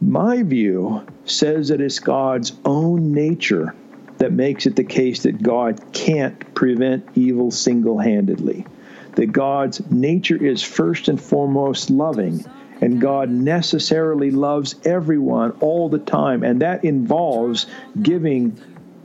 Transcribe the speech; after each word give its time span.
My 0.00 0.42
view 0.42 1.06
says 1.24 1.68
that 1.68 1.80
it's 1.80 1.98
God's 1.98 2.52
own 2.64 3.12
nature 3.12 3.74
that 4.18 4.32
makes 4.32 4.66
it 4.66 4.76
the 4.76 4.84
case 4.84 5.22
that 5.22 5.42
God 5.42 5.80
can't 5.92 6.54
prevent 6.54 7.06
evil 7.14 7.50
single 7.50 7.98
handedly. 7.98 8.66
That 9.16 9.32
God's 9.32 9.80
nature 9.90 10.36
is 10.36 10.62
first 10.62 11.08
and 11.08 11.20
foremost 11.20 11.90
loving, 11.90 12.44
and 12.80 13.00
God 13.00 13.30
necessarily 13.30 14.30
loves 14.30 14.74
everyone 14.84 15.52
all 15.60 15.88
the 15.88 15.98
time, 15.98 16.42
and 16.42 16.60
that 16.60 16.84
involves 16.84 17.66
giving 18.02 18.58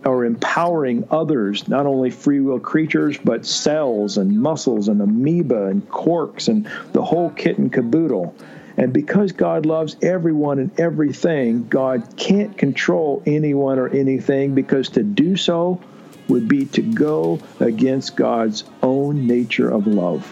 or 0.05 0.25
empowering 0.25 1.07
others, 1.11 1.67
not 1.67 1.85
only 1.85 2.09
free 2.09 2.39
will 2.39 2.59
creatures, 2.59 3.17
but 3.17 3.45
cells 3.45 4.17
and 4.17 4.41
muscles 4.41 4.87
and 4.87 5.01
amoeba 5.01 5.65
and 5.65 5.87
quarks 5.89 6.47
and 6.47 6.69
the 6.93 7.03
whole 7.03 7.29
kit 7.31 7.57
and 7.57 7.71
caboodle. 7.71 8.33
And 8.79 8.93
because 8.93 9.33
God 9.33 9.65
loves 9.65 9.97
everyone 10.01 10.57
and 10.57 10.79
everything, 10.79 11.67
God 11.67 12.15
can't 12.15 12.57
control 12.57 13.21
anyone 13.25 13.77
or 13.77 13.89
anything 13.89 14.55
because 14.55 14.87
to 14.91 15.03
do 15.03 15.35
so 15.35 15.81
would 16.29 16.47
be 16.47 16.65
to 16.67 16.81
go 16.81 17.41
against 17.59 18.15
God's 18.15 18.63
own 18.81 19.27
nature 19.27 19.69
of 19.69 19.85
love. 19.85 20.25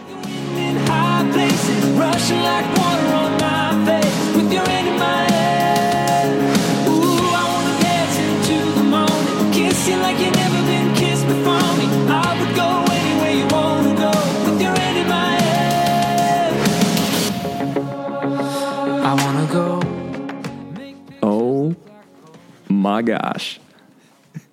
My 22.78 23.02
gosh. 23.02 23.60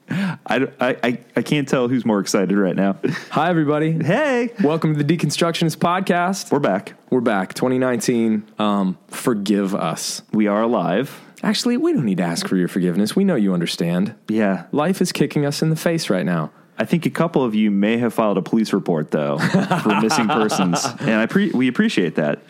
I, 0.08 0.68
I, 0.80 1.18
I 1.34 1.42
can't 1.42 1.68
tell 1.68 1.88
who's 1.88 2.04
more 2.04 2.20
excited 2.20 2.56
right 2.56 2.76
now. 2.76 2.96
Hi, 3.30 3.50
everybody. 3.50 3.92
Hey, 3.92 4.50
Welcome 4.62 4.94
to 4.96 5.02
the 5.02 5.16
Deconstructionist 5.16 5.76
Podcast. 5.76 6.50
we're 6.52 6.58
back. 6.58 6.94
We're 7.10 7.20
back, 7.20 7.54
2019. 7.54 8.46
Um, 8.58 8.98
forgive 9.08 9.74
us. 9.74 10.22
We 10.32 10.46
are 10.46 10.62
alive. 10.62 11.20
Actually, 11.42 11.76
we 11.76 11.92
don't 11.92 12.04
need 12.04 12.18
to 12.18 12.22
ask 12.24 12.48
for 12.48 12.56
your 12.56 12.68
forgiveness. 12.68 13.14
We 13.14 13.24
know 13.24 13.34
you 13.34 13.52
understand. 13.52 14.14
Yeah. 14.28 14.64
Life 14.72 15.00
is 15.02 15.12
kicking 15.12 15.44
us 15.44 15.60
in 15.62 15.70
the 15.70 15.76
face 15.76 16.08
right 16.08 16.24
now. 16.24 16.50
I 16.76 16.84
think 16.84 17.06
a 17.06 17.10
couple 17.10 17.44
of 17.44 17.54
you 17.54 17.70
may 17.70 17.98
have 17.98 18.12
filed 18.14 18.36
a 18.36 18.42
police 18.42 18.72
report 18.72 19.10
though 19.12 19.38
for 19.38 20.00
missing 20.00 20.26
persons, 20.26 20.84
and 21.00 21.12
I 21.12 21.26
pre- 21.26 21.52
we 21.52 21.68
appreciate 21.68 22.16
that. 22.16 22.40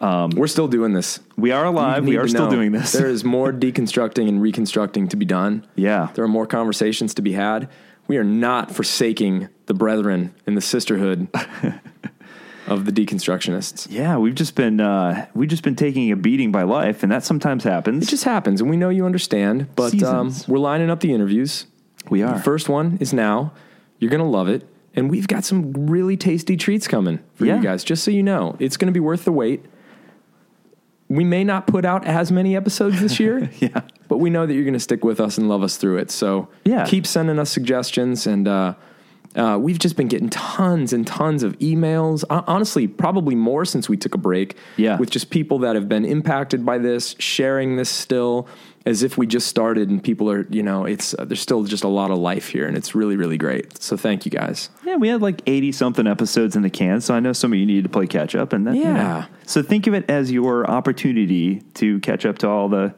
We're 0.00 0.46
still 0.46 0.68
doing 0.68 0.92
this. 0.92 1.20
We 1.36 1.50
are 1.52 1.64
alive. 1.64 2.04
We 2.04 2.16
are 2.16 2.28
still 2.28 2.46
know 2.46 2.50
doing 2.50 2.72
this. 2.72 2.92
There 2.92 3.08
is 3.08 3.24
more 3.24 3.52
deconstructing 3.64 4.28
and 4.28 4.40
reconstructing 4.42 5.08
to 5.08 5.16
be 5.16 5.24
done. 5.24 5.66
yeah. 5.76 6.08
There 6.14 6.24
are 6.24 6.28
more 6.28 6.46
conversations 6.46 7.14
to 7.14 7.22
be 7.22 7.32
had. 7.32 7.68
We 8.06 8.18
are 8.18 8.24
not 8.24 8.70
forsaking 8.70 9.48
the 9.66 9.72
brethren 9.74 10.34
in 10.46 10.54
the 10.54 10.60
sisterhood 10.60 11.28
of 12.66 12.84
the 12.84 12.92
deconstructionists. 12.92 13.86
Yeah, 13.90 14.16
we've 14.18 14.34
just 14.34 14.54
been 14.54 14.80
uh, 14.80 15.26
we've 15.34 15.48
just 15.48 15.62
been 15.62 15.76
taking 15.76 16.10
a 16.12 16.16
beating 16.16 16.52
by 16.52 16.62
life, 16.64 17.02
and 17.02 17.10
that 17.12 17.24
sometimes 17.24 17.64
happens. 17.64 18.06
It 18.06 18.10
just 18.10 18.24
happens, 18.24 18.60
and 18.60 18.68
we 18.68 18.76
know 18.76 18.90
you 18.90 19.06
understand. 19.06 19.74
But 19.76 20.02
um, 20.02 20.34
we're 20.48 20.58
lining 20.58 20.90
up 20.90 21.00
the 21.00 21.12
interviews. 21.14 21.66
we 22.10 22.22
are. 22.22 22.36
The 22.36 22.42
first 22.42 22.68
one 22.68 22.98
is 23.00 23.12
now. 23.14 23.52
You're 23.98 24.10
going 24.10 24.22
to 24.22 24.28
love 24.28 24.48
it. 24.48 24.66
And 24.96 25.10
we've 25.10 25.26
got 25.26 25.44
some 25.44 25.72
really 25.88 26.16
tasty 26.16 26.56
treats 26.56 26.86
coming 26.86 27.18
for 27.34 27.46
Yeah. 27.46 27.56
you 27.56 27.62
guys, 27.62 27.82
just 27.82 28.04
so 28.04 28.10
you 28.12 28.22
know. 28.22 28.54
It's 28.60 28.76
going 28.76 28.86
to 28.86 28.92
be 28.92 29.00
worth 29.00 29.24
the 29.24 29.32
wait. 29.32 29.64
We 31.14 31.24
may 31.24 31.44
not 31.44 31.66
put 31.66 31.84
out 31.84 32.04
as 32.06 32.32
many 32.32 32.56
episodes 32.56 33.00
this 33.00 33.20
year, 33.20 33.50
yeah. 33.60 33.80
but 34.08 34.18
we 34.18 34.30
know 34.30 34.46
that 34.46 34.54
you're 34.54 34.64
going 34.64 34.74
to 34.74 34.80
stick 34.80 35.04
with 35.04 35.20
us 35.20 35.38
and 35.38 35.48
love 35.48 35.62
us 35.62 35.76
through 35.76 35.98
it. 35.98 36.10
So 36.10 36.48
Yeah. 36.64 36.84
keep 36.86 37.06
sending 37.06 37.38
us 37.38 37.50
suggestions. 37.50 38.26
And 38.26 38.48
uh, 38.48 38.74
uh, 39.36 39.58
we've 39.60 39.78
just 39.78 39.96
been 39.96 40.08
getting 40.08 40.28
tons 40.28 40.92
and 40.92 41.06
tons 41.06 41.42
of 41.42 41.58
emails. 41.58 42.24
Hon- 42.30 42.44
Honestly, 42.46 42.86
probably 42.86 43.34
more 43.34 43.64
since 43.64 43.88
we 43.88 43.96
took 43.96 44.14
a 44.14 44.18
break. 44.18 44.56
Yeah. 44.76 44.96
With 44.98 45.10
just 45.10 45.30
people 45.30 45.58
that 45.60 45.74
have 45.74 45.88
been 45.88 46.04
impacted 46.04 46.64
by 46.64 46.78
this, 46.78 47.14
sharing 47.18 47.76
this 47.76 47.90
still 47.90 48.46
as 48.86 49.02
if 49.02 49.16
we 49.16 49.26
just 49.26 49.46
started 49.46 49.88
and 49.88 50.02
people 50.04 50.30
are, 50.30 50.46
you 50.50 50.62
know, 50.62 50.84
it's, 50.84 51.14
uh, 51.18 51.24
there's 51.24 51.40
still 51.40 51.64
just 51.64 51.84
a 51.84 51.88
lot 51.88 52.10
of 52.10 52.18
life 52.18 52.48
here 52.48 52.66
and 52.66 52.76
it's 52.76 52.94
really, 52.94 53.16
really 53.16 53.38
great. 53.38 53.80
So 53.82 53.96
thank 53.96 54.26
you 54.26 54.30
guys. 54.30 54.68
Yeah, 54.84 54.96
we 54.96 55.08
had 55.08 55.22
like 55.22 55.40
eighty 55.46 55.72
something 55.72 56.06
episodes 56.06 56.54
in 56.56 56.62
the 56.62 56.70
can, 56.70 57.00
so 57.00 57.14
I 57.14 57.20
know 57.20 57.32
some 57.32 57.52
of 57.52 57.58
you 57.58 57.64
needed 57.66 57.84
to 57.84 57.88
play 57.88 58.06
catch 58.06 58.34
up, 58.34 58.52
and 58.52 58.66
that, 58.66 58.74
you 58.76 58.84
know. 58.84 58.90
Yeah. 58.90 59.26
So 59.46 59.62
think 59.62 59.86
of 59.86 59.94
it 59.94 60.08
as 60.10 60.30
your 60.30 60.68
opportunity 60.70 61.60
to 61.74 61.98
catch 62.00 62.26
up 62.26 62.38
to 62.38 62.48
all 62.48 62.68
the 62.68 62.94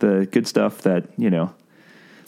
the 0.00 0.28
good 0.30 0.46
stuff 0.46 0.82
that 0.82 1.04
you 1.16 1.30
know 1.30 1.52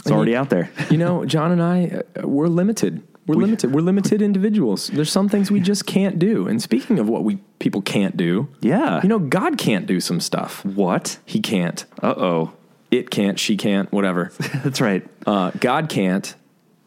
it's 0.01 0.11
already 0.11 0.35
out 0.37 0.51
there. 0.51 0.71
You 0.91 0.97
know, 0.99 1.25
John 1.25 1.53
and 1.53 1.63
I, 1.63 2.03
uh, 2.21 2.27
we're 2.27 2.47
limited. 2.49 3.03
We're 3.27 3.35
limited. 3.37 3.73
We're 3.73 3.83
limited 3.83 4.23
individuals. 4.23 4.89
There's 4.89 5.13
some 5.13 5.29
things 5.29 5.51
we 5.53 5.61
just 5.61 5.87
can't 5.87 6.19
do. 6.19 6.49
And 6.49 6.61
speaking 6.61 6.99
of 6.99 7.09
what 7.09 7.23
we 7.23 7.37
people 7.61 7.81
can't 7.83 8.17
do, 8.17 8.49
Yeah. 8.61 9.01
you 9.03 9.09
know, 9.09 9.19
God 9.21 9.57
can't 9.59 9.87
do 9.87 10.01
some 10.01 10.19
stuff. 10.21 10.65
what? 10.65 11.19
He 11.27 11.41
can't. 11.41 11.85
Uh 12.03 12.15
oh. 12.17 12.53
It 12.91 13.11
can't. 13.11 13.39
She 13.39 13.57
can't. 13.57 13.91
Whatever. 13.93 14.33
That's 14.65 14.81
right. 14.81 15.07
Uh, 15.27 15.51
God 15.61 15.89
can't. 15.89 16.35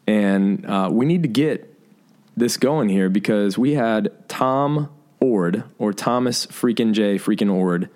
And 0.06 0.66
uh, 0.66 0.90
we 0.92 1.06
need 1.06 1.22
to 1.22 1.28
get 1.28 1.70
this 2.36 2.56
going 2.56 2.88
here 2.88 3.08
because 3.08 3.56
we 3.56 3.74
had 3.74 4.12
Tom 4.28 4.90
Oord 5.22 5.64
or 5.78 5.92
Thomas 5.92 6.46
freaking 6.46 6.92
J 6.92 7.16
freaking 7.16 7.50
Oord. 7.50 7.88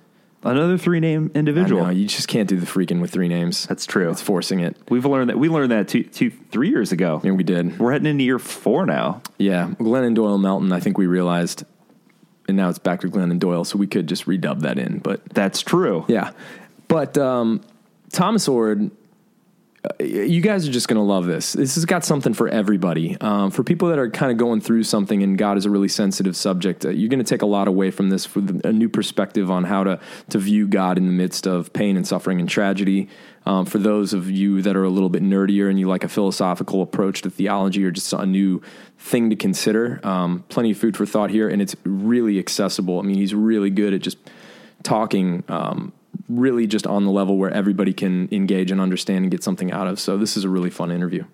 Another 0.44 0.78
three 0.78 1.00
name 1.00 1.32
individual. 1.34 1.84
No, 1.84 1.90
you 1.90 2.06
just 2.06 2.28
can't 2.28 2.48
do 2.48 2.58
the 2.58 2.64
freaking 2.66 3.00
with 3.00 3.10
three 3.10 3.26
names. 3.26 3.66
That's 3.66 3.84
true. 3.84 4.08
It's 4.08 4.22
forcing 4.22 4.60
it. 4.60 4.76
We've 4.88 5.04
learned 5.04 5.30
that 5.30 5.38
we 5.38 5.48
learned 5.48 5.72
that 5.72 5.88
two, 5.88 6.04
two, 6.04 6.30
three 6.30 6.70
years 6.70 6.92
ago. 6.92 7.20
And 7.24 7.36
we 7.36 7.42
did. 7.42 7.78
We're 7.78 7.90
heading 7.92 8.06
into 8.06 8.22
year 8.22 8.38
four 8.38 8.86
now. 8.86 9.20
Yeah, 9.36 9.68
Glennon 9.80 10.14
Doyle 10.14 10.38
Melton. 10.38 10.72
I 10.72 10.78
think 10.78 10.96
we 10.96 11.06
realized, 11.08 11.64
and 12.46 12.56
now 12.56 12.68
it's 12.68 12.78
back 12.78 13.00
to 13.00 13.08
Glennon 13.08 13.40
Doyle, 13.40 13.64
so 13.64 13.78
we 13.78 13.88
could 13.88 14.06
just 14.06 14.26
redub 14.26 14.60
that 14.60 14.78
in. 14.78 14.98
But 15.00 15.24
That's 15.30 15.60
true. 15.60 16.04
yeah, 16.06 16.30
but 16.86 17.18
um, 17.18 17.60
Thomas 18.12 18.48
Oord, 18.48 18.90
uh, 19.84 20.02
you 20.02 20.40
guys 20.40 20.68
are 20.68 20.72
just 20.72 20.88
going 20.88 20.96
to 20.96 21.02
love 21.02 21.26
this. 21.26 21.52
This 21.52 21.76
has 21.76 21.84
got 21.84 22.04
something 22.04 22.34
for 22.34 22.48
everybody. 22.48 23.16
Um, 23.20 23.50
for 23.52 23.62
people 23.62 23.88
that 23.90 23.98
are 23.98 24.10
kind 24.10 24.32
of 24.32 24.38
going 24.38 24.60
through 24.60 24.82
something, 24.82 25.22
and 25.22 25.38
God 25.38 25.56
is 25.56 25.66
a 25.66 25.70
really 25.70 25.88
sensitive 25.88 26.36
subject, 26.36 26.84
uh, 26.84 26.90
you're 26.90 27.08
going 27.08 27.22
to 27.22 27.24
take 27.24 27.42
a 27.42 27.46
lot 27.46 27.68
away 27.68 27.92
from 27.92 28.08
this 28.08 28.34
with 28.34 28.60
a 28.64 28.72
new 28.72 28.88
perspective 28.88 29.50
on 29.50 29.64
how 29.64 29.84
to 29.84 30.00
to 30.30 30.38
view 30.38 30.66
God 30.66 30.98
in 30.98 31.06
the 31.06 31.12
midst 31.12 31.46
of 31.46 31.72
pain 31.72 31.96
and 31.96 32.06
suffering 32.06 32.40
and 32.40 32.48
tragedy. 32.48 33.08
Um, 33.46 33.64
for 33.64 33.78
those 33.78 34.12
of 34.12 34.28
you 34.28 34.62
that 34.62 34.76
are 34.76 34.84
a 34.84 34.90
little 34.90 35.08
bit 35.08 35.22
nerdier 35.22 35.70
and 35.70 35.78
you 35.78 35.88
like 35.88 36.04
a 36.04 36.08
philosophical 36.08 36.82
approach 36.82 37.22
to 37.22 37.30
theology 37.30 37.84
or 37.84 37.90
just 37.90 38.12
a 38.12 38.26
new 38.26 38.60
thing 38.98 39.30
to 39.30 39.36
consider, 39.36 40.00
um, 40.02 40.44
plenty 40.48 40.72
of 40.72 40.78
food 40.78 40.96
for 40.96 41.06
thought 41.06 41.30
here, 41.30 41.48
and 41.48 41.62
it's 41.62 41.76
really 41.84 42.38
accessible. 42.38 42.98
I 42.98 43.02
mean, 43.02 43.16
he's 43.16 43.32
really 43.32 43.70
good 43.70 43.94
at 43.94 44.02
just 44.02 44.18
talking 44.82 45.44
um, 45.48 45.92
really 46.28 46.66
just 46.66 46.86
on 46.86 47.04
the 47.04 47.10
level 47.10 47.36
where 47.36 47.50
everybody 47.50 47.92
can 47.92 48.28
engage 48.32 48.70
and 48.70 48.80
understand 48.80 49.24
and 49.24 49.30
get 49.30 49.42
something 49.42 49.72
out 49.72 49.86
of. 49.86 49.98
So 50.00 50.16
this 50.16 50.36
is 50.36 50.44
a 50.44 50.48
really 50.48 50.70
fun 50.70 50.90
interview. 50.90 51.24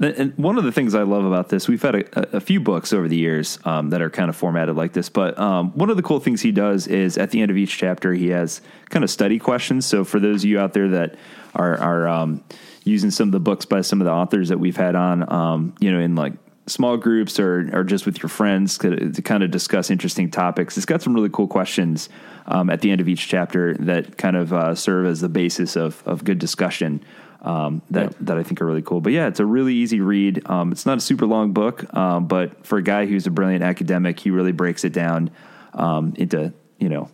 And 0.00 0.32
one 0.36 0.58
of 0.58 0.64
the 0.64 0.70
things 0.70 0.94
I 0.94 1.02
love 1.02 1.24
about 1.24 1.48
this, 1.48 1.66
we've 1.66 1.82
had 1.82 1.96
a, 1.96 2.36
a 2.36 2.40
few 2.40 2.60
books 2.60 2.92
over 2.92 3.08
the 3.08 3.16
years 3.16 3.58
um, 3.64 3.90
that 3.90 4.00
are 4.00 4.10
kind 4.10 4.28
of 4.28 4.36
formatted 4.36 4.76
like 4.76 4.92
this. 4.92 5.08
But 5.08 5.36
um, 5.38 5.72
one 5.72 5.90
of 5.90 5.96
the 5.96 6.04
cool 6.04 6.20
things 6.20 6.40
he 6.40 6.52
does 6.52 6.86
is 6.86 7.18
at 7.18 7.32
the 7.32 7.42
end 7.42 7.50
of 7.50 7.56
each 7.56 7.76
chapter, 7.76 8.12
he 8.12 8.28
has 8.28 8.60
kind 8.90 9.02
of 9.02 9.10
study 9.10 9.40
questions. 9.40 9.86
So 9.86 10.04
for 10.04 10.20
those 10.20 10.44
of 10.44 10.50
you 10.50 10.60
out 10.60 10.72
there 10.72 10.88
that 10.90 11.16
are, 11.56 11.76
are 11.78 12.06
um, 12.06 12.44
using 12.84 13.10
some 13.10 13.28
of 13.28 13.32
the 13.32 13.40
books 13.40 13.64
by 13.64 13.80
some 13.80 14.00
of 14.00 14.04
the 14.04 14.12
authors 14.12 14.50
that 14.50 14.58
we've 14.58 14.76
had 14.76 14.94
on, 14.94 15.30
um, 15.32 15.74
you 15.80 15.90
know, 15.90 15.98
in 15.98 16.14
like 16.14 16.34
small 16.66 16.96
groups 16.96 17.40
or, 17.40 17.68
or 17.72 17.82
just 17.82 18.06
with 18.06 18.22
your 18.22 18.28
friends 18.28 18.78
to, 18.78 19.10
to 19.10 19.22
kind 19.22 19.42
of 19.42 19.50
discuss 19.50 19.90
interesting 19.90 20.30
topics, 20.30 20.76
it's 20.76 20.86
got 20.86 21.02
some 21.02 21.12
really 21.12 21.30
cool 21.30 21.48
questions 21.48 22.08
um, 22.48 22.70
at 22.70 22.80
the 22.80 22.90
end 22.90 23.00
of 23.00 23.08
each 23.08 23.28
chapter 23.28 23.74
that 23.74 24.16
kind 24.18 24.36
of 24.36 24.52
uh, 24.52 24.74
serve 24.74 25.06
as 25.06 25.20
the 25.20 25.28
basis 25.28 25.76
of, 25.76 26.02
of 26.06 26.24
good 26.24 26.38
discussion 26.38 27.04
um, 27.42 27.82
that 27.90 28.04
Yep. 28.04 28.14
that 28.22 28.38
I 28.38 28.42
think 28.42 28.60
are 28.60 28.66
really 28.66 28.82
cool. 28.82 29.00
But 29.00 29.12
yeah, 29.12 29.28
it's 29.28 29.38
a 29.38 29.46
really 29.46 29.74
easy 29.74 30.00
read. 30.00 30.42
Um, 30.50 30.72
it's 30.72 30.86
not 30.86 30.98
a 30.98 31.00
super 31.00 31.26
long 31.26 31.52
book, 31.52 31.94
um, 31.94 32.26
but 32.26 32.66
for 32.66 32.78
a 32.78 32.82
guy 32.82 33.06
who's 33.06 33.26
a 33.26 33.30
brilliant 33.30 33.62
academic, 33.62 34.18
he 34.18 34.30
really 34.30 34.52
breaks 34.52 34.82
it 34.84 34.92
down 34.92 35.30
um, 35.74 36.14
into 36.16 36.52
you 36.78 36.88
know 36.88 37.08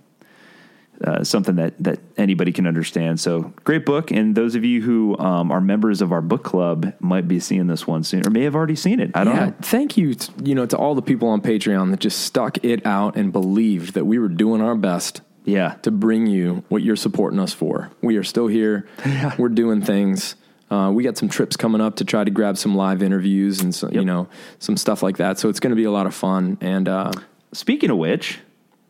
uh, 1.06 1.22
something 1.24 1.56
that 1.56 1.74
that 1.78 1.98
anybody 2.16 2.52
can 2.52 2.66
understand. 2.66 3.20
So 3.20 3.52
great 3.64 3.84
book, 3.84 4.10
and 4.10 4.34
those 4.34 4.54
of 4.54 4.64
you 4.64 4.82
who 4.82 5.16
um, 5.18 5.50
are 5.52 5.60
members 5.60 6.00
of 6.02 6.12
our 6.12 6.22
book 6.22 6.44
club 6.44 6.92
might 7.00 7.28
be 7.28 7.40
seeing 7.40 7.66
this 7.66 7.86
one 7.86 8.04
soon, 8.04 8.26
or 8.26 8.30
may 8.30 8.42
have 8.42 8.54
already 8.54 8.76
seen 8.76 9.00
it. 9.00 9.10
I 9.14 9.24
don't 9.24 9.36
yeah, 9.36 9.44
know. 9.46 9.54
thank 9.60 9.96
you, 9.96 10.14
t- 10.14 10.32
you 10.42 10.54
know, 10.54 10.66
to 10.66 10.76
all 10.76 10.94
the 10.94 11.02
people 11.02 11.28
on 11.28 11.40
Patreon 11.40 11.90
that 11.90 12.00
just 12.00 12.20
stuck 12.22 12.64
it 12.64 12.86
out 12.86 13.16
and 13.16 13.32
believed 13.32 13.94
that 13.94 14.04
we 14.06 14.18
were 14.18 14.28
doing 14.28 14.60
our 14.60 14.74
best 14.74 15.20
Yeah, 15.44 15.74
to 15.82 15.90
bring 15.90 16.26
you 16.26 16.64
what 16.68 16.82
you're 16.82 16.96
supporting 16.96 17.38
us 17.38 17.52
for. 17.52 17.90
We 18.00 18.16
are 18.16 18.24
still 18.24 18.46
here. 18.46 18.86
Yeah. 19.04 19.34
We're 19.38 19.50
doing 19.50 19.82
things. 19.82 20.36
Uh, 20.70 20.90
we 20.90 21.04
got 21.04 21.18
some 21.18 21.28
trips 21.28 21.56
coming 21.56 21.80
up 21.80 21.96
to 21.96 22.04
try 22.04 22.24
to 22.24 22.30
grab 22.30 22.56
some 22.56 22.74
live 22.74 23.02
interviews 23.02 23.60
and 23.60 23.74
so, 23.74 23.90
you 23.90 24.04
know 24.04 24.26
some 24.58 24.76
stuff 24.76 25.02
like 25.02 25.18
that. 25.18 25.38
So 25.38 25.48
it's 25.50 25.60
going 25.60 25.70
to 25.70 25.76
be 25.76 25.84
a 25.84 25.90
lot 25.90 26.06
of 26.06 26.14
fun. 26.14 26.56
And 26.60 26.88
uh, 26.88 27.12
Speaking 27.52 27.90
of 27.90 27.98
which, 27.98 28.40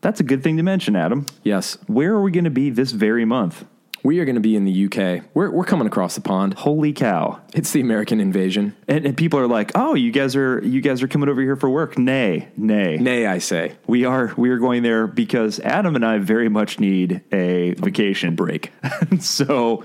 that's 0.05 0.19
a 0.19 0.23
good 0.23 0.43
thing 0.43 0.57
to 0.57 0.63
mention, 0.63 0.95
Adam. 0.95 1.25
yes, 1.43 1.79
Where 1.87 2.13
are 2.13 2.21
we 2.21 2.31
going 2.31 2.43
to 2.43 2.51
be 2.51 2.69
this 2.69 2.91
very 2.91 3.25
month? 3.25 3.65
we 4.03 4.19
are 4.19 4.25
going 4.25 4.35
to 4.35 4.41
be 4.41 4.55
in 4.55 4.65
the 4.65 4.85
UK. 4.85 5.23
We're 5.33 5.49
we're 5.49 5.63
coming 5.65 5.87
across 5.87 6.13
the 6.13 6.21
pond. 6.21 6.53
Holy 6.53 6.93
cow! 6.93 7.41
It's 7.55 7.71
the 7.71 7.81
American 7.81 8.19
invasion. 8.19 8.75
And, 8.87 9.03
and 9.03 9.17
people 9.17 9.39
are 9.39 9.47
like, 9.47 9.71
"Oh, 9.73 9.95
you 9.95 10.11
guys 10.11 10.35
are 10.35 10.63
you 10.63 10.79
guys 10.79 11.01
are 11.01 11.07
coming 11.07 11.27
over 11.27 11.41
here 11.41 11.55
for 11.55 11.71
work?" 11.71 11.97
Nay, 11.97 12.49
nay, 12.55 12.97
Nay, 12.97 13.25
I 13.25 13.39
say, 13.39 13.75
We 13.87 14.05
are 14.05 14.31
we 14.37 14.51
are 14.51 14.59
going 14.59 14.83
there 14.83 15.07
because 15.07 15.59
Adam 15.61 15.95
and 15.95 16.05
I 16.05 16.19
very 16.19 16.49
much 16.49 16.79
need 16.79 17.21
a 17.31 17.73
vacation 17.79 18.35
break. 18.35 18.71
so, 19.19 19.83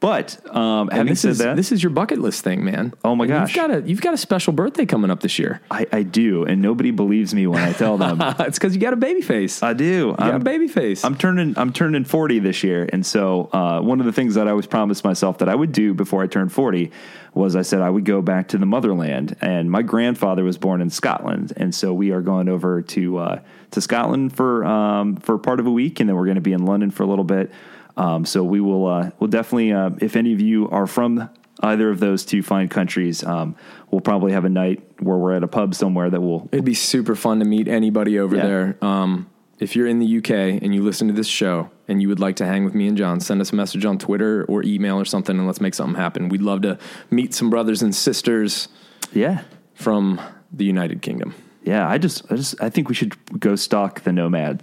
but 0.00 0.54
um, 0.54 0.88
having 0.88 1.12
this 1.12 1.20
said 1.20 1.30
is 1.32 1.38
that, 1.38 1.56
this 1.56 1.72
is 1.72 1.82
your 1.82 1.90
bucket 1.90 2.18
list 2.18 2.42
thing, 2.42 2.64
man. 2.64 2.94
Oh 3.04 3.14
my 3.14 3.24
And 3.24 3.32
gosh. 3.32 3.54
you've 3.54 3.68
got 3.68 3.70
a 3.70 3.82
you've 3.88 4.00
got 4.00 4.14
a 4.14 4.16
special 4.16 4.52
birthday 4.52 4.86
coming 4.86 5.10
up 5.10 5.20
this 5.20 5.38
year. 5.38 5.60
I, 5.70 5.86
I 5.92 6.02
do, 6.02 6.44
and 6.44 6.62
nobody 6.62 6.90
believes 6.90 7.34
me 7.34 7.46
when 7.46 7.62
I 7.62 7.72
tell 7.72 7.98
them. 7.98 8.18
it's 8.40 8.58
because 8.58 8.74
you 8.74 8.80
got 8.80 8.94
a 8.94 8.96
baby 8.96 9.20
face. 9.20 9.62
I 9.62 9.74
do. 9.74 9.84
you 9.84 10.14
got 10.16 10.30
a 10.30 10.34
I'm, 10.34 10.42
baby 10.42 10.68
face. 10.68 11.04
I'm 11.04 11.16
turning 11.16 11.54
I'm 11.58 11.72
turning 11.72 12.04
40 12.04 12.38
this 12.38 12.64
year, 12.64 12.88
and 12.92 13.04
so 13.04 13.50
uh, 13.52 13.80
one 13.80 14.00
of 14.00 14.06
the 14.06 14.12
things 14.12 14.34
that 14.36 14.46
I 14.48 14.50
always 14.50 14.66
promised 14.66 15.04
myself 15.04 15.38
that 15.38 15.48
I 15.48 15.54
would 15.54 15.72
do 15.72 15.92
before 15.94 16.22
I 16.22 16.26
turned 16.26 16.52
40 16.52 16.90
was 17.34 17.54
I 17.54 17.62
said 17.62 17.80
I 17.80 17.90
would 17.90 18.04
go 18.04 18.22
back 18.22 18.48
to 18.48 18.58
the 18.58 18.66
motherland, 18.66 19.36
and 19.40 19.70
my 19.70 19.82
grandfather 19.82 20.42
was 20.44 20.58
born 20.58 20.80
in 20.80 20.90
Scotland, 20.90 21.52
and 21.56 21.74
so 21.74 21.92
we 21.92 22.10
are 22.10 22.22
going 22.22 22.48
over 22.48 22.82
to 22.82 23.18
uh, 23.18 23.40
to 23.72 23.80
Scotland 23.80 24.34
for 24.34 24.64
um, 24.64 25.16
for 25.16 25.38
part 25.38 25.60
of 25.60 25.66
a 25.66 25.70
week, 25.70 26.00
and 26.00 26.08
then 26.08 26.16
we're 26.16 26.24
going 26.24 26.36
to 26.36 26.40
be 26.40 26.52
in 26.52 26.64
London 26.64 26.90
for 26.90 27.02
a 27.02 27.06
little 27.06 27.24
bit. 27.24 27.52
Um, 28.00 28.24
so 28.24 28.42
we 28.42 28.60
will 28.60 28.86
uh, 28.86 29.10
we'll 29.18 29.28
definitely 29.28 29.72
uh, 29.72 29.90
if 30.00 30.16
any 30.16 30.32
of 30.32 30.40
you 30.40 30.68
are 30.70 30.86
from 30.86 31.28
either 31.62 31.90
of 31.90 32.00
those 32.00 32.24
two 32.24 32.42
fine 32.42 32.68
countries, 32.68 33.22
um, 33.22 33.54
we'll 33.90 34.00
probably 34.00 34.32
have 34.32 34.46
a 34.46 34.48
night 34.48 34.82
where 35.00 35.18
we're 35.18 35.34
at 35.34 35.42
a 35.44 35.48
pub 35.48 35.74
somewhere 35.74 36.08
that 36.08 36.20
will 36.20 36.48
It'd 36.52 36.64
be 36.64 36.74
super 36.74 37.14
fun 37.14 37.40
to 37.40 37.44
meet 37.44 37.68
anybody 37.68 38.18
over 38.18 38.36
Yeah. 38.36 38.42
there. 38.46 38.76
Um, 38.80 39.26
if 39.58 39.76
you're 39.76 39.86
in 39.86 39.98
the 39.98 40.16
UK 40.18 40.30
and 40.62 40.74
you 40.74 40.82
listen 40.82 41.06
to 41.08 41.12
this 41.12 41.26
show 41.26 41.68
and 41.86 42.00
you 42.00 42.08
would 42.08 42.18
like 42.20 42.36
to 42.36 42.46
hang 42.46 42.64
with 42.64 42.74
me 42.74 42.88
and 42.88 42.96
John, 42.96 43.20
send 43.20 43.42
us 43.42 43.52
a 43.52 43.56
message 43.56 43.84
on 43.84 43.98
Twitter 43.98 44.46
or 44.48 44.62
email 44.64 44.98
or 44.98 45.04
something, 45.04 45.36
and 45.36 45.46
let's 45.46 45.60
make 45.60 45.74
something 45.74 46.00
happen. 46.00 46.30
We'd 46.30 46.40
love 46.40 46.62
to 46.62 46.78
meet 47.10 47.34
some 47.34 47.50
brothers 47.50 47.82
and 47.82 47.94
sisters 47.94 48.68
yeah 49.12 49.42
from 49.74 50.18
the 50.50 50.64
United 50.64 51.02
Kingdom. 51.02 51.34
Yeah, 51.62 51.86
I 51.86 51.98
just, 51.98 52.24
I 52.32 52.36
just, 52.36 52.54
I 52.62 52.70
think 52.70 52.88
we 52.88 52.94
should 52.94 53.12
go 53.38 53.54
stalk 53.54 54.00
the 54.00 54.12
Nomad 54.12 54.62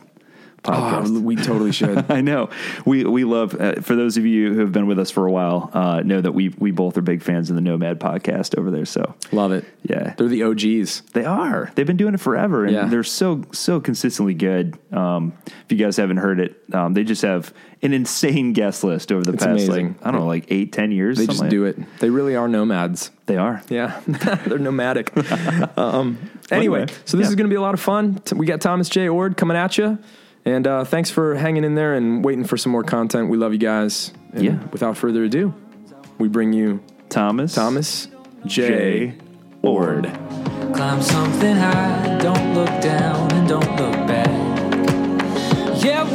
podcast. 0.63 1.15
Oh, 1.15 1.19
we 1.21 1.35
totally 1.35 1.71
should. 1.71 2.05
I 2.11 2.21
know 2.21 2.49
we 2.85 3.03
we 3.05 3.23
love. 3.23 3.59
Uh, 3.59 3.75
for 3.81 3.95
those 3.95 4.17
of 4.17 4.25
you 4.25 4.53
who 4.53 4.59
have 4.61 4.71
been 4.71 4.87
with 4.87 4.99
us 4.99 5.09
for 5.11 5.25
a 5.25 5.31
while, 5.31 5.69
uh, 5.73 6.01
know 6.01 6.19
that 6.21 6.33
we 6.33 6.49
we 6.57 6.71
both 6.71 6.97
are 6.97 7.01
big 7.01 7.21
fans 7.21 7.49
of 7.49 7.55
the 7.55 7.61
Nomad 7.61 7.99
podcast 7.99 8.57
over 8.57 8.71
there. 8.71 8.85
So 8.85 9.15
love 9.31 9.51
it. 9.51 9.65
Yeah. 9.83 10.13
They're 10.17 10.27
the 10.27 10.43
OGs. 10.43 11.01
they 11.13 11.25
are. 11.25 11.71
They've 11.75 11.87
been 11.87 11.97
doing 11.97 12.13
it 12.13 12.19
forever, 12.19 12.65
and 12.65 12.73
Yeah. 12.73 12.85
they're 12.87 13.03
so 13.03 13.43
so 13.51 13.79
consistently 13.79 14.33
good. 14.33 14.77
Um, 14.91 15.33
if 15.65 15.71
you 15.71 15.77
guys 15.77 15.97
haven't 15.97 16.17
heard 16.17 16.39
it, 16.39 16.61
um, 16.73 16.93
they 16.93 17.03
just 17.03 17.21
have 17.21 17.53
an 17.83 17.93
insane 17.93 18.53
guest 18.53 18.83
list 18.83 19.11
over 19.11 19.23
the 19.23 19.33
It's 19.33 19.43
past 19.45 19.51
amazing. 19.67 19.87
like 19.99 20.05
I 20.07 20.11
don't 20.11 20.21
know, 20.21 20.27
like 20.27 20.45
eight 20.49 20.73
ten 20.73 20.91
years. 20.91 21.17
They 21.17 21.27
just 21.27 21.47
do 21.49 21.65
it. 21.65 21.77
They 21.99 22.09
really 22.09 22.35
are 22.35 22.47
nomads. 22.47 23.11
They 23.27 23.37
are. 23.37 23.61
Yeah, 23.69 23.99
they're 24.07 24.57
nomadic. 24.57 25.11
um, 25.77 26.17
anyway, 26.51 26.81
Anyway, 26.81 26.85
so 27.05 27.17
this 27.17 27.25
yeah. 27.25 27.29
is 27.29 27.35
going 27.35 27.45
to 27.45 27.49
be 27.49 27.55
a 27.55 27.61
lot 27.61 27.73
of 27.73 27.79
fun. 27.79 28.21
We 28.35 28.45
got 28.45 28.61
Thomas 28.61 28.89
J. 28.89 29.07
Oord 29.09 29.37
coming 29.37 29.55
at 29.57 29.77
you. 29.77 29.97
And 30.47 30.65
uh, 30.65 30.85
thanks 30.85 31.09
for 31.11 31.35
hanging 31.35 31.65
in 31.65 31.75
there 31.75 31.93
and 31.93 32.23
waiting 32.23 32.45
for 32.45 32.55
some 32.55 32.71
more 32.71 32.81
content. 32.83 33.29
We 33.29 33.35
love 33.35 33.51
you 33.51 33.59
guys. 33.59 34.13
And 34.31 34.43
Yeah. 34.45 34.59
Without 34.71 34.95
further 34.95 35.25
ado, 35.25 35.53
we 36.19 36.29
bring 36.29 36.53
you 36.53 36.81
Thomas. 37.09 37.53
Thomas 37.53 38.07
J. 38.45 38.67
J. 38.67 39.17
Oord. 39.65 40.03
Climb 40.73 41.01
something 41.01 41.53
high, 41.53 42.17
don't 42.21 42.53
look 42.53 42.69
down 42.81 43.29
and 43.33 43.45
don't 43.49 43.69
look 43.75 44.07
back. 44.07 44.29
Yeah, 45.83 46.09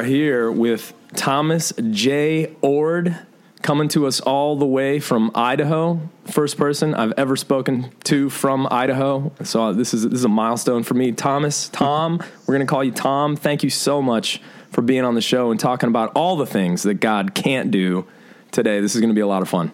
are 0.00 0.04
here 0.04 0.50
with 0.50 0.94
Thomas 1.14 1.74
J. 1.90 2.56
Oord 2.62 3.18
coming 3.60 3.86
to 3.88 4.06
us 4.06 4.18
all 4.20 4.56
the 4.56 4.64
way 4.64 4.98
from 4.98 5.30
Idaho. 5.34 6.00
First 6.24 6.56
person 6.56 6.94
I've 6.94 7.12
ever 7.18 7.36
spoken 7.36 7.92
to 8.04 8.30
from 8.30 8.66
Idaho. 8.70 9.30
So 9.44 9.62
uh, 9.62 9.72
this 9.72 9.92
is 9.92 10.04
this 10.04 10.20
is 10.20 10.24
a 10.24 10.28
milestone 10.28 10.84
for 10.84 10.94
me. 10.94 11.12
Thomas, 11.12 11.68
Tom, 11.68 12.18
we're 12.46 12.54
going 12.54 12.66
to 12.66 12.70
call 12.70 12.82
you 12.82 12.92
Tom. 12.92 13.36
Thank 13.36 13.62
you 13.62 13.68
so 13.68 14.00
much 14.00 14.40
for 14.70 14.80
being 14.80 15.04
on 15.04 15.14
the 15.14 15.20
show 15.20 15.50
and 15.50 15.60
talking 15.60 15.90
about 15.90 16.12
all 16.14 16.36
the 16.36 16.46
things 16.46 16.84
that 16.84 16.94
God 16.94 17.34
can't 17.34 17.70
do 17.70 18.06
today. 18.52 18.80
This 18.80 18.94
is 18.94 19.02
going 19.02 19.10
to 19.10 19.14
be 19.14 19.20
a 19.20 19.26
lot 19.26 19.42
of 19.42 19.50
fun. 19.50 19.70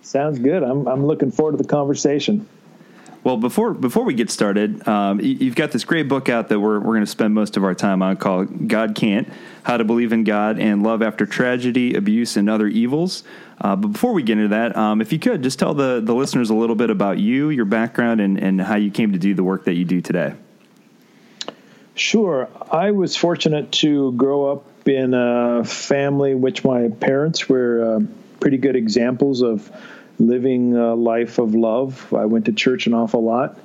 Sounds 0.00 0.38
good. 0.38 0.62
I'm, 0.62 0.88
I'm 0.88 1.04
looking 1.04 1.30
forward 1.30 1.58
to 1.58 1.62
the 1.62 1.68
conversation. 1.68 2.48
Well, 3.24 3.36
before 3.36 3.72
before 3.72 4.04
we 4.04 4.14
get 4.14 4.30
started, 4.30 4.86
um, 4.88 5.20
you've 5.20 5.54
got 5.54 5.70
this 5.70 5.84
great 5.84 6.08
book 6.08 6.28
out 6.28 6.48
that 6.48 6.58
we're 6.58 6.80
we're 6.80 6.94
going 6.94 7.04
to 7.04 7.10
spend 7.10 7.34
most 7.34 7.56
of 7.56 7.62
our 7.62 7.74
time 7.74 8.02
on 8.02 8.16
called 8.16 8.66
"God 8.66 8.96
Can't: 8.96 9.28
How 9.62 9.76
to 9.76 9.84
Believe 9.84 10.12
in 10.12 10.24
God 10.24 10.58
and 10.58 10.82
Love 10.82 11.02
After 11.02 11.24
Tragedy, 11.24 11.94
Abuse, 11.94 12.36
and 12.36 12.50
Other 12.50 12.66
Evils." 12.66 13.22
Uh, 13.60 13.76
but 13.76 13.88
before 13.88 14.12
we 14.12 14.24
get 14.24 14.38
into 14.38 14.48
that, 14.48 14.76
um, 14.76 15.00
if 15.00 15.12
you 15.12 15.20
could 15.20 15.40
just 15.42 15.60
tell 15.60 15.72
the 15.72 16.00
the 16.02 16.14
listeners 16.14 16.50
a 16.50 16.54
little 16.54 16.74
bit 16.74 16.90
about 16.90 17.18
you, 17.18 17.50
your 17.50 17.64
background, 17.64 18.20
and 18.20 18.38
and 18.38 18.60
how 18.60 18.74
you 18.74 18.90
came 18.90 19.12
to 19.12 19.18
do 19.18 19.34
the 19.34 19.44
work 19.44 19.66
that 19.66 19.74
you 19.74 19.84
do 19.84 20.00
today. 20.00 20.34
Sure. 21.94 22.48
I 22.72 22.90
was 22.90 23.16
fortunate 23.16 23.70
to 23.72 24.12
grow 24.12 24.50
up 24.50 24.88
in 24.88 25.14
a 25.14 25.62
family 25.64 26.34
which 26.34 26.64
my 26.64 26.88
parents 26.88 27.48
were 27.48 27.98
uh, 27.98 28.00
pretty 28.40 28.56
good 28.56 28.74
examples 28.74 29.42
of 29.42 29.70
living 30.18 30.76
a 30.76 30.94
life 30.94 31.38
of 31.38 31.54
love. 31.54 32.12
I 32.12 32.24
went 32.26 32.46
to 32.46 32.52
church 32.52 32.86
an 32.86 32.94
awful 32.94 33.22
lot. 33.22 33.58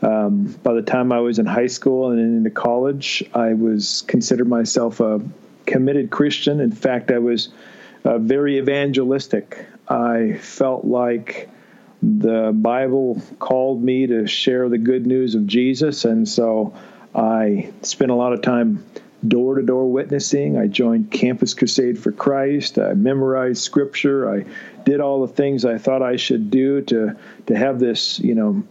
Um, 0.00 0.44
by 0.62 0.74
the 0.74 0.82
time 0.82 1.12
I 1.12 1.20
was 1.20 1.38
in 1.38 1.46
high 1.46 1.66
school 1.66 2.10
and 2.10 2.20
into 2.20 2.50
college, 2.50 3.22
I 3.34 3.54
was 3.54 4.02
considered 4.06 4.48
myself 4.48 5.00
a 5.00 5.20
committed 5.66 6.10
Christian. 6.10 6.60
In 6.60 6.72
fact, 6.72 7.10
I 7.10 7.18
was 7.18 7.48
uh, 8.04 8.18
very 8.18 8.58
evangelistic. 8.58 9.66
I 9.88 10.34
felt 10.40 10.84
like 10.84 11.48
the 12.02 12.52
Bible 12.54 13.20
called 13.40 13.82
me 13.82 14.06
to 14.06 14.26
share 14.26 14.68
the 14.68 14.78
good 14.78 15.06
news 15.06 15.34
of 15.34 15.46
Jesus, 15.46 16.04
and 16.04 16.28
so 16.28 16.72
I 17.14 17.72
spent 17.82 18.10
a 18.10 18.14
lot 18.14 18.32
of 18.32 18.42
time 18.42 18.84
door 19.26 19.56
to 19.56 19.62
door 19.62 19.90
witnessing. 19.90 20.56
I 20.56 20.68
joined 20.68 21.10
Campus 21.10 21.54
Crusade 21.54 21.98
for 21.98 22.12
Christ. 22.12 22.78
I 22.78 22.94
memorized 22.94 23.62
Scripture. 23.62 24.32
I 24.32 24.44
did 24.84 25.00
all 25.00 25.26
the 25.26 25.32
things 25.32 25.64
I 25.64 25.78
thought 25.78 26.02
I 26.02 26.16
should 26.16 26.50
do 26.50 26.82
to 26.82 27.16
to 27.46 27.56
have 27.56 27.80
this, 27.80 28.20
you 28.20 28.34
know, 28.34 28.62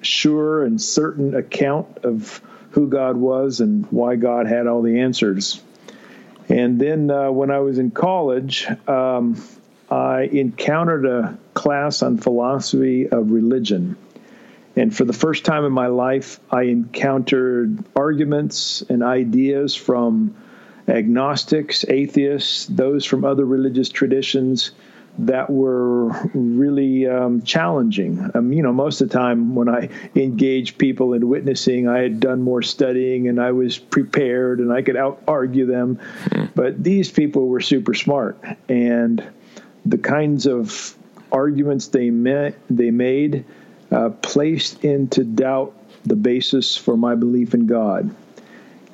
sure 0.00 0.64
and 0.64 0.80
certain 0.80 1.34
account 1.34 1.98
of 1.98 2.40
who 2.70 2.88
God 2.88 3.16
was 3.16 3.60
and 3.60 3.84
why 3.86 4.16
God 4.16 4.46
had 4.46 4.66
all 4.66 4.82
the 4.82 5.00
answers. 5.00 5.62
And 6.48 6.80
then 6.80 7.10
uh, 7.10 7.30
when 7.30 7.50
I 7.50 7.58
was 7.58 7.78
in 7.78 7.90
college, 7.90 8.66
um, 8.88 9.42
I 9.90 10.22
encountered 10.22 11.06
a 11.06 11.38
class 11.54 12.02
on 12.02 12.18
philosophy 12.18 13.08
of 13.08 13.30
religion. 13.30 13.96
And 14.78 14.94
for 14.96 15.04
the 15.04 15.12
first 15.12 15.44
time 15.44 15.64
in 15.64 15.72
my 15.72 15.88
life, 15.88 16.38
I 16.52 16.62
encountered 16.62 17.84
arguments 17.96 18.80
and 18.82 19.02
ideas 19.02 19.74
from 19.74 20.36
agnostics, 20.86 21.84
atheists, 21.88 22.66
those 22.66 23.04
from 23.04 23.24
other 23.24 23.44
religious 23.44 23.88
traditions 23.88 24.70
that 25.18 25.50
were 25.50 26.10
really 26.32 27.08
um, 27.08 27.42
challenging. 27.42 28.30
Um, 28.34 28.52
you 28.52 28.62
know, 28.62 28.72
most 28.72 29.00
of 29.00 29.08
the 29.08 29.18
time 29.18 29.56
when 29.56 29.68
I 29.68 29.88
engaged 30.14 30.78
people 30.78 31.12
in 31.12 31.28
witnessing, 31.28 31.88
I 31.88 31.98
had 31.98 32.20
done 32.20 32.42
more 32.42 32.62
studying 32.62 33.26
and 33.26 33.40
I 33.40 33.50
was 33.50 33.78
prepared 33.78 34.60
and 34.60 34.72
I 34.72 34.82
could 34.82 34.96
out 34.96 35.20
argue 35.26 35.66
them. 35.66 35.98
But 36.54 36.84
these 36.84 37.10
people 37.10 37.48
were 37.48 37.60
super 37.60 37.94
smart. 37.94 38.38
And 38.68 39.28
the 39.84 39.98
kinds 39.98 40.46
of 40.46 40.94
arguments 41.32 41.88
they 41.88 42.10
met, 42.10 42.56
they 42.70 42.92
made 42.92 43.44
uh, 43.90 44.10
placed 44.22 44.84
into 44.84 45.24
doubt 45.24 45.74
the 46.04 46.16
basis 46.16 46.76
for 46.76 46.96
my 46.96 47.14
belief 47.14 47.54
in 47.54 47.66
God. 47.66 48.14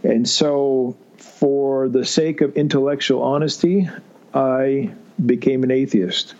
And 0.02 0.28
so 0.28 0.96
for 1.16 1.88
the 1.88 2.04
sake 2.04 2.40
of 2.40 2.56
intellectual 2.56 3.22
honesty, 3.22 3.88
I 4.34 4.92
became 5.24 5.62
an 5.62 5.70
atheist. 5.70 6.34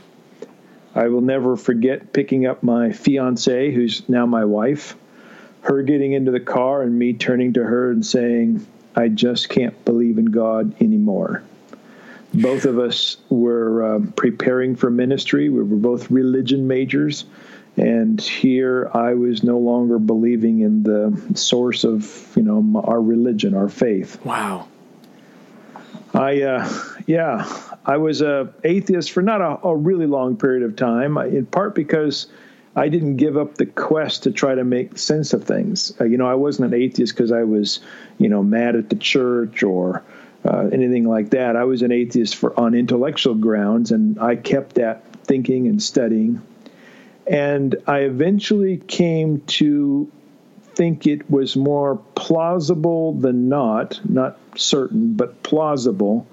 I 0.94 1.08
will 1.08 1.20
never 1.20 1.56
forget 1.56 2.12
picking 2.12 2.46
up 2.46 2.62
my 2.62 2.92
fiance, 2.92 3.73
who's 3.73 4.08
now 4.08 4.26
my 4.26 4.44
wife, 4.44 4.96
her 5.62 5.82
getting 5.82 6.12
into 6.12 6.30
the 6.30 6.40
car 6.40 6.82
and 6.82 6.99
me 6.99 7.14
turning 7.14 7.52
to 7.54 7.64
her 7.64 7.90
and 7.90 8.04
saying, 8.04 8.64
I 8.94 9.08
just 9.08 9.49
can't 9.49 9.84
believe 9.84 10.18
in 10.18 10.26
God 10.26 10.75
anymore. 10.80 11.42
Both 12.34 12.64
of 12.64 12.78
us 12.78 13.16
were 13.28 13.94
um, 13.94 14.12
preparing 14.12 14.76
for 14.76 14.90
ministry. 14.90 15.49
We 15.49 15.62
were 15.62 15.76
both 15.76 16.11
religion 16.11 16.68
majors. 16.68 17.25
And 17.76 18.20
here 18.20 18.90
I 18.94 19.14
was 19.14 19.42
no 19.42 19.58
longer 19.58 19.98
believing 19.98 20.60
in 20.60 20.84
the 20.84 21.34
source 21.34 21.82
of, 21.84 22.32
you 22.36 22.42
know, 22.42 22.82
our 22.84 23.00
religion, 23.00 23.54
our 23.54 23.68
faith. 23.68 24.24
Wow. 24.24 24.68
I, 26.12 26.42
uh, 26.42 26.68
yeah, 27.06 27.50
I 27.84 27.96
was 27.96 28.22
a 28.22 28.52
atheist 28.62 29.10
for 29.10 29.22
not 29.22 29.40
a, 29.40 29.66
a 29.66 29.76
really 29.76 30.06
long 30.06 30.36
period 30.36 30.62
of 30.62 30.76
time, 30.76 31.18
in 31.18 31.46
part 31.46 31.74
because 31.74 32.28
I 32.76 32.88
didn't 32.88 33.16
give 33.16 33.36
up 33.36 33.56
the 33.56 33.66
quest 33.66 34.22
to 34.22 34.30
try 34.30 34.54
to 34.54 34.64
make 34.64 34.96
sense 34.96 35.32
of 35.32 35.42
things. 35.42 35.92
Uh, 36.00 36.04
you 36.04 36.16
know, 36.16 36.26
I 36.26 36.34
wasn't 36.34 36.72
an 36.72 36.80
atheist 36.80 37.14
because 37.14 37.32
I 37.32 37.42
was, 37.42 37.80
you 38.18 38.28
know, 38.28 38.42
mad 38.42 38.76
at 38.76 38.90
the 38.90 38.96
church 38.96 39.64
or 39.64 40.04
uh, 40.44 40.68
anything 40.72 41.08
like 41.08 41.30
that. 41.30 41.56
I 41.56 41.64
was 41.64 41.82
an 41.82 41.90
atheist 41.90 42.36
for 42.36 42.58
on 42.58 42.74
intellectual 42.74 43.34
grounds, 43.34 43.90
and 43.90 44.18
I 44.20 44.36
kept 44.36 44.76
that 44.76 45.04
thinking 45.24 45.66
and 45.66 45.82
studying. 45.82 46.40
And 47.26 47.76
I 47.86 48.00
eventually 48.00 48.76
came 48.76 49.40
to 49.42 50.10
think 50.74 51.06
it 51.06 51.30
was 51.30 51.56
more 51.56 51.96
plausible 52.14 53.14
than 53.14 53.48
not, 53.48 54.00
not 54.08 54.38
certain, 54.56 55.14
but 55.14 55.42
plausible 55.42 56.26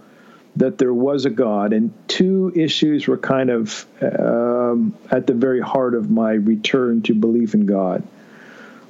that 0.55 0.77
there 0.77 0.93
was 0.93 1.25
a 1.25 1.29
God. 1.29 1.71
And 1.73 1.93
two 2.07 2.51
issues 2.55 3.07
were 3.07 3.17
kind 3.17 3.49
of 3.49 3.85
um, 4.01 4.95
at 5.09 5.27
the 5.27 5.33
very 5.33 5.61
heart 5.61 5.95
of 5.95 6.09
my 6.09 6.33
return 6.33 7.01
to 7.03 7.13
belief 7.13 7.53
in 7.53 7.65
God. 7.65 8.03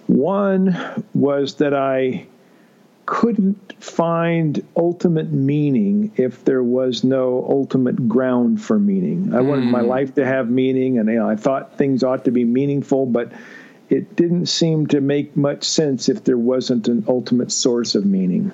One 0.08 1.06
was 1.14 1.56
that 1.56 1.74
I 1.74 2.26
couldn't 3.12 3.74
find 3.84 4.66
ultimate 4.78 5.34
meaning 5.34 6.14
if 6.16 6.46
there 6.46 6.64
was 6.64 7.04
no 7.04 7.46
ultimate 7.50 8.08
ground 8.08 8.64
for 8.64 8.80
meaning. 8.80 9.36
I 9.36 9.42
wanted 9.42 9.66
my 9.66 9.82
hmm. 9.82 9.88
life 9.88 10.16
to 10.16 10.26
have 10.26 10.50
meaning, 10.50 10.98
and 10.98 11.10
you 11.10 11.16
know, 11.16 11.30
I 11.30 11.36
thought 11.36 11.78
things 11.78 12.06
ought 12.06 12.24
to 12.24 12.32
be 12.32 12.46
meaningful, 12.46 13.06
but 13.06 13.34
it 13.90 14.16
didn't 14.16 14.46
seem 14.46 14.88
to 14.88 15.02
make 15.02 15.36
much 15.36 15.66
sense 15.66 16.08
if 16.08 16.24
there 16.24 16.38
wasn't 16.38 16.88
an 16.88 17.04
ultimate 17.06 17.52
source 17.52 17.96
of 17.96 18.06
meaning. 18.06 18.54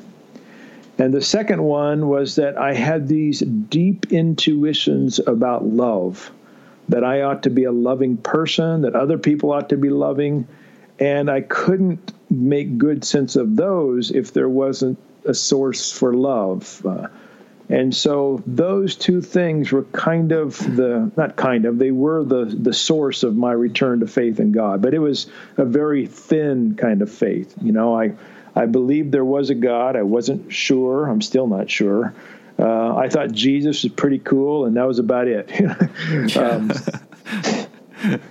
And 0.97 1.13
the 1.13 1.21
second 1.21 1.61
one 1.61 2.07
was 2.07 2.37
that 2.37 2.57
I 2.57 2.73
had 2.73 3.07
these 3.07 3.41
deep 3.41 4.11
intuitions 4.11 5.19
about 5.19 5.67
love, 5.67 6.31
that 6.89 7.03
I 7.03 7.21
ought 7.21 7.43
to 7.43 7.51
be 7.51 7.65
a 7.65 7.71
loving 7.71 8.17
person, 8.17 8.81
that 8.81 8.95
other 8.95 9.19
people 9.19 9.51
ought 9.51 9.69
to 9.69 9.77
be 9.77 9.91
loving. 9.91 10.47
And 10.99 11.29
I 11.29 11.41
couldn't 11.41 12.13
make 12.29 12.77
good 12.77 13.05
sense 13.05 13.35
of 13.35 13.55
those 13.55 14.11
if 14.11 14.33
there 14.33 14.49
wasn't 14.49 14.97
a 15.25 15.33
source 15.33 15.91
for 15.91 16.13
love. 16.13 16.85
Uh, 16.85 17.07
and 17.69 17.93
so 17.93 18.41
those 18.47 18.95
two 18.95 19.21
things 19.21 19.71
were 19.71 19.83
kind 19.83 20.31
of 20.31 20.57
the 20.77 21.11
not 21.17 21.35
kind 21.35 21.65
of 21.65 21.79
they 21.79 21.91
were 21.91 22.23
the 22.23 22.45
the 22.45 22.73
source 22.73 23.23
of 23.23 23.35
my 23.35 23.51
return 23.51 23.99
to 23.99 24.07
faith 24.07 24.39
in 24.39 24.53
God. 24.53 24.81
But 24.81 24.93
it 24.93 24.99
was 24.99 25.27
a 25.57 25.65
very 25.65 26.07
thin 26.07 26.75
kind 26.75 27.01
of 27.01 27.11
faith. 27.11 27.53
You 27.61 27.73
know, 27.73 27.99
I 27.99 28.13
I 28.55 28.67
believed 28.67 29.11
there 29.11 29.25
was 29.25 29.49
a 29.49 29.55
God. 29.55 29.97
I 29.97 30.03
wasn't 30.03 30.51
sure. 30.51 31.07
I'm 31.07 31.21
still 31.21 31.47
not 31.47 31.69
sure. 31.69 32.13
Uh, 32.57 32.95
I 32.95 33.09
thought 33.09 33.33
Jesus 33.33 33.83
was 33.83 33.91
pretty 33.91 34.19
cool, 34.19 34.65
and 34.65 34.75
that 34.77 34.87
was 34.87 34.97
about 34.97 35.27
it. 35.27 35.51
um, 36.37 36.71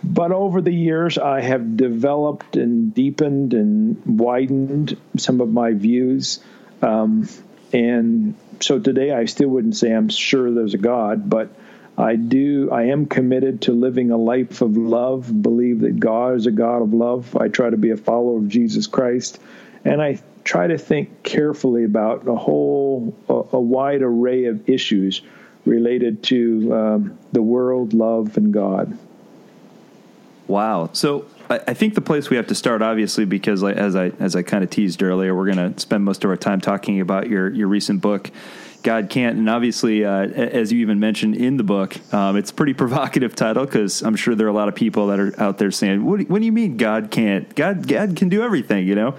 but 0.05 0.33
over 0.33 0.61
the 0.61 0.73
years, 0.73 1.19
I 1.19 1.41
have 1.41 1.77
developed 1.77 2.57
and 2.57 2.95
deepened 2.95 3.55
and 3.55 4.01
widened 4.19 4.97
some 5.17 5.41
of 5.41 5.51
my 5.51 5.73
views. 5.73 6.41
Um, 6.83 7.29
and 7.73 8.35
so 8.61 8.79
today, 8.79 9.13
I 9.13 9.25
still 9.25 9.49
wouldn't 9.49 9.77
say 9.77 9.93
I'm 9.93 10.09
sure 10.09 10.53
there's 10.53 10.75
a 10.75 10.79
God, 10.79 11.29
but 11.29 11.51
I 11.99 12.17
do. 12.17 12.71
I 12.71 12.85
am 12.85 13.07
committed 13.07 13.63
to 13.63 13.73
living 13.73 14.11
a 14.11 14.17
life 14.17 14.61
of 14.61 14.77
love. 14.77 15.43
Believe 15.43 15.81
that 15.81 15.99
God 15.99 16.37
is 16.37 16.47
a 16.47 16.51
God 16.51 16.83
of 16.83 16.93
love. 16.93 17.37
I 17.37 17.49
try 17.49 17.71
to 17.71 17.77
be 17.77 17.91
a 17.91 17.97
follower 17.97 18.39
of 18.39 18.49
Jesus 18.49 18.87
Christ 18.87 19.41
and 19.87 20.03
I 20.03 20.21
try 20.43 20.67
to 20.67 20.79
think 20.79 21.23
carefully 21.23 21.85
about 21.85 22.27
a 22.27 22.35
whole, 22.35 23.17
a, 23.29 23.57
a 23.57 23.61
wide 23.61 24.03
array 24.03 24.47
of 24.47 24.69
issues 24.69 25.23
related 25.65 26.25
to 26.25 26.75
um, 26.75 27.19
the 27.31 27.43
world, 27.43 27.95
love, 27.95 28.37
and 28.37 28.53
God. 28.53 28.99
Wow. 30.49 30.91
So 30.93 31.27
I, 31.51 31.61
I 31.69 31.75
think 31.75 31.95
the 31.95 32.01
place 32.01 32.31
we 32.31 32.37
have 32.37 32.47
to 32.49 32.55
start, 32.55 32.83
obviously, 32.83 33.25
because 33.25 33.63
like, 33.63 33.77
as 33.77 33.97
I 33.97 34.13
as 34.21 34.37
I 34.37 34.43
kind 34.43 34.63
of 34.65 34.71
teased 34.71 35.03
earlier, 35.03 35.35
we're 35.35 35.53
going 35.53 35.75
to 35.75 35.81
spend 35.81 36.05
most 36.05 36.25
of 36.25 36.31
our 36.31 36.37
time 36.37 36.61
talking 36.61 37.01
about 37.01 37.29
your 37.29 37.51
your 37.51 37.69
recent 37.69 38.01
book. 38.01 38.31
God 38.83 39.11
can't, 39.11 39.37
and 39.37 39.51
obviously, 39.51 40.05
uh, 40.05 40.29
as 40.29 40.71
you 40.71 40.79
even 40.79 41.01
mentioned 41.01 41.35
in 41.35 41.57
the 41.57 41.65
book, 41.65 41.97
um, 42.15 42.37
it's 42.37 42.53
a 42.53 42.55
pretty 42.55 42.75
provocative 42.85 43.35
title 43.35 43.65
because 43.65 44.03
I'm 44.03 44.15
sure 44.15 44.35
there 44.35 44.47
are 44.47 44.51
a 44.51 44.55
lot 44.55 44.69
of 44.69 44.77
people 44.77 45.09
that 45.09 45.19
are 45.19 45.39
out 45.41 45.59
there 45.59 45.71
saying, 45.71 46.05
"What, 46.05 46.29
what 46.29 46.39
do 46.39 46.45
you 46.45 46.53
mean 46.53 46.77
God 46.77 47.11
can't? 47.11 47.53
God, 47.55 47.89
God 47.89 48.17
can 48.17 48.29
do 48.29 48.43
everything," 48.43 48.87
you 48.87 48.95
know. 48.95 49.17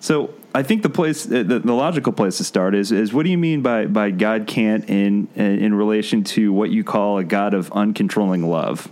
So 0.00 0.34
I 0.54 0.62
think 0.62 0.82
the 0.82 0.90
place, 0.90 1.24
the, 1.24 1.42
the, 1.42 1.72
logical 1.72 2.12
place 2.12 2.36
to 2.36 2.44
start 2.44 2.74
is 2.74 2.92
is 2.92 3.12
what 3.12 3.24
do 3.24 3.30
you 3.30 3.38
mean 3.38 3.62
by 3.62 3.86
by 3.86 4.10
God 4.10 4.46
can't 4.46 4.88
in 4.88 5.28
in 5.34 5.74
relation 5.74 6.24
to 6.24 6.52
what 6.52 6.70
you 6.70 6.84
call 6.84 7.18
a 7.18 7.24
God 7.24 7.54
of 7.54 7.70
uncontrolling 7.70 8.46
love? 8.46 8.90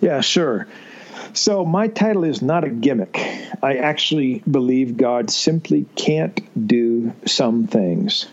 Yeah, 0.00 0.20
sure. 0.20 0.66
So 1.34 1.64
my 1.64 1.88
title 1.88 2.24
is 2.24 2.42
not 2.42 2.64
a 2.64 2.68
gimmick. 2.68 3.18
I 3.62 3.76
actually 3.76 4.42
believe 4.50 4.96
God 4.96 5.30
simply 5.30 5.86
can't 5.96 6.40
do 6.66 7.12
some 7.26 7.66
things. 7.66 8.26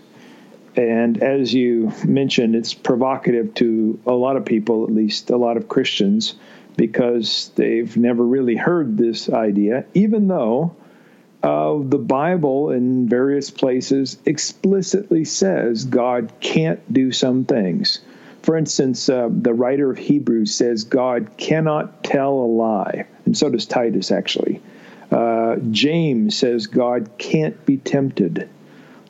And 0.75 1.21
as 1.21 1.53
you 1.53 1.93
mentioned, 2.05 2.55
it's 2.55 2.73
provocative 2.73 3.53
to 3.55 3.99
a 4.05 4.11
lot 4.13 4.38
of 4.38 4.45
people, 4.45 4.83
at 4.83 4.91
least 4.91 5.29
a 5.29 5.38
lot 5.38 5.57
of 5.57 5.67
Christians, 5.67 6.35
because 6.75 7.51
they've 7.55 7.95
never 7.97 8.23
really 8.23 8.55
heard 8.55 8.97
this 8.97 9.29
idea, 9.29 9.85
even 9.93 10.27
though 10.27 10.75
uh, 11.43 11.77
the 11.79 11.97
Bible 11.97 12.71
in 12.71 13.07
various 13.07 13.49
places 13.49 14.17
explicitly 14.25 15.25
says 15.25 15.85
God 15.85 16.31
can't 16.39 16.81
do 16.93 17.11
some 17.11 17.45
things. 17.45 17.99
For 18.49 18.57
instance, 18.57 19.07
uh, 19.09 19.29
the 19.31 19.53
writer 19.53 19.91
of 19.91 19.99
Hebrews 19.99 20.55
says 20.55 20.83
God 20.83 21.37
cannot 21.37 22.03
tell 22.03 22.33
a 22.33 22.49
lie, 22.49 23.05
and 23.25 23.37
so 23.37 23.47
does 23.47 23.67
Titus, 23.67 24.11
actually. 24.11 24.59
Uh, 25.11 25.57
James 25.69 26.35
says 26.35 26.65
God 26.65 27.11
can't 27.19 27.63
be 27.67 27.77
tempted. 27.77 28.49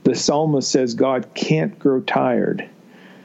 The 0.03 0.13
psalmist 0.13 0.69
says 0.69 0.93
God 0.93 1.34
can't 1.36 1.79
grow 1.79 2.01
tired. 2.01 2.69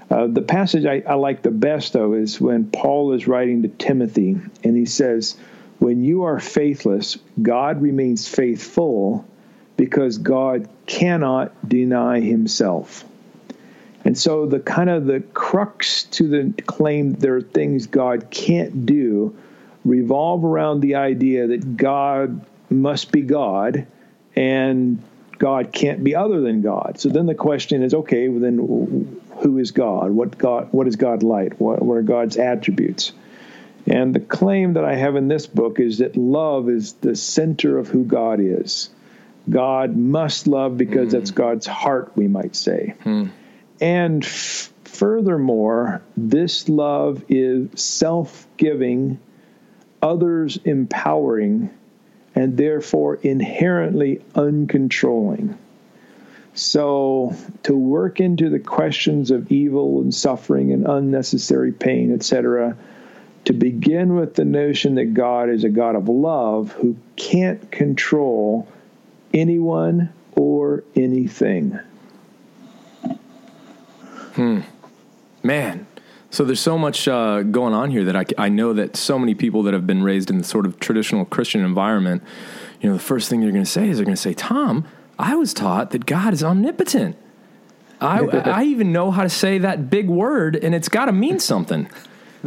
Uh, 0.09 0.29
the 0.29 0.41
passage 0.41 0.87
I, 0.87 1.03
I 1.05 1.15
like 1.15 1.43
the 1.43 1.51
best, 1.51 1.95
though, 1.95 2.13
is 2.13 2.41
when 2.41 2.71
Paul 2.71 3.13
is 3.15 3.27
writing 3.27 3.63
to 3.63 3.69
Timothy, 3.69 4.37
and 4.63 4.77
he 4.77 4.87
says, 4.87 5.37
when 5.81 6.05
you 6.05 6.23
are 6.23 6.39
faithless, 6.39 7.19
God 7.43 7.83
remains 7.83 8.29
faithful 8.29 9.27
because 9.77 10.19
God 10.19 10.69
cannot 10.87 11.69
deny 11.69 12.21
himself. 12.21 13.05
And 14.05 14.17
so 14.19 14.47
the 14.47 14.61
kind 14.61 14.91
of 14.91 15.07
the 15.07 15.21
crux 15.21 16.05
to 16.05 16.29
the 16.29 16.63
claim 16.63 17.15
there 17.15 17.37
are 17.37 17.43
things 17.43 17.87
God 17.87 18.31
can't 18.31 18.85
do 18.85 19.37
revolve 19.85 20.45
around 20.45 20.81
the 20.81 20.97
idea 20.97 21.47
that 21.49 21.77
God 21.77 22.45
must 22.71 23.13
be 23.13 23.23
God 23.23 23.87
and 24.37 25.03
God 25.39 25.73
can't 25.73 26.03
be 26.03 26.15
other 26.15 26.41
than 26.41 26.63
God. 26.63 26.99
So 26.99 27.09
then 27.09 27.27
the 27.27 27.35
question 27.35 27.83
is, 27.83 27.95
okay, 27.95 28.29
well 28.29 28.41
then 28.41 29.21
who 29.41 29.59
is 29.59 29.73
God? 29.73 30.11
What 30.11 30.39
God? 30.39 30.69
What 30.73 30.87
is 30.87 30.97
God 30.97 31.23
like? 31.23 31.55
What, 31.55 31.83
what 31.83 31.95
are 31.95 32.03
God's 32.03 32.37
attributes? 32.37 33.13
And 33.87 34.15
the 34.15 34.21
claim 34.21 34.75
that 34.75 34.85
I 34.85 34.95
have 34.95 35.17
in 35.17 35.29
this 35.29 35.47
book 35.47 35.79
is 35.79 35.99
that 35.99 36.17
love 36.17 36.71
is 36.71 36.95
the 36.95 37.15
center 37.17 37.79
of 37.79 37.89
who 37.89 38.05
God 38.05 38.41
is. 38.41 38.89
God 39.51 39.95
must 39.95 40.47
love 40.47 40.79
because 40.79 41.09
mm. 41.09 41.13
that's 41.13 41.31
God's 41.33 41.67
heart, 41.67 42.13
we 42.17 42.29
might 42.29 42.57
say. 42.57 42.95
Mm. 43.05 43.31
And 43.85 44.25
f- 44.25 44.73
furthermore, 44.85 46.01
this 46.17 46.71
love 46.71 47.23
is 47.29 47.69
self 47.79 48.47
giving, 48.57 49.19
others 50.01 50.59
empowering, 50.65 51.69
and 52.35 52.57
therefore 52.57 53.17
inherently 53.17 54.23
uncontrolling. 54.35 55.59
So, 56.55 57.37
to 57.65 57.77
work 57.77 58.21
into 58.21 58.49
the 58.49 58.59
questions 58.59 59.31
of 59.31 59.53
evil 59.53 60.01
and 60.01 60.15
suffering 60.15 60.73
and 60.73 60.87
unnecessary 60.87 61.73
pain, 61.73 62.11
etc., 62.15 62.79
to 63.45 63.53
begin 63.53 64.15
with 64.15 64.35
the 64.35 64.47
notion 64.47 64.95
that 64.95 65.13
God 65.13 65.51
is 65.51 65.63
a 65.63 65.69
God 65.69 65.95
of 65.95 66.09
love 66.09 66.73
who 66.73 66.97
can't 67.17 67.71
control 67.71 68.67
anyone 69.35 70.11
or 70.33 70.55
or 70.95 71.94
anything. 74.37 74.71
Man, 75.43 75.87
so 76.31 76.45
there's 76.45 76.61
so 76.61 76.77
much 76.77 77.07
uh, 77.07 77.43
going 77.43 77.75
on 77.75 77.91
here 77.91 78.05
that 78.05 78.17
I, 78.17 78.25
I 78.37 78.49
know 78.49 78.73
that 78.73 78.97
so 78.97 79.19
many 79.19 79.35
people 79.35 79.63
that 79.65 79.75
have 79.75 79.87
been 79.87 80.03
raised 80.03 80.31
in 80.31 80.39
the 80.39 80.45
sort 80.45 80.67
of 80.67 80.81
traditional 80.81 81.25
Christian 81.25 81.65
environment, 81.65 82.23
you 82.81 82.89
know, 82.89 82.97
the 82.97 83.03
first 83.03 83.31
thing 83.31 83.41
they're 83.41 83.53
going 83.53 83.65
to 83.65 83.71
say 83.71 83.89
is 83.89 83.99
they're 83.99 84.05
going 84.05 84.17
to 84.17 84.21
say, 84.21 84.35
Tom, 84.35 84.85
I 85.19 85.37
was 85.37 85.55
taught 85.55 85.91
that 85.91 86.07
God 86.07 86.33
is 86.33 86.43
omnipotent. 86.43 87.17
I, 88.01 88.21
I 88.25 88.65
even 88.65 88.91
know 88.93 89.11
how 89.11 89.23
to 89.23 89.29
say 89.29 89.59
that 89.59 89.91
big 89.91 90.09
word, 90.09 90.57
and 90.57 90.75
it's 90.75 90.89
got 90.89 91.05
to 91.05 91.13
mean 91.13 91.39
something. 91.39 91.89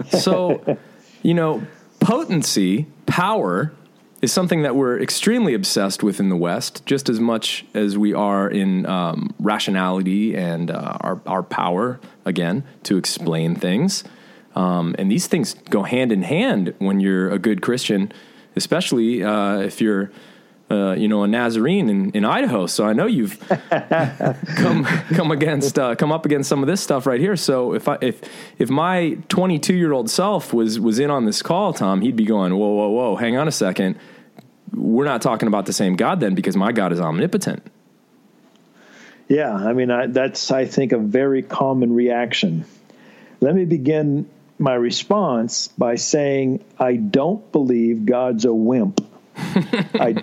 So, 0.10 0.77
you 1.24 1.34
know, 1.34 1.65
potency, 2.00 2.88
power, 3.06 3.72
is 4.21 4.33
something 4.33 4.63
that 4.63 4.75
we're 4.75 5.00
extremely 5.00 5.53
obsessed 5.53 6.01
with 6.01 6.19
in 6.19 6.29
the 6.29 6.36
West, 6.36 6.86
just 6.86 7.07
as 7.07 7.19
much 7.19 7.65
as 7.74 7.97
we 7.97 8.13
are 8.13 8.50
in 8.50 8.86
um, 8.86 9.33
rationality 9.39 10.36
and 10.36 10.71
uh, 10.71 10.97
our, 11.01 11.21
our 11.27 11.43
power, 11.43 12.00
again, 12.25 12.63
to 12.83 12.97
explain 12.97 13.55
things. 13.55 14.03
Um, 14.55 14.95
and 14.97 15.12
these 15.12 15.27
things 15.27 15.53
go 15.69 15.83
hand 15.83 16.12
in 16.12 16.24
hand 16.24 16.74
when 16.79 17.00
you're 17.00 17.29
a 17.29 17.38
good 17.38 17.62
Christian, 17.62 18.12
especially 18.55 19.24
uh, 19.24 19.59
if 19.59 19.79
you're, 19.79 20.12
uh, 20.69 20.93
you 20.93 21.07
know, 21.07 21.24
a 21.24 21.27
Nazarene 21.27 21.89
in, 21.89 22.12
in 22.12 22.25
Idaho. 22.25 22.65
So 22.65 22.86
I 22.86 22.93
know 22.93 23.05
you've 23.05 23.39
come 23.69 24.83
come 24.83 25.31
against 25.31 25.79
uh, 25.79 25.95
come 25.95 26.12
up 26.12 26.25
against 26.25 26.50
some 26.50 26.62
of 26.62 26.67
this 26.67 26.81
stuff 26.81 27.05
right 27.05 27.19
here. 27.19 27.36
So 27.36 27.74
if 27.74 27.88
I 27.88 27.97
if 28.01 28.21
if 28.57 28.69
my 28.69 29.17
22 29.29 29.75
year 29.75 29.93
old 29.93 30.09
self 30.09 30.53
was 30.53 30.79
was 30.79 31.00
in 31.00 31.09
on 31.09 31.25
this 31.25 31.41
call, 31.41 31.74
Tom, 31.74 32.01
he'd 32.01 32.15
be 32.15 32.25
going, 32.25 32.55
whoa 32.55 32.69
whoa 32.69 32.89
whoa, 32.89 33.15
hang 33.15 33.38
on 33.38 33.47
a 33.47 33.51
second. 33.51 33.97
We're 34.74 35.05
not 35.05 35.21
talking 35.21 35.47
about 35.47 35.65
the 35.65 35.74
same 35.74 35.95
God 35.95 36.19
then, 36.19 36.36
because 36.36 36.57
my 36.57 36.71
God 36.71 36.91
is 36.91 37.00
omnipotent. 37.00 37.63
Yeah, 39.27 39.53
I 39.53 39.74
mean, 39.74 39.91
I, 39.91 40.07
that's, 40.07 40.51
I 40.51 40.65
think, 40.65 40.91
a 40.91 40.97
very 40.97 41.41
common 41.41 41.93
reaction. 41.93 42.65
Let 43.41 43.55
me 43.55 43.65
begin 43.65 44.29
my 44.57 44.74
response 44.74 45.67
by 45.67 45.95
saying 45.95 46.63
I 46.79 46.95
don't 46.95 47.51
believe 47.51 48.05
God's 48.05 48.45
a 48.45 48.53
wimp. 48.53 49.07
I, 50.00 50.15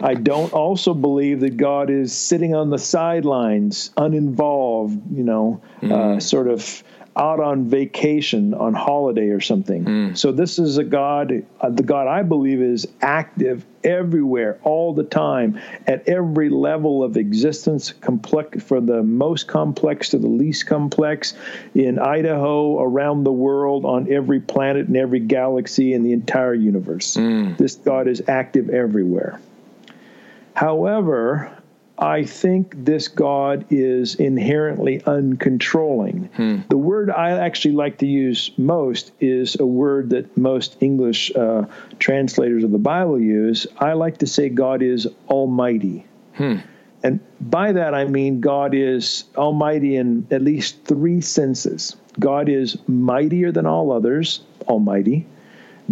I 0.00 0.14
don't 0.14 0.52
also 0.52 0.94
believe 0.94 1.40
that 1.40 1.56
God 1.56 1.90
is 1.90 2.12
sitting 2.12 2.54
on 2.54 2.70
the 2.70 2.78
sidelines, 2.78 3.90
uninvolved, 3.96 5.00
you 5.10 5.24
know, 5.24 5.62
uh, 5.82 6.20
sort 6.20 6.48
of 6.48 6.82
out 7.18 7.40
on 7.40 7.68
vacation, 7.68 8.54
on 8.54 8.74
holiday 8.74 9.30
or 9.30 9.40
something. 9.40 9.84
So 10.14 10.30
this 10.30 10.58
is 10.58 10.78
a 10.78 10.84
God, 10.84 11.44
uh, 11.60 11.70
the 11.70 11.82
God 11.82 12.06
I 12.06 12.22
believe 12.22 12.62
is 12.62 12.86
active 13.02 13.66
everywhere, 13.82 14.58
all 14.62 14.94
the 14.94 15.02
time, 15.02 15.60
at 15.86 16.08
every 16.08 16.48
level 16.48 17.02
of 17.02 17.16
existence, 17.16 17.92
complex 17.92 18.62
from 18.62 18.86
the 18.86 19.02
most 19.02 19.48
complex 19.48 20.10
to 20.10 20.18
the 20.18 20.28
least 20.28 20.66
complex, 20.66 21.34
in 21.74 21.98
Idaho, 21.98 22.80
around 22.80 23.24
the 23.24 23.32
world, 23.32 23.84
on 23.84 24.12
every 24.12 24.38
planet 24.40 24.86
and 24.86 24.96
every 24.96 25.20
galaxy 25.20 25.94
in 25.94 26.04
the 26.04 26.12
entire 26.12 26.54
universe. 26.54 27.16
This 27.56 27.74
God 27.74 28.06
is 28.06 28.22
active 28.28 28.70
everywhere. 28.70 29.40
However, 30.54 31.57
I 31.98 32.22
think 32.24 32.84
this 32.84 33.08
God 33.08 33.66
is 33.70 34.14
inherently 34.14 35.00
uncontrolling. 35.00 36.28
The 36.68 36.76
word 36.76 37.10
I 37.10 37.30
actually 37.30 37.74
like 37.74 37.98
to 37.98 38.06
use 38.06 38.52
most 38.56 39.10
is 39.20 39.56
a 39.58 39.66
word 39.66 40.10
that 40.10 40.36
most 40.36 40.76
English 40.80 41.34
uh, 41.34 41.64
translators 41.98 42.62
of 42.62 42.70
the 42.70 42.78
Bible 42.78 43.20
use. 43.20 43.66
I 43.78 43.94
like 43.94 44.18
to 44.18 44.26
say 44.28 44.48
God 44.48 44.80
is 44.80 45.08
almighty. 45.28 46.06
And 47.02 47.20
by 47.40 47.72
that 47.72 47.94
I 47.94 48.04
mean 48.04 48.40
God 48.40 48.74
is 48.74 49.24
almighty 49.36 49.96
in 49.96 50.26
at 50.30 50.42
least 50.42 50.84
three 50.84 51.20
senses. 51.20 51.96
God 52.18 52.48
is 52.48 52.76
mightier 52.88 53.50
than 53.52 53.66
all 53.66 53.90
others, 53.92 54.40
almighty. 54.68 55.26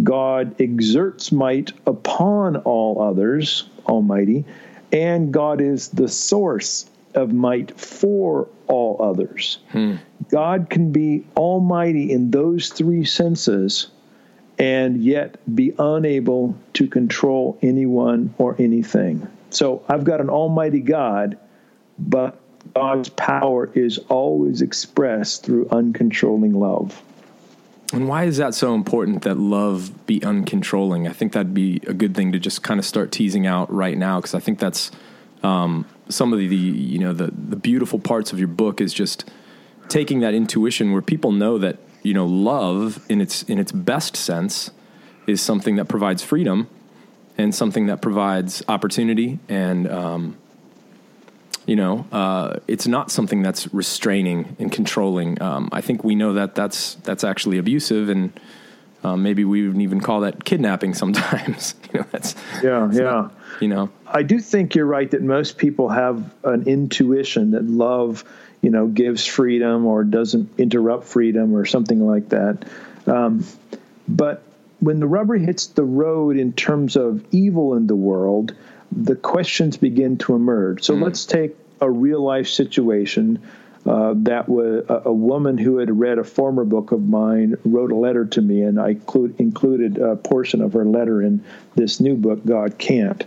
God 0.03 0.55
exerts 0.61 1.31
might 1.31 1.71
upon 1.85 2.57
all 2.57 3.01
others, 3.01 3.67
almighty. 3.87 4.45
And 4.91 5.33
God 5.33 5.61
is 5.61 5.89
the 5.89 6.07
source 6.07 6.89
of 7.13 7.33
might 7.33 7.79
for 7.79 8.47
all 8.67 8.97
others. 9.01 9.59
Hmm. 9.69 9.95
God 10.29 10.69
can 10.69 10.91
be 10.91 11.25
almighty 11.35 12.11
in 12.11 12.31
those 12.31 12.69
three 12.69 13.05
senses 13.05 13.87
and 14.59 15.03
yet 15.03 15.37
be 15.55 15.73
unable 15.77 16.55
to 16.73 16.87
control 16.87 17.57
anyone 17.61 18.33
or 18.37 18.55
anything. 18.59 19.27
So 19.49 19.83
I've 19.87 20.03
got 20.03 20.19
an 20.19 20.29
almighty 20.29 20.81
God, 20.81 21.37
but 21.99 22.39
God's 22.73 23.09
power 23.09 23.69
is 23.73 23.97
always 24.09 24.61
expressed 24.61 25.43
through 25.43 25.67
uncontrolling 25.67 26.53
love. 26.53 27.01
And 27.93 28.07
why 28.07 28.25
is 28.25 28.37
that 28.37 28.53
so 28.53 28.75
important 28.75 29.23
that 29.23 29.37
love 29.37 30.05
be 30.05 30.19
uncontrolling? 30.19 31.09
I 31.09 31.13
think 31.13 31.33
that'd 31.33 31.53
be 31.53 31.81
a 31.87 31.93
good 31.93 32.15
thing 32.15 32.33
to 32.33 32.39
just 32.39 32.61
kind 32.61 32.79
of 32.79 32.85
start 32.85 33.11
teasing 33.11 33.47
out 33.47 33.71
right 33.73 33.97
now 33.97 34.19
because 34.19 34.33
I 34.33 34.39
think 34.39 34.59
that's 34.59 34.91
um, 35.43 35.85
some 36.09 36.33
of 36.33 36.39
the, 36.39 36.45
you 36.45 36.99
know 36.99 37.13
the 37.13 37.27
the 37.27 37.55
beautiful 37.55 37.99
parts 37.99 38.33
of 38.33 38.39
your 38.39 38.47
book 38.47 38.81
is 38.81 38.93
just 38.93 39.29
taking 39.87 40.19
that 40.19 40.33
intuition 40.33 40.91
where 40.91 41.01
people 41.01 41.31
know 41.31 41.57
that 41.57 41.77
you 42.03 42.13
know 42.13 42.25
love 42.25 43.05
in 43.09 43.21
its 43.21 43.43
in 43.43 43.57
its 43.59 43.71
best 43.71 44.15
sense 44.15 44.71
is 45.25 45.41
something 45.41 45.75
that 45.75 45.85
provides 45.85 46.23
freedom 46.23 46.67
and 47.37 47.53
something 47.53 47.85
that 47.85 48.01
provides 48.01 48.63
opportunity 48.67 49.39
and 49.47 49.89
um, 49.89 50.37
you 51.67 51.75
know 51.75 52.05
uh, 52.11 52.59
it's 52.67 52.87
not 52.87 53.11
something 53.11 53.43
that's 53.43 53.71
restraining 53.73 54.55
and 54.59 54.71
controlling 54.71 55.39
um, 55.41 55.69
i 55.71 55.81
think 55.81 56.03
we 56.03 56.15
know 56.15 56.33
that 56.33 56.55
that's 56.55 56.95
that's 57.03 57.23
actually 57.23 57.57
abusive 57.59 58.09
and 58.09 58.31
um, 59.03 59.21
maybe 59.21 59.45
we 59.45 59.67
would 59.67 59.79
even 59.79 60.01
call 60.01 60.21
that 60.21 60.43
kidnapping 60.43 60.93
sometimes 60.95 61.75
you 61.93 61.99
know 61.99 62.05
that's 62.11 62.33
Yeah, 62.63 62.87
it's 62.87 62.97
yeah. 62.97 63.03
not- 63.03 63.33
you 63.61 63.67
know 63.67 63.89
I 64.07 64.23
do 64.23 64.39
think 64.39 64.73
you're 64.75 64.85
right 64.85 65.09
that 65.11 65.21
most 65.21 65.57
people 65.57 65.89
have 65.89 66.33
an 66.45 66.63
intuition 66.67 67.51
that 67.51 67.65
love, 67.65 68.23
you 68.61 68.69
know, 68.69 68.87
gives 68.87 69.25
freedom 69.25 69.85
or 69.85 70.03
doesn't 70.05 70.49
interrupt 70.57 71.03
freedom 71.05 71.53
or 71.53 71.65
something 71.65 72.07
like 72.07 72.29
that. 72.29 72.63
Um, 73.05 73.43
but 74.07 74.43
when 74.79 75.01
the 75.01 75.07
rubber 75.07 75.35
hits 75.35 75.67
the 75.67 75.83
road 75.83 76.37
in 76.37 76.53
terms 76.53 76.95
of 76.95 77.25
evil 77.31 77.75
in 77.75 77.87
the 77.87 77.95
world, 77.97 78.55
the 78.91 79.15
questions 79.15 79.77
begin 79.77 80.17
to 80.19 80.35
emerge. 80.35 80.83
So 80.83 80.93
let's 80.95 81.25
take 81.25 81.55
a 81.81 81.89
real 81.89 82.21
life 82.21 82.47
situation. 82.47 83.39
Uh, 83.85 84.13
that 84.17 84.49
was 84.49 84.85
a, 84.89 85.03
a 85.05 85.13
woman 85.13 85.57
who 85.57 85.77
had 85.77 85.97
read 85.97 86.19
a 86.19 86.23
former 86.23 86.65
book 86.65 86.91
of 86.91 87.07
mine 87.07 87.55
wrote 87.63 87.91
a 87.91 87.95
letter 87.95 88.25
to 88.25 88.41
me, 88.41 88.61
and 88.61 88.79
I 88.79 88.89
include, 88.89 89.39
included 89.39 89.97
a 89.97 90.15
portion 90.15 90.61
of 90.61 90.73
her 90.73 90.83
letter 90.83 91.21
in 91.21 91.43
this 91.75 91.99
new 91.99 92.15
book, 92.15 92.45
God 92.45 92.77
Can't. 92.77 93.23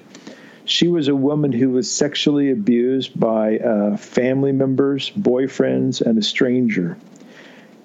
She 0.67 0.87
was 0.87 1.09
a 1.09 1.17
woman 1.17 1.51
who 1.53 1.71
was 1.71 1.91
sexually 1.91 2.51
abused 2.51 3.19
by 3.19 3.59
uh, 3.59 3.97
family 3.97 4.53
members, 4.53 5.11
boyfriends, 5.11 6.01
and 6.01 6.19
a 6.19 6.23
stranger. 6.23 6.99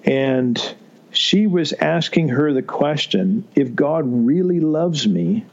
And 0.04 0.74
she 1.10 1.46
was 1.46 1.72
asking 1.72 2.28
her 2.28 2.52
the 2.52 2.62
question 2.62 3.48
if 3.54 3.74
God 3.74 4.04
really 4.06 4.60
loves 4.60 5.08
me, 5.08 5.46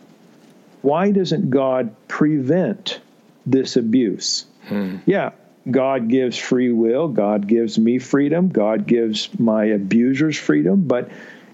why 0.83 1.11
doesn't 1.11 1.49
God 1.49 1.95
prevent 2.07 2.99
this 3.45 3.77
abuse? 3.77 4.45
Hmm. 4.67 4.97
Yeah, 5.05 5.31
God 5.69 6.09
gives 6.09 6.37
free 6.37 6.71
will, 6.71 7.07
God 7.07 7.47
gives 7.47 7.79
me 7.79 7.99
freedom, 7.99 8.49
God 8.49 8.85
gives 8.85 9.29
my 9.39 9.65
abusers 9.65 10.37
freedom, 10.37 10.83
but 10.83 11.09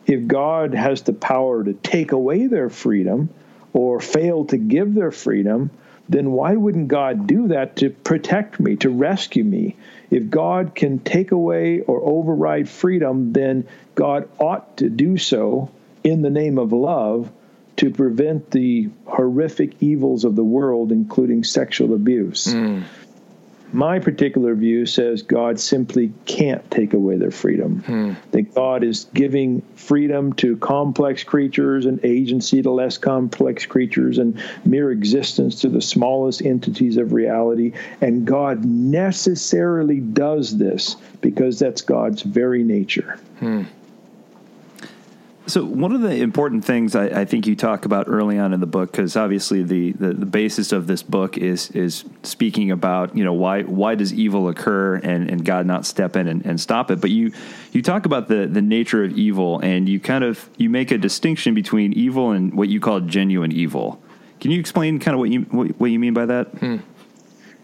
if 0.08 0.26
God 0.28 0.74
has 0.74 1.04
the 1.04 1.14
power 1.14 1.64
to 1.64 1.74
take 1.74 2.12
away 2.12 2.48
their 2.48 2.72
freedom 2.72 3.30
or 3.72 4.00
fail 4.00 4.46
to 4.46 4.58
give 4.58 4.96
their 4.96 5.12
freedom, 5.12 5.70
then 6.10 6.32
why 6.32 6.56
wouldn't 6.56 6.88
God 6.88 7.28
do 7.28 7.50
that 7.50 7.76
to 7.78 7.92
protect 7.92 8.60
me, 8.60 8.78
to 8.78 8.90
rescue 8.90 9.44
me? 9.44 9.76
If 10.10 10.32
God 10.32 10.74
can 10.74 10.98
take 10.98 11.32
away 11.32 11.82
or 11.82 12.02
override 12.02 12.68
freedom, 12.68 13.32
then 13.32 13.68
God 13.94 14.28
ought 14.40 14.78
to 14.78 14.90
do 14.90 15.18
so 15.18 15.70
in 16.04 16.24
the 16.24 16.32
name 16.32 16.58
of 16.58 16.74
love 16.74 17.32
to 17.80 17.90
prevent 17.90 18.52
the 18.52 18.90
horrific 19.06 19.74
evils 19.82 20.26
of 20.26 20.36
the 20.36 20.44
world, 20.44 20.92
including 20.92 21.46
sexual 21.46 21.94
abuse. 21.94 22.48
Mm. 22.48 22.84
My 23.72 24.00
particular 24.00 24.54
view 24.54 24.86
says 24.86 25.22
God 25.22 25.60
simply 25.60 26.12
can't 26.26 26.70
take 26.72 26.94
away 26.94 27.18
their 27.18 27.32
freedom. 27.32 27.82
Hmm. 27.84 28.14
That 28.32 28.54
God 28.56 28.84
is 28.84 29.06
giving 29.14 29.62
freedom 29.76 30.34
to 30.34 30.58
complex 30.58 31.24
creatures 31.24 31.86
and 31.86 32.04
agency 32.04 32.64
to 32.64 32.72
less 32.72 32.98
complex 32.98 33.68
creatures 33.68 34.18
and 34.18 34.42
mere 34.66 34.92
existence 34.92 35.62
to 35.62 35.70
the 35.70 35.82
smallest 35.82 36.42
entities 36.42 36.98
of 36.98 37.14
reality. 37.14 37.74
And 38.02 38.26
God 38.26 38.66
necessarily 38.66 40.00
does 40.00 40.58
this 40.58 40.96
because 41.22 41.60
that's 41.60 41.84
God's 41.84 42.24
very 42.24 42.64
nature. 42.64 43.20
Hmm. 43.38 43.64
So 45.50 45.66
one 45.66 45.94
of 45.94 46.02
the 46.02 46.16
important 46.22 46.64
things 46.64 46.96
I, 46.96 47.06
I 47.22 47.26
think 47.26 47.48
you 47.48 47.56
talk 47.56 47.86
about 47.86 48.08
early 48.08 48.38
on 48.38 48.54
in 48.54 48.60
the 48.60 48.68
book, 48.68 48.92
because 48.92 49.18
obviously 49.18 49.64
the, 49.64 49.94
the, 49.94 50.14
the 50.14 50.26
basis 50.28 50.72
of 50.72 50.86
this 50.86 51.02
book 51.02 51.40
is 51.40 51.72
is 51.72 52.06
speaking 52.22 52.70
about 52.70 53.18
you 53.18 53.24
know 53.24 53.34
why 53.34 53.64
why 53.64 53.96
does 53.96 54.14
evil 54.14 54.48
occur 54.48 54.98
and, 54.98 55.28
and 55.28 55.44
God 55.44 55.66
not 55.66 55.88
step 55.88 56.16
in 56.16 56.28
and, 56.28 56.46
and 56.46 56.62
stop 56.62 56.92
it. 56.92 57.02
But 57.02 57.10
you 57.10 57.32
you 57.72 57.82
talk 57.82 58.06
about 58.06 58.28
the 58.28 58.46
the 58.46 58.62
nature 58.62 59.04
of 59.04 59.18
evil 59.18 59.60
and 59.60 59.90
you 59.90 60.00
kind 60.00 60.24
of 60.24 60.48
you 60.58 60.70
make 60.70 60.92
a 60.92 61.00
distinction 61.00 61.56
between 61.56 61.94
evil 61.94 62.30
and 62.30 62.54
what 62.54 62.70
you 62.70 62.80
call 62.80 63.00
genuine 63.00 63.52
evil. 63.52 64.00
Can 64.40 64.52
you 64.52 64.60
explain 64.60 65.00
kind 65.00 65.16
of 65.16 65.20
what 65.20 65.32
you 65.32 65.42
what, 65.42 65.68
what 65.80 65.90
you 65.90 65.98
mean 65.98 66.14
by 66.14 66.28
that? 66.28 66.48
Hmm. 66.60 66.78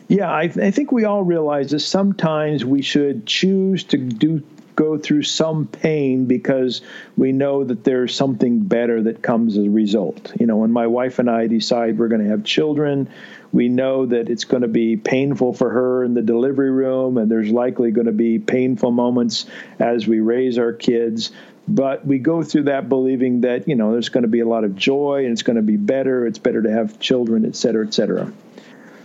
Yeah, 0.08 0.32
I, 0.32 0.44
I 0.44 0.72
think 0.72 0.92
we 0.92 1.06
all 1.06 1.24
realize 1.24 1.72
that 1.72 1.80
sometimes 1.80 2.64
we 2.64 2.82
should 2.82 3.26
choose 3.26 3.84
to 3.86 3.98
do 3.98 4.44
go 4.76 4.98
through 4.98 5.24
some 5.24 5.68
pain 5.68 6.26
because 6.26 6.82
we 7.16 7.32
know 7.32 7.64
that 7.64 7.84
there's 7.84 8.14
something 8.14 8.60
better 8.60 9.02
that 9.04 9.22
comes 9.22 9.58
as 9.58 9.66
a 9.66 9.70
result. 9.70 10.34
You 10.40 10.48
know, 10.48 10.58
when 10.58 10.72
my 10.72 10.88
wife 10.88 11.20
and 11.20 11.30
I 11.30 11.48
decide 11.48 11.98
we're 11.98 12.10
going 12.10 12.24
to 12.24 12.30
have 12.30 12.44
children, 12.44 13.10
we 13.54 13.70
know 13.70 14.06
that 14.06 14.30
it's 14.30 14.44
going 14.44 14.64
to 14.64 14.68
be 14.68 14.98
painful 14.98 15.54
for 15.54 15.70
her 15.70 16.04
in 16.04 16.14
the 16.14 16.22
delivery 16.22 16.72
room, 16.72 17.18
and 17.18 17.32
there's 17.32 17.50
likely 17.50 17.92
going 17.92 18.08
to 18.08 18.12
be 18.12 18.38
painful 18.38 18.92
moments 18.92 19.46
as 19.80 20.08
we 20.08 20.20
raise 20.20 20.58
our 20.58 20.74
kids. 20.74 21.32
But 21.68 22.06
we 22.06 22.20
go 22.20 22.44
through 22.44 22.64
that 22.64 22.90
believing 22.90 23.42
that, 23.42 23.68
you 23.68 23.76
know, 23.76 23.94
there's 23.94 24.10
going 24.10 24.24
to 24.24 24.30
be 24.30 24.42
a 24.42 24.48
lot 24.48 24.64
of 24.64 24.76
joy 24.76 25.24
and 25.24 25.32
it's 25.32 25.42
going 25.42 25.56
to 25.56 25.64
be 25.64 25.78
better. 25.78 26.28
It's 26.28 26.38
better 26.38 26.62
to 26.62 26.70
have 26.70 27.00
children, 27.00 27.44
et 27.44 27.56
cetera, 27.56 27.88
et 27.88 27.94
cetera. 27.94 28.32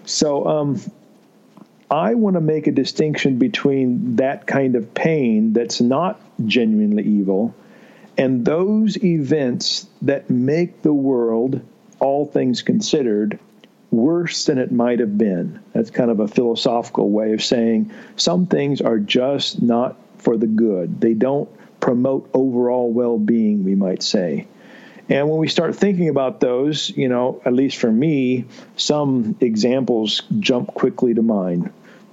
So, 0.05 0.47
um, 0.47 0.81
I 1.91 2.15
want 2.15 2.35
to 2.35 2.41
make 2.41 2.69
a 2.69 2.73
distinction 2.73 3.39
between 3.39 4.17
that 4.17 4.47
kind 4.47 4.77
of 4.77 4.95
pain 4.95 5.53
that's 5.53 5.81
not 5.81 6.21
genuinely 6.47 7.03
evil 7.03 7.55
and 8.21 8.45
those 8.45 9.03
events 9.03 9.87
that 10.03 10.29
make 10.29 10.83
the 10.83 10.93
world, 10.93 11.63
all 12.01 12.27
things 12.27 12.61
considered, 12.61 13.39
worse 13.91 14.45
than 14.45 14.59
it 14.59 14.71
might 14.71 15.01
have 15.01 15.17
been. 15.17 15.59
That's 15.73 15.91
kind 15.91 16.11
of 16.11 16.21
a 16.21 16.29
philosophical 16.29 17.09
way 17.09 17.33
of 17.33 17.43
saying 17.43 17.93
some 18.17 18.47
things 18.47 18.83
are 18.83 18.99
just 18.99 19.63
not 19.63 19.97
for 20.19 20.37
the 20.37 20.47
good. 20.47 21.01
They 21.01 21.15
don't 21.15 21.49
promote 21.81 22.29
overall 22.35 22.93
well 22.93 23.19
being, 23.19 23.65
we 23.65 23.75
might 23.75 24.03
say. 24.03 24.47
And 25.09 25.29
when 25.29 25.39
we 25.39 25.49
start 25.49 25.75
thinking 25.75 26.09
about 26.09 26.41
those, 26.41 26.91
you 26.91 27.09
know, 27.09 27.41
at 27.45 27.55
least 27.55 27.79
for 27.79 27.91
me, 27.91 28.45
some 28.77 29.35
examples 29.41 30.23
jump 30.39 30.75
quickly 30.75 31.15
to 31.15 31.23
mind 31.23 31.73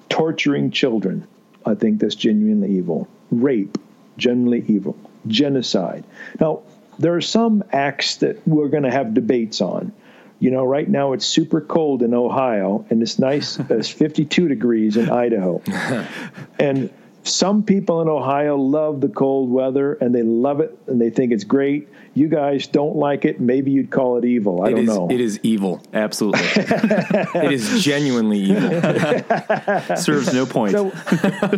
torturing 0.10 0.72
children, 0.72 1.28
I 1.66 1.76
think 1.76 2.00
that's 2.00 2.16
genuinely 2.16 2.72
evil. 2.72 3.08
Rape, 3.32 3.78
genuinely 4.18 4.64
evil. 4.68 4.98
Genocide. 5.28 6.04
Now, 6.40 6.62
there 7.00 7.16
are 7.16 7.22
some 7.22 7.64
acts 7.72 8.18
that 8.18 8.48
we're 8.48 8.70
going 8.70 8.84
to 8.84 8.92
have 8.92 9.14
debates 9.14 9.62
on. 9.62 9.92
You 10.40 10.52
know, 10.52 10.64
right 10.64 10.88
now 10.88 11.14
it's 11.14 11.26
super 11.26 11.62
cold 11.62 12.04
in 12.04 12.14
Ohio, 12.14 12.86
and 12.90 13.02
it's 13.02 13.20
nice. 13.20 13.60
it's 13.70 13.90
52 13.90 14.48
degrees 14.48 14.96
in 14.98 15.10
Idaho, 15.10 15.62
and 16.60 16.90
some 17.28 17.64
people 17.64 18.02
in 18.02 18.08
Ohio 18.08 18.56
love 18.56 19.02
the 19.02 19.10
cold 19.10 19.50
weather 19.50 19.94
and 19.96 20.16
they 20.16 20.24
love 20.24 20.60
it 20.60 20.78
and 20.88 21.00
they 21.00 21.10
think 21.10 21.32
it's 21.32 21.44
great. 21.44 21.90
You 22.18 22.30
guys 22.30 22.66
don't 22.66 22.96
like 22.96 23.26
it. 23.26 23.40
Maybe 23.40 23.70
you'd 23.70 23.92
call 23.92 24.18
it 24.18 24.26
evil. 24.26 24.64
I 24.64 24.70
It 24.70 24.72
don't 24.72 24.80
is, 24.80 24.88
know. 24.88 25.08
It 25.12 25.22
is 25.22 25.40
evil. 25.44 25.84
Absolutely, 25.94 26.42
It 26.56 27.52
is 27.52 27.84
genuinely 27.84 28.40
evil. 28.40 28.82
serves 29.98 30.34
no 30.34 30.48
point. 30.48 30.72
So, 30.72 30.92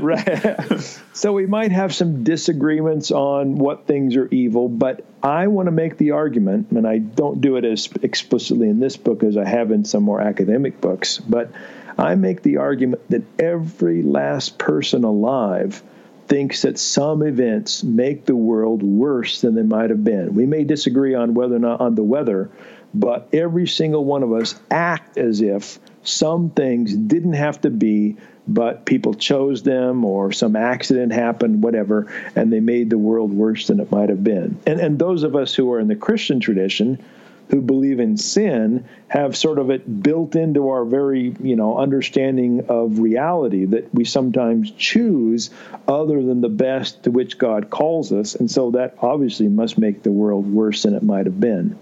right. 0.02 1.00
so 1.14 1.32
we 1.32 1.46
might 1.46 1.72
have 1.72 1.96
some 1.96 2.26
disagreements 2.26 3.10
on 3.12 3.56
what 3.56 3.88
things 3.88 4.18
are 4.18 4.28
evil, 4.28 4.68
but 4.68 5.06
I 5.24 5.48
want 5.48 5.68
to 5.68 5.72
make 5.72 5.98
the 5.98 6.12
argument, 6.12 6.72
and 6.72 6.86
I 6.86 6.98
don't 6.98 7.40
do 7.40 7.56
it 7.56 7.64
as 7.64 7.88
explicitly 8.02 8.68
in 8.68 8.82
this 8.82 8.98
book 8.98 9.24
as 9.24 9.38
I 9.38 9.48
have 9.48 9.72
in 9.72 9.86
some 9.86 10.04
more 10.04 10.20
academic 10.20 10.82
books, 10.82 11.20
but 11.20 11.52
I 11.98 12.16
make 12.16 12.44
the 12.44 12.58
argument 12.58 13.02
that 13.10 13.24
every 13.40 14.04
last 14.04 14.58
person 14.58 15.06
alive 15.06 15.82
thinks 16.30 16.62
that 16.62 16.78
some 16.78 17.24
events 17.24 17.84
make 17.84 18.26
the 18.26 18.36
world 18.36 18.84
worse 18.84 19.42
than 19.42 19.56
they 19.56 19.64
might 19.64 19.90
have 19.90 20.04
been. 20.04 20.36
We 20.36 20.46
may 20.46 20.64
disagree 20.64 21.16
on 21.16 21.34
whether 21.34 21.56
or 21.56 21.60
not 21.60 21.82
on 21.82 21.96
the 21.96 22.04
weather, 22.04 22.50
but 22.94 23.28
every 23.34 23.68
single 23.68 24.06
one 24.06 24.24
of 24.24 24.32
us 24.32 24.60
act 24.70 25.18
as 25.18 25.42
if 25.42 25.80
some 26.04 26.52
things 26.52 26.96
didn't 26.96 27.34
have 27.34 27.60
to 27.62 27.72
be, 27.72 28.16
but 28.48 28.86
people 28.86 29.14
chose 29.16 29.64
them 29.64 30.06
or 30.06 30.32
some 30.32 30.56
accident 30.56 31.12
happened, 31.12 31.64
whatever, 31.64 32.12
and 32.36 32.54
they 32.54 32.60
made 32.60 32.90
the 32.90 32.98
world 32.98 33.34
worse 33.34 33.68
than 33.68 33.80
it 33.80 33.92
might 33.92 34.10
have 34.10 34.24
been. 34.24 34.58
And 34.66 34.80
and 34.80 34.98
those 34.98 35.24
of 35.24 35.36
us 35.36 35.54
who 35.54 35.72
are 35.74 35.80
in 35.80 35.88
the 35.88 35.96
Christian 35.96 36.40
tradition 36.40 37.04
who 37.50 37.62
believe 37.62 38.00
in 38.00 38.16
sin 38.16 38.86
have 39.08 39.36
sort 39.36 39.58
of 39.58 39.70
it 39.70 40.04
built 40.04 40.36
into 40.36 40.70
our 40.70 40.86
very 40.86 41.36
you 41.42 41.56
know 41.56 41.78
understanding 41.78 42.66
of 42.70 43.00
reality 43.00 43.66
that 43.66 43.94
we 43.94 44.06
sometimes 44.06 44.72
choose 44.72 45.50
other 45.88 46.22
than 46.24 46.42
the 46.42 46.50
best 46.50 47.04
to 47.04 47.12
which 47.12 47.38
God 47.38 47.70
calls 47.70 48.12
us. 48.12 48.36
And 48.36 48.50
so 48.50 48.72
that 48.72 48.96
obviously 49.02 49.48
must 49.48 49.78
make 49.78 50.04
the 50.04 50.12
world 50.12 50.52
worse 50.52 50.84
than 50.84 50.94
it 50.94 51.04
might 51.04 51.26
have 51.26 51.40
been. 51.40 51.78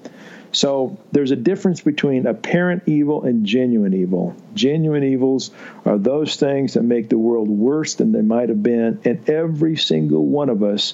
So 0.51 0.97
there's 1.11 1.31
a 1.31 1.35
difference 1.35 1.81
between 1.81 2.25
apparent 2.25 2.83
evil 2.85 3.23
and 3.23 3.45
genuine 3.45 3.93
evil. 3.93 4.35
Genuine 4.53 5.03
evils 5.03 5.51
are 5.85 5.97
those 5.97 6.37
things 6.37 6.73
that 6.73 6.83
make 6.83 7.09
the 7.09 7.17
world 7.17 7.49
worse 7.49 7.95
than 7.95 8.11
they 8.11 8.21
might 8.21 8.49
have 8.49 8.63
been. 8.63 8.99
And 9.03 9.29
every 9.29 9.75
single 9.75 10.25
one 10.25 10.49
of 10.49 10.63
us 10.63 10.93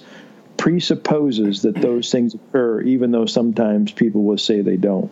presupposes 0.63 1.63
that 1.63 1.76
those 1.76 2.10
things 2.10 2.34
occur, 2.34 2.80
even 2.84 3.12
though 3.12 3.26
sometimes 3.26 3.91
people 3.91 4.23
will 4.23 4.38
say 4.38 4.62
they 4.62 4.78
don't. 4.78 5.12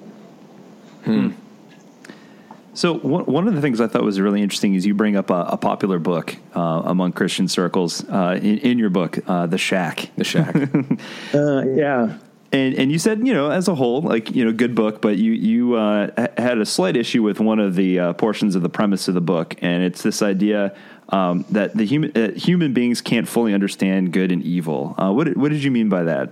So 2.74 2.94
one, 2.94 3.26
one 3.26 3.50
of 3.50 3.54
the 3.54 3.60
things 3.60 3.82
I 3.82 3.88
thought 3.88 4.04
was 4.04 4.18
really 4.18 4.42
interesting 4.42 4.76
is 4.76 4.86
you 4.86 4.94
bring 4.94 5.18
up 5.18 5.30
a, 5.30 5.44
a 5.50 5.58
popular 5.58 6.00
book 6.00 6.38
uh, 6.56 6.84
among 6.86 7.12
Christian 7.12 7.50
circles 7.50 8.08
uh, 8.08 8.40
in, 8.42 8.60
in 8.60 8.80
your 8.80 8.92
book, 8.92 9.20
uh, 9.28 9.46
The 9.48 9.58
Shack. 9.58 10.10
The 10.16 10.24
shack. 10.24 10.56
Uh, 11.34 11.66
yeah. 11.66 12.18
And 12.54 12.76
and 12.76 12.92
you 12.92 13.00
said 13.00 13.26
you 13.26 13.34
know 13.34 13.50
as 13.50 13.70
a 13.70 13.76
whole 13.76 14.02
like 14.02 14.36
you 14.36 14.44
know 14.44 14.52
good 14.52 14.76
book, 14.76 15.02
but 15.02 15.18
you 15.18 15.32
you 15.32 15.76
uh, 15.76 16.28
had 16.38 16.58
a 16.58 16.66
slight 16.66 16.98
issue 16.98 17.24
with 17.24 17.40
one 17.40 17.60
of 17.60 17.76
the 17.76 18.00
uh, 18.00 18.14
portions 18.14 18.56
of 18.56 18.62
the 18.62 18.70
premise 18.70 19.08
of 19.08 19.14
the 19.14 19.22
book, 19.22 19.56
and 19.62 19.84
it's 19.84 20.02
this 20.02 20.22
idea 20.22 20.76
um, 21.12 21.46
that 21.50 21.76
the 21.76 21.86
human 21.86 22.12
uh, 22.16 22.32
human 22.32 22.74
beings 22.74 23.02
can't 23.02 23.28
fully 23.28 23.54
understand 23.54 24.14
good 24.14 24.32
and 24.32 24.44
evil. 24.44 24.96
Uh, 24.98 25.12
what 25.12 25.26
did- 25.26 25.38
what 25.38 25.50
did 25.52 25.64
you 25.64 25.72
mean 25.72 25.90
by 25.90 26.04
that? 26.04 26.32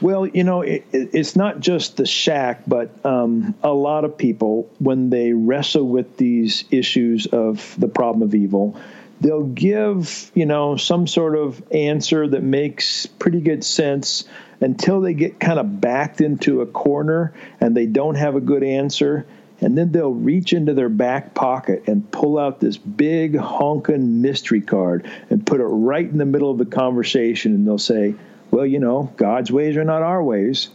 Well, 0.00 0.26
you 0.26 0.42
know, 0.42 0.62
it, 0.62 0.84
it, 0.92 1.10
it's 1.12 1.36
not 1.36 1.60
just 1.60 1.96
the 1.96 2.06
shack, 2.06 2.62
but 2.66 2.90
um, 3.06 3.54
a 3.62 3.72
lot 3.72 4.04
of 4.04 4.18
people, 4.18 4.68
when 4.80 5.10
they 5.10 5.32
wrestle 5.32 5.86
with 5.86 6.16
these 6.16 6.64
issues 6.72 7.26
of 7.26 7.74
the 7.78 7.86
problem 7.86 8.22
of 8.22 8.34
evil, 8.34 8.76
they'll 9.20 9.44
give, 9.44 10.32
you 10.34 10.44
know, 10.44 10.76
some 10.76 11.06
sort 11.06 11.36
of 11.36 11.62
answer 11.72 12.26
that 12.26 12.42
makes 12.42 13.06
pretty 13.06 13.40
good 13.40 13.62
sense 13.62 14.24
until 14.60 15.00
they 15.00 15.14
get 15.14 15.38
kind 15.38 15.60
of 15.60 15.80
backed 15.80 16.20
into 16.20 16.62
a 16.62 16.66
corner 16.66 17.32
and 17.60 17.76
they 17.76 17.86
don't 17.86 18.16
have 18.16 18.34
a 18.34 18.40
good 18.40 18.64
answer. 18.64 19.24
And 19.62 19.78
then 19.78 19.92
they'll 19.92 20.12
reach 20.12 20.52
into 20.52 20.74
their 20.74 20.88
back 20.88 21.34
pocket 21.34 21.84
and 21.86 22.10
pull 22.10 22.38
out 22.38 22.60
this 22.60 22.76
big 22.76 23.36
honking 23.36 24.20
mystery 24.20 24.60
card 24.60 25.08
and 25.30 25.46
put 25.46 25.60
it 25.60 25.64
right 25.64 26.04
in 26.04 26.18
the 26.18 26.26
middle 26.26 26.50
of 26.50 26.58
the 26.58 26.66
conversation. 26.66 27.54
And 27.54 27.66
they'll 27.66 27.78
say, 27.78 28.14
well, 28.50 28.66
you 28.66 28.80
know, 28.80 29.12
God's 29.16 29.52
ways 29.52 29.76
are 29.76 29.84
not 29.84 30.02
our 30.02 30.22
ways. 30.22 30.68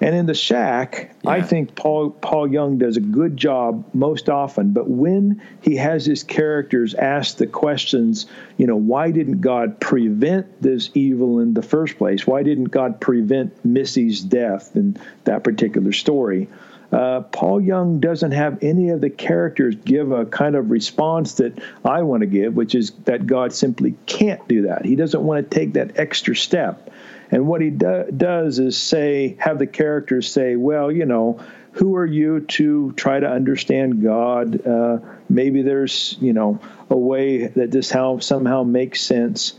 And 0.00 0.14
in 0.14 0.26
the 0.26 0.34
shack, 0.34 1.12
I 1.26 1.42
think 1.42 1.74
Paul 1.74 2.10
Paul 2.10 2.52
Young 2.52 2.78
does 2.78 2.96
a 2.96 3.00
good 3.00 3.36
job 3.36 3.84
most 3.94 4.28
often. 4.28 4.72
But 4.72 4.88
when 4.88 5.42
he 5.60 5.74
has 5.76 6.06
his 6.06 6.22
characters 6.22 6.94
ask 6.94 7.36
the 7.36 7.48
questions, 7.48 8.26
you 8.58 8.66
know, 8.66 8.76
why 8.76 9.10
didn't 9.10 9.40
God 9.40 9.80
prevent 9.80 10.62
this 10.62 10.90
evil 10.94 11.40
in 11.40 11.54
the 11.54 11.62
first 11.62 11.98
place? 11.98 12.26
Why 12.26 12.44
didn't 12.44 12.66
God 12.66 13.00
prevent 13.00 13.64
Missy's 13.64 14.20
death 14.20 14.76
in 14.76 14.96
that 15.24 15.42
particular 15.42 15.92
story? 15.92 16.48
Uh, 16.90 17.20
Paul 17.20 17.60
Young 17.60 18.00
doesn't 18.00 18.32
have 18.32 18.62
any 18.62 18.88
of 18.88 19.00
the 19.00 19.10
characters 19.10 19.76
give 19.84 20.10
a 20.10 20.24
kind 20.24 20.56
of 20.56 20.70
response 20.70 21.34
that 21.34 21.58
I 21.84 22.02
want 22.02 22.22
to 22.22 22.26
give, 22.26 22.54
which 22.54 22.74
is 22.74 22.92
that 23.04 23.26
God 23.26 23.52
simply 23.52 23.94
can't 24.06 24.46
do 24.48 24.62
that. 24.62 24.86
He 24.86 24.96
doesn't 24.96 25.22
want 25.22 25.50
to 25.50 25.58
take 25.58 25.74
that 25.74 25.98
extra 25.98 26.34
step. 26.34 26.90
And 27.30 27.46
what 27.46 27.60
he 27.60 27.68
do, 27.68 28.06
does 28.16 28.58
is 28.58 28.78
say, 28.78 29.36
have 29.38 29.58
the 29.58 29.66
characters 29.66 30.30
say, 30.30 30.56
well, 30.56 30.90
you 30.90 31.04
know, 31.04 31.38
who 31.72 31.94
are 31.94 32.06
you 32.06 32.40
to 32.40 32.92
try 32.92 33.20
to 33.20 33.28
understand 33.28 34.02
God? 34.02 34.66
Uh, 34.66 34.98
maybe 35.28 35.60
there's, 35.60 36.16
you 36.20 36.32
know, 36.32 36.58
a 36.88 36.96
way 36.96 37.48
that 37.48 37.70
this 37.70 37.90
how 37.90 38.18
somehow 38.18 38.62
makes 38.62 39.02
sense. 39.02 39.52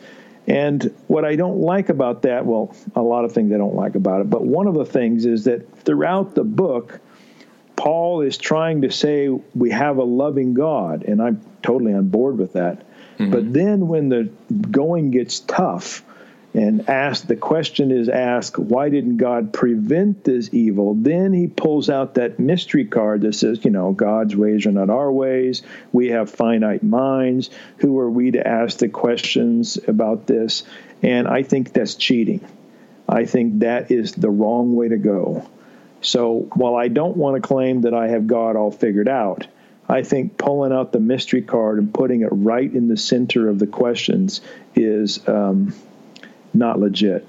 And 0.48 0.92
what 1.06 1.26
I 1.26 1.36
don't 1.36 1.60
like 1.60 1.90
about 1.90 2.24
that, 2.24 2.46
well, 2.46 2.76
a 2.96 3.04
lot 3.04 3.24
of 3.24 3.32
things 3.32 3.54
I 3.54 3.58
don't 3.58 3.76
like 3.76 3.94
about 3.94 4.22
it, 4.22 4.32
but 4.32 4.44
one 4.44 4.66
of 4.66 4.74
the 4.74 4.84
things 4.86 5.28
is 5.28 5.44
that 5.44 5.84
throughout 5.84 6.34
the 6.34 6.44
book, 6.44 7.00
Paul 7.80 8.20
is 8.20 8.38
trying 8.38 8.82
to 8.82 8.92
say 8.92 9.30
we 9.30 9.72
have 9.72 10.00
a 10.00 10.04
loving 10.04 10.54
God, 10.54 11.04
and 11.04 11.22
I'm 11.22 11.40
totally 11.64 11.94
on 11.94 12.10
board 12.10 12.38
with 12.38 12.54
that. 12.54 12.86
Mm-hmm. 13.18 13.32
But 13.32 13.54
then 13.54 13.88
when 13.88 14.10
the 14.10 14.30
going 14.70 15.12
gets 15.12 15.40
tough, 15.40 16.04
and 16.54 16.90
ask 16.90 17.26
the 17.28 17.38
question 17.38 17.92
is 17.92 18.10
asked 18.10 18.58
why 18.58 18.90
didn't 18.90 19.16
god 19.16 19.54
prevent 19.54 20.26
this 20.26 20.50
evil? 20.52 20.94
Then 20.94 21.32
he 21.32 21.48
pulls 21.48 21.90
out 21.90 22.16
that 22.16 22.38
mystery 22.38 22.84
card 22.84 23.22
that 23.22 23.36
says 23.36 23.64
you 23.64 23.72
know 23.72 23.94
god's 23.94 24.36
ways 24.36 24.66
are 24.66 24.74
not 24.74 24.90
our 24.90 25.10
ways. 25.10 25.62
We 25.94 26.10
have 26.10 26.30
finite 26.30 26.84
minds. 26.84 27.50
Who 27.78 27.98
are 28.00 28.10
we 28.10 28.32
to 28.32 28.46
ask 28.46 28.80
the 28.80 28.90
questions 28.90 29.78
about 29.88 30.28
this? 30.28 30.64
And 31.02 31.30
i 31.30 31.44
think 31.44 31.72
that's 31.72 31.96
cheating. 31.96 32.46
I 33.08 33.24
think 33.24 33.60
that 33.60 33.90
is 33.90 34.12
the 34.12 34.30
wrong 34.30 34.76
way 34.76 34.90
to 34.90 34.98
go 34.98 35.48
so 36.02 36.48
while 36.54 36.76
i 36.76 36.88
don't 36.88 37.18
want 37.18 37.42
to 37.42 37.48
claim 37.48 37.82
that 37.82 37.94
i 37.94 38.08
have 38.08 38.28
god 38.28 38.56
all 38.56 38.72
figured 38.72 39.08
out 39.08 39.48
I 39.90 40.04
think 40.04 40.38
pulling 40.38 40.72
out 40.72 40.92
the 40.92 41.00
mystery 41.00 41.42
card 41.42 41.80
and 41.80 41.92
putting 41.92 42.22
it 42.22 42.30
right 42.32 42.72
in 42.72 42.88
the 42.88 42.96
center 42.96 43.50
of 43.50 43.58
the 43.58 43.66
questions 43.66 44.40
is 44.76 45.28
um, 45.28 45.74
not 46.54 46.80
legit. 46.80 47.28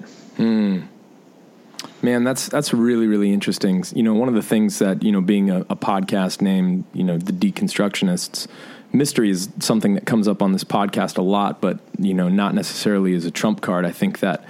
Man, 2.03 2.23
that's 2.23 2.47
that's 2.47 2.73
really 2.73 3.07
really 3.07 3.33
interesting. 3.33 3.83
You 3.95 4.03
know, 4.03 4.13
one 4.13 4.27
of 4.27 4.35
the 4.35 4.41
things 4.43 4.79
that 4.79 5.03
you 5.03 5.11
know, 5.11 5.21
being 5.21 5.49
a, 5.49 5.61
a 5.61 5.75
podcast 5.75 6.41
named 6.41 6.83
you 6.93 7.03
know 7.03 7.17
the 7.17 7.33
Deconstructionists, 7.33 8.47
mystery 8.91 9.29
is 9.31 9.49
something 9.59 9.95
that 9.95 10.05
comes 10.05 10.27
up 10.27 10.41
on 10.41 10.51
this 10.51 10.63
podcast 10.63 11.17
a 11.17 11.21
lot, 11.23 11.61
but 11.61 11.79
you 11.97 12.13
know, 12.13 12.29
not 12.29 12.53
necessarily 12.53 13.15
as 13.15 13.25
a 13.25 13.31
trump 13.31 13.61
card. 13.61 13.85
I 13.85 13.91
think 13.91 14.19
that 14.19 14.43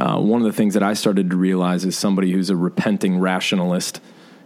uh, 0.00 0.18
one 0.18 0.40
of 0.40 0.46
the 0.46 0.52
things 0.52 0.72
that 0.74 0.82
I 0.82 0.94
started 0.94 1.28
to 1.28 1.36
realize 1.36 1.84
is 1.84 1.96
somebody 1.96 2.32
who's 2.32 2.48
a 2.48 2.56
repenting 2.56 3.18
rationalist. 3.18 4.00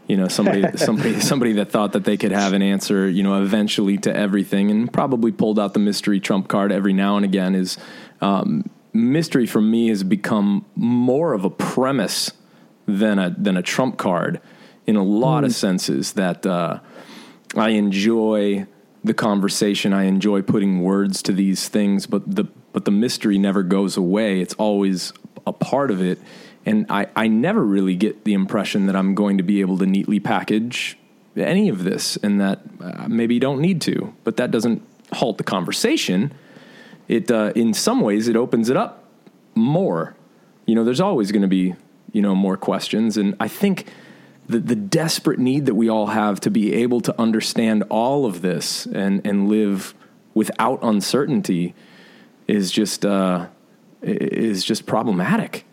You 0.09 0.17
know, 0.17 0.27
somebody 0.27 0.65
somebody 0.77 1.21
somebody 1.21 1.53
that 1.55 1.71
thought 1.71 1.93
that 1.93 2.05
they 2.05 2.17
could 2.17 2.33
have 2.33 2.53
an 2.53 2.61
answer, 2.61 3.09
you 3.09 3.23
know, 3.23 3.41
eventually 3.41 3.97
to 3.99 4.15
everything, 4.15 4.71
and 4.71 4.93
probably 4.93 5.31
pulled 5.31 5.61
out 5.61 5.73
the 5.73 5.79
mystery 5.79 6.19
trump 6.19 6.49
card 6.49 6.73
every 6.73 6.93
now 6.93 7.17
and 7.17 7.25
again. 7.25 7.55
Is 7.55 7.79
um, 8.21 8.69
mystery 8.93 9.47
for 9.47 9.61
me 9.61 9.89
has 9.89 10.03
become 10.03 10.65
more 10.75 11.35
of 11.35 11.45
a 11.45 11.51
premise 11.51 12.33
than 12.87 13.21
a 13.21 13.31
than 13.31 13.57
a 13.57 13.63
trump 13.63 13.97
card 13.97 14.41
in 14.89 14.97
a 14.97 15.05
lot 15.05 15.45
of 15.45 15.55
senses. 15.55 16.15
That 16.15 16.45
uh, 16.45 16.81
I 17.55 17.71
enjoy 17.71 18.67
the 19.05 19.15
conversation. 19.15 19.93
I 19.93 20.05
enjoy 20.05 20.43
putting 20.43 20.83
words 20.83 21.23
to 21.23 21.33
these 21.33 21.69
things, 21.69 22.07
but 22.09 22.35
the 22.35 22.49
but 22.73 22.87
the 22.87 22.91
mystery 22.91 23.39
never 23.39 23.63
goes 23.63 23.97
away. 23.97 24.41
It's 24.41 24.55
always 24.55 25.13
a 25.47 25.53
part 25.53 25.91
of 25.91 26.03
it, 26.03 26.19
and 26.65 26.87
I 26.89 27.07
I 27.15 27.29
never 27.29 27.63
really 27.63 27.97
get 27.97 28.25
the 28.25 28.35
impression 28.35 28.87
that 28.87 28.97
I'm 28.97 29.15
going 29.15 29.39
to 29.39 29.45
be 29.45 29.61
able 29.61 29.79
to 29.79 29.87
neatly 29.87 30.21
package 30.21 30.99
any 31.37 31.69
of 31.69 31.85
this, 31.85 32.17
and 32.17 32.41
that 32.41 32.61
uh, 32.81 33.09
maybe 33.09 33.35
you 33.35 33.41
don't 33.41 33.61
need 33.61 33.81
to. 33.83 34.15
But 34.25 34.37
that 34.37 34.51
doesn't 34.51 34.83
halt 35.13 35.39
the 35.39 35.45
conversation 35.45 36.33
it 37.09 37.31
uh, 37.31 37.53
in 37.55 37.75
some 37.75 38.01
ways 38.01 38.29
it 38.29 38.37
opens 38.37 38.69
it 38.69 38.77
up 38.77 39.05
more. 39.55 40.17
You 40.67 40.75
know, 40.75 40.85
there's 40.85 41.01
always 41.01 41.33
going 41.33 41.43
to 41.43 41.49
be 41.49 41.75
you 42.13 42.23
know 42.23 42.35
more 42.35 42.57
questions, 42.57 43.17
and 43.17 43.35
I 43.41 43.49
think 43.49 43.87
the 44.47 44.59
the 44.59 44.77
desperate 44.77 45.39
need 45.39 45.67
that 45.67 45.75
we 45.75 45.89
all 45.89 46.07
have 46.07 46.41
to 46.41 46.51
be 46.51 46.73
able 46.75 47.01
to 47.03 47.21
understand 47.21 47.85
all 47.91 48.27
of 48.27 48.43
this 48.43 48.87
and 48.87 49.25
and 49.27 49.49
live 49.49 49.95
without 50.33 50.81
uncertainty 50.83 51.75
is 52.49 52.71
just 52.71 53.07
uh, 53.07 53.47
is 54.07 54.65
just 54.65 54.87
problematic. 54.87 55.65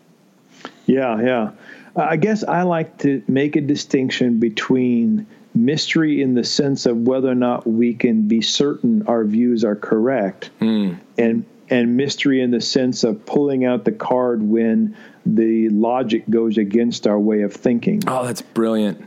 Yeah, 0.86 1.20
yeah. 1.22 1.50
I 1.94 2.16
guess 2.16 2.42
I 2.44 2.62
like 2.62 2.98
to 2.98 3.22
make 3.28 3.56
a 3.56 3.60
distinction 3.60 4.40
between 4.40 5.26
mystery 5.54 6.22
in 6.22 6.34
the 6.34 6.44
sense 6.44 6.86
of 6.86 6.96
whether 7.06 7.28
or 7.28 7.34
not 7.34 7.66
we 7.66 7.92
can 7.94 8.26
be 8.26 8.40
certain 8.40 9.02
our 9.06 9.22
views 9.24 9.64
are 9.64 9.76
correct 9.76 10.50
Mm. 10.60 10.98
and 11.18 11.44
and 11.68 11.96
mystery 11.96 12.40
in 12.42 12.50
the 12.50 12.60
sense 12.60 13.04
of 13.04 13.24
pulling 13.26 13.64
out 13.64 13.84
the 13.84 13.92
card 13.92 14.42
when 14.42 14.94
the 15.24 15.68
logic 15.70 16.28
goes 16.28 16.58
against 16.58 17.06
our 17.06 17.18
way 17.18 17.42
of 17.42 17.52
thinking. 17.52 18.02
Oh, 18.06 18.24
that's 18.26 18.42
brilliant. 18.42 19.02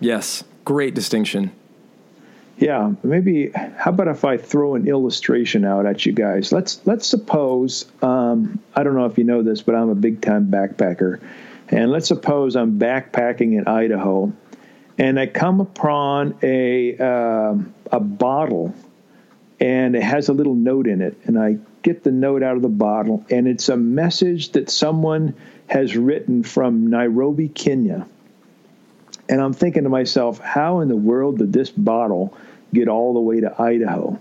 Yes, 0.00 0.44
great 0.64 0.94
distinction. 0.94 1.50
Yeah, 2.56 2.92
maybe. 3.02 3.50
How 3.50 3.90
about 3.90 4.08
if 4.08 4.24
I 4.24 4.36
throw 4.36 4.76
an 4.76 4.86
illustration 4.86 5.64
out 5.64 5.86
at 5.86 6.06
you 6.06 6.12
guys? 6.12 6.52
Let's 6.52 6.80
let's 6.86 7.06
suppose 7.06 7.86
um, 8.00 8.60
I 8.74 8.84
don't 8.84 8.94
know 8.94 9.06
if 9.06 9.18
you 9.18 9.24
know 9.24 9.42
this, 9.42 9.62
but 9.62 9.74
I'm 9.74 9.88
a 9.88 9.94
big 9.94 10.20
time 10.20 10.46
backpacker, 10.46 11.20
and 11.68 11.90
let's 11.90 12.06
suppose 12.06 12.54
I'm 12.54 12.78
backpacking 12.78 13.58
in 13.58 13.66
Idaho, 13.66 14.32
and 14.98 15.18
I 15.18 15.26
come 15.26 15.60
upon 15.60 16.38
a 16.42 16.96
um, 16.98 17.74
a 17.90 17.98
bottle, 17.98 18.72
and 19.58 19.96
it 19.96 20.02
has 20.02 20.28
a 20.28 20.32
little 20.32 20.54
note 20.54 20.86
in 20.86 21.02
it, 21.02 21.18
and 21.24 21.36
I 21.36 21.58
get 21.82 22.04
the 22.04 22.12
note 22.12 22.44
out 22.44 22.54
of 22.54 22.62
the 22.62 22.68
bottle, 22.68 23.26
and 23.30 23.48
it's 23.48 23.68
a 23.68 23.76
message 23.76 24.52
that 24.52 24.70
someone 24.70 25.34
has 25.66 25.96
written 25.96 26.44
from 26.44 26.86
Nairobi, 26.86 27.48
Kenya. 27.48 28.06
And 29.28 29.40
I'm 29.40 29.52
thinking 29.52 29.84
to 29.84 29.88
myself, 29.88 30.38
how 30.38 30.80
in 30.80 30.88
the 30.88 30.96
world 30.96 31.38
did 31.38 31.52
this 31.52 31.70
bottle 31.70 32.36
get 32.72 32.88
all 32.88 33.14
the 33.14 33.20
way 33.20 33.40
to 33.40 33.60
Idaho? 33.60 34.18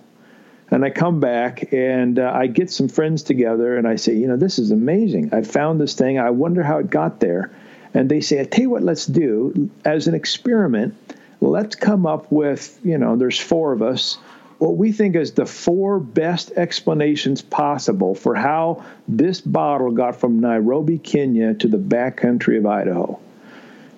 And 0.71 0.83
I 0.83 0.89
come 0.89 1.19
back 1.19 1.71
and 1.73 2.17
uh, 2.17 2.31
I 2.33 2.47
get 2.47 2.71
some 2.71 2.87
friends 2.87 3.23
together 3.23 3.77
and 3.77 3.87
I 3.87 3.97
say, 3.97 4.15
you 4.15 4.27
know, 4.27 4.37
this 4.37 4.57
is 4.57 4.71
amazing. 4.71 5.33
I 5.33 5.43
found 5.43 5.79
this 5.79 5.93
thing. 5.93 6.19
I 6.19 6.31
wonder 6.31 6.63
how 6.63 6.79
it 6.79 6.89
got 6.89 7.19
there. 7.19 7.51
And 7.93 8.09
they 8.09 8.21
say, 8.21 8.41
I 8.41 8.45
tell 8.45 8.63
you 8.63 8.69
what, 8.71 8.81
let's 8.81 9.05
do 9.05 9.69
as 9.85 10.07
an 10.07 10.15
experiment. 10.15 10.95
Let's 11.41 11.75
come 11.75 12.07
up 12.07 12.31
with, 12.31 12.79
you 12.83 12.97
know, 12.97 13.17
there's 13.17 13.39
four 13.39 13.73
of 13.73 13.81
us, 13.81 14.17
what 14.63 14.77
we 14.77 14.93
think 14.93 15.17
is 15.17 15.33
the 15.33 15.45
four 15.45 15.99
best 15.99 16.51
explanations 16.55 17.41
possible 17.41 18.15
for 18.15 18.33
how 18.33 18.85
this 19.07 19.41
bottle 19.41 19.91
got 19.91 20.15
from 20.15 20.39
Nairobi, 20.39 20.97
Kenya 20.97 21.53
to 21.55 21.67
the 21.67 21.77
backcountry 21.77 22.57
of 22.57 22.65
Idaho. 22.65 23.19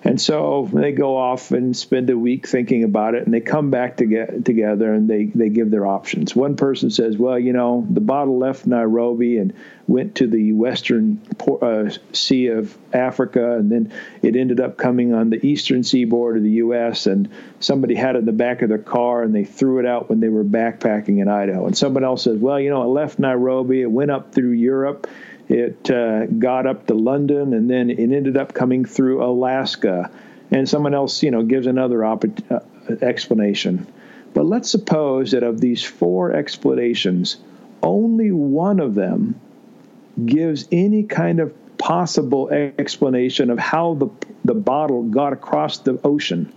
And 0.06 0.20
so 0.20 0.70
they 0.72 0.92
go 0.92 1.16
off 1.16 1.50
and 1.50 1.76
spend 1.76 2.10
a 2.10 2.16
week 2.16 2.46
thinking 2.46 2.84
about 2.84 3.16
it, 3.16 3.24
and 3.24 3.34
they 3.34 3.40
come 3.40 3.70
back 3.70 3.96
to 3.96 4.06
get 4.06 4.44
together 4.44 4.94
and 4.94 5.10
they, 5.10 5.24
they 5.24 5.48
give 5.48 5.72
their 5.72 5.84
options. 5.84 6.36
One 6.36 6.54
person 6.54 6.90
says, 6.90 7.18
Well, 7.18 7.36
you 7.40 7.52
know, 7.52 7.84
the 7.90 8.00
bottle 8.00 8.38
left 8.38 8.68
Nairobi 8.68 9.38
and 9.38 9.52
went 9.88 10.14
to 10.16 10.28
the 10.28 10.52
western 10.52 11.20
uh, 11.60 11.90
sea 12.12 12.46
of 12.48 12.78
Africa, 12.92 13.56
and 13.56 13.70
then 13.70 13.92
it 14.22 14.36
ended 14.36 14.60
up 14.60 14.76
coming 14.76 15.12
on 15.12 15.30
the 15.30 15.44
eastern 15.44 15.82
seaboard 15.82 16.36
of 16.36 16.44
the 16.44 16.50
U.S., 16.50 17.06
and 17.06 17.28
somebody 17.58 17.96
had 17.96 18.14
it 18.14 18.20
in 18.20 18.26
the 18.26 18.32
back 18.32 18.62
of 18.62 18.68
their 18.68 18.78
car 18.78 19.24
and 19.24 19.34
they 19.34 19.44
threw 19.44 19.80
it 19.80 19.86
out 19.86 20.08
when 20.08 20.20
they 20.20 20.28
were 20.28 20.44
backpacking 20.44 21.20
in 21.20 21.26
Idaho. 21.26 21.66
And 21.66 21.76
someone 21.76 22.04
else 22.04 22.22
says, 22.22 22.38
Well, 22.38 22.60
you 22.60 22.70
know, 22.70 22.84
it 22.84 22.86
left 22.86 23.18
Nairobi, 23.18 23.82
it 23.82 23.90
went 23.90 24.12
up 24.12 24.32
through 24.32 24.52
Europe 24.52 25.08
it 25.48 25.90
uh, 25.90 26.26
got 26.26 26.66
up 26.66 26.86
to 26.86 26.94
London, 26.94 27.54
and 27.54 27.70
then 27.70 27.90
it 27.90 27.98
ended 27.98 28.36
up 28.36 28.54
coming 28.54 28.84
through 28.84 29.24
Alaska. 29.24 30.10
And 30.50 30.68
someone 30.68 30.94
else, 30.94 31.22
you 31.22 31.30
know, 31.30 31.42
gives 31.42 31.66
another 31.66 32.04
op- 32.04 32.24
uh, 32.50 32.60
explanation. 33.02 33.86
But 34.34 34.46
let's 34.46 34.70
suppose 34.70 35.32
that 35.32 35.42
of 35.42 35.60
these 35.60 35.82
four 35.82 36.32
explanations, 36.32 37.38
only 37.82 38.30
one 38.32 38.80
of 38.80 38.94
them 38.94 39.40
gives 40.24 40.68
any 40.70 41.02
kind 41.04 41.40
of 41.40 41.54
possible 41.78 42.50
explanation 42.50 43.50
of 43.50 43.58
how 43.58 43.94
the 43.94 44.08
the 44.44 44.54
bottle 44.54 45.02
got 45.02 45.32
across 45.32 45.78
the 45.78 46.00
ocean. 46.04 46.52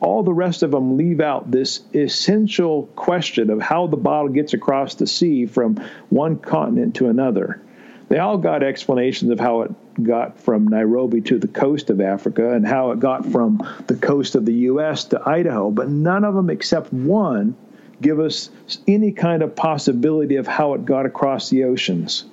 All 0.00 0.22
the 0.22 0.32
rest 0.32 0.62
of 0.62 0.70
them 0.70 0.96
leave 0.96 1.20
out 1.20 1.50
this 1.50 1.80
essential 1.92 2.84
question 2.94 3.50
of 3.50 3.60
how 3.60 3.86
the 3.88 3.96
bottle 3.96 4.28
gets 4.28 4.54
across 4.54 4.94
the 4.94 5.06
sea 5.06 5.46
from 5.46 5.76
one 6.08 6.38
continent 6.38 6.96
to 6.96 7.08
another. 7.08 7.60
They 8.08 8.18
all 8.18 8.38
got 8.38 8.62
explanations 8.62 9.30
of 9.30 9.38
how 9.38 9.62
it 9.62 10.02
got 10.02 10.38
from 10.38 10.68
Nairobi 10.68 11.20
to 11.22 11.38
the 11.38 11.48
coast 11.48 11.90
of 11.90 12.00
Africa 12.00 12.54
and 12.54 12.66
how 12.66 12.90
it 12.92 13.00
got 13.00 13.26
from 13.26 13.66
the 13.86 13.96
coast 13.96 14.34
of 14.34 14.46
the 14.46 14.54
U.S. 14.54 15.04
to 15.06 15.22
Idaho, 15.28 15.70
but 15.70 15.88
none 15.88 16.24
of 16.24 16.34
them 16.34 16.48
except 16.48 16.92
one 16.92 17.54
give 18.00 18.20
us 18.20 18.50
any 18.86 19.12
kind 19.12 19.42
of 19.42 19.54
possibility 19.56 20.36
of 20.36 20.46
how 20.46 20.74
it 20.74 20.84
got 20.84 21.04
across 21.04 21.50
the 21.50 21.64
oceans. 21.64 22.24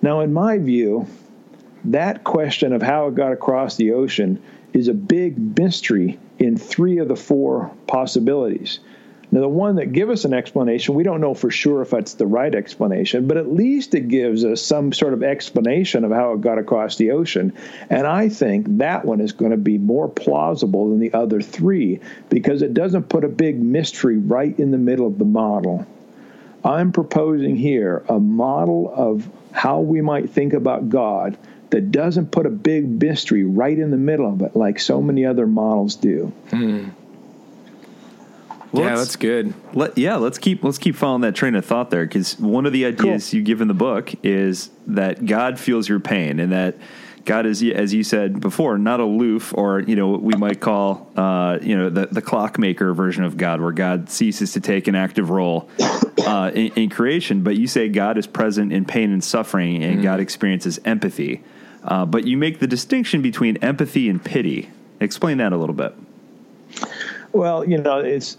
Now, 0.00 0.20
in 0.20 0.32
my 0.32 0.58
view, 0.58 1.06
that 1.84 2.24
question 2.24 2.72
of 2.72 2.80
how 2.80 3.08
it 3.08 3.14
got 3.14 3.32
across 3.32 3.76
the 3.76 3.92
ocean 3.92 4.42
is 4.72 4.88
a 4.88 4.94
big 4.94 5.58
mystery 5.58 6.18
in 6.38 6.56
three 6.56 6.98
of 6.98 7.08
the 7.08 7.16
four 7.16 7.70
possibilities. 7.86 8.80
Now, 9.30 9.40
the 9.40 9.48
one 9.48 9.76
that 9.76 9.92
give 9.92 10.10
us 10.10 10.24
an 10.24 10.32
explanation, 10.32 10.94
we 10.94 11.02
don't 11.02 11.20
know 11.20 11.34
for 11.34 11.50
sure 11.50 11.82
if 11.82 11.90
that's 11.90 12.14
the 12.14 12.26
right 12.26 12.54
explanation, 12.54 13.26
but 13.26 13.36
at 13.36 13.52
least 13.52 13.94
it 13.94 14.08
gives 14.08 14.44
us 14.44 14.62
some 14.62 14.92
sort 14.92 15.12
of 15.12 15.22
explanation 15.22 16.04
of 16.04 16.10
how 16.10 16.32
it 16.32 16.40
got 16.40 16.58
across 16.58 16.96
the 16.96 17.10
ocean. 17.10 17.52
And 17.90 18.06
I 18.06 18.28
think 18.28 18.78
that 18.78 19.04
one 19.04 19.20
is 19.20 19.32
going 19.32 19.50
to 19.50 19.56
be 19.56 19.78
more 19.78 20.08
plausible 20.08 20.90
than 20.90 21.00
the 21.00 21.12
other 21.12 21.40
three 21.40 22.00
because 22.28 22.62
it 22.62 22.74
doesn't 22.74 23.08
put 23.08 23.24
a 23.24 23.28
big 23.28 23.60
mystery 23.60 24.18
right 24.18 24.58
in 24.58 24.70
the 24.70 24.78
middle 24.78 25.06
of 25.06 25.18
the 25.18 25.24
model. 25.24 25.86
I'm 26.64 26.92
proposing 26.92 27.56
here 27.56 28.02
a 28.08 28.18
model 28.18 28.92
of 28.94 29.28
how 29.52 29.80
we 29.80 30.00
might 30.00 30.30
think 30.30 30.54
about 30.54 30.88
God 30.88 31.36
that 31.70 31.90
doesn't 31.90 32.30
put 32.30 32.46
a 32.46 32.50
big 32.50 33.02
mystery 33.02 33.44
right 33.44 33.78
in 33.78 33.90
the 33.90 33.96
middle 33.96 34.32
of 34.32 34.42
it 34.42 34.54
like 34.56 34.78
so 34.78 35.02
many 35.02 35.26
other 35.26 35.46
models 35.46 35.96
do. 35.96 36.32
Hmm. 36.50 36.90
Well, 38.74 38.84
yeah, 38.84 38.96
that's 38.96 39.14
good. 39.14 39.54
Let, 39.72 39.96
yeah, 39.96 40.16
let's 40.16 40.38
keep 40.38 40.64
let's 40.64 40.78
keep 40.78 40.96
following 40.96 41.20
that 41.20 41.36
train 41.36 41.54
of 41.54 41.64
thought 41.64 41.90
there 41.90 42.04
because 42.04 42.36
one 42.40 42.66
of 42.66 42.72
the 42.72 42.86
ideas 42.86 43.32
you 43.32 43.40
give 43.40 43.60
in 43.60 43.68
the 43.68 43.74
book 43.74 44.12
is 44.24 44.68
that 44.88 45.24
God 45.24 45.60
feels 45.60 45.88
your 45.88 46.00
pain 46.00 46.40
and 46.40 46.50
that 46.50 46.74
God 47.24 47.46
is, 47.46 47.62
as 47.62 47.94
you 47.94 48.02
said 48.02 48.40
before, 48.40 48.76
not 48.76 48.98
aloof 48.98 49.54
or 49.56 49.78
you 49.80 49.94
know 49.94 50.08
what 50.08 50.22
we 50.22 50.34
might 50.34 50.60
call 50.60 51.08
uh, 51.16 51.58
you 51.62 51.76
know 51.78 51.88
the 51.88 52.06
the 52.06 52.20
clockmaker 52.20 52.92
version 52.92 53.22
of 53.22 53.36
God, 53.36 53.60
where 53.60 53.70
God 53.70 54.10
ceases 54.10 54.52
to 54.54 54.60
take 54.60 54.88
an 54.88 54.96
active 54.96 55.30
role 55.30 55.68
uh, 56.26 56.50
in, 56.52 56.72
in 56.74 56.90
creation. 56.90 57.44
But 57.44 57.56
you 57.56 57.68
say 57.68 57.88
God 57.88 58.18
is 58.18 58.26
present 58.26 58.72
in 58.72 58.84
pain 58.84 59.12
and 59.12 59.22
suffering, 59.22 59.84
and 59.84 60.02
God 60.02 60.18
experiences 60.18 60.80
empathy. 60.84 61.44
Uh, 61.84 62.04
but 62.04 62.26
you 62.26 62.36
make 62.36 62.58
the 62.58 62.66
distinction 62.66 63.22
between 63.22 63.56
empathy 63.58 64.08
and 64.08 64.22
pity. 64.22 64.70
Explain 65.00 65.38
that 65.38 65.52
a 65.52 65.56
little 65.56 65.74
bit. 65.74 65.94
Well, 67.34 67.68
you 67.68 67.78
know, 67.78 67.98
it's 67.98 68.36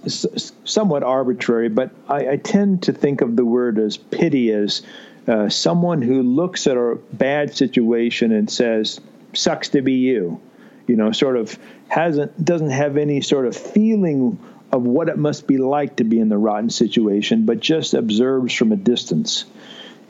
somewhat 0.63 1.03
arbitrary, 1.03 1.67
but 1.67 1.91
I, 2.07 2.29
I 2.29 2.37
tend 2.37 2.83
to 2.83 2.93
think 2.93 3.19
of 3.19 3.35
the 3.35 3.43
word 3.43 3.77
as 3.77 3.97
pity 3.97 4.51
as 4.51 4.83
uh, 5.27 5.49
someone 5.49 6.01
who 6.01 6.23
looks 6.23 6.65
at 6.65 6.77
a 6.77 6.97
bad 7.11 7.53
situation 7.53 8.31
and 8.31 8.49
says, 8.49 9.01
"Sucks 9.33 9.67
to 9.69 9.81
be 9.81 9.95
you," 9.95 10.39
you 10.87 10.95
know, 10.95 11.11
sort 11.11 11.35
of 11.35 11.59
hasn't 11.89 12.43
doesn't 12.43 12.69
have 12.69 12.95
any 12.95 13.19
sort 13.19 13.47
of 13.47 13.57
feeling 13.57 14.39
of 14.71 14.83
what 14.83 15.09
it 15.09 15.17
must 15.17 15.45
be 15.45 15.57
like 15.57 15.97
to 15.97 16.05
be 16.05 16.17
in 16.17 16.29
the 16.29 16.37
rotten 16.37 16.69
situation, 16.69 17.45
but 17.45 17.59
just 17.59 17.93
observes 17.93 18.53
from 18.53 18.71
a 18.71 18.77
distance. 18.77 19.43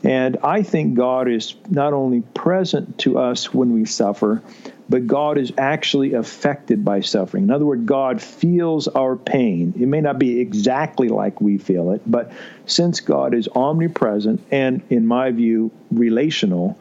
And 0.04 0.36
I 0.44 0.62
think 0.62 0.94
God 0.94 1.28
is 1.28 1.56
not 1.68 1.92
only 1.92 2.20
present 2.20 2.98
to 2.98 3.18
us 3.18 3.52
when 3.52 3.72
we 3.72 3.84
suffer, 3.84 4.42
but 4.88 5.06
God 5.06 5.38
is 5.38 5.52
actually 5.58 6.14
affected 6.14 6.84
by 6.84 7.00
suffering. 7.00 7.44
In 7.44 7.50
other 7.50 7.66
words, 7.66 7.84
God 7.84 8.22
feels 8.22 8.86
our 8.88 9.16
pain. 9.16 9.74
It 9.78 9.86
may 9.86 10.00
not 10.00 10.18
be 10.18 10.40
exactly 10.40 11.08
like 11.08 11.40
we 11.40 11.58
feel 11.58 11.90
it, 11.92 12.02
but 12.06 12.30
since 12.66 13.00
God 13.00 13.34
is 13.34 13.48
omnipresent 13.54 14.40
and, 14.50 14.82
in 14.90 15.06
my 15.06 15.30
view, 15.32 15.70
relational, 15.90 16.78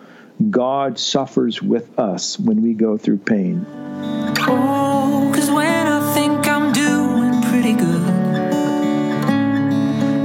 God 0.49 0.99
suffers 0.99 1.61
with 1.61 1.97
us 1.97 2.37
when 2.39 2.61
we 2.61 2.73
go 2.73 2.97
through 2.97 3.17
pain. 3.19 3.65
Oh, 4.47 5.31
when 5.53 5.87
I 5.87 6.13
think 6.13 6.47
I'm 6.47 6.73
doing 6.73 7.41
pretty 7.43 7.73
good, 7.73 8.05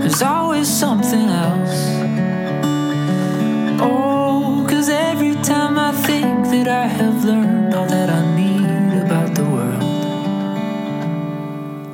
there's 0.02 0.22
always 0.22 0.68
something 0.68 1.28
else. 1.28 2.00
Oh, 3.80 4.66
'cause 4.68 4.88
every 4.88 5.34
time 5.36 5.78
I 5.78 5.92
think 5.92 6.44
that 6.46 6.68
I 6.68 6.86
have 6.86 7.24
learned 7.24 7.60
all 7.80 7.86
that 7.86 8.10
I 8.10 8.36
need 8.36 9.02
about 9.06 9.34
the 9.34 9.42
world, 9.44 9.82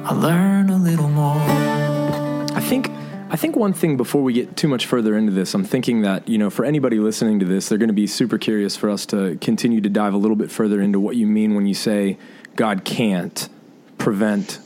I 0.04 0.12
learn 0.14 0.68
a 0.68 0.76
little 0.78 1.08
more. 1.08 1.38
I 2.56 2.60
think 2.60 2.90
I 3.30 3.36
think 3.36 3.54
one 3.54 3.72
thing 3.72 3.96
before 3.96 4.22
we 4.22 4.32
get 4.32 4.56
too 4.56 4.66
much 4.66 4.86
further 4.86 5.16
into 5.16 5.30
this, 5.30 5.54
I'm 5.54 5.62
thinking 5.62 6.02
that 6.02 6.28
you 6.28 6.38
know 6.38 6.50
for 6.50 6.64
anybody 6.64 6.98
listening 6.98 7.38
to 7.38 7.44
this, 7.46 7.68
they're 7.68 7.78
going 7.78 7.88
to 7.88 7.94
be 7.94 8.08
super 8.08 8.36
curious 8.36 8.76
for 8.76 8.90
us 8.90 9.06
to 9.06 9.36
continue 9.40 9.80
to 9.80 9.88
dive 9.88 10.12
a 10.12 10.16
little 10.16 10.34
bit 10.36 10.50
further 10.50 10.80
into 10.80 10.98
what 10.98 11.14
you 11.14 11.26
mean 11.26 11.54
when 11.54 11.66
you 11.66 11.74
say 11.74 12.18
God 12.56 12.84
can't 12.84 13.48
prevent 13.96 14.58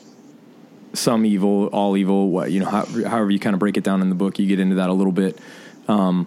some 0.95 1.27
evil, 1.27 1.67
all 1.67 1.99
evil. 1.99 2.31
What 2.31 2.51
you 2.51 2.61
know, 2.61 2.71
how, 2.71 2.87
however 2.87 3.31
you 3.31 3.39
kind 3.39 3.53
of 3.53 3.61
break 3.61 3.77
it 3.77 3.85
down 3.85 4.01
in 4.01 4.09
the 4.09 4.15
book, 4.15 4.39
you 4.39 4.47
get 4.47 4.59
into 4.59 4.77
that 4.77 4.89
a 4.89 4.95
little 4.95 5.13
bit. 5.13 5.39
Um, 5.87 6.27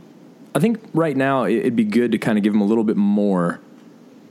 I 0.54 0.60
think 0.60 0.80
right 0.94 1.18
now 1.18 1.46
it- 1.46 1.58
it'd 1.58 1.76
be 1.76 1.84
good 1.84 2.12
to 2.12 2.20
kind 2.20 2.38
of 2.38 2.44
give 2.44 2.54
them 2.54 2.62
a 2.62 2.66
little 2.66 2.84
bit 2.84 2.96
more 2.98 3.60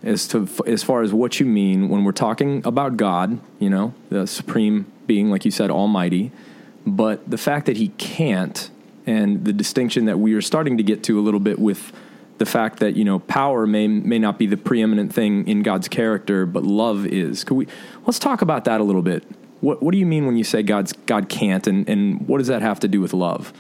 as 0.03 0.27
to 0.29 0.49
as 0.67 0.83
far 0.83 1.03
as 1.03 1.13
what 1.13 1.41
you 1.41 1.47
mean 1.47 1.89
when 1.89 2.05
we're 2.05 2.13
talking 2.13 2.65
about 2.67 2.97
God, 2.97 3.39
you 3.59 3.71
know, 3.71 3.95
the 4.09 4.27
supreme 4.27 4.91
being, 5.07 5.31
like 5.31 5.45
you 5.45 5.51
said, 5.51 5.71
Almighty, 5.71 6.33
but 6.87 7.29
the 7.31 7.39
fact 7.39 7.67
that 7.67 7.77
He 7.77 7.89
can't, 7.89 8.71
and 9.07 9.45
the 9.45 9.53
distinction 9.53 10.05
that 10.07 10.19
we 10.19 10.35
are 10.35 10.41
starting 10.41 10.77
to 10.77 10.83
get 10.83 11.03
to 11.05 11.19
a 11.19 11.23
little 11.23 11.41
bit 11.41 11.59
with 11.59 11.93
the 12.39 12.47
fact 12.47 12.81
that 12.81 12.97
you 12.97 13.05
know 13.05 13.21
power 13.21 13.67
may 13.67 13.87
may 13.87 14.19
not 14.19 14.39
be 14.39 14.47
the 14.47 14.57
preeminent 14.57 15.13
thing 15.15 15.47
in 15.47 15.63
God's 15.63 15.89
character, 15.89 16.47
but 16.47 16.65
love 16.65 17.07
is. 17.07 17.45
Could 17.45 17.55
we 17.55 17.67
let's 18.07 18.19
talk 18.19 18.43
about 18.43 18.65
that 18.65 18.81
a 18.81 18.85
little 18.85 19.03
bit? 19.03 19.25
What 19.61 19.83
what 19.83 19.93
do 19.93 19.99
you 19.99 20.07
mean 20.07 20.27
when 20.27 20.37
you 20.37 20.45
say 20.45 20.63
God's 20.63 20.93
God 20.93 21.29
can't, 21.29 21.67
and 21.67 21.89
and 21.89 22.27
what 22.27 22.39
does 22.39 22.49
that 22.49 22.63
have 22.63 22.81
to 22.81 22.89
do 22.89 23.01
with 23.01 23.13
love? 23.13 23.53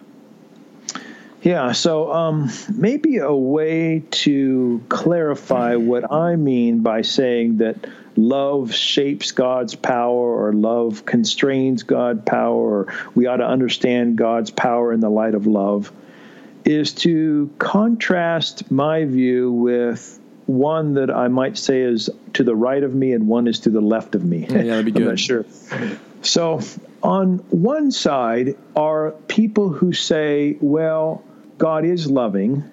Yeah, 1.42 1.72
so 1.72 2.12
um, 2.12 2.50
maybe 2.72 3.16
a 3.16 3.32
way 3.32 4.04
to 4.10 4.82
clarify 4.88 5.74
what 5.74 6.12
I 6.12 6.36
mean 6.36 6.82
by 6.82 7.02
saying 7.02 7.56
that 7.56 7.76
love 8.16 8.72
shapes 8.72 9.32
God's 9.32 9.74
power 9.74 10.46
or 10.46 10.52
love 10.52 11.04
constrains 11.04 11.82
God's 11.82 12.22
power 12.24 12.86
or 12.86 12.94
we 13.14 13.26
ought 13.26 13.38
to 13.38 13.46
understand 13.46 14.16
God's 14.16 14.50
power 14.50 14.92
in 14.92 15.00
the 15.00 15.10
light 15.10 15.34
of 15.34 15.46
love 15.46 15.90
is 16.64 16.92
to 16.92 17.50
contrast 17.58 18.70
my 18.70 19.04
view 19.04 19.50
with 19.50 20.20
one 20.46 20.94
that 20.94 21.10
I 21.10 21.28
might 21.28 21.58
say 21.58 21.80
is 21.80 22.08
to 22.34 22.44
the 22.44 22.54
right 22.54 22.82
of 22.82 22.94
me 22.94 23.12
and 23.12 23.26
one 23.26 23.48
is 23.48 23.60
to 23.60 23.70
the 23.70 23.80
left 23.80 24.14
of 24.14 24.24
me. 24.24 24.46
Yeah, 24.48 24.62
that'd 24.62 24.84
be 24.84 24.90
I'm 24.94 24.98
good. 24.98 25.08
not 25.08 25.18
sure. 25.18 25.44
So, 26.22 26.60
on 27.02 27.38
one 27.50 27.90
side 27.90 28.56
are 28.76 29.10
people 29.26 29.70
who 29.70 29.92
say, 29.92 30.56
well, 30.60 31.24
God 31.62 31.84
is 31.84 32.10
loving, 32.10 32.64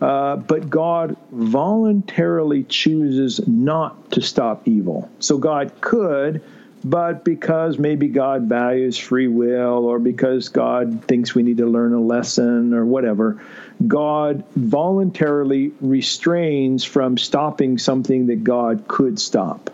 uh, 0.00 0.36
but 0.36 0.70
God 0.70 1.16
voluntarily 1.32 2.62
chooses 2.62 3.40
not 3.48 4.12
to 4.12 4.22
stop 4.22 4.68
evil. 4.68 5.10
So, 5.18 5.36
God 5.36 5.72
could, 5.80 6.40
but 6.84 7.24
because 7.24 7.76
maybe 7.80 8.06
God 8.06 8.42
values 8.42 8.96
free 8.96 9.26
will 9.26 9.84
or 9.84 9.98
because 9.98 10.48
God 10.48 11.04
thinks 11.08 11.34
we 11.34 11.42
need 11.42 11.56
to 11.56 11.66
learn 11.66 11.92
a 11.92 12.00
lesson 12.00 12.72
or 12.72 12.84
whatever, 12.84 13.42
God 13.88 14.44
voluntarily 14.54 15.72
restrains 15.80 16.84
from 16.84 17.18
stopping 17.18 17.78
something 17.78 18.28
that 18.28 18.44
God 18.44 18.86
could 18.86 19.18
stop. 19.18 19.70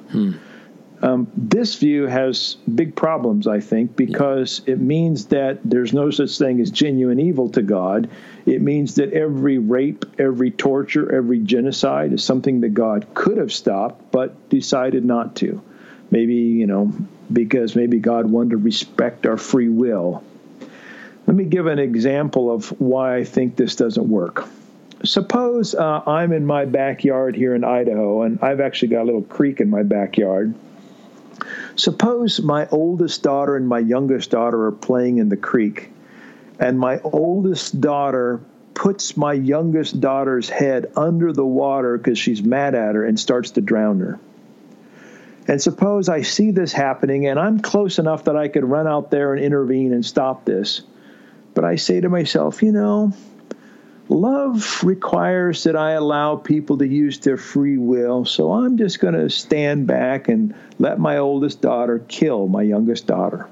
Um, 1.03 1.31
this 1.37 1.75
view 1.75 2.07
has 2.07 2.57
big 2.75 2.97
problems, 2.97 3.47
I 3.47 3.61
think, 3.61 3.97
because 3.97 4.63
it 4.67 4.81
means 4.81 5.27
that 5.27 5.59
there's 5.63 5.93
no 5.93 6.11
such 6.11 6.39
thing 6.39 6.59
as 6.61 6.71
genuine 6.71 7.21
evil 7.21 7.51
to 7.51 7.63
God. 7.63 8.09
It 8.47 8.63
means 8.63 8.95
that 8.95 9.13
every 9.13 9.59
rape, 9.59 10.05
every 10.19 10.53
torture, 10.53 11.13
every 11.13 11.41
genocide 11.41 12.13
is 12.13 12.23
something 12.23 12.61
that 12.61 12.75
God 12.75 13.07
could 13.13 13.39
have 13.39 13.53
stopped, 13.53 14.13
but 14.13 14.49
decided 14.49 15.05
not 15.05 15.35
to. 15.37 15.61
Maybe, 16.13 16.35
you 16.35 16.69
know, 16.69 16.93
because 17.33 17.75
maybe 17.75 17.99
God 17.99 18.27
wanted 18.27 18.51
to 18.51 18.57
respect 18.59 19.27
our 19.27 19.37
free 19.37 19.69
will. 19.69 20.23
Let 21.27 21.37
me 21.37 21.45
give 21.45 21.67
an 21.67 21.81
example 21.81 22.55
of 22.55 22.69
why 22.81 23.17
I 23.17 23.25
think 23.25 23.57
this 23.57 23.75
doesn't 23.75 24.09
work. 24.09 24.49
Suppose 25.03 25.75
uh, 25.75 26.03
I'm 26.07 26.33
in 26.33 26.47
my 26.47 26.65
backyard 26.65 27.35
here 27.35 27.55
in 27.55 27.65
Idaho, 27.65 28.23
and 28.23 28.39
I've 28.41 28.61
actually 28.61 28.89
got 28.89 29.03
a 29.03 29.05
little 29.05 29.23
creek 29.23 29.61
in 29.61 29.69
my 29.69 29.83
backyard. 29.83 30.55
Suppose 31.75 32.41
my 32.41 32.69
oldest 32.69 33.25
daughter 33.25 33.57
and 33.57 33.69
my 33.69 33.81
youngest 33.81 34.31
daughter 34.31 34.67
are 34.67 34.73
playing 34.73 35.19
in 35.19 35.29
the 35.29 35.37
creek, 35.37 35.91
and 36.59 36.79
my 36.79 37.01
oldest 37.01 37.81
daughter 37.81 38.41
puts 38.75 39.17
my 39.17 39.33
youngest 39.33 40.01
daughter's 40.01 40.49
head 40.49 40.93
under 40.97 41.33
the 41.33 41.45
water 41.45 41.97
because 41.97 42.19
she's 42.19 42.43
mad 42.43 42.75
at 42.75 42.95
her 42.95 43.05
and 43.05 43.19
starts 43.19 43.53
to 43.53 43.61
drown 43.61 44.01
her. 44.01 44.19
And 45.49 45.63
suppose 45.63 46.09
I 46.09 46.23
see 46.23 46.51
this 46.51 46.73
happening 46.73 47.27
and 47.27 47.39
I'm 47.39 47.61
close 47.61 47.99
enough 47.99 48.25
that 48.25 48.37
I 48.37 48.49
could 48.49 48.65
run 48.65 48.87
out 48.87 49.11
there 49.11 49.33
and 49.33 49.43
intervene 49.43 49.93
and 49.93 50.05
stop 50.05 50.45
this. 50.45 50.83
But 51.55 51.65
I 51.65 51.77
say 51.77 52.01
to 52.01 52.09
myself, 52.09 52.63
you 52.63 52.73
know, 52.73 53.13
love 54.09 54.83
requires 54.85 55.65
that 55.65 55.77
I 55.77 55.93
allow 55.93 56.37
people 56.37 56.79
to 56.79 56.87
use 56.87 57.19
their 57.21 57.39
free 57.39 57.79
will, 57.79 58.25
so 58.25 58.53
I'm 58.53 58.77
just 58.77 59.01
going 59.01 59.15
to 59.15 59.31
stand 59.31 59.87
back 59.87 60.29
and 60.29 60.55
let 60.79 60.99
my 60.99 61.19
oldest 61.19 61.63
daughter 61.63 62.01
kill 62.09 62.47
my 62.47 62.63
youngest 62.63 63.07
daughter. 63.07 63.49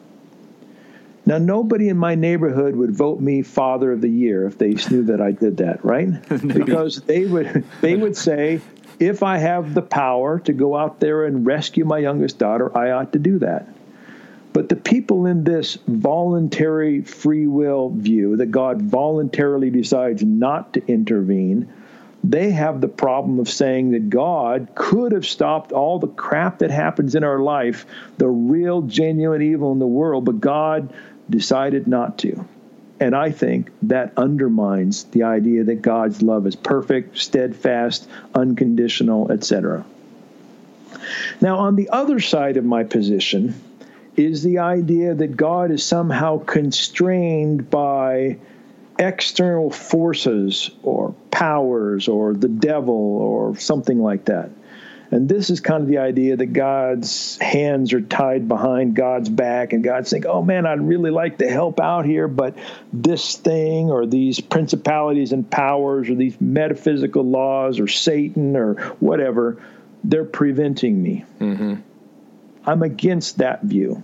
Now, 1.26 1.38
nobody 1.38 1.88
in 1.88 1.96
my 1.96 2.14
neighborhood 2.14 2.76
would 2.76 2.90
vote 2.90 3.20
me 3.20 3.42
Father 3.42 3.92
of 3.92 4.02
the 4.02 4.08
Year 4.08 4.46
if 4.46 4.58
they 4.58 4.74
knew 4.90 5.04
that 5.04 5.20
I 5.20 5.30
did 5.30 5.56
that, 5.58 5.84
right? 5.84 6.08
because 6.28 7.00
they 7.02 7.24
would 7.24 7.64
they 7.80 7.96
would 7.96 8.16
say, 8.16 8.60
if 9.00 9.22
I 9.22 9.38
have 9.38 9.74
the 9.74 9.82
power 9.82 10.38
to 10.40 10.52
go 10.52 10.76
out 10.76 11.00
there 11.00 11.24
and 11.24 11.46
rescue 11.46 11.84
my 11.84 11.98
youngest 11.98 12.38
daughter, 12.38 12.76
I 12.76 12.90
ought 12.90 13.12
to 13.14 13.18
do 13.18 13.38
that. 13.38 13.66
But 14.52 14.68
the 14.68 14.76
people 14.76 15.26
in 15.26 15.42
this 15.42 15.78
voluntary 15.88 17.00
free 17.02 17.48
will 17.48 17.90
view 17.90 18.36
that 18.36 18.52
God 18.52 18.82
voluntarily 18.82 19.68
decides 19.68 20.22
not 20.22 20.74
to 20.74 20.86
intervene, 20.86 21.72
they 22.22 22.52
have 22.52 22.80
the 22.80 22.88
problem 22.88 23.40
of 23.40 23.50
saying 23.50 23.90
that 23.90 24.08
God 24.08 24.68
could 24.76 25.12
have 25.12 25.26
stopped 25.26 25.72
all 25.72 25.98
the 25.98 26.06
crap 26.06 26.60
that 26.60 26.70
happens 26.70 27.16
in 27.16 27.24
our 27.24 27.40
life, 27.40 27.84
the 28.16 28.28
real, 28.28 28.82
genuine 28.82 29.42
evil 29.42 29.72
in 29.72 29.80
the 29.80 29.86
world, 29.86 30.24
but 30.24 30.40
God 30.40 30.94
decided 31.30 31.86
not 31.86 32.18
to. 32.18 32.46
And 33.00 33.14
I 33.14 33.30
think 33.30 33.70
that 33.82 34.12
undermines 34.16 35.04
the 35.04 35.24
idea 35.24 35.64
that 35.64 35.82
God's 35.82 36.22
love 36.22 36.46
is 36.46 36.56
perfect, 36.56 37.18
steadfast, 37.18 38.08
unconditional, 38.34 39.30
etc. 39.32 39.84
Now, 41.40 41.58
on 41.58 41.76
the 41.76 41.88
other 41.90 42.20
side 42.20 42.56
of 42.56 42.64
my 42.64 42.84
position 42.84 43.54
is 44.16 44.42
the 44.42 44.58
idea 44.58 45.14
that 45.14 45.36
God 45.36 45.70
is 45.70 45.84
somehow 45.84 46.38
constrained 46.38 47.68
by 47.68 48.38
external 48.98 49.70
forces 49.70 50.70
or 50.82 51.14
powers 51.30 52.06
or 52.06 52.32
the 52.32 52.48
devil 52.48 52.94
or 52.94 53.56
something 53.56 54.00
like 54.00 54.26
that. 54.26 54.50
And 55.14 55.28
this 55.28 55.48
is 55.48 55.60
kind 55.60 55.80
of 55.80 55.88
the 55.88 55.98
idea 55.98 56.36
that 56.36 56.46
God's 56.46 57.36
hands 57.36 57.92
are 57.92 58.00
tied 58.00 58.48
behind 58.48 58.96
God's 58.96 59.28
back, 59.28 59.72
and 59.72 59.84
God's 59.84 60.08
saying, 60.08 60.26
Oh 60.26 60.42
man, 60.42 60.66
I'd 60.66 60.80
really 60.80 61.12
like 61.12 61.38
to 61.38 61.48
help 61.48 61.78
out 61.78 62.04
here, 62.04 62.26
but 62.26 62.58
this 62.92 63.36
thing 63.36 63.90
or 63.92 64.06
these 64.06 64.40
principalities 64.40 65.30
and 65.30 65.48
powers 65.48 66.10
or 66.10 66.16
these 66.16 66.40
metaphysical 66.40 67.22
laws 67.22 67.78
or 67.78 67.86
Satan 67.86 68.56
or 68.56 68.74
whatever, 68.98 69.62
they're 70.02 70.24
preventing 70.24 71.00
me. 71.00 71.24
Mm-hmm. 71.38 71.74
I'm 72.66 72.82
against 72.82 73.38
that 73.38 73.62
view. 73.62 74.02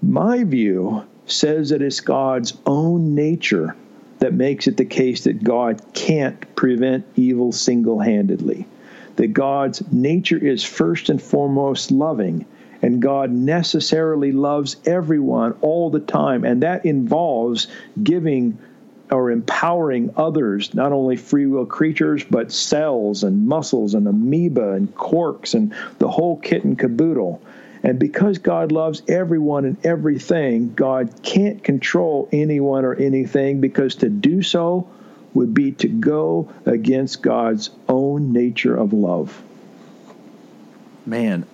My 0.00 0.44
view 0.44 1.04
says 1.26 1.68
that 1.68 1.82
it's 1.82 2.00
God's 2.00 2.56
own 2.64 3.14
nature 3.14 3.76
that 4.20 4.32
makes 4.32 4.66
it 4.66 4.78
the 4.78 4.86
case 4.86 5.24
that 5.24 5.44
God 5.44 5.82
can't 5.92 6.56
prevent 6.56 7.04
evil 7.16 7.52
single 7.52 8.00
handedly. 8.00 8.66
That 9.16 9.28
God's 9.28 9.82
nature 9.90 10.38
is 10.38 10.62
first 10.62 11.08
and 11.08 11.20
foremost 11.20 11.90
loving, 11.90 12.44
and 12.82 13.00
God 13.00 13.30
necessarily 13.30 14.32
loves 14.32 14.76
everyone 14.84 15.54
all 15.60 15.90
the 15.90 16.00
time, 16.00 16.44
and 16.44 16.62
that 16.62 16.84
involves 16.84 17.66
giving 18.02 18.58
or 19.10 19.30
empowering 19.30 20.12
others, 20.16 20.74
not 20.74 20.92
only 20.92 21.16
free 21.16 21.46
will 21.46 21.66
creatures, 21.66 22.24
but 22.24 22.52
cells 22.52 23.22
and 23.22 23.46
muscles 23.46 23.94
and 23.94 24.06
amoeba 24.06 24.72
and 24.72 24.94
quarks 24.96 25.54
and 25.54 25.74
the 25.98 26.08
whole 26.08 26.36
kit 26.38 26.64
and 26.64 26.78
caboodle. 26.78 27.40
And 27.82 27.98
because 27.98 28.38
God 28.38 28.72
loves 28.72 29.02
everyone 29.06 29.64
and 29.64 29.76
everything, 29.86 30.74
God 30.74 31.22
can't 31.22 31.62
control 31.62 32.28
anyone 32.32 32.84
or 32.84 32.94
anything 32.94 33.60
because 33.60 33.94
to 33.96 34.08
do 34.08 34.42
so 34.42 34.88
would 35.36 35.54
be 35.54 35.70
to 35.70 35.86
go 35.86 36.52
against 36.64 37.22
God's 37.22 37.70
own 37.88 38.32
nature 38.32 38.76
of 38.76 38.92
love. 38.92 39.42
Man. 41.04 41.46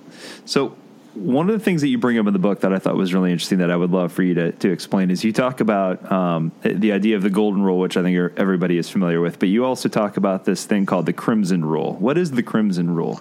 So 0.46 0.76
one 1.14 1.50
of 1.50 1.58
the 1.58 1.62
things 1.62 1.82
that 1.82 1.88
you 1.88 1.98
bring 1.98 2.16
up 2.18 2.26
in 2.26 2.32
the 2.32 2.38
book 2.38 2.60
that 2.60 2.72
I 2.72 2.78
thought 2.78 2.96
was 2.96 3.12
really 3.12 3.32
interesting 3.32 3.58
that 3.58 3.70
I 3.70 3.76
would 3.76 3.90
love 3.90 4.12
for 4.12 4.22
you 4.22 4.34
to, 4.34 4.52
to 4.52 4.70
explain 4.70 5.10
is 5.10 5.24
you 5.24 5.32
talk 5.32 5.60
about 5.60 6.10
um, 6.10 6.52
the 6.62 6.92
idea 6.92 7.16
of 7.16 7.22
the 7.22 7.30
golden 7.30 7.62
rule, 7.62 7.78
which 7.78 7.96
I 7.96 8.02
think 8.02 8.16
everybody 8.38 8.78
is 8.78 8.88
familiar 8.88 9.20
with, 9.20 9.38
but 9.38 9.48
you 9.48 9.64
also 9.64 9.88
talk 9.88 10.16
about 10.16 10.44
this 10.46 10.64
thing 10.64 10.86
called 10.86 11.06
the 11.06 11.12
crimson 11.12 11.64
rule. 11.64 11.94
What 11.94 12.16
is 12.16 12.30
the 12.30 12.42
crimson 12.42 12.94
rule? 12.94 13.20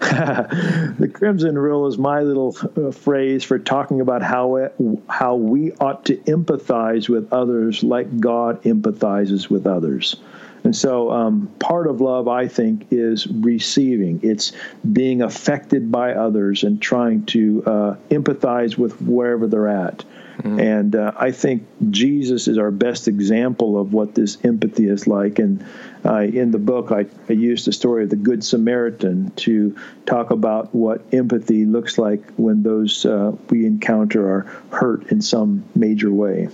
The 0.00 1.10
crimson 1.12 1.58
rule 1.58 1.86
is 1.86 1.98
my 1.98 2.20
little 2.20 2.56
uh, 2.76 2.90
phrase 2.90 3.44
for 3.44 3.58
talking 3.58 4.00
about 4.00 4.22
how 4.22 4.56
it, 4.56 4.74
how 5.08 5.34
we 5.34 5.72
ought 5.72 6.06
to 6.06 6.16
empathize 6.16 7.08
with 7.08 7.30
others 7.32 7.82
like 7.84 8.18
God 8.18 8.62
empathizes 8.62 9.50
with 9.50 9.66
others. 9.66 10.16
And 10.64 10.74
so, 10.74 11.10
um, 11.10 11.50
part 11.58 11.86
of 11.86 12.00
love, 12.00 12.28
I 12.28 12.48
think, 12.48 12.86
is 12.90 13.26
receiving. 13.26 14.20
It's 14.22 14.52
being 14.90 15.22
affected 15.22 15.92
by 15.92 16.12
others 16.14 16.64
and 16.64 16.80
trying 16.80 17.26
to 17.26 17.62
uh, 17.66 17.96
empathize 18.10 18.76
with 18.76 19.00
wherever 19.02 19.46
they're 19.46 19.68
at. 19.68 20.04
Mm-hmm. 20.40 20.60
And 20.60 20.96
uh, 20.96 21.12
I 21.16 21.32
think 21.32 21.66
Jesus 21.90 22.48
is 22.48 22.56
our 22.56 22.70
best 22.70 23.08
example 23.08 23.78
of 23.78 23.92
what 23.92 24.14
this 24.14 24.38
empathy 24.42 24.88
is 24.88 25.06
like. 25.06 25.38
And 25.38 25.64
uh, 26.04 26.20
in 26.20 26.50
the 26.50 26.58
book, 26.58 26.92
I, 26.92 27.06
I 27.28 27.34
used 27.34 27.66
the 27.66 27.72
story 27.72 28.04
of 28.04 28.10
the 28.10 28.16
Good 28.16 28.42
Samaritan 28.42 29.32
to 29.36 29.76
talk 30.06 30.30
about 30.30 30.74
what 30.74 31.02
empathy 31.12 31.66
looks 31.66 31.98
like 31.98 32.24
when 32.36 32.62
those 32.62 33.04
uh, 33.04 33.32
we 33.50 33.66
encounter 33.66 34.26
are 34.26 34.40
hurt 34.70 35.12
in 35.12 35.20
some 35.20 35.64
major 35.74 36.10
way. 36.10 36.48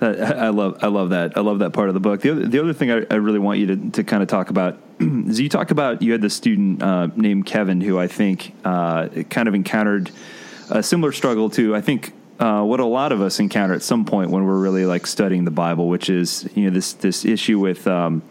I 0.00 0.50
love 0.50 0.78
I 0.80 0.86
love 0.86 1.10
that 1.10 1.36
I 1.36 1.40
love 1.40 1.58
that 1.58 1.72
part 1.72 1.88
of 1.88 1.94
the 1.94 2.00
book. 2.00 2.20
The 2.20 2.30
other, 2.30 2.46
the 2.46 2.60
other 2.60 2.72
thing 2.72 2.92
I, 2.92 3.04
I 3.10 3.16
really 3.16 3.40
want 3.40 3.58
you 3.58 3.66
to, 3.66 3.90
to 3.90 4.04
kind 4.04 4.22
of 4.22 4.28
talk 4.28 4.48
about 4.48 4.78
is 5.00 5.40
you 5.40 5.48
talk 5.48 5.72
about 5.72 6.02
you 6.02 6.12
had 6.12 6.20
the 6.20 6.30
student 6.30 6.80
uh, 6.80 7.08
named 7.16 7.46
Kevin 7.46 7.80
who 7.80 7.98
I 7.98 8.06
think 8.06 8.54
uh, 8.64 9.08
kind 9.28 9.48
of 9.48 9.56
encountered 9.56 10.12
a 10.70 10.84
similar 10.84 11.10
struggle 11.10 11.50
to 11.50 11.74
I 11.74 11.80
think 11.80 12.12
uh, 12.38 12.62
what 12.62 12.80
a 12.80 12.84
lot 12.84 13.12
of 13.12 13.20
us 13.20 13.40
encounter 13.40 13.74
at 13.74 13.82
some 13.82 14.04
point 14.04 14.30
when 14.30 14.44
we're 14.44 14.58
really 14.58 14.84
like 14.84 15.06
studying 15.06 15.44
the 15.44 15.50
Bible, 15.50 15.88
which 15.88 16.08
is 16.08 16.48
you 16.54 16.64
know 16.64 16.70
this 16.70 16.92
this 16.94 17.24
issue 17.24 17.58
with 17.58 17.86
um, 17.86 18.22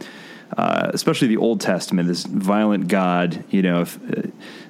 uh, 0.55 0.91
especially 0.93 1.27
the 1.27 1.37
Old 1.37 1.59
Testament, 1.59 2.07
this 2.07 2.23
violent 2.23 2.87
God, 2.87 3.43
you 3.49 3.61
know, 3.61 3.81
if, 3.81 3.99
uh, 4.09 4.21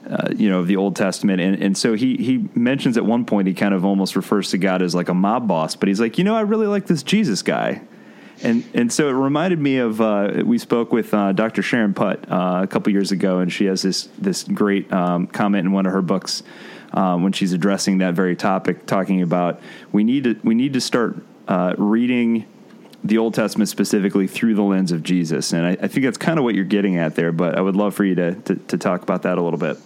uh, 0.10 0.30
you 0.36 0.50
know, 0.50 0.60
of 0.60 0.68
the 0.68 0.76
Old 0.76 0.96
Testament, 0.96 1.40
and 1.40 1.62
and 1.62 1.78
so 1.78 1.94
he 1.94 2.18
he 2.18 2.50
mentions 2.56 2.98
at 2.98 3.06
one 3.06 3.26
point 3.26 3.48
he 3.48 3.54
kind 3.54 3.74
of 3.74 3.86
almost 3.86 4.16
refers 4.16 4.50
to 4.52 4.58
God 4.58 4.82
as 4.82 4.96
like 4.96 5.10
a 5.10 5.14
mob 5.14 5.48
boss, 5.48 5.76
but 5.76 5.88
he's 5.88 6.00
like, 6.00 6.18
you 6.18 6.24
know, 6.24 6.36
I 6.36 6.42
really 6.42 6.68
like 6.68 6.88
this 6.88 7.04
Jesus 7.04 7.44
guy. 7.44 7.82
And 8.42 8.64
and 8.74 8.92
so 8.92 9.08
it 9.08 9.14
reminded 9.14 9.60
me 9.60 9.78
of 9.78 10.00
uh, 10.02 10.44
we 10.46 10.58
spoke 10.58 10.92
with 10.92 11.12
Dr. 11.12 11.62
Sharon 11.62 11.94
Putt 11.94 12.24
a 12.28 12.68
couple 12.68 12.92
years 12.92 13.12
ago, 13.12 13.40
and 13.40 13.52
she 13.52 13.66
has 13.66 13.82
this 13.82 14.10
this 14.18 14.44
great 14.44 14.92
um, 14.92 15.28
comment 15.28 15.66
in 15.66 15.72
one 15.72 15.86
of 15.86 15.92
her 15.92 16.04
books 16.04 16.44
um, 16.94 17.24
when 17.24 17.32
she's 17.32 17.54
addressing 17.54 18.00
that 18.00 18.14
very 18.14 18.36
topic, 18.36 18.86
talking 18.86 19.22
about 19.22 19.60
we 19.92 20.04
need 20.04 20.24
to 20.24 20.40
we 20.44 20.56
need 20.56 20.74
to 20.74 20.82
start 20.82 21.18
uh, 21.48 21.76
reading 21.78 22.46
the 23.04 23.18
Old 23.18 23.34
Testament 23.34 23.70
specifically 23.70 24.28
through 24.28 24.56
the 24.56 24.64
lens 24.64 24.92
of 24.92 25.04
Jesus, 25.04 25.54
and 25.54 25.66
I, 25.66 25.72
I 25.72 25.88
think 25.88 26.06
that's 26.06 26.18
kind 26.18 26.38
of 26.38 26.44
what 26.44 26.56
you're 26.56 26.66
getting 26.66 26.98
at 26.98 27.16
there. 27.16 27.32
But 27.32 27.58
I 27.58 27.62
would 27.62 27.76
love 27.76 27.94
for 27.94 28.04
you 28.04 28.16
to, 28.16 28.34
to, 28.34 28.56
to 28.56 28.78
talk 28.78 29.04
about 29.04 29.24
that 29.24 29.38
a 29.38 29.42
little 29.42 29.60
bit. 29.60 29.78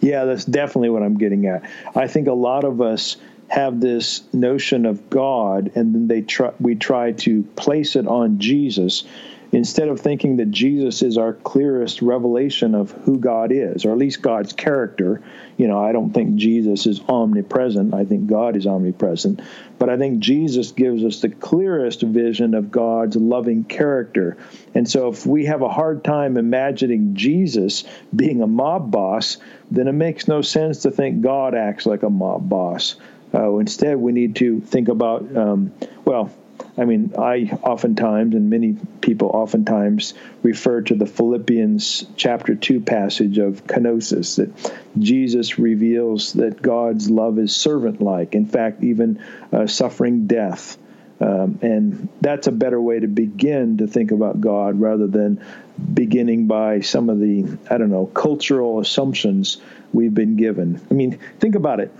Yeah, 0.00 0.24
that's 0.24 0.44
definitely 0.44 0.90
what 0.90 1.02
I'm 1.02 1.18
getting 1.18 1.46
at. 1.46 1.68
I 1.94 2.06
think 2.06 2.28
a 2.28 2.32
lot 2.32 2.64
of 2.64 2.80
us 2.80 3.16
have 3.48 3.80
this 3.80 4.22
notion 4.32 4.86
of 4.86 5.10
God, 5.10 5.72
and 5.74 5.94
then 5.94 6.08
they 6.08 6.22
try 6.22 6.52
we 6.60 6.76
try 6.76 7.12
to 7.12 7.42
place 7.42 7.96
it 7.96 8.06
on 8.06 8.38
Jesus 8.38 9.04
instead 9.52 9.88
of 9.88 10.00
thinking 10.00 10.36
that 10.36 10.50
Jesus 10.50 11.02
is 11.02 11.18
our 11.18 11.32
clearest 11.32 12.02
revelation 12.02 12.74
of 12.74 12.92
who 12.92 13.18
God 13.18 13.50
is, 13.52 13.84
or 13.84 13.92
at 13.92 13.98
least 13.98 14.22
God's 14.22 14.52
character. 14.52 15.22
You 15.56 15.66
know, 15.66 15.82
I 15.82 15.92
don't 15.92 16.12
think 16.12 16.36
Jesus 16.36 16.86
is 16.86 17.00
omnipresent. 17.08 17.92
I 17.92 18.04
think 18.04 18.28
God 18.28 18.56
is 18.56 18.66
omnipresent. 18.66 19.40
But 19.78 19.90
I 19.90 19.98
think 19.98 20.20
Jesus 20.20 20.72
gives 20.72 21.04
us 21.04 21.20
the 21.20 21.28
clearest 21.28 22.02
vision 22.02 22.54
of 22.54 22.70
God's 22.70 23.16
loving 23.16 23.64
character. 23.64 24.36
And 24.74 24.88
so 24.88 25.08
if 25.08 25.26
we 25.26 25.46
have 25.46 25.62
a 25.62 25.68
hard 25.68 26.04
time 26.04 26.36
imagining 26.36 27.14
Jesus 27.14 27.84
being 28.14 28.42
a 28.42 28.46
mob 28.46 28.90
boss, 28.90 29.38
then 29.70 29.88
it 29.88 29.92
makes 29.92 30.28
no 30.28 30.42
sense 30.42 30.82
to 30.82 30.90
think 30.90 31.22
God 31.22 31.54
acts 31.54 31.86
like 31.86 32.02
a 32.02 32.10
mob 32.10 32.48
boss. 32.48 32.96
Uh, 33.32 33.56
instead, 33.56 33.96
we 33.96 34.12
need 34.12 34.36
to 34.36 34.60
think 34.60 34.88
about, 34.88 35.36
um, 35.36 35.72
well, 36.04 36.30
I 36.78 36.84
mean, 36.84 37.12
I 37.18 37.50
oftentimes, 37.62 38.34
and 38.34 38.50
many 38.50 38.76
people 39.00 39.28
oftentimes, 39.28 40.14
refer 40.42 40.82
to 40.82 40.94
the 40.94 41.06
Philippians 41.06 42.06
chapter 42.16 42.54
2 42.54 42.80
passage 42.80 43.38
of 43.38 43.66
kenosis 43.66 44.36
that 44.36 44.72
Jesus 44.98 45.58
reveals 45.58 46.34
that 46.34 46.62
God's 46.62 47.10
love 47.10 47.38
is 47.38 47.54
servant 47.54 48.00
like, 48.00 48.34
in 48.34 48.46
fact, 48.46 48.82
even 48.82 49.22
uh, 49.52 49.66
suffering 49.66 50.26
death. 50.26 50.78
Um, 51.20 51.58
and 51.60 52.08
that's 52.22 52.46
a 52.46 52.52
better 52.52 52.80
way 52.80 53.00
to 53.00 53.06
begin 53.06 53.76
to 53.78 53.86
think 53.86 54.10
about 54.10 54.40
God 54.40 54.80
rather 54.80 55.06
than 55.06 55.44
beginning 55.92 56.46
by 56.46 56.80
some 56.80 57.10
of 57.10 57.20
the, 57.20 57.58
I 57.70 57.76
don't 57.76 57.90
know, 57.90 58.06
cultural 58.06 58.80
assumptions 58.80 59.58
we've 59.92 60.14
been 60.14 60.36
given. 60.36 60.80
I 60.90 60.94
mean, 60.94 61.18
think 61.38 61.56
about 61.56 61.80
it. 61.80 61.92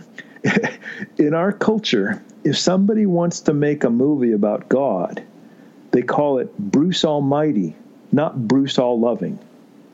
In 1.19 1.35
our 1.35 1.53
culture, 1.53 2.23
if 2.45 2.59
somebody 2.59 3.07
wants 3.07 3.41
to 3.41 3.55
make 3.55 3.85
a 3.85 3.91
movie 3.91 4.33
about 4.33 4.69
God, 4.69 5.23
they 5.91 6.03
call 6.03 6.39
it 6.39 6.57
Bruce 6.59 7.05
Almighty, 7.05 7.75
not 8.13 8.49
Bruce 8.49 8.79
All 8.79 8.99
Loving, 8.99 9.39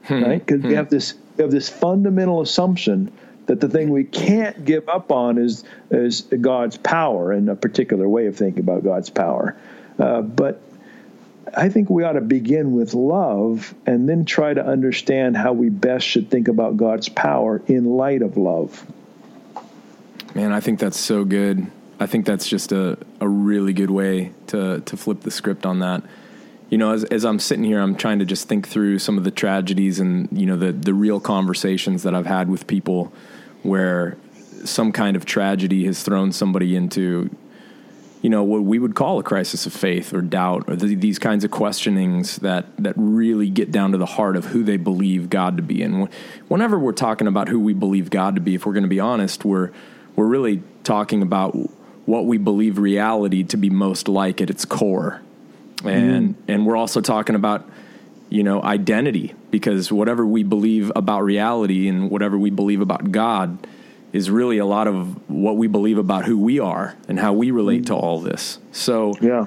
hmm. 0.05 0.23
right? 0.23 0.45
Because 0.45 0.63
hmm. 0.63 0.69
we 0.69 0.75
have 0.75 0.91
this 0.91 1.15
we 1.37 1.43
have 1.43 1.51
this 1.51 1.69
fundamental 1.69 2.41
assumption 2.41 3.13
that 3.47 3.61
the 3.61 3.69
thing 3.69 3.91
we 3.91 4.05
can't 4.05 4.65
give 4.65 4.89
up 4.89 5.13
on 5.13 5.39
is 5.39 5.65
is 5.91 6.23
God's 6.23 6.77
power 6.77 7.33
and 7.33 7.49
a 7.49 7.57
particular 7.57 8.09
way 8.09 8.27
of 8.27 8.37
thinking 8.37 8.61
about 8.61 8.85
God's 8.85 9.11
power. 9.11 9.57
Uh, 9.99 10.23
but 10.23 10.61
I 11.57 11.69
think 11.69 11.89
we 11.89 12.05
ought 12.05 12.13
to 12.13 12.21
begin 12.21 12.73
with 12.73 12.95
love 12.95 13.75
and 13.87 14.09
then 14.09 14.25
try 14.25 14.53
to 14.53 14.65
understand 14.65 15.37
how 15.37 15.53
we 15.53 15.69
best 15.69 16.07
should 16.07 16.31
think 16.31 16.49
about 16.49 16.77
God's 16.77 17.09
power 17.09 17.63
in 17.67 17.85
light 17.85 18.23
of 18.23 18.37
love. 18.37 18.85
Man, 20.37 20.53
I 20.53 20.61
think 20.61 20.81
that's 20.81 21.01
so 21.01 21.25
good. 21.25 21.67
I 21.99 22.05
think 22.05 22.27
that's 22.27 22.47
just 22.47 22.71
a, 22.71 22.99
a 23.23 23.27
really 23.27 23.73
good 23.73 23.91
way 23.91 24.33
to 24.49 24.83
to 24.83 24.97
flip 24.99 25.23
the 25.23 25.31
script 25.31 25.65
on 25.65 25.79
that. 25.79 26.03
You 26.69 26.77
know, 26.77 26.93
as 26.93 27.05
as 27.05 27.25
I'm 27.25 27.39
sitting 27.39 27.65
here, 27.65 27.81
I'm 27.81 27.97
trying 27.97 28.19
to 28.19 28.27
just 28.27 28.47
think 28.47 28.69
through 28.69 28.99
some 28.99 29.17
of 29.17 29.25
the 29.25 29.31
tragedies 29.31 29.99
and 29.99 30.29
you 30.31 30.45
know 30.45 30.59
the 30.59 30.73
the 30.73 30.93
real 30.93 31.21
conversations 31.21 32.03
that 32.03 32.15
I've 32.15 32.27
had 32.27 32.51
with 32.51 32.67
people 32.67 33.15
where 33.63 34.19
some 34.63 34.93
kind 34.93 35.17
of 35.17 35.25
tragedy 35.25 35.87
has 35.87 36.03
thrown 36.03 36.33
somebody 36.33 36.77
into 36.77 37.35
you 38.21 38.29
know 38.29 38.43
what 38.43 38.63
we 38.63 38.79
would 38.79 38.95
call 38.95 39.19
a 39.19 39.23
crisis 39.23 39.65
of 39.65 39.73
faith 39.73 40.13
or 40.13 40.21
doubt 40.21 40.65
or 40.69 40.77
the, 40.77 40.95
these 40.97 41.19
kinds 41.19 41.45
of 41.45 41.51
questionings 41.51 42.37
that 42.41 42.67
that 42.77 42.93
really 42.99 43.49
get 43.49 43.73
down 43.73 43.93
to 43.93 43.97
the 43.97 44.05
heart 44.05 44.37
of 44.37 44.45
who 44.45 44.63
they 44.63 44.77
believe 44.77 45.31
God 45.31 45.57
to 45.57 45.63
be 45.63 45.83
and 45.83 46.13
whenever 46.49 46.79
we're 46.79 46.93
talking 46.93 47.27
about 47.27 47.49
who 47.49 47.59
we 47.59 47.73
believe 47.73 48.11
God 48.11 48.35
to 48.35 48.43
be 48.43 48.55
if 48.55 48.67
we're 48.67 48.75
going 48.75 48.83
to 48.83 48.89
be 48.89 49.01
honest 49.01 49.43
we're 49.43 49.71
we're 50.17 50.27
really 50.27 50.63
talking 50.83 51.23
about 51.23 51.53
what 52.07 52.25
we 52.25 52.39
believe 52.39 52.79
reality 52.79 53.45
to 53.45 53.57
be 53.57 53.71
most 53.71 54.09
like 54.09 54.41
at 54.41 54.51
its 54.51 54.65
core 54.65 55.23
and 55.85 56.35
mm. 56.35 56.43
and 56.49 56.67
we're 56.67 56.77
also 56.77 57.01
talking 57.01 57.35
about 57.35 57.69
you 58.29 58.43
know 58.43 58.63
identity 58.63 59.35
because 59.51 59.93
whatever 59.93 60.27
we 60.27 60.43
believe 60.43 60.91
about 60.97 61.23
reality 61.23 61.89
and 61.89 62.11
whatever 62.11 62.39
we 62.39 62.51
believe 62.51 62.81
about 62.81 63.13
God 63.13 63.67
is 64.13 64.31
really 64.31 64.59
a 64.59 64.65
lot 64.65 64.89
of 64.89 65.29
what 65.31 65.57
we 65.57 65.67
believe 65.67 65.99
about 65.99 66.25
who 66.25 66.39
we 66.39 66.59
are 66.59 66.97
and 67.09 67.19
how 67.19 67.33
we 67.33 67.51
relate 67.51 67.83
mm. 67.83 67.87
to 67.87 67.95
all 67.95 68.21
this. 68.21 68.59
So 68.73 69.15
yeah, 69.21 69.47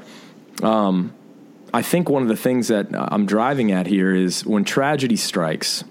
um, 0.62 1.14
I 1.74 1.82
think 1.82 2.10
one 2.10 2.22
of 2.22 2.30
the 2.30 2.38
things 2.38 2.68
that 2.68 2.88
I'm 2.94 3.26
driving 3.26 3.72
at 3.72 3.88
here 3.88 4.14
is 4.14 4.46
when 4.46 4.64
tragedy 4.64 5.16
strikes, 5.16 5.84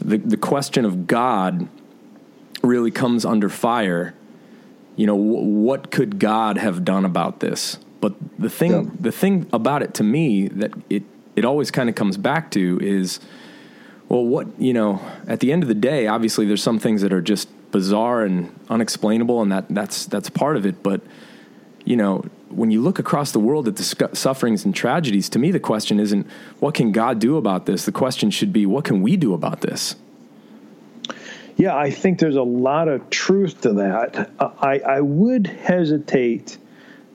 the 0.00 0.18
the 0.18 0.36
question 0.36 0.84
of 0.84 1.06
God 1.06 1.68
really 2.62 2.90
comes 2.90 3.24
under 3.24 3.48
fire. 3.48 4.14
You 4.96 5.06
know, 5.06 5.16
w- 5.16 5.46
what 5.46 5.90
could 5.90 6.18
God 6.18 6.56
have 6.58 6.84
done 6.84 7.04
about 7.04 7.40
this? 7.40 7.78
But 8.00 8.14
the 8.38 8.50
thing, 8.50 8.70
yeah. 8.72 8.90
the 8.98 9.12
thing 9.12 9.46
about 9.52 9.82
it 9.82 9.94
to 9.94 10.02
me 10.02 10.48
that 10.48 10.72
it 10.88 11.02
it 11.36 11.44
always 11.44 11.70
kind 11.70 11.88
of 11.88 11.94
comes 11.94 12.16
back 12.16 12.50
to 12.52 12.78
is, 12.82 13.20
well, 14.08 14.24
what 14.24 14.46
you 14.60 14.72
know, 14.72 15.00
at 15.26 15.40
the 15.40 15.52
end 15.52 15.62
of 15.62 15.68
the 15.68 15.74
day, 15.74 16.06
obviously 16.06 16.46
there's 16.46 16.62
some 16.62 16.78
things 16.78 17.02
that 17.02 17.12
are 17.12 17.22
just 17.22 17.48
bizarre 17.70 18.24
and 18.24 18.52
unexplainable, 18.68 19.40
and 19.42 19.52
that 19.52 19.66
that's 19.68 20.06
that's 20.06 20.30
part 20.30 20.56
of 20.56 20.66
it. 20.66 20.82
But 20.82 21.02
you 21.84 21.96
know, 21.96 22.24
when 22.48 22.70
you 22.70 22.80
look 22.80 22.98
across 22.98 23.32
the 23.32 23.40
world 23.40 23.68
at 23.68 23.76
the 23.76 23.82
sc- 23.82 24.14
sufferings 24.14 24.64
and 24.64 24.74
tragedies, 24.74 25.28
to 25.30 25.38
me 25.38 25.50
the 25.50 25.60
question 25.60 26.00
isn't 26.00 26.26
what 26.58 26.74
can 26.74 26.92
God 26.92 27.18
do 27.18 27.36
about 27.36 27.66
this. 27.66 27.84
The 27.84 27.92
question 27.92 28.30
should 28.30 28.52
be 28.52 28.66
what 28.66 28.84
can 28.84 29.02
we 29.02 29.16
do 29.16 29.34
about 29.34 29.60
this. 29.60 29.96
Yeah, 31.60 31.76
I 31.76 31.90
think 31.90 32.18
there's 32.18 32.36
a 32.36 32.42
lot 32.42 32.88
of 32.88 33.10
truth 33.10 33.60
to 33.62 33.74
that. 33.74 34.30
I, 34.40 34.78
I 34.78 35.00
would 35.02 35.46
hesitate 35.46 36.56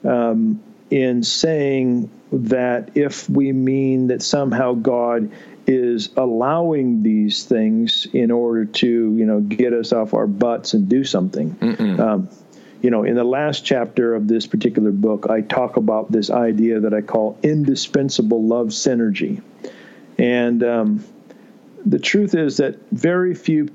um, 0.04 0.62
in 0.92 1.24
saying 1.24 2.12
that 2.32 2.96
if 2.96 3.28
we 3.28 3.52
mean 3.52 4.08
that 4.08 4.22
somehow 4.22 4.74
God 4.74 5.32
is 5.66 6.10
allowing 6.16 7.02
these 7.02 7.44
things 7.46 8.06
in 8.14 8.30
order 8.30 8.66
to, 8.66 8.88
you 8.88 9.26
know, 9.26 9.40
get 9.40 9.74
us 9.74 9.92
off 9.92 10.14
our 10.14 10.28
butts 10.28 10.76
and 10.76 10.88
do 10.88 11.04
something. 11.04 11.58
Um, 12.00 12.30
you 12.84 12.92
know, 12.92 13.04
in 13.04 13.16
the 13.16 13.24
last 13.24 13.66
chapter 13.66 14.14
of 14.14 14.28
this 14.28 14.46
particular 14.46 14.92
book, 14.92 15.26
I 15.28 15.42
talk 15.42 15.76
about 15.76 16.12
this 16.12 16.30
idea 16.30 16.82
that 16.82 16.94
I 16.94 17.02
call 17.02 17.40
indispensable 17.42 18.44
love 18.44 18.68
synergy. 18.68 19.42
And 20.20 20.64
um, 20.64 21.04
the 21.84 21.98
truth 21.98 22.36
is 22.36 22.58
that 22.58 22.78
very 22.92 23.34
few 23.34 23.70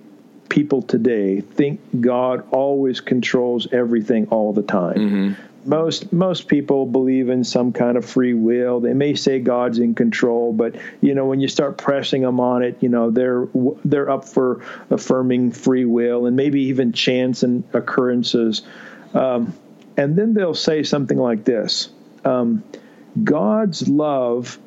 people 0.50 0.82
today 0.82 1.40
think 1.40 1.80
God 2.00 2.46
always 2.50 3.00
controls 3.00 3.72
everything 3.72 4.26
all 4.28 4.52
the 4.52 4.62
time. 4.62 4.96
Mm-hmm 4.96 5.46
most 5.64 6.12
most 6.12 6.48
people 6.48 6.86
believe 6.86 7.28
in 7.28 7.44
some 7.44 7.72
kind 7.72 7.96
of 7.96 8.04
free 8.04 8.34
will. 8.34 8.80
They 8.80 8.94
may 8.94 9.14
say 9.14 9.40
God's 9.40 9.78
in 9.78 9.94
control, 9.94 10.52
but 10.52 10.76
you 11.00 11.14
know 11.14 11.26
when 11.26 11.40
you 11.40 11.48
start 11.48 11.76
pressing 11.78 12.22
them 12.22 12.40
on 12.40 12.62
it, 12.62 12.78
you 12.80 12.88
know 12.88 13.10
they're 13.10 13.46
they're 13.84 14.10
up 14.10 14.26
for 14.26 14.62
affirming 14.90 15.52
free 15.52 15.84
will 15.84 16.26
and 16.26 16.36
maybe 16.36 16.62
even 16.62 16.92
chance 16.92 17.42
and 17.42 17.64
occurrences. 17.74 18.62
Um, 19.12 19.52
and 19.96 20.16
then 20.16 20.34
they'll 20.34 20.54
say 20.54 20.82
something 20.82 21.18
like 21.18 21.44
this: 21.44 21.90
um, 22.24 22.64
God's 23.22 23.88
love 23.88 24.58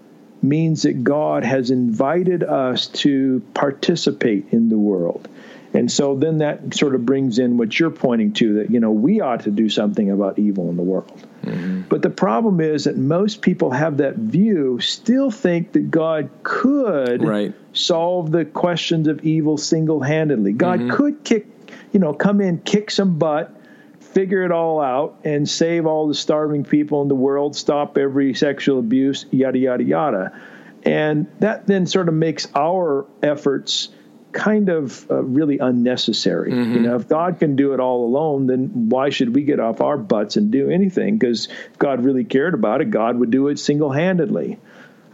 means 0.43 0.83
that 0.83 1.03
God 1.03 1.43
has 1.43 1.71
invited 1.71 2.43
us 2.43 2.87
to 2.87 3.41
participate 3.53 4.45
in 4.51 4.69
the 4.69 4.77
world. 4.77 5.27
And 5.73 5.91
so 5.91 6.15
then 6.15 6.37
that 6.37 6.75
sort 6.75 6.93
of 6.93 7.05
brings 7.05 7.39
in 7.39 7.57
what 7.57 7.79
you're 7.79 7.89
pointing 7.89 8.33
to 8.33 8.53
that, 8.55 8.69
you 8.69 8.79
know, 8.79 8.91
we 8.91 9.21
ought 9.21 9.41
to 9.41 9.51
do 9.51 9.69
something 9.69 10.11
about 10.11 10.37
evil 10.37 10.69
in 10.69 10.77
the 10.77 10.83
world. 10.83 11.27
Mm-hmm. 11.43 11.81
But 11.89 12.03
the 12.03 12.11
problem 12.11 12.61
is 12.61 12.83
that 12.83 12.95
most 12.95 13.41
people 13.41 13.71
have 13.71 13.97
that 13.97 14.15
view, 14.15 14.79
still 14.79 15.31
think 15.31 15.71
that 15.71 15.89
God 15.89 16.29
could 16.43 17.23
right. 17.23 17.53
solve 17.73 18.31
the 18.31 18.45
questions 18.45 19.07
of 19.07 19.23
evil 19.23 19.57
single 19.57 19.99
handedly. 19.99 20.53
God 20.53 20.79
mm-hmm. 20.79 20.91
could 20.91 21.23
kick, 21.23 21.47
you 21.91 21.99
know, 21.99 22.13
come 22.13 22.39
in, 22.39 22.59
kick 22.59 22.91
some 22.91 23.17
butt, 23.17 23.55
figure 23.99 24.43
it 24.43 24.51
all 24.51 24.79
out, 24.79 25.19
and 25.23 25.49
save 25.49 25.87
all 25.87 26.07
the 26.07 26.13
starving 26.13 26.63
people 26.63 27.01
in 27.01 27.07
the 27.07 27.15
world, 27.15 27.55
stop 27.55 27.97
every 27.97 28.35
sexual 28.35 28.77
abuse, 28.77 29.25
yada, 29.31 29.57
yada, 29.57 29.83
yada. 29.83 30.39
And 30.83 31.27
that 31.39 31.65
then 31.65 31.87
sort 31.87 32.09
of 32.09 32.13
makes 32.13 32.47
our 32.55 33.05
efforts 33.23 33.89
kind 34.33 34.69
of 34.69 35.09
uh, 35.09 35.23
really 35.23 35.59
unnecessary. 35.59 36.51
Mm-hmm. 36.51 36.73
You 36.73 36.79
know, 36.81 36.95
if 36.95 37.07
God 37.07 37.39
can 37.39 37.55
do 37.55 37.73
it 37.73 37.79
all 37.79 38.05
alone, 38.05 38.47
then 38.47 38.89
why 38.89 39.09
should 39.09 39.33
we 39.33 39.43
get 39.43 39.59
off 39.59 39.81
our 39.81 39.97
butts 39.97 40.35
and 40.37 40.51
do 40.51 40.69
anything? 40.69 41.17
Because 41.17 41.47
if 41.47 41.77
God 41.77 42.03
really 42.03 42.23
cared 42.23 42.53
about 42.53 42.81
it, 42.81 42.89
God 42.89 43.17
would 43.17 43.31
do 43.31 43.47
it 43.47 43.59
single 43.59 43.91
handedly. 43.91 44.59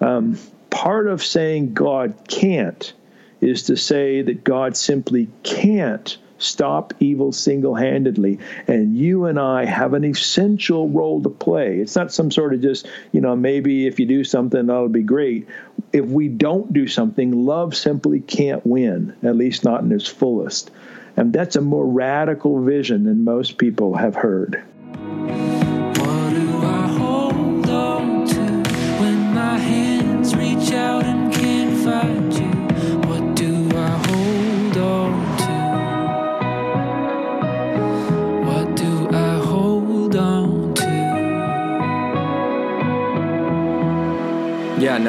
Um, 0.02 0.38
part 0.70 1.08
of 1.08 1.24
saying 1.24 1.74
God 1.74 2.26
can't 2.28 2.94
is 3.42 3.64
to 3.64 3.78
say 3.78 4.22
that 4.22 4.44
God 4.44 4.76
simply 4.76 5.30
can't 5.44 6.18
stop 6.40 6.94
evil 7.00 7.32
single 7.32 7.76
handedly. 7.76 8.40
And 8.68 8.98
you 8.98 9.26
and 9.26 9.40
I 9.40 9.66
have 9.66 9.94
an 9.94 10.04
essential 10.04 10.90
role 10.90 11.22
to 11.22 11.30
play. 11.30 11.78
It's 11.78 11.96
not 11.96 12.12
some 12.12 12.32
sort 12.32 12.54
of 12.54 12.62
just, 12.62 12.88
you 13.12 13.22
know, 13.22 13.36
maybe 13.36 13.86
if 13.86 14.00
you 14.00 14.06
do 14.06 14.24
something, 14.24 14.66
that'll 14.66 14.90
be 14.90 15.04
great. 15.04 15.48
If 15.94 16.06
we 16.06 16.28
don't 16.28 16.74
do 16.74 16.88
something, 16.88 17.46
love 17.46 17.76
simply 17.76 18.20
can't 18.20 18.66
win, 18.66 19.16
at 19.22 19.36
least 19.36 19.64
not 19.64 19.84
in 19.84 19.92
its 19.92 20.08
fullest. 20.08 20.72
And 21.16 21.34
that's 21.34 21.56
a 21.56 21.62
more 21.62 21.86
radical 21.86 22.64
vision 22.64 23.04
than 23.04 23.24
most 23.24 23.58
people 23.58 23.96
have 23.96 24.16
heard. 24.16 24.64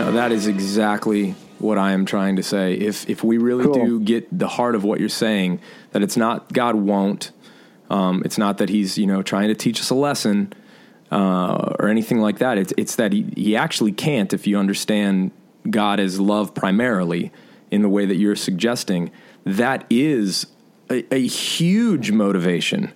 No, 0.04 0.12
that 0.12 0.32
is 0.32 0.46
exactly 0.46 1.34
what 1.58 1.78
I 1.78 1.92
am 1.92 2.06
trying 2.06 2.36
to 2.36 2.42
say. 2.42 2.74
If 2.74 3.08
if 3.08 3.22
we 3.22 3.38
really 3.38 3.64
cool. 3.64 3.74
do 3.74 4.00
get 4.00 4.26
the 4.36 4.48
heart 4.48 4.74
of 4.74 4.84
what 4.84 5.00
you're 5.00 5.08
saying, 5.08 5.60
that 5.92 6.02
it's 6.02 6.16
not 6.16 6.52
God 6.52 6.74
won't, 6.74 7.32
um, 7.90 8.22
it's 8.24 8.38
not 8.38 8.58
that 8.58 8.68
He's 8.68 8.98
you 8.98 9.06
know 9.06 9.22
trying 9.22 9.48
to 9.48 9.54
teach 9.54 9.80
us 9.80 9.90
a 9.90 9.94
lesson 9.94 10.52
uh, 11.10 11.74
or 11.78 11.88
anything 11.88 12.20
like 12.20 12.38
that. 12.38 12.58
It's 12.58 12.72
it's 12.76 12.96
that 12.96 13.12
he, 13.12 13.32
he 13.36 13.56
actually 13.56 13.92
can't 13.92 14.32
if 14.32 14.46
you 14.46 14.58
understand 14.58 15.32
God 15.68 16.00
as 16.00 16.18
love 16.18 16.54
primarily 16.54 17.30
in 17.70 17.82
the 17.82 17.88
way 17.88 18.06
that 18.06 18.16
you're 18.16 18.36
suggesting. 18.36 19.10
That 19.44 19.84
is 19.90 20.46
a, 20.90 21.14
a 21.14 21.26
huge 21.26 22.10
motivation 22.10 22.92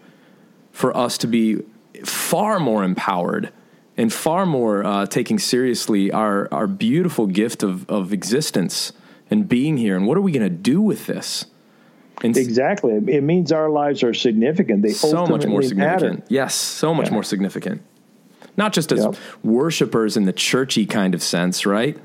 for 0.72 0.96
us 0.96 1.16
to 1.18 1.26
be 1.26 1.62
far 2.04 2.58
more 2.58 2.82
empowered 2.82 3.52
and 3.96 4.12
far 4.12 4.46
more 4.46 4.84
uh, 4.84 5.06
taking 5.06 5.38
seriously 5.38 6.10
our 6.12 6.48
our 6.52 6.66
beautiful 6.66 7.26
gift 7.26 7.62
of 7.62 7.88
of 7.88 8.12
existence 8.12 8.92
and 9.30 9.48
being 9.48 9.76
here. 9.76 9.96
And 9.96 10.06
what 10.06 10.16
are 10.16 10.20
we 10.20 10.32
going 10.32 10.48
to 10.48 10.50
do 10.50 10.80
with 10.80 11.06
this? 11.06 11.46
And 12.22 12.36
exactly, 12.36 12.92
it 12.92 13.22
means 13.22 13.50
our 13.50 13.68
lives 13.68 14.02
are 14.02 14.14
significant. 14.14 14.82
They 14.82 14.90
so 14.90 15.26
much 15.26 15.46
more 15.46 15.62
significant. 15.62 16.20
Matter. 16.20 16.26
Yes, 16.28 16.54
so 16.54 16.94
much 16.94 17.08
yeah. 17.08 17.12
more 17.14 17.24
significant. 17.24 17.82
Not 18.56 18.72
just 18.72 18.92
as 18.92 19.00
yep. 19.00 19.16
worshipers 19.42 20.16
in 20.16 20.24
the 20.24 20.32
churchy 20.32 20.86
kind 20.86 21.14
of 21.14 21.22
sense, 21.22 21.66
right? 21.66 21.98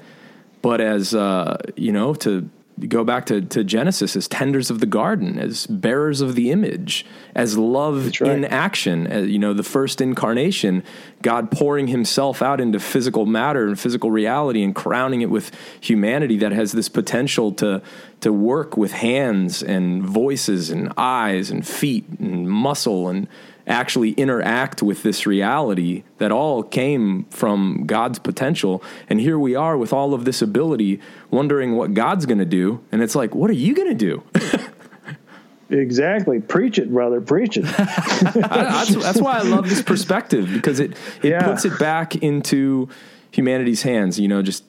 But 0.63 0.81
as 0.81 1.13
uh, 1.13 1.57
you 1.75 1.91
know, 1.91 2.15
to 2.15 2.49
go 2.87 3.03
back 3.03 3.25
to, 3.27 3.41
to 3.41 3.63
Genesis 3.63 4.15
as 4.15 4.27
tenders 4.27 4.69
of 4.69 4.79
the 4.79 4.85
garden, 4.85 5.37
as 5.37 5.67
bearers 5.67 6.21
of 6.21 6.35
the 6.35 6.51
image, 6.51 7.05
as 7.35 7.57
love 7.57 8.05
right. 8.21 8.31
in 8.31 8.45
action. 8.45 9.07
As, 9.07 9.27
you 9.27 9.39
know, 9.39 9.53
the 9.53 9.63
first 9.63 10.01
incarnation, 10.01 10.83
God 11.21 11.51
pouring 11.51 11.87
himself 11.87 12.41
out 12.41 12.61
into 12.61 12.79
physical 12.79 13.25
matter 13.25 13.67
and 13.67 13.79
physical 13.79 14.11
reality 14.11 14.63
and 14.63 14.73
crowning 14.73 15.21
it 15.21 15.29
with 15.29 15.51
humanity 15.81 16.37
that 16.37 16.51
has 16.51 16.71
this 16.71 16.89
potential 16.89 17.51
to, 17.53 17.81
to 18.21 18.31
work 18.31 18.77
with 18.77 18.91
hands 18.91 19.61
and 19.61 20.03
voices 20.03 20.69
and 20.69 20.93
eyes 20.97 21.49
and 21.51 21.67
feet 21.67 22.05
and 22.19 22.49
muscle 22.49 23.09
and 23.09 23.27
actually 23.69 24.11
interact 24.11 24.81
with 24.83 25.03
this 25.03 25.25
reality 25.25 26.03
that 26.17 26.31
all 26.31 26.63
came 26.63 27.23
from 27.25 27.83
God's 27.85 28.19
potential. 28.19 28.83
And 29.09 29.21
here 29.21 29.37
we 29.39 29.55
are 29.55 29.77
with 29.77 29.93
all 29.93 30.13
of 30.13 30.25
this 30.25 30.41
ability, 30.41 30.99
wondering 31.31 31.75
what 31.75 31.93
God's 31.93 32.25
going 32.25 32.39
to 32.39 32.45
do. 32.45 32.83
And 32.91 33.01
it's 33.01 33.15
like, 33.15 33.33
what 33.35 33.49
are 33.49 33.53
you 33.53 33.73
going 33.75 33.89
to 33.89 33.93
do? 33.95 34.23
Exactly. 35.71 36.39
Preach 36.39 36.79
it, 36.79 36.91
brother. 36.91 37.21
Preach 37.21 37.55
it. 37.57 37.61
that's, 37.77 38.95
that's 38.95 39.21
why 39.21 39.37
I 39.37 39.43
love 39.43 39.69
this 39.69 39.83
perspective 39.83 40.49
because 40.51 40.79
it 40.79 40.93
it 41.21 41.29
Yeah. 41.29 41.43
puts 41.43 41.63
it 41.63 41.77
back 41.77 42.15
into 42.15 42.89
humanity's 43.29 43.83
hands. 43.83 44.19
You 44.19 44.27
know, 44.29 44.41
just 44.41 44.63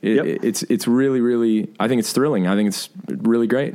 it, 0.00 0.16
Yep. 0.16 0.38
it's 0.42 0.62
it's 0.64 0.88
really 0.88 1.20
really. 1.20 1.68
I 1.78 1.88
think 1.88 1.98
it's 1.98 2.10
thrilling. 2.10 2.46
I 2.46 2.54
think 2.54 2.68
it's 2.68 2.88
really 3.06 3.46
great. 3.46 3.74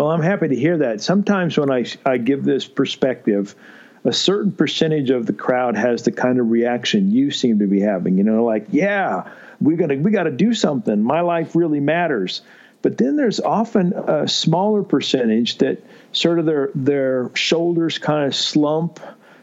Well, 0.00 0.10
I'm 0.10 0.22
happy 0.22 0.48
to 0.48 0.56
hear 0.56 0.78
that. 0.78 1.02
Sometimes 1.02 1.58
when 1.58 1.70
I, 1.70 1.84
I 2.06 2.16
give 2.16 2.42
this 2.42 2.66
perspective, 2.66 3.54
a 4.02 4.14
certain 4.14 4.50
percentage 4.50 5.10
of 5.10 5.26
the 5.26 5.34
crowd 5.34 5.76
has 5.76 6.04
the 6.04 6.10
kind 6.10 6.40
of 6.40 6.48
reaction 6.48 7.10
you 7.10 7.30
seem 7.30 7.58
to 7.58 7.66
be 7.66 7.82
having. 7.82 8.16
You 8.16 8.24
know, 8.24 8.42
like, 8.42 8.64
yeah, 8.70 9.30
we 9.60 9.76
got 9.76 9.88
to 9.88 9.96
we 9.96 10.10
got 10.10 10.22
to 10.22 10.30
do 10.30 10.54
something. 10.54 11.02
My 11.02 11.20
life 11.20 11.54
really 11.54 11.80
matters. 11.80 12.40
But 12.80 12.96
then 12.96 13.16
there's 13.16 13.40
often 13.40 13.92
a 13.92 14.26
smaller 14.26 14.82
percentage 14.82 15.58
that 15.58 15.84
sort 16.12 16.38
of 16.38 16.46
their 16.46 16.70
their 16.74 17.30
shoulders 17.34 17.98
kind 17.98 18.24
of 18.26 18.34
slump, 18.34 19.00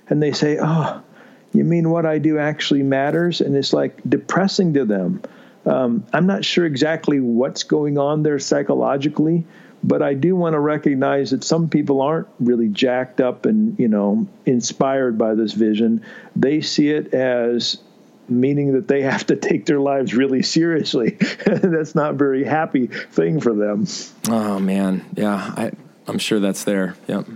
and 0.10 0.24
they 0.24 0.32
say, 0.32 0.58
"Oh, 0.60 1.04
you 1.54 1.66
mean 1.66 1.92
what 1.92 2.08
I 2.08 2.18
do 2.18 2.40
actually 2.40 2.82
matters?" 2.82 3.42
And 3.42 3.56
it's 3.56 3.74
like 3.74 4.02
depressing 4.10 4.74
to 4.74 4.86
them. 4.86 5.22
Um, 5.68 6.04
I'm 6.14 6.26
not 6.26 6.44
sure 6.44 6.66
exactly 6.66 7.20
what's 7.20 7.64
going 7.64 8.00
on 8.00 8.24
there 8.24 8.40
psychologically, 8.40 9.46
but 9.84 10.02
I 10.02 10.14
do 10.14 10.36
want 10.36 10.54
to 10.54 10.60
recognize 10.60 11.32
that 11.32 11.44
some 11.44 11.70
people 11.70 12.02
aren't 12.02 12.28
really 12.40 12.68
jacked 12.68 13.22
up 13.22 13.46
and 13.46 13.78
you 13.80 13.88
know 13.88 14.28
inspired 14.46 15.18
by 15.18 15.36
this 15.36 15.54
vision. 15.54 16.04
They 16.36 16.62
see 16.62 16.90
it 16.90 17.14
as 17.14 17.78
meaning 18.30 18.74
that 18.74 18.88
they 18.88 19.02
have 19.02 19.26
to 19.28 19.36
take 19.36 19.66
their 19.66 19.80
lives 19.80 20.14
really 20.14 20.44
seriously. 20.44 21.12
that's 21.46 21.96
not 21.96 22.12
a 22.12 22.14
very 22.14 22.44
happy 22.44 22.88
thing 22.88 23.40
for 23.40 23.54
them. 23.54 23.86
Oh 24.30 24.60
man, 24.60 25.06
yeah, 25.16 25.36
I 25.36 25.72
I'm 26.08 26.20
sure 26.20 26.40
that's 26.40 26.64
there. 26.64 26.96
Yep. 27.08 27.28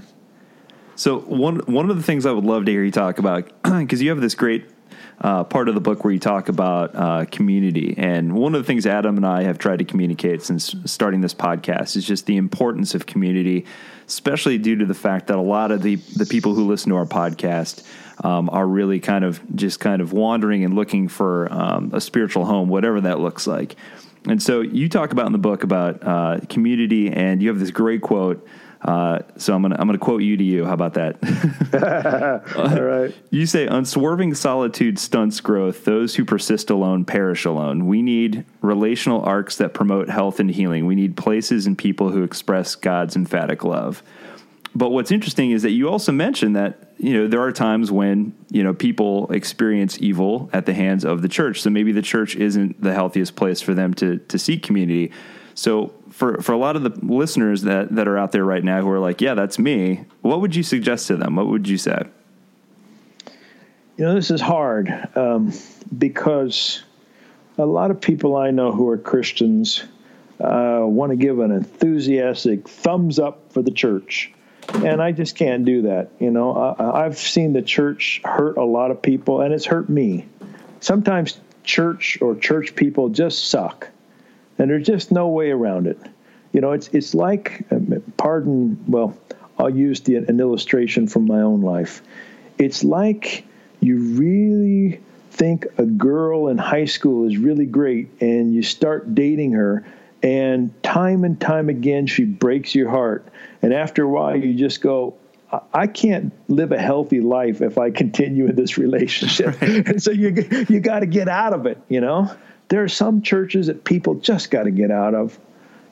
So 0.95 1.19
one 1.19 1.59
one 1.59 1.89
of 1.89 1.97
the 1.97 2.03
things 2.03 2.25
I 2.25 2.31
would 2.31 2.45
love 2.45 2.65
to 2.65 2.71
hear 2.71 2.83
you 2.83 2.91
talk 2.91 3.19
about 3.19 3.49
because 3.63 4.01
you 4.01 4.09
have 4.09 4.21
this 4.21 4.35
great 4.35 4.65
uh, 5.22 5.43
part 5.43 5.69
of 5.69 5.76
the 5.76 5.82
book 5.82 6.03
where 6.03 6.11
you 6.11 6.19
talk 6.19 6.49
about 6.49 6.95
uh, 6.95 7.26
community, 7.26 7.93
and 7.97 8.34
one 8.34 8.55
of 8.55 8.61
the 8.61 8.65
things 8.65 8.86
Adam 8.86 9.17
and 9.17 9.26
I 9.26 9.43
have 9.43 9.57
tried 9.57 9.80
to 9.80 9.86
communicate 9.86 10.41
since 10.41 10.76
starting 10.86 11.22
this 11.22 11.34
podcast 11.34 11.95
is 11.95 12.05
just 12.05 12.26
the 12.26 12.38
importance 12.38 12.95
of 12.95 13.05
community, 13.05 13.65
especially 14.07 14.57
due 14.57 14.76
to 14.78 14.86
the 14.86 14.95
fact 14.95 15.28
that 15.28 15.38
a 15.38 15.41
lot 15.41 15.72
of 15.72 15.84
the 15.84 15.95
the 15.95 16.26
people 16.26 16.55
who 16.55 16.67
listen 16.67 16.89
to 16.89 16.95
our 16.95 17.05
podcast. 17.05 17.86
Um, 18.24 18.51
are 18.51 18.67
really 18.67 18.99
kind 18.99 19.26
of 19.26 19.41
just 19.55 19.80
kind 19.80 19.99
of 19.99 20.13
wandering 20.13 20.63
and 20.63 20.76
looking 20.76 21.07
for 21.07 21.51
um, 21.51 21.89
a 21.91 21.99
spiritual 21.99 22.45
home, 22.45 22.69
whatever 22.69 23.01
that 23.01 23.19
looks 23.19 23.47
like. 23.47 23.76
And 24.28 24.41
so 24.41 24.61
you 24.61 24.89
talk 24.89 25.11
about 25.11 25.26
in 25.26 25.32
the 25.32 25.39
book 25.39 25.63
about 25.63 26.03
uh, 26.03 26.39
community, 26.47 27.09
and 27.09 27.41
you 27.41 27.49
have 27.49 27.59
this 27.59 27.72
great 27.72 28.01
quote. 28.01 28.47
Uh, 28.84 29.19
so 29.38 29.53
I'm 29.53 29.61
gonna 29.61 29.75
I'm 29.77 29.88
gonna 29.88 29.99
quote 29.99 30.23
you 30.23 30.38
to 30.38 30.43
you. 30.43 30.65
How 30.65 30.73
about 30.73 30.95
that? 30.95 31.17
All 32.55 32.82
right. 32.82 33.15
You 33.32 33.45
say 33.45 33.65
unswerving 33.65 34.34
solitude 34.36 34.99
stunts 34.99 35.39
growth. 35.39 35.86
Those 35.86 36.15
who 36.15 36.25
persist 36.25 36.69
alone 36.69 37.05
perish 37.05 37.45
alone. 37.45 37.88
We 37.88 38.01
need 38.01 38.45
relational 38.61 39.21
arcs 39.21 39.55
that 39.57 39.73
promote 39.73 40.09
health 40.09 40.39
and 40.39 40.51
healing. 40.51 40.86
We 40.86 40.95
need 40.95 41.15
places 41.15 41.65
and 41.65 41.77
people 41.77 42.09
who 42.11 42.23
express 42.23 42.75
God's 42.75 43.15
emphatic 43.15 43.63
love. 43.63 44.03
But 44.75 44.89
what's 44.89 45.11
interesting 45.11 45.51
is 45.51 45.61
that 45.63 45.71
you 45.71 45.89
also 45.89 46.11
mentioned 46.11 46.55
that 46.55 46.93
you 46.97 47.13
know 47.13 47.27
there 47.27 47.41
are 47.41 47.51
times 47.51 47.91
when 47.91 48.34
you 48.49 48.63
know 48.63 48.73
people 48.73 49.32
experience 49.32 49.97
evil 49.99 50.49
at 50.53 50.65
the 50.65 50.73
hands 50.73 51.05
of 51.05 51.21
the 51.21 51.29
church. 51.29 51.61
So 51.61 51.69
maybe 51.69 51.91
the 51.91 52.01
church 52.01 52.36
isn't 52.36 52.82
the 52.82 52.93
healthiest 52.93 53.36
place 53.36 53.61
for 53.61 53.73
them 53.73 53.93
to 53.95 54.17
to 54.17 54.39
seek 54.39 54.63
community. 54.63 55.11
So 55.53 55.93
for 56.12 56.41
for 56.41 56.51
a 56.51 56.57
lot 56.57 56.76
of 56.76 56.84
the 56.84 56.91
listeners 57.05 57.64
that 57.64 57.95
that 57.95 58.07
are 58.07 58.18
out 58.18 58.32
there 58.32 58.45
right 58.45 58.64
now 58.64 58.82
who 58.82 58.89
are 58.89 58.99
like, 58.99 59.22
yeah, 59.22 59.34
that's 59.34 59.57
me. 59.57 60.05
What 60.22 60.41
would 60.41 60.55
you 60.55 60.64
suggest 60.64 61.07
to 61.07 61.18
them? 61.18 61.36
What 61.36 61.47
would 61.47 61.68
you 61.68 61.78
say? 61.78 62.03
You 63.97 64.05
know, 64.05 64.16
this 64.16 64.32
is 64.32 64.41
hard 64.41 64.89
um, 65.16 65.53
because 65.97 66.84
a 67.57 67.66
lot 67.66 67.91
of 67.91 68.01
people 68.01 68.36
I 68.36 68.51
know 68.51 68.72
who 68.72 68.89
are 68.89 68.97
Christians 68.97 69.84
uh, 70.39 70.82
want 70.84 71.12
to 71.12 71.16
give 71.16 71.39
an 71.39 71.51
enthusiastic 71.51 72.68
thumbs 72.68 73.20
up 73.20 73.53
for 73.53 73.62
the 73.62 73.72
church. 73.72 74.32
And 74.74 75.01
I 75.01 75.12
just 75.12 75.36
can't 75.36 75.66
do 75.66 75.84
that. 75.84 76.09
You 76.20 76.32
know, 76.32 76.55
I, 76.55 77.05
I've 77.05 77.18
seen 77.18 77.53
the 77.53 77.62
church 77.62 78.22
hurt 78.24 78.57
a 78.57 78.64
lot 78.64 78.89
of 78.89 79.01
people, 79.01 79.41
and 79.41 79.53
it's 79.53 79.66
hurt 79.66 79.89
me. 79.89 80.26
Sometimes 80.80 81.39
church 81.64 82.18
or 82.22 82.36
church 82.36 82.76
people 82.76 83.09
just 83.09 83.49
suck, 83.49 83.89
and 84.62 84.70
there's 84.70 84.86
just 84.86 85.12
no 85.12 85.28
way 85.28 85.49
around 85.49 85.88
it. 85.88 85.97
You 86.53 86.62
know, 86.62 86.72
it's 86.74 86.88
it's 86.89 87.16
like, 87.16 87.66
um, 87.72 88.03
pardon, 88.18 88.78
well, 88.88 89.18
I'll 89.57 89.76
use 89.76 90.01
the, 90.01 90.18
an 90.18 90.39
illustration 90.39 91.07
from 91.07 91.26
my 91.26 91.41
own 91.41 91.62
life. 91.62 92.03
It's 92.59 92.84
like 92.84 93.43
you 93.80 93.97
really 93.97 95.01
think 95.32 95.66
a 95.80 95.86
girl 95.86 96.49
in 96.49 96.59
high 96.59 96.86
school 96.86 97.28
is 97.28 97.38
really 97.38 97.66
great, 97.66 98.09
and 98.22 98.53
you 98.53 98.62
start 98.62 99.16
dating 99.16 99.53
her, 99.53 99.84
and 100.22 100.72
time 100.84 101.24
and 101.24 101.41
time 101.41 101.68
again 101.70 102.05
she 102.05 102.24
breaks 102.26 102.76
your 102.76 102.89
heart, 102.89 103.26
and 103.64 103.74
after 103.74 104.03
a 104.03 104.07
while 104.07 104.36
you 104.36 104.53
just 104.53 104.80
go. 104.82 105.16
"I- 105.51 105.62
I 105.74 105.88
can't 105.88 106.32
live 106.47 106.72
a 106.72 106.78
healthy 106.78 107.20
life 107.20 107.62
if 107.62 107.78
I 107.78 107.89
continue 107.91 108.45
in 108.47 108.55
this 108.55 108.78
relationship, 108.78 109.59
and 109.62 110.01
so 110.01 110.12
you 110.12 110.30
you 110.70 110.80
got 110.80 110.99
to 110.99 111.07
get 111.07 111.28
out 111.28 111.53
of 111.53 111.66
it. 111.66 111.78
You 111.89 111.99
know, 112.01 112.32
there 112.72 112.84
are 112.84 112.88
some 112.88 113.22
churches 113.22 113.67
that 113.67 113.84
people 113.84 114.15
just 114.15 114.49
got 114.49 114.63
to 114.63 114.72
get 114.72 114.91
out 114.91 115.13
of. 115.13 115.38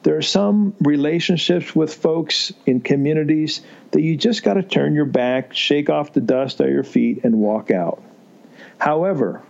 There 0.04 0.16
are 0.16 0.22
some 0.22 0.74
relationships 0.80 1.76
with 1.76 1.94
folks 1.94 2.54
in 2.66 2.80
communities 2.80 3.60
that 3.92 4.02
you 4.02 4.16
just 4.16 4.44
got 4.44 4.54
to 4.54 4.64
turn 4.64 4.96
your 4.96 5.04
back, 5.04 5.54
shake 5.54 5.90
off 5.90 6.14
the 6.14 6.22
dust 6.22 6.62
at 6.62 6.70
your 6.70 6.86
feet, 6.86 7.26
and 7.26 7.36
walk 7.36 7.70
out. 7.70 8.02
However, 8.78 9.44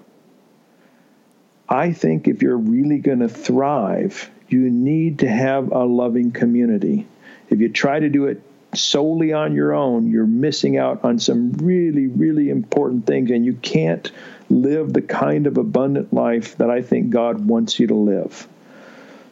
I 1.70 1.94
think 1.94 2.28
if 2.28 2.42
you're 2.42 2.58
really 2.58 2.98
going 2.98 3.20
to 3.20 3.30
thrive, 3.30 4.32
you 4.48 4.62
need 4.72 5.20
to 5.20 5.30
have 5.30 5.72
a 5.72 5.86
loving 5.86 6.32
community. 6.32 7.06
If 7.52 7.60
you 7.60 7.70
try 7.70 8.00
to 8.00 8.10
do 8.10 8.26
it 8.26 8.42
solely 8.74 9.34
on 9.34 9.54
your 9.54 9.76
own, 9.76 10.10
you're 10.10 10.26
missing 10.26 10.78
out 10.78 11.06
on 11.06 11.20
some 11.20 11.52
really, 11.54 12.08
really 12.08 12.50
important 12.50 13.06
things, 13.06 13.30
and 13.30 13.46
you 13.46 13.54
can't 13.54 14.12
live 14.50 14.94
the 14.94 15.02
kind 15.02 15.48
of 15.48 15.58
abundant 15.58 16.14
life 16.14 16.58
that 16.58 16.70
I 16.70 16.82
think 16.82 17.12
God 17.12 17.46
wants 17.46 17.80
you 17.80 17.88
to 17.88 17.96
live. 17.96 18.48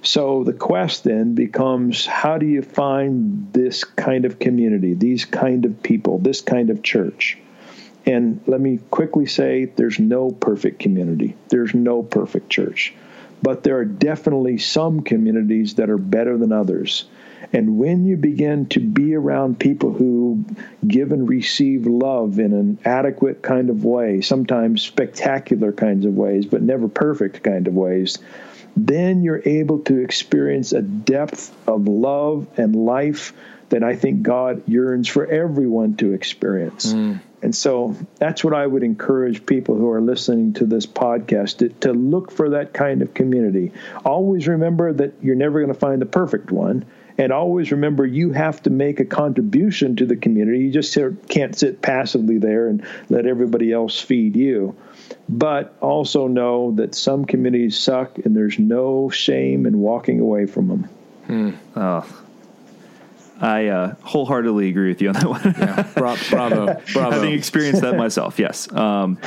So 0.03 0.43
the 0.43 0.53
quest 0.53 1.03
then 1.03 1.33
becomes 1.33 2.05
how 2.05 2.37
do 2.37 2.45
you 2.45 2.61
find 2.61 3.51
this 3.51 3.83
kind 3.83 4.25
of 4.25 4.39
community, 4.39 4.93
these 4.93 5.25
kind 5.25 5.65
of 5.65 5.81
people, 5.83 6.19
this 6.19 6.41
kind 6.41 6.69
of 6.69 6.83
church? 6.83 7.37
And 8.05 8.39
let 8.47 8.61
me 8.61 8.79
quickly 8.89 9.25
say 9.25 9.65
there's 9.65 9.99
no 9.99 10.31
perfect 10.31 10.79
community, 10.79 11.35
there's 11.49 11.73
no 11.73 12.03
perfect 12.03 12.49
church. 12.49 12.93
But 13.41 13.63
there 13.63 13.77
are 13.77 13.85
definitely 13.85 14.59
some 14.59 15.01
communities 15.01 15.75
that 15.75 15.89
are 15.89 15.97
better 15.97 16.37
than 16.37 16.51
others. 16.51 17.05
And 17.53 17.77
when 17.77 18.05
you 18.05 18.17
begin 18.17 18.65
to 18.67 18.79
be 18.79 19.15
around 19.15 19.59
people 19.59 19.93
who 19.93 20.43
give 20.87 21.11
and 21.11 21.27
receive 21.27 21.85
love 21.85 22.39
in 22.39 22.53
an 22.53 22.79
adequate 22.85 23.41
kind 23.41 23.69
of 23.69 23.85
way, 23.85 24.21
sometimes 24.21 24.81
spectacular 24.81 25.71
kinds 25.71 26.05
of 26.05 26.13
ways, 26.13 26.45
but 26.45 26.61
never 26.61 26.87
perfect 26.87 27.43
kind 27.43 27.67
of 27.67 27.73
ways, 27.73 28.19
then 28.75 29.23
you're 29.23 29.41
able 29.45 29.79
to 29.79 29.97
experience 29.99 30.71
a 30.71 30.81
depth 30.81 31.55
of 31.67 31.87
love 31.87 32.47
and 32.57 32.75
life 32.75 33.33
that 33.69 33.83
I 33.83 33.95
think 33.95 34.21
God 34.21 34.63
yearns 34.67 35.07
for 35.07 35.25
everyone 35.25 35.95
to 35.97 36.13
experience. 36.13 36.93
Mm. 36.93 37.19
And 37.41 37.55
so 37.55 37.95
that's 38.15 38.43
what 38.43 38.53
I 38.53 38.65
would 38.65 38.83
encourage 38.83 39.45
people 39.45 39.75
who 39.75 39.89
are 39.91 40.01
listening 40.01 40.53
to 40.53 40.65
this 40.65 40.85
podcast 40.85 41.57
to, 41.57 41.69
to 41.69 41.93
look 41.93 42.31
for 42.31 42.49
that 42.51 42.73
kind 42.73 43.01
of 43.01 43.13
community. 43.13 43.71
Always 44.05 44.47
remember 44.47 44.91
that 44.93 45.13
you're 45.21 45.35
never 45.35 45.59
going 45.59 45.73
to 45.73 45.79
find 45.79 46.01
the 46.01 46.07
perfect 46.07 46.51
one. 46.51 46.85
And 47.17 47.31
always 47.31 47.71
remember 47.71 48.05
you 48.05 48.31
have 48.31 48.61
to 48.63 48.69
make 48.69 48.99
a 48.99 49.05
contribution 49.05 49.95
to 49.95 50.05
the 50.05 50.15
community. 50.15 50.59
You 50.59 50.71
just 50.71 50.97
can't 51.27 51.57
sit 51.57 51.81
passively 51.81 52.37
there 52.37 52.67
and 52.67 52.85
let 53.09 53.25
everybody 53.25 53.71
else 53.71 53.99
feed 53.99 54.35
you. 54.35 54.75
But 55.29 55.75
also 55.81 56.27
know 56.27 56.71
that 56.73 56.93
some 56.93 57.25
communities 57.25 57.77
suck 57.77 58.17
and 58.19 58.35
there's 58.35 58.59
no 58.59 59.09
shame 59.09 59.65
in 59.65 59.79
walking 59.79 60.19
away 60.19 60.45
from 60.45 60.67
them. 60.67 61.59
Oh, 61.75 62.23
I 63.39 63.67
uh, 63.67 63.95
wholeheartedly 64.01 64.69
agree 64.69 64.89
with 64.89 65.01
you 65.01 65.09
on 65.09 65.13
that 65.13 65.29
one. 65.29 65.55
Yeah. 65.57 65.83
Bra- 65.95 66.17
bravo. 66.29 66.65
Bravo. 66.93 67.11
Having 67.11 67.33
experienced 67.33 67.81
that 67.81 67.95
myself, 67.95 68.39
yes. 68.39 68.71
Um, 68.71 69.19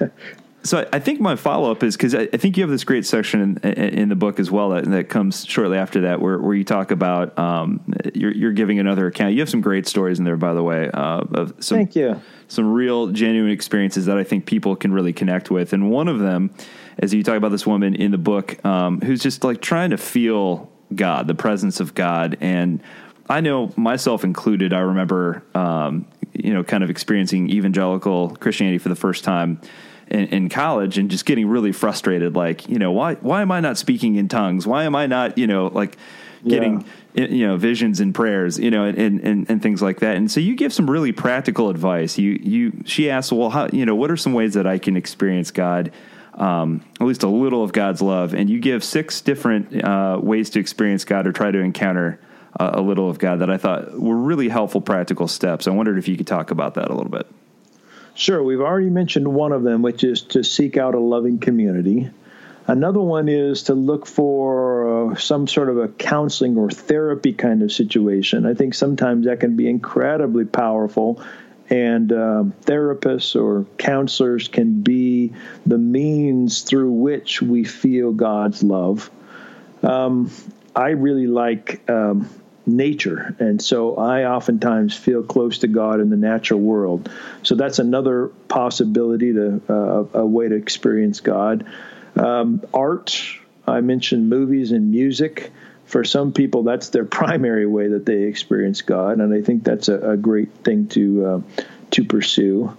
so 0.64 0.88
I, 0.92 0.98
think 0.98 1.20
my 1.20 1.36
follow 1.36 1.70
up 1.70 1.82
is 1.82 1.96
because 1.96 2.14
I, 2.14 2.28
I 2.32 2.36
think 2.36 2.56
you 2.56 2.62
have 2.62 2.70
this 2.70 2.84
great 2.84 3.06
section 3.06 3.58
in, 3.62 3.72
in 3.72 4.08
the 4.08 4.16
book 4.16 4.40
as 4.40 4.50
well 4.50 4.70
that, 4.70 4.84
that 4.86 5.08
comes 5.08 5.46
shortly 5.46 5.78
after 5.78 6.02
that, 6.02 6.20
where, 6.20 6.38
where 6.38 6.54
you 6.54 6.64
talk 6.64 6.90
about 6.90 7.38
um, 7.38 7.80
you're, 8.14 8.32
you're 8.32 8.52
giving 8.52 8.78
another 8.78 9.06
account. 9.06 9.34
You 9.34 9.40
have 9.40 9.48
some 9.48 9.60
great 9.60 9.86
stories 9.86 10.18
in 10.18 10.24
there, 10.24 10.36
by 10.36 10.54
the 10.54 10.62
way, 10.62 10.90
uh, 10.92 11.20
of 11.32 11.54
some 11.60 11.78
Thank 11.78 11.96
you. 11.96 12.20
some 12.48 12.72
real 12.72 13.08
genuine 13.08 13.52
experiences 13.52 14.06
that 14.06 14.18
I 14.18 14.24
think 14.24 14.46
people 14.46 14.74
can 14.76 14.92
really 14.92 15.12
connect 15.12 15.50
with. 15.50 15.72
And 15.72 15.90
one 15.90 16.08
of 16.08 16.18
them, 16.18 16.50
as 16.98 17.14
you 17.14 17.22
talk 17.22 17.36
about 17.36 17.52
this 17.52 17.66
woman 17.66 17.94
in 17.94 18.10
the 18.10 18.18
book, 18.18 18.62
um, 18.64 19.00
who's 19.00 19.22
just 19.22 19.44
like 19.44 19.60
trying 19.60 19.90
to 19.90 19.96
feel 19.96 20.70
God, 20.94 21.28
the 21.28 21.34
presence 21.34 21.80
of 21.80 21.94
God, 21.94 22.36
and 22.40 22.82
I 23.30 23.40
know 23.42 23.72
myself 23.76 24.24
included. 24.24 24.72
I 24.72 24.80
remember, 24.80 25.42
um, 25.54 26.06
you 26.32 26.52
know, 26.52 26.64
kind 26.64 26.82
of 26.82 26.88
experiencing 26.88 27.50
evangelical 27.50 28.30
Christianity 28.36 28.78
for 28.78 28.88
the 28.88 28.96
first 28.96 29.22
time 29.22 29.60
in, 30.10 30.26
in, 30.28 30.48
college 30.48 30.98
and 30.98 31.10
just 31.10 31.24
getting 31.24 31.46
really 31.46 31.72
frustrated. 31.72 32.34
Like, 32.34 32.68
you 32.68 32.78
know, 32.78 32.92
why 32.92 33.14
why 33.14 33.42
am 33.42 33.50
I 33.50 33.60
not 33.60 33.78
speaking 33.78 34.16
in 34.16 34.28
tongues? 34.28 34.66
Why 34.66 34.84
am 34.84 34.94
I 34.94 35.06
not, 35.06 35.38
you 35.38 35.46
know, 35.46 35.68
like 35.68 35.96
getting 36.46 36.84
yeah. 37.14 37.26
you 37.26 37.46
know 37.46 37.56
visions 37.56 38.00
and 38.00 38.14
prayers, 38.14 38.58
you 38.58 38.70
know, 38.70 38.84
and, 38.84 39.20
and 39.20 39.48
and 39.50 39.62
things 39.62 39.82
like 39.82 40.00
that. 40.00 40.16
And 40.16 40.30
so 40.30 40.40
you 40.40 40.54
give 40.54 40.72
some 40.72 40.88
really 40.90 41.12
practical 41.12 41.70
advice. 41.70 42.18
You 42.18 42.38
you 42.42 42.82
she 42.84 43.10
asks, 43.10 43.32
well, 43.32 43.50
how 43.50 43.68
you 43.72 43.86
know, 43.86 43.94
what 43.94 44.10
are 44.10 44.16
some 44.16 44.32
ways 44.32 44.54
that 44.54 44.66
I 44.66 44.78
can 44.78 44.96
experience 44.96 45.50
God? 45.50 45.92
Um, 46.34 46.84
at 47.00 47.06
least 47.06 47.24
a 47.24 47.28
little 47.28 47.64
of 47.64 47.72
God's 47.72 48.00
love, 48.00 48.32
and 48.32 48.48
you 48.48 48.60
give 48.60 48.84
six 48.84 49.20
different 49.20 49.82
uh, 49.82 50.20
ways 50.22 50.50
to 50.50 50.60
experience 50.60 51.04
God 51.04 51.26
or 51.26 51.32
try 51.32 51.50
to 51.50 51.58
encounter 51.58 52.20
uh, 52.60 52.70
a 52.74 52.80
little 52.80 53.10
of 53.10 53.18
God 53.18 53.40
that 53.40 53.50
I 53.50 53.56
thought 53.56 53.98
were 53.98 54.16
really 54.16 54.48
helpful 54.48 54.80
practical 54.80 55.26
steps. 55.26 55.66
I 55.66 55.72
wondered 55.72 55.98
if 55.98 56.06
you 56.06 56.16
could 56.16 56.28
talk 56.28 56.52
about 56.52 56.74
that 56.74 56.90
a 56.90 56.94
little 56.94 57.10
bit. 57.10 57.26
Sure. 58.18 58.42
We've 58.42 58.60
already 58.60 58.90
mentioned 58.90 59.32
one 59.32 59.52
of 59.52 59.62
them, 59.62 59.80
which 59.80 60.02
is 60.02 60.22
to 60.22 60.42
seek 60.42 60.76
out 60.76 60.96
a 60.96 60.98
loving 60.98 61.38
community. 61.38 62.10
Another 62.66 62.98
one 62.98 63.28
is 63.28 63.62
to 63.64 63.74
look 63.74 64.06
for 64.06 65.12
uh, 65.12 65.14
some 65.14 65.46
sort 65.46 65.68
of 65.68 65.78
a 65.78 65.86
counseling 65.86 66.56
or 66.56 66.68
therapy 66.68 67.32
kind 67.32 67.62
of 67.62 67.70
situation. 67.70 68.44
I 68.44 68.54
think 68.54 68.74
sometimes 68.74 69.26
that 69.26 69.38
can 69.38 69.54
be 69.54 69.70
incredibly 69.70 70.46
powerful, 70.46 71.22
and 71.70 72.12
um, 72.12 72.54
therapists 72.62 73.40
or 73.40 73.66
counselors 73.78 74.48
can 74.48 74.82
be 74.82 75.32
the 75.64 75.78
means 75.78 76.62
through 76.62 76.90
which 76.90 77.40
we 77.40 77.62
feel 77.62 78.10
God's 78.10 78.64
love. 78.64 79.12
Um, 79.84 80.32
I 80.74 80.88
really 80.88 81.28
like 81.28 81.88
um, 81.88 82.28
nature. 82.68 83.34
And 83.38 83.60
so 83.60 83.96
I 83.96 84.24
oftentimes 84.24 84.96
feel 84.96 85.22
close 85.22 85.58
to 85.58 85.68
God 85.68 86.00
in 86.00 86.10
the 86.10 86.16
natural 86.16 86.60
world. 86.60 87.10
So 87.42 87.54
that's 87.54 87.78
another 87.78 88.28
possibility 88.48 89.32
to 89.32 89.60
uh, 89.68 90.18
a 90.20 90.26
way 90.26 90.48
to 90.48 90.54
experience 90.54 91.20
God. 91.20 91.66
Um, 92.16 92.62
art, 92.74 93.20
I 93.66 93.80
mentioned 93.80 94.28
movies 94.28 94.72
and 94.72 94.90
music. 94.90 95.50
For 95.86 96.04
some 96.04 96.32
people, 96.32 96.64
that's 96.64 96.90
their 96.90 97.04
primary 97.20 97.66
way 97.66 97.88
that 97.88 98.04
they 98.04 98.24
experience 98.24 98.82
God, 98.82 99.20
and 99.20 99.32
I 99.32 99.40
think 99.42 99.64
that's 99.64 99.88
a, 99.88 100.12
a 100.12 100.16
great 100.16 100.52
thing 100.64 100.88
to 100.88 101.26
uh, 101.26 101.62
to 101.92 102.04
pursue. 102.04 102.76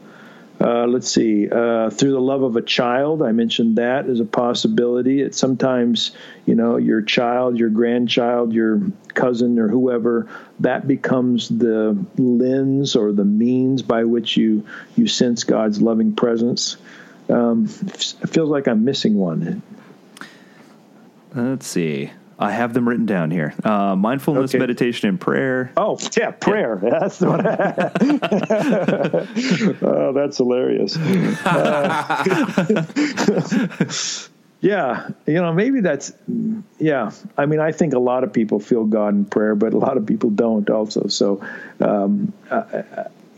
Uh, 0.61 0.85
let's 0.87 1.09
see, 1.09 1.47
uh, 1.49 1.89
through 1.89 2.11
the 2.11 2.19
love 2.19 2.43
of 2.43 2.57
a 2.57 2.61
child, 2.61 3.23
I 3.23 3.31
mentioned 3.31 3.77
that 3.77 4.07
as 4.07 4.19
a 4.19 4.25
possibility. 4.25 5.21
It's 5.21 5.37
sometimes, 5.37 6.11
you 6.45 6.53
know, 6.53 6.75
your 6.75 7.01
child, 7.01 7.57
your 7.57 7.69
grandchild, 7.69 8.51
your 8.51 8.81
cousin, 9.13 9.57
or 9.57 9.69
whoever, 9.69 10.27
that 10.59 10.85
becomes 10.85 11.47
the 11.47 11.97
lens 12.17 12.97
or 12.97 13.13
the 13.13 13.23
means 13.23 13.81
by 13.81 14.03
which 14.03 14.35
you 14.35 14.65
you 14.97 15.07
sense 15.07 15.45
God's 15.45 15.81
loving 15.81 16.13
presence. 16.13 16.75
Um, 17.29 17.65
it 17.85 18.29
feels 18.29 18.49
like 18.49 18.67
I'm 18.67 18.83
missing 18.83 19.15
one. 19.15 19.61
Let's 21.33 21.67
see. 21.67 22.11
I 22.41 22.51
have 22.51 22.73
them 22.73 22.87
written 22.87 23.05
down 23.05 23.31
here. 23.31 23.53
Uh, 23.65 23.97
mindfulness, 23.97 24.51
okay. 24.51 24.59
meditation, 24.59 25.09
and 25.09 25.19
prayer. 25.19 25.73
Oh, 25.75 25.99
yeah, 26.15 26.31
prayer. 26.31 26.79
Yeah. 26.81 26.99
That's 26.99 27.19
what. 27.19 27.45
I, 27.45 27.91
oh, 29.85 30.13
that's 30.13 30.37
hilarious. 30.37 30.95
Uh, 31.45 32.85
yeah, 34.61 35.09
you 35.25 35.33
know, 35.33 35.51
maybe 35.51 35.81
that's. 35.81 36.13
Yeah, 36.79 37.11
I 37.37 37.45
mean, 37.45 37.59
I 37.59 37.73
think 37.73 37.93
a 37.93 37.99
lot 37.99 38.23
of 38.23 38.31
people 38.31 38.61
feel 38.61 38.85
God 38.85 39.15
in 39.15 39.25
prayer, 39.25 39.55
but 39.55 39.73
a 39.73 39.77
lot 39.77 39.97
of 39.97 40.05
people 40.05 40.29
don't. 40.29 40.69
Also, 40.69 41.07
so 41.07 41.45
um, 41.81 42.31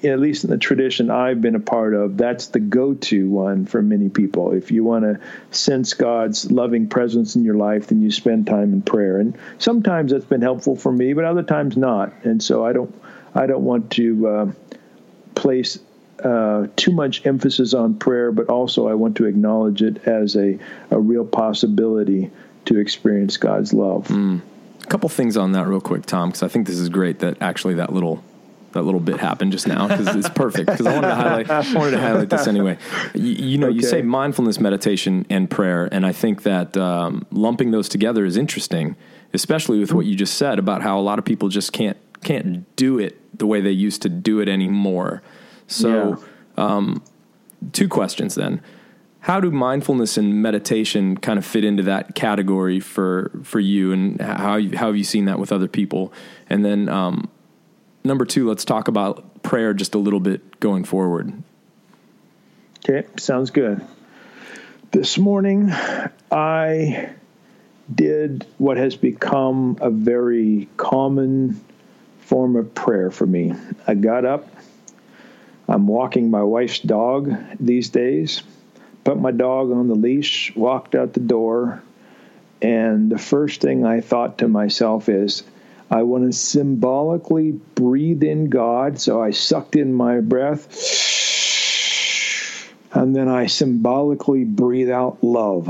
at 0.04 0.20
least 0.20 0.44
in 0.44 0.50
the 0.50 0.58
tradition 0.58 1.10
I've 1.10 1.42
been 1.42 1.56
a 1.56 1.60
part 1.60 1.94
of, 1.94 2.18
that's 2.18 2.48
the 2.48 2.60
go 2.60 2.94
to 2.94 3.30
one 3.30 3.66
for 3.66 3.82
many 3.82 4.10
people. 4.10 4.54
If 4.54 4.72
you 4.72 4.84
want 4.84 5.04
to 5.04 5.20
sense 5.56 5.94
God's 5.94 6.52
loving 6.52 6.88
presence 6.88 7.36
in 7.36 7.44
your 7.44 7.56
life, 7.56 7.88
then 7.88 8.02
you 8.02 8.12
spend 8.12 8.48
time 8.48 8.74
in 8.74 8.82
prayer. 8.82 9.20
And 9.20 9.38
sometimes 9.60 10.12
that's 10.12 10.26
been 10.26 10.42
helpful 10.42 10.76
for 10.76 10.92
me, 10.92 11.14
but 11.14 11.26
other 11.26 11.44
times 11.44 11.78
not. 11.78 12.14
And 12.24 12.42
so 12.42 12.66
I 12.66 12.74
don't, 12.74 12.94
I 13.36 13.46
don't 13.46 13.64
want 13.64 13.92
to 13.92 14.28
uh, 14.28 14.52
place 15.36 15.80
uh, 16.24 16.68
too 16.76 16.92
much 16.92 17.26
emphasis 17.26 17.74
on 17.74 17.96
prayer, 17.96 18.32
but 18.32 18.48
also 18.48 18.88
I 18.88 18.94
want 18.94 19.18
to 19.18 19.26
acknowledge 19.26 19.82
it 19.82 20.08
as 20.08 20.36
a, 20.36 20.60
a 20.90 21.00
real 21.00 21.26
possibility 21.26 22.32
to 22.66 22.80
experience 22.80 23.38
God's 23.38 23.74
love. 23.74 24.08
Mm. 24.08 24.42
A 24.84 24.86
couple 24.88 25.10
things 25.10 25.38
on 25.38 25.54
that, 25.54 25.68
real 25.68 25.82
quick, 25.82 26.06
Tom, 26.06 26.30
because 26.30 26.44
I 26.44 26.48
think 26.48 26.68
this 26.68 26.80
is 26.80 26.90
great 26.90 27.20
that 27.20 27.42
actually 27.42 27.76
that 27.76 27.94
little 27.94 28.24
that 28.74 28.84
little 28.84 29.00
bit 29.00 29.20
happened 29.20 29.52
just 29.52 29.68
now 29.68 29.88
because 29.88 30.16
it's 30.16 30.30
perfect. 30.30 30.68
Because 30.68 30.86
I 30.86 30.94
wanted 30.94 31.08
to 31.08 31.16
highlight, 31.16 31.50
I 31.50 31.74
wanted 31.74 31.92
to 31.92 32.00
highlight 32.00 32.30
this 32.30 32.48
anyway. 32.48 32.78
You, 33.14 33.22
you 33.22 33.58
know, 33.58 33.68
okay. 33.68 33.76
you 33.76 33.82
say 33.82 34.02
mindfulness, 34.02 34.60
meditation, 34.60 35.26
and 35.30 35.50
prayer, 35.50 35.90
and 35.92 36.06
I 36.06 36.12
think 36.12 36.44
that 36.44 36.78
um, 36.78 37.26
lumping 37.32 37.72
those 37.72 37.90
together 37.90 38.26
is 38.26 38.38
interesting, 38.38 38.96
especially 39.34 39.80
with 39.80 39.94
what 39.94 40.06
you 40.06 40.16
just 40.16 40.36
said 40.36 40.60
about 40.60 40.82
how 40.82 41.00
a 41.00 41.02
lot 41.02 41.20
of 41.20 41.26
people 41.26 41.50
just 41.50 41.74
can't 41.74 41.98
can't 42.24 42.76
do 42.76 43.00
it 43.00 43.18
the 43.38 43.48
way 43.48 43.62
they 43.62 43.72
used 43.72 44.02
to 44.04 44.10
do 44.10 44.40
it 44.40 44.48
anymore. 44.48 45.24
So, 45.68 46.22
yeah. 46.58 46.64
um, 46.64 47.04
two 47.72 47.88
questions 47.88 48.36
then. 48.36 48.62
How 49.22 49.40
do 49.40 49.52
mindfulness 49.52 50.18
and 50.18 50.42
meditation 50.42 51.16
kind 51.16 51.38
of 51.38 51.46
fit 51.46 51.64
into 51.64 51.84
that 51.84 52.16
category 52.16 52.80
for 52.80 53.32
for 53.44 53.60
you, 53.60 53.92
and 53.92 54.20
how 54.20 54.60
how 54.60 54.88
have 54.88 54.98
you 54.98 55.04
seen 55.04 55.26
that 55.26 55.38
with 55.38 55.52
other 55.52 55.68
people? 55.68 56.12
And 56.50 56.66
then 56.66 56.90
um, 56.90 57.30
number 58.04 58.26
two, 58.26 58.48
let's 58.48 58.66
talk 58.66 58.88
about 58.88 59.44
prayer 59.44 59.74
just 59.74 59.96
a 59.96 59.98
little 59.98 60.20
bit 60.20 60.60
going 60.60 60.84
forward. 60.84 61.34
Okay, 62.80 63.08
sounds 63.18 63.52
good. 63.52 63.86
This 64.92 65.18
morning, 65.18 65.72
I 66.32 67.14
did 67.94 68.46
what 68.58 68.78
has 68.78 68.96
become 68.96 69.78
a 69.82 69.90
very 69.90 70.68
common 70.78 71.62
form 72.22 72.56
of 72.56 72.74
prayer 72.74 73.12
for 73.12 73.26
me. 73.26 73.54
I 73.86 73.96
got 73.96 74.26
up, 74.26 74.48
I'm 75.68 75.88
walking 75.88 76.30
my 76.30 76.44
wife's 76.44 76.80
dog 76.80 77.34
these 77.60 77.90
days, 77.90 78.44
put 79.04 79.20
my 79.20 79.32
dog 79.32 79.72
on 79.72 79.88
the 79.88 79.96
leash, 79.96 80.54
walked 80.56 80.96
out 80.96 81.14
the 81.14 81.20
door, 81.20 81.84
and 82.62 83.12
the 83.12 83.18
first 83.18 83.62
thing 83.62 83.86
I 83.86 84.02
thought 84.02 84.40
to 84.40 84.48
myself 84.48 85.10
is, 85.10 85.44
I 85.92 86.04
want 86.04 86.24
to 86.24 86.32
symbolically 86.32 87.52
breathe 87.52 88.24
in 88.24 88.50
God. 88.50 88.98
So 88.98 89.22
I 89.22 89.32
sucked 89.32 89.76
in 89.76 89.94
my 89.94 90.22
breath. 90.22 90.70
And 92.94 93.14
then 93.14 93.28
I 93.28 93.48
symbolically 93.48 94.46
breathe 94.46 94.90
out 94.90 95.22
love. 95.22 95.70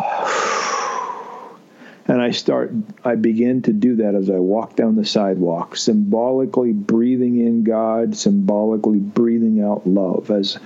And 2.07 2.21
I 2.21 2.31
start, 2.31 2.71
I 3.03 3.15
begin 3.15 3.63
to 3.63 3.73
do 3.73 3.95
that 3.97 4.13
as 4.13 4.29
I 4.29 4.37
walk 4.37 4.75
down 4.75 4.95
the 4.95 5.05
sidewalk, 5.05 5.75
symbolically 5.75 6.73
breathing 6.73 7.39
in 7.39 7.63
God, 7.63 8.15
symbolically 8.15 8.99
breathing 8.99 9.63
out 9.63 9.87
love. 9.87 10.29
As, 10.29 10.59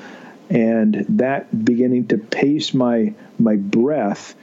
and 0.50 1.06
that 1.10 1.64
beginning 1.64 2.08
to 2.08 2.18
pace 2.18 2.74
my, 2.74 3.14
my 3.40 3.56
breath 3.56 4.36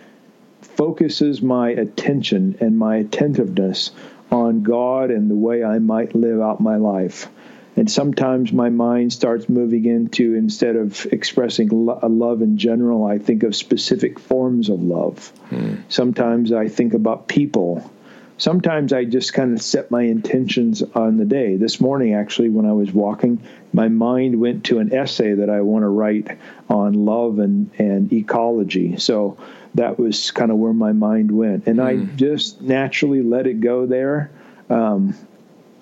focuses 0.61 1.43
my 1.43 1.71
attention 1.71 2.57
and 2.61 2.79
my 2.79 2.97
attentiveness 2.97 3.91
on 4.33 4.63
God 4.63 5.11
and 5.11 5.31
the 5.31 5.37
way 5.37 5.63
I 5.63 5.79
might 5.79 6.15
live 6.15 6.41
out 6.41 6.61
my 6.61 6.77
life. 6.77 7.29
And 7.77 7.91
sometimes 7.91 8.53
my 8.53 8.69
mind 8.69 9.13
starts 9.13 9.49
moving 9.49 9.87
into, 9.87 10.35
instead 10.35 10.77
of 10.77 11.07
expressing 11.07 11.69
lo- 11.69 12.01
love 12.03 12.43
in 12.43 12.59
general, 12.59 13.05
I 13.05 13.19
think 13.19 13.45
of 13.45 13.55
specific 13.57 14.19
forms 14.19 14.69
of 14.69 14.83
love. 14.83 15.29
Hmm. 15.49 15.77
Sometimes 15.89 16.53
I 16.53 16.69
think 16.69 16.93
about 16.93 17.29
people. 17.29 17.91
Sometimes 18.37 18.93
I 18.93 19.05
just 19.05 19.33
kind 19.33 19.55
of 19.55 19.63
set 19.63 19.91
my 19.91 20.03
intentions 20.03 20.83
on 20.83 21.17
the 21.17 21.25
day. 21.25 21.57
This 21.57 21.81
morning, 21.81 22.15
actually, 22.15 22.51
when 22.51 22.67
I 22.67 22.73
was 22.73 22.93
walking, 22.93 23.41
my 23.73 23.89
mind 23.89 24.41
went 24.41 24.65
to 24.65 24.79
an 24.79 24.93
essay 24.93 25.35
that 25.35 25.49
I 25.49 25.61
want 25.61 25.85
to 25.85 25.89
write 25.89 26.39
on 26.69 26.93
love 26.93 27.39
and, 27.39 27.71
and 27.79 28.13
ecology. 28.13 28.97
So 28.99 29.39
that 29.75 29.99
was 29.99 30.31
kind 30.31 30.51
of 30.51 30.59
where 30.59 30.73
my 30.73 30.93
mind 30.93 31.31
went, 31.31 31.67
and 31.67 31.79
mm. 31.79 31.85
I 31.85 32.15
just 32.17 32.61
naturally 32.61 33.23
let 33.23 33.47
it 33.47 33.61
go 33.61 33.87
there. 33.87 34.31
Um, 34.69 35.15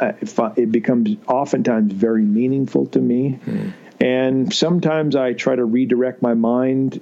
it 0.00 0.72
becomes 0.72 1.16
oftentimes 1.26 1.92
very 1.92 2.22
meaningful 2.22 2.86
to 2.86 2.98
me, 2.98 3.38
mm. 3.44 3.72
and 4.00 4.52
sometimes 4.52 5.16
I 5.16 5.32
try 5.34 5.56
to 5.56 5.64
redirect 5.64 6.22
my 6.22 6.34
mind 6.34 7.00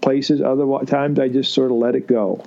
places. 0.00 0.40
Other 0.40 0.66
times 0.86 1.18
I 1.18 1.28
just 1.28 1.52
sort 1.52 1.70
of 1.70 1.78
let 1.78 1.96
it 1.96 2.06
go. 2.06 2.44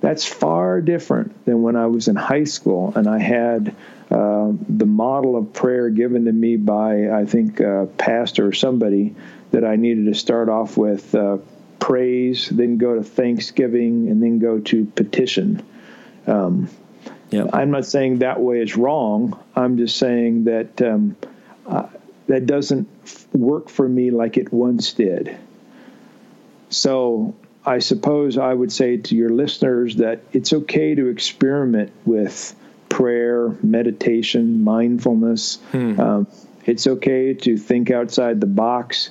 That's 0.00 0.24
far 0.24 0.80
different 0.80 1.44
than 1.44 1.62
when 1.62 1.76
I 1.76 1.86
was 1.86 2.08
in 2.08 2.16
high 2.16 2.44
school 2.44 2.92
and 2.96 3.06
I 3.06 3.18
had 3.18 3.76
uh, 4.10 4.50
the 4.68 4.86
model 4.86 5.36
of 5.36 5.52
prayer 5.52 5.90
given 5.90 6.24
to 6.24 6.32
me 6.32 6.56
by 6.56 7.10
I 7.10 7.26
think 7.26 7.60
a 7.60 7.86
pastor 7.98 8.48
or 8.48 8.52
somebody 8.52 9.14
that 9.52 9.64
I 9.64 9.76
needed 9.76 10.06
to 10.06 10.14
start 10.14 10.48
off 10.48 10.76
with 10.76 11.14
uh, 11.14 11.38
praise, 11.80 12.48
then 12.48 12.78
go 12.78 12.94
to 12.94 13.02
thanksgiving, 13.02 14.08
and 14.08 14.22
then 14.22 14.38
go 14.38 14.60
to 14.60 14.84
petition. 14.84 15.62
Um. 16.26 16.68
I'm 17.52 17.70
not 17.70 17.84
saying 17.86 18.18
that 18.18 18.40
way 18.40 18.60
is 18.60 18.76
wrong. 18.76 19.38
I'm 19.54 19.76
just 19.76 19.96
saying 19.98 20.44
that 20.44 20.82
um, 20.82 21.14
uh, 21.64 21.86
that 22.26 22.44
doesn't 22.46 22.88
work 23.32 23.68
for 23.68 23.88
me 23.88 24.10
like 24.10 24.36
it 24.36 24.52
once 24.52 24.92
did. 24.94 25.38
So 26.70 27.34
I 27.64 27.78
suppose 27.78 28.36
I 28.36 28.52
would 28.52 28.72
say 28.72 28.96
to 28.96 29.14
your 29.14 29.30
listeners 29.30 29.96
that 29.96 30.22
it's 30.32 30.52
okay 30.52 30.96
to 30.96 31.06
experiment 31.06 31.92
with 32.04 32.54
prayer, 32.88 33.56
meditation, 33.62 34.64
mindfulness. 34.64 35.58
Um, 36.00 36.26
it's 36.66 36.86
okay 36.86 37.34
to 37.34 37.56
think 37.56 37.90
outside 37.92 38.40
the 38.40 38.46
box. 38.48 39.10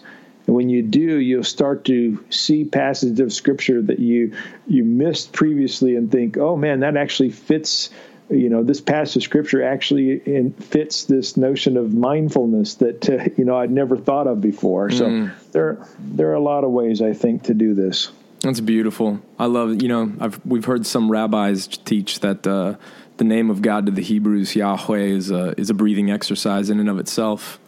And 0.50 0.56
when 0.56 0.68
you 0.68 0.82
do, 0.82 1.20
you'll 1.20 1.44
start 1.44 1.86
to 1.86 2.26
see 2.32 2.66
passages 2.66 3.20
of 3.20 3.32
scripture 3.32 3.84
that 3.84 4.00
you 4.00 4.36
you 4.66 4.84
missed 4.84 5.32
previously 5.32 5.96
and 5.96 6.12
think, 6.12 6.40
"Oh 6.40 6.56
man, 6.56 6.80
that 6.80 6.98
actually 6.98 7.30
fits." 7.30 7.92
You 8.32 8.50
know, 8.50 8.64
this 8.64 8.82
passage 8.82 9.18
of 9.18 9.24
scripture 9.24 9.62
actually 9.62 10.14
in, 10.26 10.54
fits 10.54 11.04
this 11.04 11.38
notion 11.38 11.78
of 11.78 11.94
mindfulness 11.94 12.74
that 12.76 13.08
uh, 13.08 13.30
you 13.38 13.46
know 13.46 13.58
I'd 13.58 13.70
never 13.70 13.96
thought 13.96 14.26
of 14.26 14.42
before. 14.42 14.90
So 14.90 15.30
there 15.52 15.86
there 16.00 16.30
are 16.32 16.34
a 16.34 16.42
lot 16.42 16.64
of 16.64 16.72
ways 16.72 17.00
I 17.04 17.14
think 17.14 17.44
to 17.44 17.54
do 17.54 17.76
this. 17.76 18.10
That's 18.40 18.60
beautiful. 18.60 19.22
I 19.38 19.46
love. 19.46 19.84
You 19.84 19.88
know, 19.88 20.12
I've 20.20 20.44
we've 20.44 20.66
heard 20.66 20.88
some 20.88 21.12
rabbis 21.12 21.68
teach 21.68 22.22
that 22.22 22.48
uh, 22.48 22.74
the 23.18 23.24
name 23.24 23.52
of 23.52 23.62
God 23.62 23.86
to 23.86 23.92
the 23.92 24.02
Hebrews, 24.02 24.56
Yahweh, 24.56 24.98
is 24.98 25.30
a 25.30 25.54
is 25.60 25.70
a 25.70 25.76
breathing 25.76 26.10
exercise 26.10 26.72
in 26.72 26.80
and 26.80 26.90
of 26.90 26.98
itself. 26.98 27.60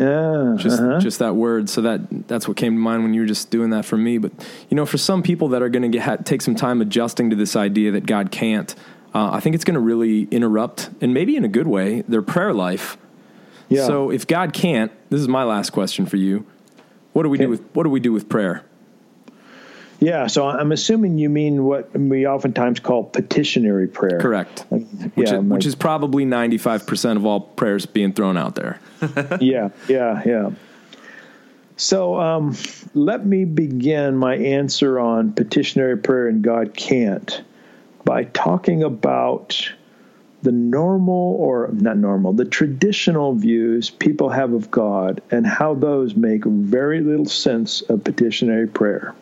Yeah, 0.00 0.54
Just 0.56 0.80
uh-huh. 0.80 0.98
just 1.00 1.18
that 1.18 1.36
word. 1.36 1.68
So 1.68 1.82
that 1.82 2.26
that's 2.26 2.48
what 2.48 2.56
came 2.56 2.72
to 2.74 2.78
mind 2.80 3.02
when 3.02 3.12
you 3.14 3.20
were 3.20 3.26
just 3.26 3.50
doing 3.50 3.70
that 3.70 3.84
for 3.84 3.96
me. 3.98 4.16
But 4.18 4.32
you 4.70 4.74
know, 4.74 4.86
for 4.86 4.96
some 4.98 5.22
people 5.22 5.48
that 5.48 5.60
are 5.62 5.68
going 5.68 5.92
to 5.92 6.16
take 6.24 6.40
some 6.42 6.54
time 6.54 6.80
adjusting 6.80 7.28
to 7.30 7.36
this 7.36 7.54
idea 7.54 7.92
that 7.92 8.06
God 8.06 8.30
can't, 8.30 8.74
uh, 9.14 9.30
I 9.30 9.40
think 9.40 9.54
it's 9.54 9.64
going 9.64 9.74
to 9.74 9.80
really 9.80 10.22
interrupt, 10.30 10.88
and 11.02 11.12
maybe 11.12 11.36
in 11.36 11.44
a 11.44 11.48
good 11.48 11.66
way, 11.68 12.00
their 12.08 12.22
prayer 12.22 12.54
life. 12.54 12.96
yeah. 13.68 13.86
So 13.86 14.10
if 14.10 14.26
God 14.26 14.52
can't, 14.54 14.90
this 15.10 15.20
is 15.20 15.28
my 15.28 15.44
last 15.44 15.70
question 15.70 16.06
for 16.06 16.16
you. 16.16 16.46
What 17.12 17.24
do 17.24 17.28
we 17.28 17.36
Okay. 17.36 17.44
do 17.44 17.50
with 17.50 17.62
what 17.74 17.82
do 17.82 17.90
we 17.90 18.00
do 18.00 18.12
with 18.12 18.28
prayer? 18.28 18.64
Yeah, 20.00 20.28
so 20.28 20.48
I'm 20.48 20.72
assuming 20.72 21.18
you 21.18 21.28
mean 21.28 21.64
what 21.64 21.94
we 21.98 22.26
oftentimes 22.26 22.80
call 22.80 23.04
petitionary 23.04 23.86
prayer. 23.86 24.18
Correct. 24.18 24.64
Like, 24.70 24.88
Which, 25.14 25.30
yeah, 25.30 25.38
is, 25.38 25.44
which 25.44 25.66
is 25.66 25.74
probably 25.74 26.24
95% 26.24 27.16
of 27.16 27.26
all 27.26 27.40
prayers 27.40 27.84
being 27.84 28.14
thrown 28.14 28.38
out 28.38 28.54
there. 28.54 28.80
yeah, 29.40 29.68
yeah, 29.88 30.22
yeah. 30.24 30.50
So 31.76 32.18
um, 32.18 32.56
let 32.94 33.26
me 33.26 33.44
begin 33.44 34.16
my 34.16 34.36
answer 34.36 34.98
on 34.98 35.32
petitionary 35.32 35.98
prayer 35.98 36.28
and 36.28 36.42
God 36.42 36.74
can't 36.74 37.42
by 38.04 38.24
talking 38.24 38.82
about 38.82 39.70
the 40.42 40.52
normal 40.52 41.36
or 41.38 41.68
not 41.72 41.98
normal, 41.98 42.32
the 42.32 42.46
traditional 42.46 43.34
views 43.34 43.90
people 43.90 44.30
have 44.30 44.52
of 44.52 44.70
God 44.70 45.20
and 45.30 45.46
how 45.46 45.74
those 45.74 46.16
make 46.16 46.44
very 46.44 47.00
little 47.00 47.26
sense 47.26 47.82
of 47.82 48.02
petitionary 48.02 48.66
prayer. 48.66 49.14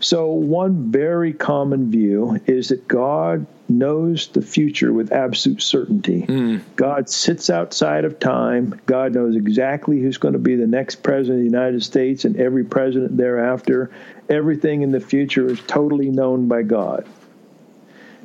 So, 0.00 0.28
one 0.28 0.92
very 0.92 1.32
common 1.32 1.90
view 1.90 2.40
is 2.46 2.68
that 2.68 2.86
God 2.86 3.46
knows 3.68 4.28
the 4.28 4.42
future 4.42 4.92
with 4.92 5.12
absolute 5.12 5.60
certainty. 5.60 6.22
Hmm. 6.22 6.58
God 6.76 7.10
sits 7.10 7.50
outside 7.50 8.04
of 8.04 8.18
time. 8.18 8.80
God 8.86 9.14
knows 9.14 9.36
exactly 9.36 10.00
who's 10.00 10.16
going 10.16 10.32
to 10.32 10.38
be 10.38 10.54
the 10.54 10.66
next 10.66 11.02
president 11.02 11.40
of 11.40 11.40
the 11.40 11.56
United 11.58 11.82
States 11.82 12.24
and 12.24 12.36
every 12.36 12.64
president 12.64 13.16
thereafter. 13.16 13.90
Everything 14.28 14.82
in 14.82 14.92
the 14.92 15.00
future 15.00 15.48
is 15.48 15.60
totally 15.66 16.10
known 16.10 16.48
by 16.48 16.62
God. 16.62 17.06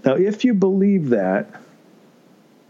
Now, 0.05 0.13
if 0.13 0.45
you 0.45 0.53
believe 0.53 1.09
that, 1.09 1.49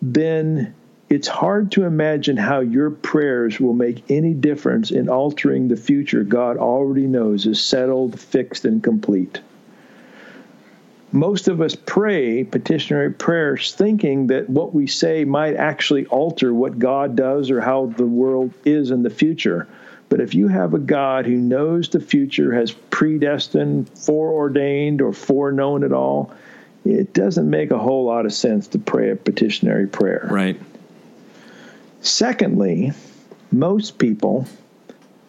then 0.01 0.73
it's 1.13 1.27
hard 1.27 1.71
to 1.73 1.83
imagine 1.83 2.37
how 2.37 2.61
your 2.61 2.89
prayers 2.89 3.59
will 3.59 3.75
make 3.75 4.03
any 4.09 4.33
difference 4.33 4.89
in 4.89 5.09
altering 5.09 5.67
the 5.67 5.75
future 5.75 6.23
God 6.23 6.57
already 6.57 7.05
knows 7.05 7.45
is 7.45 7.63
settled, 7.63 8.19
fixed, 8.19 8.65
and 8.65 8.83
complete. 8.83 9.39
Most 11.11 11.47
of 11.47 11.61
us 11.61 11.75
pray 11.75 12.43
petitionary 12.43 13.11
prayers 13.13 13.75
thinking 13.75 14.25
that 14.27 14.49
what 14.49 14.73
we 14.73 14.87
say 14.87 15.23
might 15.23 15.53
actually 15.53 16.07
alter 16.07 16.51
what 16.51 16.79
God 16.79 17.15
does 17.15 17.51
or 17.51 17.61
how 17.61 17.93
the 17.95 18.07
world 18.07 18.51
is 18.65 18.89
in 18.89 19.03
the 19.03 19.11
future. 19.11 19.67
But 20.09 20.19
if 20.19 20.33
you 20.33 20.47
have 20.47 20.73
a 20.73 20.79
God 20.79 21.27
who 21.27 21.35
knows 21.35 21.89
the 21.89 21.99
future, 21.99 22.55
has 22.55 22.71
predestined, 22.71 23.87
foreordained, 23.89 24.99
or 24.99 25.13
foreknown 25.13 25.83
it 25.83 25.91
all, 25.91 26.33
it 26.85 27.13
doesn't 27.13 27.47
make 27.47 27.69
a 27.69 27.77
whole 27.77 28.05
lot 28.05 28.25
of 28.25 28.33
sense 28.33 28.67
to 28.69 28.79
pray 28.79 29.11
a 29.11 29.15
petitionary 29.15 29.85
prayer. 29.85 30.27
Right. 30.31 30.59
Secondly, 32.03 32.91
most 33.49 33.97
people 33.97 34.45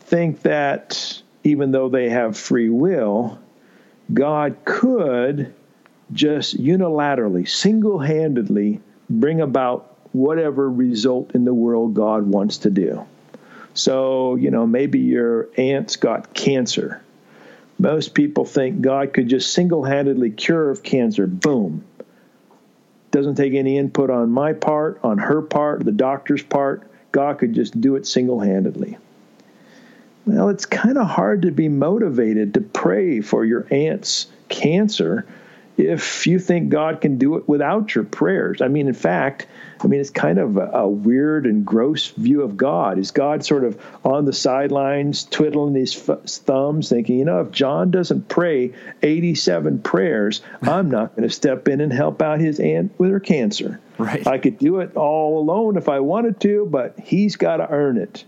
think 0.01 0.43
that 0.43 1.23
even 1.45 1.71
though 1.71 1.89
they 1.89 2.11
have 2.11 2.37
free 2.37 2.69
will, 2.69 3.39
God 4.13 4.57
could 4.65 5.55
just 6.13 6.61
unilaterally, 6.61 7.49
single 7.49 8.01
handedly 8.01 8.81
bring 9.09 9.41
about 9.41 9.97
whatever 10.11 10.69
result 10.69 11.37
in 11.37 11.45
the 11.45 11.55
world 11.55 11.95
God 11.95 12.25
wants 12.27 12.59
to 12.59 12.71
do. 12.71 13.07
So, 13.75 14.35
you 14.35 14.51
know, 14.51 14.67
maybe 14.67 14.99
your 14.99 15.49
aunt's 15.57 15.95
got 15.95 16.35
cancer. 16.35 17.01
Most 17.79 18.15
people 18.15 18.45
think 18.45 18.81
God 18.81 19.13
could 19.13 19.29
just 19.29 19.53
single 19.53 19.85
handedly 19.85 20.31
cure 20.31 20.71
of 20.71 20.83
cancer. 20.83 21.29
Boom 21.29 21.85
doesn't 23.15 23.37
take 23.37 23.55
any 23.55 23.79
input 23.79 24.11
on 24.11 24.29
my 24.29 24.53
part, 24.53 24.99
on 25.05 25.19
her 25.19 25.41
part, 25.41 25.85
the 25.85 25.93
doctor's 25.93 26.43
part. 26.43 26.83
God 27.13 27.39
could 27.39 27.55
just 27.55 27.81
do 27.81 27.95
it 27.95 28.09
single 28.09 28.41
handedly. 28.41 28.99
Well, 30.27 30.49
it's 30.49 30.67
kind 30.67 30.99
of 30.99 31.07
hard 31.07 31.43
to 31.43 31.53
be 31.53 31.69
motivated 31.69 32.55
to 32.55 32.61
pray 32.61 33.21
for 33.21 33.45
your 33.45 33.69
aunt's 33.71 34.27
cancer 34.49 35.25
if 35.77 36.27
you 36.27 36.39
think 36.39 36.69
God 36.69 37.01
can 37.01 37.19
do 37.19 37.37
it 37.37 37.49
without 37.49 37.95
your 37.95 38.05
prayers. 38.05 38.63
I 38.63 38.69
mean, 38.69 38.87
in 38.87 38.95
fact, 38.95 39.47
I 39.83 39.87
mean, 39.87 40.01
it's 40.01 40.11
kind 40.11 40.39
of 40.39 40.57
a, 40.57 40.71
a 40.71 40.89
weird 40.89 41.47
and 41.47 41.67
gross 41.67 42.11
view 42.11 42.43
of 42.43 42.57
God. 42.57 42.99
Is 42.99 43.11
God 43.11 43.45
sort 43.45 43.65
of 43.65 43.81
on 44.05 44.25
the 44.25 44.33
sidelines, 44.33 45.25
twiddling 45.25 45.75
his 45.75 46.09
f- 46.09 46.23
thumbs, 46.25 46.89
thinking, 46.89 47.19
you 47.19 47.25
know, 47.25 47.41
if 47.41 47.51
John 47.51 47.91
doesn't 47.91 48.29
pray 48.29 48.73
87 49.03 49.81
prayers, 49.81 50.43
I'm 50.63 50.91
not 50.91 51.17
going 51.17 51.29
to 51.29 51.35
step 51.35 51.69
in 51.69 51.81
and 51.81 51.93
help 51.93 52.23
out 52.23 52.41
his 52.41 52.61
aunt 52.61 52.93
with 52.99 53.11
her 53.11 53.21
cancer. 53.21 53.81
Right. 53.99 54.27
I 54.27 54.39
could 54.39 54.59
do 54.59 54.81
it 54.81 54.97
all 54.97 55.39
alone 55.39 55.77
if 55.77 55.89
I 55.89 56.01
wanted 56.01 56.41
to, 56.41 56.67
but 56.67 56.99
he's 56.99 57.37
got 57.37 57.59
to 57.59 57.69
earn 57.69 57.99
it. 57.99 58.25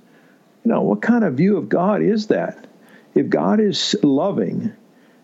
You 0.65 0.73
know, 0.73 0.83
what 0.83 1.01
kind 1.01 1.25
of 1.25 1.35
view 1.35 1.57
of 1.57 1.69
God 1.69 2.03
is 2.03 2.27
that? 2.27 2.67
If 3.15 3.31
God 3.31 3.61
is 3.61 3.95
loving 4.03 4.75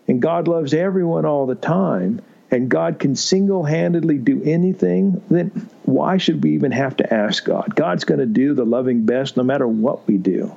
and 0.07 0.21
God 0.21 0.47
loves 0.47 0.73
everyone 0.73 1.25
all 1.25 1.45
the 1.45 1.55
time, 1.55 2.21
and 2.51 2.69
God 2.69 2.99
can 2.99 3.15
single 3.15 3.63
handedly 3.63 4.17
do 4.17 4.43
anything, 4.43 5.21
then 5.29 5.69
why 5.83 6.17
should 6.17 6.43
we 6.43 6.51
even 6.51 6.71
have 6.71 6.97
to 6.97 7.13
ask 7.13 7.45
God? 7.45 7.75
God's 7.75 8.03
going 8.03 8.19
to 8.19 8.25
do 8.25 8.53
the 8.53 8.65
loving 8.65 9.05
best 9.05 9.37
no 9.37 9.43
matter 9.43 9.67
what 9.67 10.07
we 10.07 10.17
do. 10.17 10.55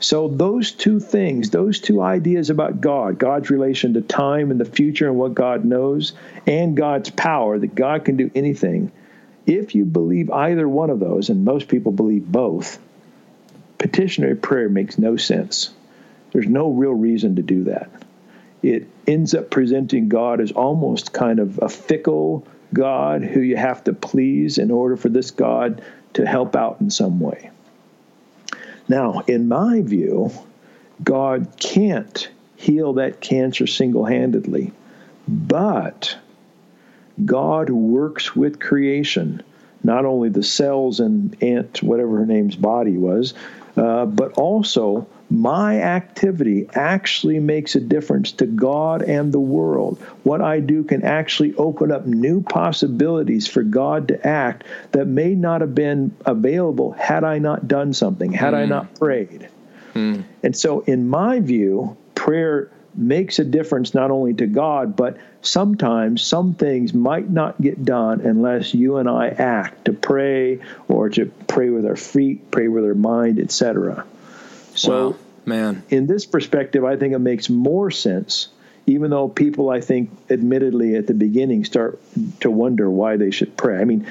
So, 0.00 0.28
those 0.28 0.72
two 0.72 1.00
things, 1.00 1.50
those 1.50 1.80
two 1.80 2.02
ideas 2.02 2.50
about 2.50 2.80
God, 2.80 3.18
God's 3.18 3.48
relation 3.48 3.94
to 3.94 4.02
time 4.02 4.50
and 4.50 4.60
the 4.60 4.64
future 4.64 5.06
and 5.06 5.16
what 5.16 5.34
God 5.34 5.64
knows, 5.64 6.12
and 6.46 6.76
God's 6.76 7.10
power, 7.10 7.58
that 7.58 7.74
God 7.74 8.04
can 8.04 8.16
do 8.16 8.30
anything, 8.34 8.90
if 9.46 9.74
you 9.74 9.84
believe 9.84 10.30
either 10.30 10.68
one 10.68 10.90
of 10.90 11.00
those, 11.00 11.30
and 11.30 11.44
most 11.44 11.68
people 11.68 11.92
believe 11.92 12.26
both, 12.26 12.78
petitionary 13.78 14.36
prayer 14.36 14.68
makes 14.68 14.98
no 14.98 15.16
sense. 15.16 15.70
There's 16.32 16.48
no 16.48 16.70
real 16.70 16.94
reason 16.94 17.36
to 17.36 17.42
do 17.42 17.64
that. 17.64 17.88
It 18.64 18.88
ends 19.06 19.34
up 19.34 19.50
presenting 19.50 20.08
God 20.08 20.40
as 20.40 20.52
almost 20.52 21.12
kind 21.12 21.38
of 21.38 21.58
a 21.62 21.68
fickle 21.68 22.46
God 22.72 23.22
who 23.22 23.40
you 23.40 23.56
have 23.56 23.84
to 23.84 23.92
please 23.92 24.58
in 24.58 24.70
order 24.70 24.96
for 24.96 25.08
this 25.08 25.30
God 25.30 25.82
to 26.14 26.26
help 26.26 26.56
out 26.56 26.80
in 26.80 26.90
some 26.90 27.20
way. 27.20 27.50
Now, 28.88 29.22
in 29.26 29.48
my 29.48 29.82
view, 29.82 30.30
God 31.02 31.54
can't 31.58 32.28
heal 32.56 32.94
that 32.94 33.20
cancer 33.20 33.66
single 33.66 34.04
handedly, 34.04 34.72
but 35.28 36.16
God 37.24 37.70
works 37.70 38.34
with 38.34 38.60
creation, 38.60 39.42
not 39.82 40.04
only 40.04 40.28
the 40.30 40.42
cells 40.42 41.00
in 41.00 41.36
Aunt, 41.40 41.82
whatever 41.82 42.18
her 42.18 42.26
name's 42.26 42.56
body 42.56 42.96
was, 42.96 43.34
uh, 43.76 44.06
but 44.06 44.32
also 44.32 45.06
my 45.30 45.80
activity 45.80 46.68
actually 46.74 47.40
makes 47.40 47.74
a 47.74 47.80
difference 47.80 48.32
to 48.32 48.46
God 48.46 49.02
and 49.02 49.32
the 49.32 49.40
world. 49.40 49.98
What 50.22 50.40
I 50.40 50.60
do 50.60 50.84
can 50.84 51.02
actually 51.02 51.54
open 51.54 51.90
up 51.90 52.06
new 52.06 52.42
possibilities 52.42 53.46
for 53.46 53.62
God 53.62 54.08
to 54.08 54.26
act 54.26 54.64
that 54.92 55.06
may 55.06 55.34
not 55.34 55.60
have 55.60 55.74
been 55.74 56.14
available 56.26 56.92
had 56.92 57.24
I 57.24 57.38
not 57.38 57.66
done 57.66 57.92
something, 57.92 58.32
had 58.32 58.54
I 58.54 58.64
hmm. 58.64 58.70
not 58.70 58.94
prayed. 58.94 59.48
Hmm. 59.94 60.22
And 60.42 60.56
so, 60.56 60.80
in 60.80 61.08
my 61.08 61.40
view, 61.40 61.96
prayer 62.14 62.70
makes 62.96 63.38
a 63.38 63.44
difference 63.44 63.94
not 63.94 64.10
only 64.10 64.34
to 64.34 64.46
God, 64.46 64.96
but 64.96 65.16
sometimes 65.42 66.22
some 66.22 66.54
things 66.54 66.94
might 66.94 67.28
not 67.28 67.60
get 67.60 67.84
done 67.84 68.20
unless 68.20 68.74
you 68.74 68.96
and 68.98 69.08
I 69.08 69.28
act 69.28 69.86
to 69.86 69.92
pray 69.92 70.60
or 70.88 71.08
to 71.10 71.26
pray 71.48 71.70
with 71.70 71.86
our 71.86 71.96
feet, 71.96 72.50
pray 72.50 72.68
with 72.68 72.84
our 72.84 72.94
mind, 72.94 73.38
etc. 73.38 74.04
So, 74.74 75.10
Wow, 75.10 75.16
man. 75.46 75.82
in 75.90 76.06
this 76.06 76.26
perspective, 76.26 76.84
I 76.84 76.96
think 76.96 77.14
it 77.14 77.18
makes 77.18 77.48
more 77.48 77.90
sense, 77.90 78.48
even 78.86 79.10
though 79.10 79.28
people, 79.28 79.70
I 79.70 79.80
think, 79.80 80.10
admittedly 80.28 80.94
at 80.96 81.06
the 81.06 81.14
beginning 81.14 81.64
start 81.64 82.00
to 82.40 82.50
wonder 82.50 82.90
why 82.90 83.16
they 83.16 83.30
should 83.30 83.56
pray. 83.56 83.80
I 83.80 83.84
mean, 83.84 84.06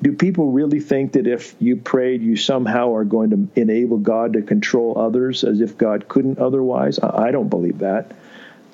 do 0.00 0.12
people 0.12 0.50
really 0.52 0.80
think 0.80 1.12
that 1.12 1.26
if 1.26 1.54
you 1.58 1.76
prayed, 1.76 2.22
you 2.22 2.36
somehow 2.36 2.94
are 2.94 3.04
going 3.04 3.30
to 3.30 3.60
enable 3.60 3.98
God 3.98 4.32
to 4.34 4.42
control 4.42 4.96
others 4.98 5.44
as 5.44 5.60
if 5.60 5.76
God 5.76 6.08
couldn't 6.08 6.38
otherwise? 6.38 6.98
I 6.98 7.28
I 7.28 7.30
don't 7.30 7.48
believe 7.48 7.78
that. 7.80 8.12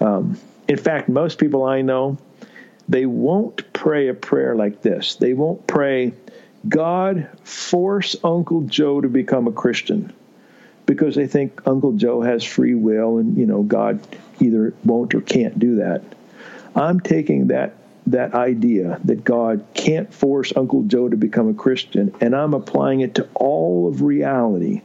Um, 0.00 0.38
in 0.68 0.76
fact, 0.76 1.08
most 1.08 1.38
people 1.38 1.64
I 1.64 1.82
know, 1.82 2.18
they 2.88 3.06
won't 3.06 3.72
pray 3.72 4.08
a 4.08 4.14
prayer 4.14 4.54
like 4.54 4.82
this. 4.82 5.16
They 5.16 5.32
won't 5.34 5.66
pray, 5.66 6.12
God, 6.68 7.28
force 7.42 8.14
Uncle 8.22 8.62
Joe 8.62 9.00
to 9.00 9.08
become 9.08 9.46
a 9.48 9.52
Christian 9.52 10.12
because 10.86 11.14
they 11.14 11.26
think 11.26 11.66
Uncle 11.66 11.92
Joe 11.92 12.22
has 12.22 12.44
free 12.44 12.74
will 12.74 13.18
and 13.18 13.36
you 13.36 13.46
know 13.46 13.62
God 13.62 14.06
either 14.40 14.74
won't 14.84 15.14
or 15.14 15.20
can't 15.20 15.58
do 15.58 15.76
that. 15.76 16.02
I'm 16.74 17.00
taking 17.00 17.48
that 17.48 17.74
that 18.06 18.34
idea 18.34 19.00
that 19.04 19.24
God 19.24 19.64
can't 19.72 20.12
force 20.12 20.52
Uncle 20.54 20.82
Joe 20.82 21.08
to 21.08 21.16
become 21.16 21.48
a 21.48 21.54
Christian 21.54 22.14
and 22.20 22.36
I'm 22.36 22.54
applying 22.54 23.00
it 23.00 23.14
to 23.16 23.28
all 23.34 23.88
of 23.88 24.02
reality. 24.02 24.82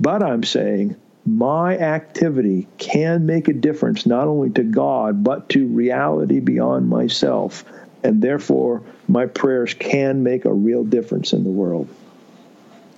But 0.00 0.22
I'm 0.22 0.44
saying 0.44 0.96
my 1.26 1.76
activity 1.76 2.66
can 2.78 3.26
make 3.26 3.48
a 3.48 3.52
difference 3.52 4.06
not 4.06 4.28
only 4.28 4.50
to 4.50 4.62
God 4.62 5.22
but 5.22 5.50
to 5.50 5.66
reality 5.66 6.40
beyond 6.40 6.88
myself 6.88 7.64
and 8.02 8.22
therefore 8.22 8.82
my 9.08 9.26
prayers 9.26 9.74
can 9.74 10.22
make 10.22 10.46
a 10.46 10.52
real 10.52 10.84
difference 10.84 11.34
in 11.34 11.44
the 11.44 11.50
world 11.50 11.88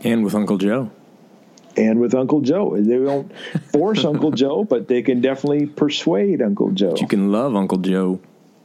And 0.05 0.25
with 0.25 0.35
Uncle 0.35 0.59
Joe. 0.59 0.93
And 1.77 2.01
with 2.01 2.15
Uncle 2.15 2.41
Joe. 2.41 2.77
They 2.77 2.99
don't 2.99 3.31
force 3.73 4.05
Uncle 4.05 4.31
Joe, 4.31 4.65
but 4.65 4.89
they 4.89 5.03
can 5.03 5.21
definitely 5.21 5.67
persuade 5.67 6.43
Uncle 6.43 6.71
Joe. 6.71 6.95
You 6.99 7.07
can 7.07 7.33
love 7.33 7.57
Uncle 7.57 7.79
Joe. 7.79 8.21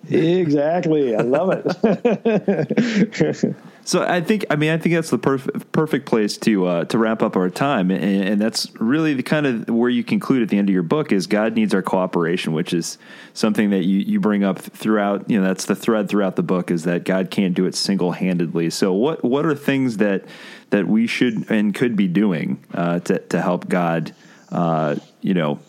exactly. 0.09 1.15
I 1.15 1.21
love 1.21 1.51
it. 1.51 3.55
So 3.85 4.01
I 4.01 4.19
think, 4.19 4.45
I 4.49 4.55
mean, 4.55 4.71
I 4.71 4.79
think 4.79 4.95
that's 4.95 5.11
the 5.11 5.19
perfect 5.19 5.71
perfect 5.71 6.07
place 6.07 6.37
to 6.37 6.65
uh, 6.65 6.85
to 6.85 6.97
wrap 6.97 7.21
up 7.21 7.35
our 7.35 7.51
time, 7.51 7.91
and, 7.91 8.03
and 8.03 8.41
that's 8.41 8.67
really 8.79 9.13
the 9.13 9.21
kind 9.21 9.45
of 9.45 9.69
where 9.69 9.91
you 9.91 10.03
conclude 10.03 10.41
at 10.41 10.49
the 10.49 10.57
end 10.57 10.69
of 10.69 10.73
your 10.73 10.81
book 10.81 11.11
is 11.11 11.27
God 11.27 11.53
needs 11.53 11.71
our 11.71 11.83
cooperation, 11.83 12.53
which 12.53 12.73
is 12.73 12.97
something 13.33 13.69
that 13.69 13.85
you 13.85 13.99
you 13.99 14.19
bring 14.19 14.43
up 14.43 14.57
throughout. 14.57 15.29
You 15.29 15.39
know, 15.39 15.47
that's 15.47 15.65
the 15.65 15.75
thread 15.75 16.09
throughout 16.09 16.35
the 16.35 16.41
book 16.41 16.71
is 16.71 16.83
that 16.85 17.03
God 17.03 17.29
can't 17.29 17.53
do 17.53 17.67
it 17.67 17.75
single 17.75 18.13
handedly. 18.13 18.71
So 18.71 18.91
what 18.91 19.23
what 19.23 19.45
are 19.45 19.53
things 19.53 19.97
that 19.97 20.25
that 20.71 20.87
we 20.87 21.05
should 21.05 21.51
and 21.51 21.75
could 21.75 21.95
be 21.95 22.07
doing 22.07 22.65
uh, 22.73 23.01
to 23.01 23.19
to 23.19 23.39
help 23.39 23.69
God, 23.69 24.15
uh, 24.51 24.95
you 25.21 25.35
know, 25.35 25.59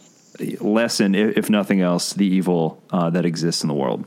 lessen 0.58 1.14
if, 1.14 1.36
if 1.36 1.50
nothing 1.50 1.82
else 1.82 2.14
the 2.14 2.26
evil 2.26 2.82
uh, 2.90 3.10
that 3.10 3.26
exists 3.26 3.62
in 3.62 3.68
the 3.68 3.74
world. 3.74 4.06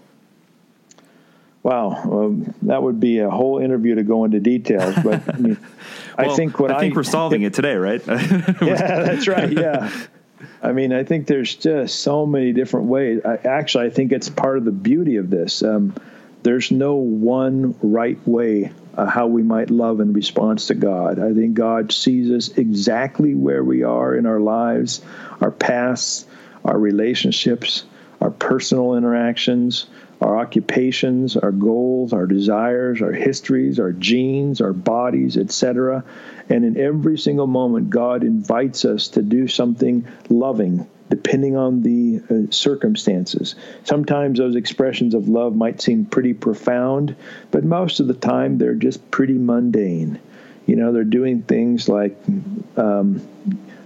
Wow, 1.69 1.91
um, 1.91 2.55
that 2.63 2.81
would 2.81 2.99
be 2.99 3.19
a 3.19 3.29
whole 3.29 3.59
interview 3.59 3.95
to 3.95 4.03
go 4.03 4.25
into 4.25 4.39
details. 4.39 4.95
But 5.03 5.21
I 5.31 5.37
mean, 5.37 5.57
I 6.17 6.35
think 6.35 6.59
what 6.59 6.71
I 6.71 6.79
think 6.79 6.95
we're 6.95 7.03
solving 7.03 7.43
it 7.43 7.53
today, 7.53 7.75
right? 7.75 8.01
yeah, 8.07 9.03
that's 9.03 9.27
right. 9.27 9.51
Yeah. 9.51 9.91
I 10.63 10.71
mean, 10.71 10.93
I 10.93 11.03
think 11.03 11.27
there's 11.27 11.55
just 11.55 11.99
so 11.99 12.25
many 12.25 12.53
different 12.53 12.87
ways. 12.87 13.21
I, 13.23 13.35
actually, 13.35 13.85
I 13.85 13.89
think 13.91 14.11
it's 14.11 14.29
part 14.29 14.57
of 14.57 14.65
the 14.65 14.71
beauty 14.71 15.17
of 15.17 15.29
this. 15.29 15.61
Um, 15.61 15.93
there's 16.41 16.71
no 16.71 16.95
one 16.95 17.75
right 17.81 18.17
way 18.27 18.71
uh, 18.97 19.05
how 19.05 19.27
we 19.27 19.43
might 19.43 19.69
love 19.69 19.99
in 19.99 20.11
response 20.13 20.67
to 20.67 20.75
God. 20.75 21.19
I 21.19 21.33
think 21.33 21.53
God 21.53 21.91
sees 21.91 22.31
us 22.31 22.57
exactly 22.57 23.35
where 23.35 23.63
we 23.63 23.83
are 23.83 24.15
in 24.15 24.25
our 24.25 24.39
lives, 24.39 25.01
our 25.39 25.51
pasts, 25.51 26.25
our 26.65 26.79
relationships, 26.79 27.83
our 28.21 28.31
personal 28.31 28.95
interactions, 28.95 29.85
our 30.21 30.37
occupations, 30.37 31.37
our 31.37 31.51
goals, 31.51 32.11
our 32.11 32.25
desires, 32.25 33.01
our 33.01 33.11
histories, 33.11 33.79
our 33.79 33.93
genes, 33.93 34.59
our 34.59 34.73
bodies, 34.73 35.37
etc. 35.37 36.03
And 36.49 36.65
in 36.65 36.77
every 36.77 37.17
single 37.17 37.47
moment, 37.47 37.89
God 37.89 38.23
invites 38.23 38.83
us 38.83 39.09
to 39.09 39.21
do 39.21 39.47
something 39.47 40.05
loving, 40.29 40.87
depending 41.09 41.55
on 41.55 41.83
the 41.83 42.21
uh, 42.29 42.51
circumstances. 42.51 43.55
Sometimes 43.85 44.39
those 44.39 44.55
expressions 44.55 45.13
of 45.13 45.29
love 45.29 45.55
might 45.55 45.81
seem 45.81 46.05
pretty 46.05 46.33
profound, 46.33 47.15
but 47.51 47.63
most 47.63 48.01
of 48.01 48.07
the 48.07 48.13
time 48.13 48.57
they're 48.57 48.73
just 48.73 49.09
pretty 49.11 49.37
mundane. 49.37 50.19
You 50.65 50.75
know, 50.75 50.91
they're 50.91 51.03
doing 51.05 51.43
things 51.43 51.87
like 51.87 52.17
um, 52.75 53.25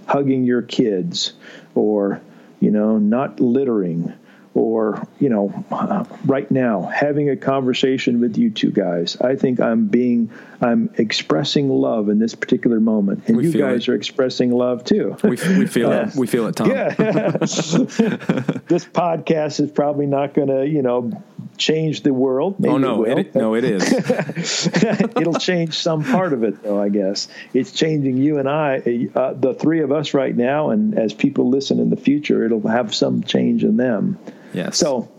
hugging 0.06 0.44
your 0.44 0.62
kids 0.62 1.32
or, 1.76 2.20
you 2.60 2.72
know, 2.72 2.98
not 2.98 3.40
littering 3.40 4.12
or 4.54 5.06
you 5.20 5.28
know 5.28 5.52
uh, 5.72 6.04
right 6.26 6.50
now 6.50 6.82
having 6.82 7.28
a 7.28 7.36
conversation 7.36 8.20
with 8.20 8.36
you 8.38 8.50
two 8.50 8.70
guys 8.70 9.20
i 9.20 9.34
think 9.34 9.58
i'm 9.60 9.86
being 9.86 10.30
i'm 10.60 10.88
expressing 10.96 11.68
love 11.68 12.08
in 12.08 12.18
this 12.20 12.34
particular 12.34 12.78
moment 12.80 13.22
and 13.26 13.36
We 13.36 13.48
you 13.48 13.52
guys 13.58 13.82
it. 13.82 13.88
are 13.90 13.94
expressing 13.94 14.50
love 14.52 14.84
too 14.84 15.16
We, 15.24 15.30
we 15.30 15.66
feel 15.66 15.90
it. 15.92 16.14
We 16.16 16.26
feel 16.26 16.46
it, 16.46 16.56
Tom. 16.56 16.70
yeah 16.70 16.88
this 17.38 18.84
podcast 18.84 19.60
is 19.60 19.70
probably 19.70 20.06
not 20.06 20.34
going 20.34 20.48
to 20.48 20.66
you 20.66 20.82
know 20.82 21.10
change 21.56 22.02
the 22.02 22.12
world 22.12 22.58
Maybe 22.58 22.72
Oh 22.74 22.78
no! 22.78 23.04
it. 23.04 23.18
It, 23.18 23.34
no, 23.34 23.54
it 23.54 23.62
is. 23.64 24.66
It'll 25.16 25.34
change 25.34 25.78
some 25.78 26.02
part 26.02 26.32
of 26.32 26.42
it, 26.42 26.60
though. 26.64 26.80
I 26.82 26.88
guess 26.88 27.28
it's 27.52 27.70
changing 27.70 28.16
you 28.16 28.38
and 28.38 28.48
I, 28.48 29.08
uh, 29.14 29.34
the 29.34 29.54
three 29.54 29.80
of 29.80 29.92
us 29.92 30.14
right 30.14 30.34
now, 30.36 30.70
and 30.70 30.98
as 30.98 31.12
people 31.14 31.48
listen 31.50 31.78
in 31.78 31.90
the 31.90 31.96
future, 31.96 32.44
it'll 32.44 32.66
have 32.66 32.92
some 32.94 33.22
change 33.22 33.62
in 33.62 33.76
them. 33.76 34.18
Yes. 34.54 34.78
So, 34.78 35.10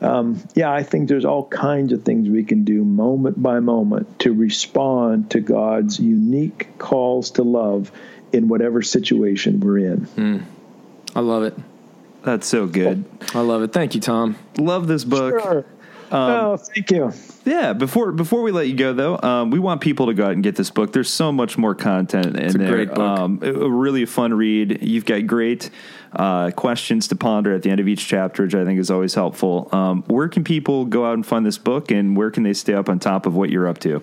um, 0.00 0.42
yeah, 0.54 0.72
I 0.72 0.82
think 0.82 1.08
there's 1.08 1.24
all 1.24 1.46
kinds 1.46 1.92
of 1.92 2.04
things 2.04 2.28
we 2.28 2.44
can 2.44 2.64
do 2.64 2.84
moment 2.84 3.42
by 3.42 3.60
moment 3.60 4.20
to 4.20 4.32
respond 4.32 5.30
to 5.30 5.40
God's 5.40 5.98
unique 5.98 6.78
calls 6.78 7.32
to 7.32 7.42
love 7.42 7.90
in 8.32 8.48
whatever 8.48 8.82
situation 8.82 9.60
we're 9.60 9.78
in. 9.78 10.46
I 11.14 11.20
love 11.20 11.44
it. 11.44 11.54
That's 12.22 12.46
so 12.46 12.66
good. 12.66 13.04
I 13.34 13.40
love 13.40 13.62
it. 13.62 13.72
Thank 13.72 13.94
you, 13.94 14.00
Tom. 14.00 14.36
Love 14.58 14.86
this 14.86 15.04
book. 15.04 15.40
Sure. 15.40 15.64
oh, 16.12 16.56
thank 16.56 16.90
you. 16.90 17.12
Yeah, 17.44 17.72
before 17.72 18.12
before 18.12 18.42
we 18.42 18.52
let 18.52 18.68
you 18.68 18.74
go 18.74 18.92
though, 18.92 19.18
um, 19.18 19.50
we 19.50 19.58
want 19.58 19.80
people 19.80 20.06
to 20.06 20.14
go 20.14 20.26
out 20.26 20.32
and 20.32 20.42
get 20.42 20.54
this 20.54 20.70
book. 20.70 20.92
There's 20.92 21.10
so 21.10 21.32
much 21.32 21.58
more 21.58 21.74
content 21.74 22.36
in 22.36 22.54
a 22.54 22.58
there. 22.58 22.68
great 22.68 22.88
book. 22.90 22.98
Um, 22.98 23.40
a, 23.42 23.52
a 23.52 23.68
really 23.68 24.04
fun 24.04 24.34
read. 24.34 24.82
You've 24.82 25.04
got 25.04 25.26
great 25.26 25.70
uh, 26.14 26.50
questions 26.50 27.08
to 27.08 27.16
ponder 27.16 27.54
at 27.54 27.62
the 27.62 27.70
end 27.70 27.80
of 27.80 27.88
each 27.88 28.06
chapter, 28.06 28.44
which 28.44 28.54
I 28.54 28.64
think 28.64 28.78
is 28.78 28.90
always 28.90 29.14
helpful. 29.14 29.68
Um, 29.72 30.02
where 30.04 30.28
can 30.28 30.44
people 30.44 30.84
go 30.84 31.06
out 31.06 31.14
and 31.14 31.26
find 31.26 31.44
this 31.46 31.58
book, 31.58 31.90
and 31.90 32.16
where 32.16 32.30
can 32.30 32.42
they 32.42 32.54
stay 32.54 32.74
up 32.74 32.88
on 32.88 32.98
top 32.98 33.26
of 33.26 33.34
what 33.34 33.50
you're 33.50 33.68
up 33.68 33.78
to? 33.80 34.02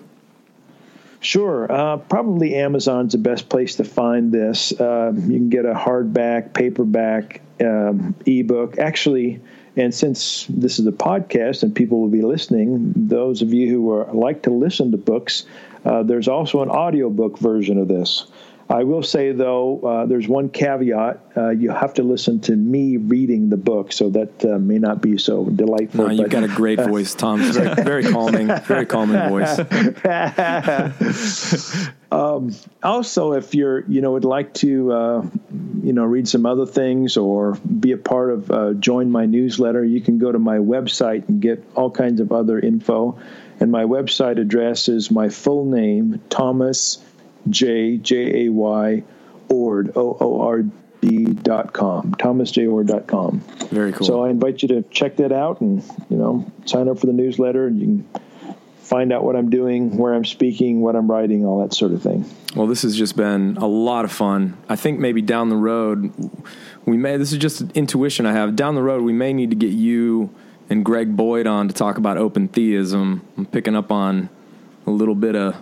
Sure. 1.20 1.70
Uh, 1.70 1.98
probably 1.98 2.54
Amazon's 2.54 3.12
the 3.12 3.18
best 3.18 3.48
place 3.48 3.76
to 3.76 3.84
find 3.84 4.32
this. 4.32 4.78
Um, 4.80 5.30
you 5.30 5.38
can 5.38 5.50
get 5.50 5.66
a 5.66 5.74
hardback, 5.74 6.54
paperback, 6.54 7.42
um, 7.60 8.14
ebook. 8.24 8.78
Actually, 8.78 9.40
and 9.76 9.94
since 9.94 10.46
this 10.48 10.78
is 10.78 10.86
a 10.86 10.92
podcast 10.92 11.62
and 11.62 11.74
people 11.76 12.00
will 12.00 12.08
be 12.08 12.22
listening, 12.22 12.92
those 12.96 13.42
of 13.42 13.52
you 13.52 13.68
who 13.68 13.92
are, 13.92 14.12
like 14.12 14.42
to 14.44 14.50
listen 14.50 14.90
to 14.92 14.96
books, 14.96 15.44
uh, 15.84 16.02
there's 16.02 16.28
also 16.28 16.62
an 16.62 16.70
audiobook 16.70 17.38
version 17.38 17.78
of 17.78 17.88
this. 17.88 18.26
I 18.70 18.84
will 18.84 19.02
say, 19.02 19.32
though, 19.32 19.80
uh, 19.80 20.06
there's 20.06 20.28
one 20.28 20.48
caveat. 20.48 21.20
Uh, 21.36 21.50
you 21.50 21.70
have 21.70 21.92
to 21.94 22.04
listen 22.04 22.40
to 22.42 22.54
me 22.54 22.98
reading 22.98 23.50
the 23.50 23.56
book, 23.56 23.92
so 23.92 24.10
that 24.10 24.44
uh, 24.44 24.58
may 24.58 24.78
not 24.78 25.02
be 25.02 25.18
so 25.18 25.44
delightful. 25.44 26.06
No, 26.06 26.10
you've 26.12 26.24
but- 26.26 26.30
got 26.30 26.44
a 26.44 26.48
great 26.48 26.78
voice, 26.88 27.14
Tom. 27.14 27.40
Very, 27.40 27.74
very 27.82 28.04
calming. 28.04 28.46
Very 28.62 28.86
calming 28.86 29.28
voice. 29.28 29.58
also 32.82 33.32
if 33.32 33.54
you're 33.54 33.84
you 33.86 34.00
know 34.00 34.12
would 34.12 34.24
like 34.24 34.52
to 34.54 34.92
uh, 34.92 35.26
you 35.82 35.92
know 35.92 36.04
read 36.04 36.28
some 36.28 36.46
other 36.46 36.66
things 36.66 37.16
or 37.16 37.54
be 37.54 37.92
a 37.92 37.96
part 37.96 38.30
of 38.30 38.50
uh, 38.50 38.72
join 38.74 39.10
my 39.10 39.26
newsletter 39.26 39.84
you 39.84 40.00
can 40.00 40.18
go 40.18 40.32
to 40.32 40.38
my 40.38 40.58
website 40.58 41.28
and 41.28 41.40
get 41.40 41.62
all 41.74 41.90
kinds 41.90 42.20
of 42.20 42.32
other 42.32 42.58
info 42.58 43.18
and 43.60 43.70
my 43.70 43.84
website 43.84 44.40
address 44.40 44.88
is 44.88 45.10
my 45.10 45.28
full 45.28 45.64
name 45.64 46.20
thomas 46.30 46.98
j 47.48 47.96
j 47.96 48.46
a 48.46 48.48
y 48.52 49.02
Oord 49.48 49.96
o 49.96 50.16
o 50.20 50.40
r 50.42 50.62
d 51.00 51.24
dot 51.26 51.72
com 51.72 52.12
thomasjayoord 52.14 52.86
dot 52.86 53.06
com 53.06 53.40
Very 53.70 53.92
cool. 53.92 54.06
so 54.06 54.24
I 54.24 54.30
invite 54.30 54.62
you 54.62 54.68
to 54.68 54.82
check 54.90 55.16
that 55.16 55.32
out 55.32 55.60
and 55.60 55.82
you 56.08 56.16
know 56.16 56.50
sign 56.66 56.88
up 56.88 56.98
for 56.98 57.06
the 57.06 57.12
newsletter 57.12 57.66
and 57.66 57.80
you 57.80 57.86
can 57.86 58.22
find 58.82 59.12
out 59.12 59.22
what 59.22 59.36
I'm 59.36 59.50
doing, 59.50 59.96
where 59.96 60.12
I'm 60.12 60.24
speaking, 60.24 60.80
what 60.80 60.96
I'm 60.96 61.08
writing, 61.08 61.46
all 61.46 61.60
that 61.62 61.72
sort 61.72 61.92
of 61.92 62.02
thing. 62.02 62.28
Well, 62.56 62.66
this 62.66 62.82
has 62.82 62.96
just 62.96 63.16
been 63.16 63.56
a 63.56 63.66
lot 63.66 64.04
of 64.04 64.10
fun. 64.10 64.56
I 64.68 64.74
think 64.74 64.98
maybe 64.98 65.22
down 65.22 65.48
the 65.48 65.54
road, 65.54 66.12
we 66.86 66.96
may, 66.96 67.16
this 67.16 67.30
is 67.30 67.38
just 67.38 67.60
an 67.60 67.70
intuition 67.76 68.26
I 68.26 68.32
have. 68.32 68.56
Down 68.56 68.74
the 68.74 68.82
road, 68.82 69.02
we 69.02 69.12
may 69.12 69.32
need 69.32 69.50
to 69.50 69.56
get 69.56 69.70
you 69.70 70.30
and 70.68 70.84
Greg 70.84 71.16
Boyd 71.16 71.46
on 71.46 71.68
to 71.68 71.74
talk 71.74 71.98
about 71.98 72.16
open 72.16 72.48
theism. 72.48 73.24
I'm 73.38 73.46
picking 73.46 73.76
up 73.76 73.92
on 73.92 74.28
a 74.88 74.90
little 74.90 75.14
bit 75.14 75.36
of 75.36 75.54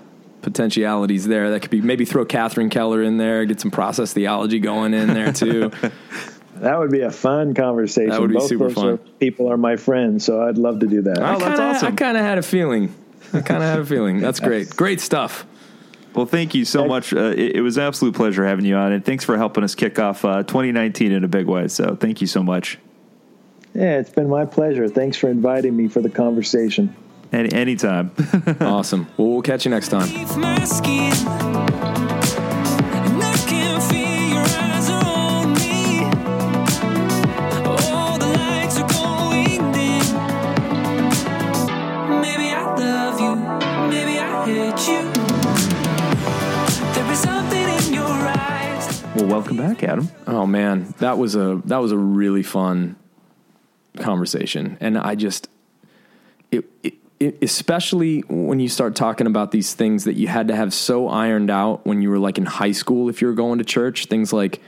potentialities 0.42 1.26
there. 1.26 1.50
That 1.50 1.60
could 1.60 1.70
be 1.70 1.80
maybe 1.80 2.04
throw 2.04 2.24
Catherine 2.24 2.70
Keller 2.70 3.02
in 3.02 3.16
there, 3.16 3.44
get 3.44 3.60
some 3.60 3.70
process 3.70 4.12
theology 4.12 4.58
going 4.60 4.94
in 4.94 5.08
there 5.08 5.32
too. 5.32 5.70
That 6.60 6.76
would 6.80 6.90
be 6.90 7.02
a 7.02 7.10
fun 7.12 7.54
conversation. 7.54 8.10
That 8.10 8.20
would 8.20 8.30
be 8.30 8.34
Both 8.36 8.48
super 8.48 8.68
fun. 8.70 8.88
are- 8.88 8.96
people 8.96 9.48
are 9.48 9.56
my 9.56 9.76
friends, 9.76 10.24
so 10.24 10.42
I'd 10.42 10.58
love 10.58 10.80
to 10.80 10.88
do 10.88 11.02
that. 11.02 11.18
Oh, 11.20 11.22
I 11.24 11.30
that's 11.38 11.44
kinda, 11.44 11.62
awesome. 11.62 11.92
I 11.92 11.96
kind 11.96 12.16
of 12.16 12.24
had 12.24 12.38
a 12.38 12.42
feeling. 12.42 12.92
I 13.32 13.42
kind 13.42 13.62
of 13.62 13.68
had 13.68 13.78
a 13.78 13.86
feeling. 13.86 14.18
That's 14.20 14.40
great. 14.40 14.70
Great 14.70 15.00
stuff. 15.00 15.46
Well, 16.16 16.26
thank 16.26 16.56
you 16.56 16.64
so 16.64 16.84
much. 16.86 17.12
Uh, 17.12 17.26
it, 17.36 17.56
it 17.56 17.60
was 17.60 17.76
an 17.76 17.84
absolute 17.84 18.16
pleasure 18.16 18.44
having 18.44 18.64
you 18.64 18.74
on, 18.74 18.90
and 18.90 19.04
thanks 19.04 19.24
for 19.24 19.36
helping 19.36 19.62
us 19.62 19.76
kick 19.76 20.00
off 20.00 20.24
uh, 20.24 20.42
2019 20.42 21.12
in 21.12 21.22
a 21.22 21.28
big 21.28 21.46
way. 21.46 21.68
So, 21.68 21.94
thank 21.94 22.20
you 22.20 22.26
so 22.26 22.42
much. 22.42 22.76
Yeah, 23.72 23.98
it's 24.00 24.10
been 24.10 24.28
my 24.28 24.44
pleasure. 24.44 24.88
Thanks 24.88 25.16
for 25.16 25.30
inviting 25.30 25.76
me 25.76 25.86
for 25.86 26.00
the 26.00 26.10
conversation. 26.10 26.92
Any 27.32 27.52
anytime. 27.52 28.10
Awesome. 28.60 29.06
Well, 29.16 29.28
we'll 29.28 29.42
catch 29.42 29.64
you 29.64 29.70
next 29.70 29.88
time. 29.88 30.08
beneath 30.08 30.36
my 30.36 30.64
skin. 30.64 31.12
And 31.12 31.22
I 33.22 33.36
can 33.46 33.80
feel 33.80 34.28
your 34.34 34.40
eyes 34.40 34.90
are 34.90 35.04
on 35.04 35.52
me. 35.54 36.04
All 37.66 38.18
the 38.18 38.26
lights 38.26 38.78
are 38.80 38.88
going 38.88 39.72
dim. 39.72 40.14
Maybe 42.20 42.50
I 42.50 42.74
love 42.78 43.20
you, 43.20 43.36
maybe 43.90 44.18
I 44.18 44.44
hate 44.46 44.88
you. 44.88 45.02
There 46.94 47.10
is 47.12 47.18
something 47.20 47.68
in 47.68 47.92
your 47.94 48.06
eyes. 48.06 49.02
well, 49.14 49.26
welcome 49.26 49.56
back, 49.58 49.82
Adam. 49.82 50.08
Oh 50.26 50.46
man, 50.46 50.94
that 50.98 51.18
was 51.18 51.34
a 51.36 51.60
that 51.66 51.78
was 51.78 51.92
a 51.92 51.98
really 51.98 52.42
fun 52.42 52.96
conversation, 53.98 54.78
and 54.80 54.96
I 54.96 55.14
just 55.14 55.48
it, 56.50 56.64
it, 56.82 56.94
it 56.94 56.97
especially 57.20 58.20
when 58.28 58.60
you 58.60 58.68
start 58.68 58.94
talking 58.94 59.26
about 59.26 59.50
these 59.50 59.74
things 59.74 60.04
that 60.04 60.14
you 60.14 60.28
had 60.28 60.48
to 60.48 60.56
have 60.56 60.72
so 60.72 61.08
ironed 61.08 61.50
out 61.50 61.84
when 61.84 62.00
you 62.02 62.10
were 62.10 62.18
like 62.18 62.38
in 62.38 62.46
high 62.46 62.72
school 62.72 63.08
if 63.08 63.20
you 63.20 63.28
were 63.28 63.34
going 63.34 63.58
to 63.58 63.64
church, 63.64 64.06
things 64.06 64.32
like 64.32 64.60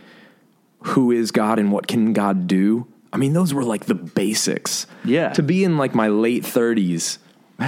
who 0.83 1.13
is 1.13 1.31
God 1.31 1.59
and 1.59 1.71
what 1.71 1.87
can 1.87 2.13
God 2.13 2.47
do. 2.47 2.87
I 3.13 3.17
mean, 3.17 3.33
those 3.33 3.53
were 3.53 3.65
like 3.65 3.87
the 3.87 3.95
basics. 3.95 4.87
Yeah. 5.05 5.31
To 5.31 5.43
be 5.43 5.65
in 5.65 5.79
like 5.79 5.95
my 5.95 6.09
late 6.09 6.45
thirties. 6.45 7.19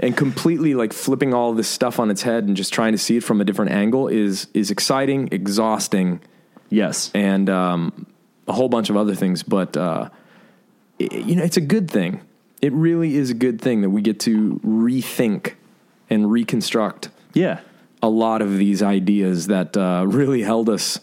and 0.00 0.16
completely 0.16 0.74
like 0.74 0.92
flipping 0.92 1.34
all 1.34 1.52
this 1.54 1.68
stuff 1.68 1.98
on 1.98 2.10
its 2.10 2.22
head 2.22 2.44
and 2.44 2.56
just 2.56 2.72
trying 2.72 2.92
to 2.92 2.98
see 2.98 3.16
it 3.16 3.24
from 3.24 3.40
a 3.40 3.44
different 3.44 3.72
angle 3.72 4.08
is 4.08 4.46
is 4.54 4.70
exciting, 4.70 5.28
exhausting, 5.32 6.20
Yes. 6.70 7.10
and 7.14 7.50
um, 7.50 8.06
a 8.46 8.52
whole 8.52 8.68
bunch 8.68 8.90
of 8.90 8.96
other 8.96 9.14
things. 9.14 9.42
But 9.42 9.76
uh, 9.76 10.08
i 11.00 11.08
you 11.10 11.36
know, 11.36 11.42
it's 11.42 11.56
a 11.56 11.62
good 11.62 11.90
thing. 11.90 12.20
It 12.60 12.72
really 12.72 13.16
is 13.16 13.30
a 13.30 13.34
good 13.34 13.60
thing 13.60 13.82
that 13.82 13.90
we 13.90 14.02
get 14.02 14.18
to 14.20 14.60
rethink 14.64 15.54
and 16.10 16.30
reconstruct 16.30 17.10
Yeah. 17.34 17.60
a 18.02 18.08
lot 18.08 18.42
of 18.42 18.56
these 18.58 18.82
ideas 18.82 19.46
that 19.48 19.76
uh, 19.76 20.04
really 20.06 20.42
held 20.42 20.68
us 20.68 21.00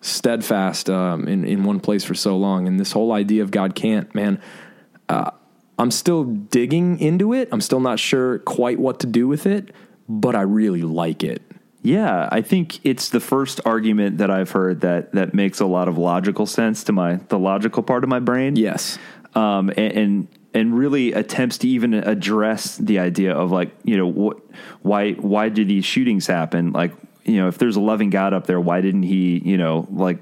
steadfast 0.00 0.90
um, 0.90 1.26
in 1.26 1.44
in 1.44 1.64
one 1.64 1.80
place 1.80 2.04
for 2.04 2.14
so 2.14 2.36
long. 2.36 2.66
And 2.68 2.78
this 2.78 2.92
whole 2.92 3.12
idea 3.12 3.42
of 3.42 3.50
God 3.50 3.74
can't, 3.74 4.14
man. 4.14 4.40
Uh, 5.08 5.30
I'm 5.78 5.90
still 5.90 6.24
digging 6.24 7.00
into 7.00 7.32
it. 7.32 7.48
I'm 7.50 7.60
still 7.60 7.80
not 7.80 7.98
sure 7.98 8.38
quite 8.40 8.78
what 8.78 9.00
to 9.00 9.06
do 9.06 9.26
with 9.26 9.46
it, 9.46 9.72
but 10.08 10.34
I 10.36 10.42
really 10.42 10.82
like 10.82 11.24
it. 11.24 11.42
Yeah, 11.82 12.28
I 12.30 12.40
think 12.42 12.80
it's 12.84 13.08
the 13.10 13.20
first 13.20 13.60
argument 13.66 14.18
that 14.18 14.30
I've 14.30 14.50
heard 14.52 14.80
that 14.82 15.12
that 15.12 15.34
makes 15.34 15.60
a 15.60 15.66
lot 15.66 15.88
of 15.88 15.98
logical 15.98 16.46
sense 16.46 16.84
to 16.84 16.92
my 16.92 17.16
the 17.28 17.38
logical 17.38 17.82
part 17.82 18.04
of 18.04 18.10
my 18.10 18.20
brain. 18.20 18.56
Yes. 18.56 18.98
um, 19.34 19.70
and, 19.70 19.92
and 19.92 20.28
and 20.54 20.78
really 20.78 21.12
attempts 21.12 21.58
to 21.58 21.68
even 21.68 21.92
address 21.92 22.76
the 22.76 23.00
idea 23.00 23.34
of 23.34 23.50
like 23.50 23.70
you 23.82 23.96
know 23.96 24.06
what 24.06 24.38
why 24.82 25.12
why 25.12 25.48
do 25.48 25.64
these 25.64 25.84
shootings 25.84 26.26
happen? 26.26 26.72
Like 26.72 26.92
you 27.24 27.36
know 27.36 27.48
if 27.48 27.58
there's 27.58 27.76
a 27.76 27.80
loving 27.80 28.10
God 28.10 28.32
up 28.32 28.46
there 28.46 28.60
why 28.60 28.80
didn't 28.80 29.02
he 29.02 29.38
you 29.38 29.58
know 29.58 29.86
like 29.90 30.18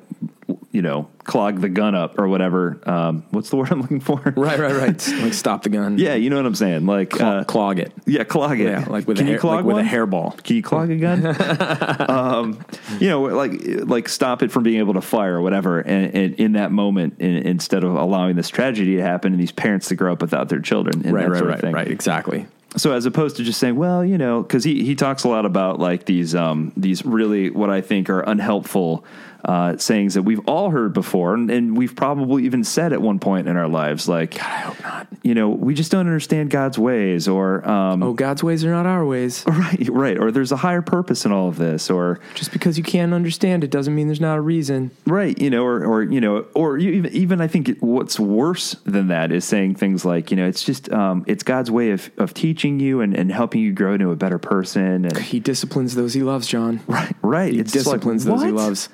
you 0.70 0.82
know 0.82 1.08
clog 1.24 1.60
the 1.60 1.68
gun 1.68 1.94
up 1.94 2.18
or 2.18 2.26
whatever 2.28 2.78
um, 2.88 3.24
what's 3.30 3.50
the 3.50 3.56
word 3.58 3.70
I'm 3.70 3.80
looking 3.80 4.00
for 4.00 4.20
Right, 4.36 4.58
right, 4.58 4.74
right. 4.74 5.08
like 5.22 5.34
stop 5.34 5.62
the 5.62 5.68
gun. 5.68 5.98
yeah 5.98 6.14
you 6.14 6.30
know 6.30 6.36
what 6.36 6.46
I'm 6.46 6.54
saying 6.54 6.86
like 6.86 7.14
Cl- 7.14 7.38
uh, 7.40 7.44
clog 7.44 7.78
it. 7.78 7.92
yeah 8.06 8.24
clog 8.24 8.58
it 8.60 8.64
Yeah, 8.68 8.84
like 8.88 9.06
with 9.06 9.18
can 9.18 9.26
a 9.26 9.28
hair, 9.28 9.34
you 9.34 9.40
clog 9.40 9.64
like 9.64 9.74
with 9.74 9.78
a 9.78 9.88
hairball. 9.88 10.42
Can 10.42 10.56
you 10.56 10.62
clog 10.62 10.90
a 10.90 10.96
gun? 10.96 11.26
um, 12.10 12.64
you 12.98 13.08
know, 13.08 13.22
like 13.22 13.52
like 13.64 14.08
stop 14.08 14.42
it 14.42 14.50
from 14.50 14.62
being 14.62 14.78
able 14.78 14.94
to 14.94 15.00
fire 15.00 15.36
or 15.36 15.42
whatever. 15.42 15.80
And, 15.80 16.14
and 16.14 16.34
in 16.34 16.52
that 16.52 16.72
moment, 16.72 17.16
in, 17.20 17.34
instead 17.46 17.84
of 17.84 17.94
allowing 17.94 18.36
this 18.36 18.48
tragedy 18.48 18.96
to 18.96 19.02
happen 19.02 19.32
and 19.32 19.40
these 19.40 19.52
parents 19.52 19.88
to 19.88 19.94
grow 19.94 20.12
up 20.12 20.20
without 20.22 20.48
their 20.48 20.60
children, 20.60 21.02
and 21.04 21.14
Right, 21.14 21.28
right, 21.28 21.44
right, 21.44 21.72
right. 21.72 21.88
Exactly. 21.88 22.46
So 22.76 22.92
as 22.92 23.04
opposed 23.04 23.36
to 23.36 23.44
just 23.44 23.60
saying, 23.60 23.76
well, 23.76 24.02
you 24.04 24.16
know, 24.16 24.42
because 24.42 24.64
he 24.64 24.82
he 24.84 24.94
talks 24.94 25.24
a 25.24 25.28
lot 25.28 25.44
about 25.44 25.78
like 25.78 26.06
these 26.06 26.34
um 26.34 26.72
these 26.76 27.04
really 27.04 27.50
what 27.50 27.68
I 27.70 27.80
think 27.82 28.08
are 28.08 28.20
unhelpful 28.20 29.04
uh, 29.44 29.76
sayings 29.76 30.14
that 30.14 30.22
we've 30.22 30.46
all 30.48 30.70
heard 30.70 30.92
before, 30.92 31.34
and, 31.34 31.50
and 31.50 31.76
we've 31.76 31.96
probably 31.96 32.44
even 32.44 32.62
said 32.64 32.92
at 32.92 33.02
one 33.02 33.18
point 33.18 33.48
in 33.48 33.56
our 33.56 33.68
lives, 33.68 34.08
like, 34.08 34.32
God, 34.38 34.42
I 34.42 34.56
hope 34.58 34.82
not. 34.82 35.06
you 35.22 35.34
know, 35.34 35.48
we 35.48 35.74
just 35.74 35.90
don't 35.90 36.06
understand 36.06 36.50
God's 36.50 36.78
ways, 36.78 37.26
or 37.28 37.68
um, 37.68 38.02
Oh, 38.02 38.12
God's 38.12 38.42
ways 38.42 38.64
are 38.64 38.70
not 38.70 38.86
our 38.86 39.04
ways. 39.04 39.44
right, 39.46 39.88
right, 39.90 40.18
or 40.18 40.30
there's 40.30 40.52
a 40.52 40.56
higher 40.56 40.82
purpose 40.82 41.24
in 41.24 41.32
all 41.32 41.48
of 41.48 41.58
this, 41.58 41.90
or 41.90 42.20
Just 42.34 42.52
because 42.52 42.78
you 42.78 42.84
can't 42.84 43.12
understand 43.12 43.64
it 43.64 43.70
doesn't 43.70 43.94
mean 43.94 44.06
there's 44.06 44.20
not 44.20 44.38
a 44.38 44.40
reason. 44.40 44.90
Right, 45.06 45.38
you 45.40 45.50
know, 45.50 45.64
or 45.64 45.84
or 45.84 46.02
you 46.02 46.20
know, 46.20 46.46
or 46.54 46.78
you 46.78 46.90
even 46.92 47.12
even 47.12 47.40
I 47.40 47.48
think 47.48 47.78
what's 47.80 48.20
worse 48.20 48.76
than 48.84 49.08
that 49.08 49.32
is 49.32 49.44
saying 49.44 49.74
things 49.74 50.04
like, 50.04 50.30
you 50.30 50.36
know, 50.36 50.46
it's 50.46 50.62
just 50.62 50.90
um, 50.92 51.24
it's 51.26 51.42
God's 51.42 51.70
way 51.70 51.90
of 51.90 52.10
of 52.18 52.32
teaching 52.34 52.78
you 52.80 53.00
and, 53.00 53.16
and 53.16 53.32
helping 53.32 53.60
you 53.60 53.72
grow 53.72 53.94
into 53.94 54.10
a 54.10 54.16
better 54.16 54.38
person. 54.38 55.04
And 55.04 55.16
He 55.18 55.40
disciplines 55.40 55.94
those 55.94 56.14
he 56.14 56.22
loves, 56.22 56.46
John. 56.46 56.80
right, 56.86 57.14
right, 57.22 57.52
He 57.52 57.58
it's 57.60 57.72
just 57.72 57.86
like, 57.86 57.96
disciplines 57.96 58.24
those 58.24 58.42
he 58.42 58.50
loves. 58.50 58.88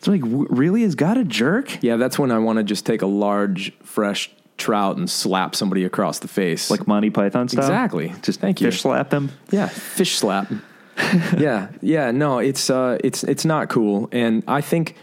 It's 0.00 0.08
like, 0.08 0.22
w- 0.22 0.46
really, 0.48 0.82
is 0.82 0.94
God 0.94 1.18
a 1.18 1.24
jerk? 1.24 1.82
Yeah, 1.82 1.96
that's 1.96 2.18
when 2.18 2.30
I 2.30 2.38
want 2.38 2.56
to 2.56 2.62
just 2.62 2.86
take 2.86 3.02
a 3.02 3.06
large, 3.06 3.70
fresh 3.82 4.30
trout 4.56 4.96
and 4.96 5.10
slap 5.10 5.54
somebody 5.54 5.84
across 5.84 6.20
the 6.20 6.28
face. 6.28 6.70
Like 6.70 6.86
Monty 6.86 7.10
Python 7.10 7.48
style. 7.50 7.64
Exactly. 7.64 8.14
Just 8.22 8.40
Thank 8.40 8.62
you. 8.62 8.68
fish 8.68 8.80
slap 8.80 9.10
them. 9.10 9.30
yeah, 9.50 9.66
fish 9.66 10.16
slap. 10.16 10.50
yeah, 11.36 11.68
yeah. 11.82 12.10
No, 12.12 12.38
it's 12.38 12.70
uh, 12.70 12.96
it's 13.04 13.24
it's 13.24 13.44
not 13.44 13.68
cool. 13.68 14.08
And 14.10 14.42
I 14.48 14.62
think, 14.62 14.96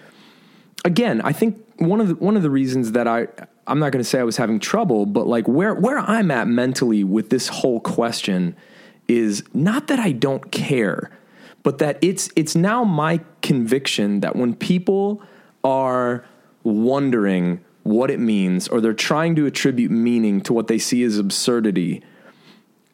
again, 0.84 1.22
I 1.22 1.32
think 1.32 1.64
one 1.78 2.02
of 2.02 2.08
the 2.08 2.16
one 2.16 2.36
of 2.36 2.42
the 2.42 2.50
reasons 2.50 2.94
that 2.94 3.08
I 3.08 3.28
I'm 3.68 3.78
not 3.78 3.92
going 3.92 4.04
to 4.04 4.10
say 4.10 4.20
I 4.20 4.24
was 4.24 4.38
having 4.38 4.60
trouble, 4.60 5.06
but 5.06 5.28
like 5.28 5.48
where 5.48 5.76
where 5.76 6.00
I'm 6.00 6.32
at 6.32 6.48
mentally 6.48 7.04
with 7.04 7.30
this 7.30 7.50
whole 7.50 7.80
question 7.82 8.56
is 9.08 9.44
not 9.54 9.88
that 9.88 10.00
I 10.00 10.12
don't 10.12 10.52
care, 10.52 11.12
but 11.68 11.80
that 11.80 11.98
it's 12.02 12.30
it's 12.38 12.56
now 12.56 12.86
my 12.86 13.20
conviction 13.42 14.22
that 14.22 14.38
when 14.38 14.56
people 14.56 15.22
are 15.66 16.24
wondering 16.64 17.60
what 17.84 18.10
it 18.10 18.22
means 18.22 18.70
or 18.70 18.80
they're 18.80 18.94
trying 18.94 19.36
to 19.36 19.46
attribute 19.46 19.92
meaning 19.92 20.40
to 20.40 20.54
what 20.54 20.68
they 20.68 20.80
see 20.80 21.04
as 21.04 21.18
absurdity, 21.18 22.02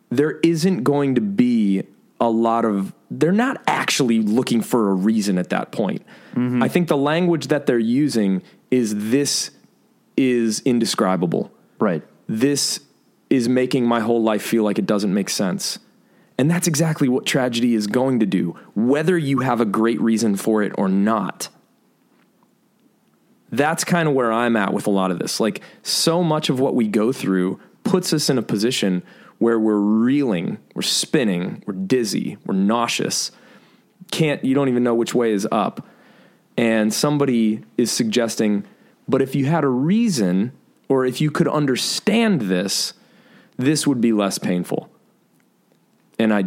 there 0.10 0.40
isn't 0.40 0.82
going 0.84 1.14
to 1.14 1.22
be 1.22 1.84
a 2.20 2.32
lot 2.32 2.66
of 2.66 2.96
they're 3.12 3.32
not 3.32 3.62
actually 3.68 4.24
looking 4.24 4.64
for 4.64 4.90
a 4.90 4.96
reason 4.96 5.38
at 5.38 5.52
that 5.52 5.72
point. 5.72 6.02
Mm-hmm. 6.32 6.64
I 6.64 6.68
think 6.68 6.88
the 6.88 6.98
language 6.98 7.50
that 7.50 7.68
they're 7.68 7.78
using 7.78 8.42
is 8.72 9.12
this 9.12 9.52
is 10.18 10.62
indescribable. 10.62 11.52
Right. 11.78 12.02
This 12.28 12.80
is 13.30 13.48
making 13.48 13.86
my 13.86 14.00
whole 14.00 14.24
life 14.24 14.42
feel 14.42 14.64
like 14.64 14.80
it 14.80 14.88
doesn't 14.88 15.14
make 15.14 15.30
sense. 15.30 15.78
And 16.38 16.50
that's 16.50 16.68
exactly 16.68 17.08
what 17.08 17.26
tragedy 17.26 17.76
is 17.76 17.88
going 17.88 18.20
to 18.20 18.26
do, 18.26 18.58
whether 18.76 19.18
you 19.18 19.40
have 19.40 19.62
a 19.62 19.66
great 19.66 20.02
reason 20.02 20.36
for 20.36 20.64
it 20.64 20.72
or 20.78 20.90
not. 20.90 21.50
That's 23.52 23.84
kind 23.84 24.10
of 24.10 24.16
where 24.16 24.32
I'm 24.32 24.56
at 24.56 24.74
with 24.74 24.88
a 24.88 24.90
lot 24.90 25.12
of 25.12 25.20
this. 25.20 25.40
Like, 25.40 25.62
so 25.84 26.24
much 26.24 26.50
of 26.50 26.60
what 26.60 26.74
we 26.74 26.88
go 26.88 27.12
through 27.12 27.60
puts 27.84 28.12
us 28.12 28.30
in 28.30 28.40
a 28.40 28.42
position 28.42 29.04
where 29.38 29.60
we're 29.60 29.76
reeling, 29.76 30.58
we're 30.74 30.82
spinning, 30.82 31.64
we're 31.68 31.74
dizzy, 31.74 32.38
we're 32.46 32.56
nauseous. 32.56 33.32
Can't, 34.10 34.44
you 34.44 34.56
don't 34.56 34.70
even 34.70 34.84
know 34.84 34.96
which 34.96 35.14
way 35.14 35.34
is 35.34 35.48
up. 35.52 35.86
And 36.58 36.94
somebody 36.94 37.64
is 37.78 37.92
suggesting, 37.92 38.66
but 39.08 39.22
if 39.22 39.36
you 39.36 39.46
had 39.46 39.64
a 39.64 39.70
reason, 39.70 40.52
or 40.88 41.06
if 41.06 41.22
you 41.22 41.30
could 41.30 41.48
understand 41.48 42.42
this, 42.42 42.94
this 43.58 43.86
would 43.86 44.02
be 44.02 44.14
less 44.14 44.38
painful. 44.38 44.90
And 46.24 46.34
I, 46.34 46.46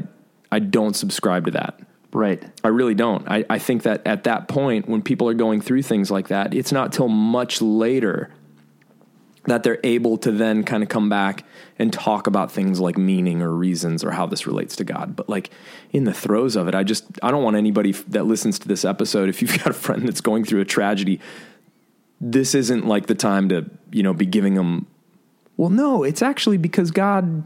I 0.51 0.59
don't 0.59 0.95
subscribe 0.95 1.45
to 1.45 1.51
that. 1.53 1.81
Right. 2.13 2.43
I 2.65 2.69
really 2.69 2.95
don't. 2.95 3.29
I, 3.29 3.45
I 3.51 3.59
think 3.59 3.83
that 3.83 4.07
at 4.07 4.25
that 4.25 4.49
point, 4.49 4.89
when 4.89 5.03
people 5.03 5.29
are 5.29 5.35
going 5.35 5.61
through 5.61 5.83
things 5.83 6.11
like 6.11 6.29
that, 6.29 6.55
it's 6.55 6.73
not 6.73 6.93
till 6.93 7.09
much 7.09 7.61
later 7.61 8.33
that 9.45 9.63
they're 9.63 9.79
able 9.85 10.17
to 10.19 10.33
then 10.33 10.65
kind 10.65 10.83
of 10.83 10.89
come 10.89 11.09
back 11.09 11.45
and 11.79 11.93
talk 11.93 12.27
about 12.27 12.51
things 12.51 12.81
like 12.81 12.97
meaning 12.97 13.43
or 13.43 13.53
reasons 13.53 14.03
or 14.03 14.13
how 14.13 14.25
this 14.27 14.47
relates 14.47 14.77
to 14.77 14.85
God. 14.85 15.15
But 15.15 15.29
like 15.29 15.51
in 15.93 16.05
the 16.05 16.15
throes 16.15 16.57
of 16.57 16.69
it, 16.69 16.75
I 16.75 16.83
just 16.85 17.05
I 17.23 17.31
don't 17.31 17.45
want 17.45 17.57
anybody 17.57 17.93
that 17.93 18.25
listens 18.25 18.59
to 18.61 18.69
this 18.69 18.85
episode 18.85 19.29
if 19.29 19.43
you've 19.43 19.59
got 19.59 19.69
a 19.69 19.75
friend 19.75 20.09
that's 20.09 20.23
going 20.23 20.45
through 20.45 20.63
a 20.63 20.65
tragedy, 20.65 21.21
this 22.19 22.55
isn't 22.55 22.87
like 22.87 23.07
the 23.07 23.15
time 23.15 23.51
to, 23.51 23.71
you 23.93 24.03
know, 24.03 24.15
be 24.15 24.27
giving 24.27 24.55
them 24.55 24.87
well, 25.57 25.71
no, 25.71 26.03
it's 26.03 26.23
actually 26.23 26.59
because 26.59 26.91
God 26.91 27.45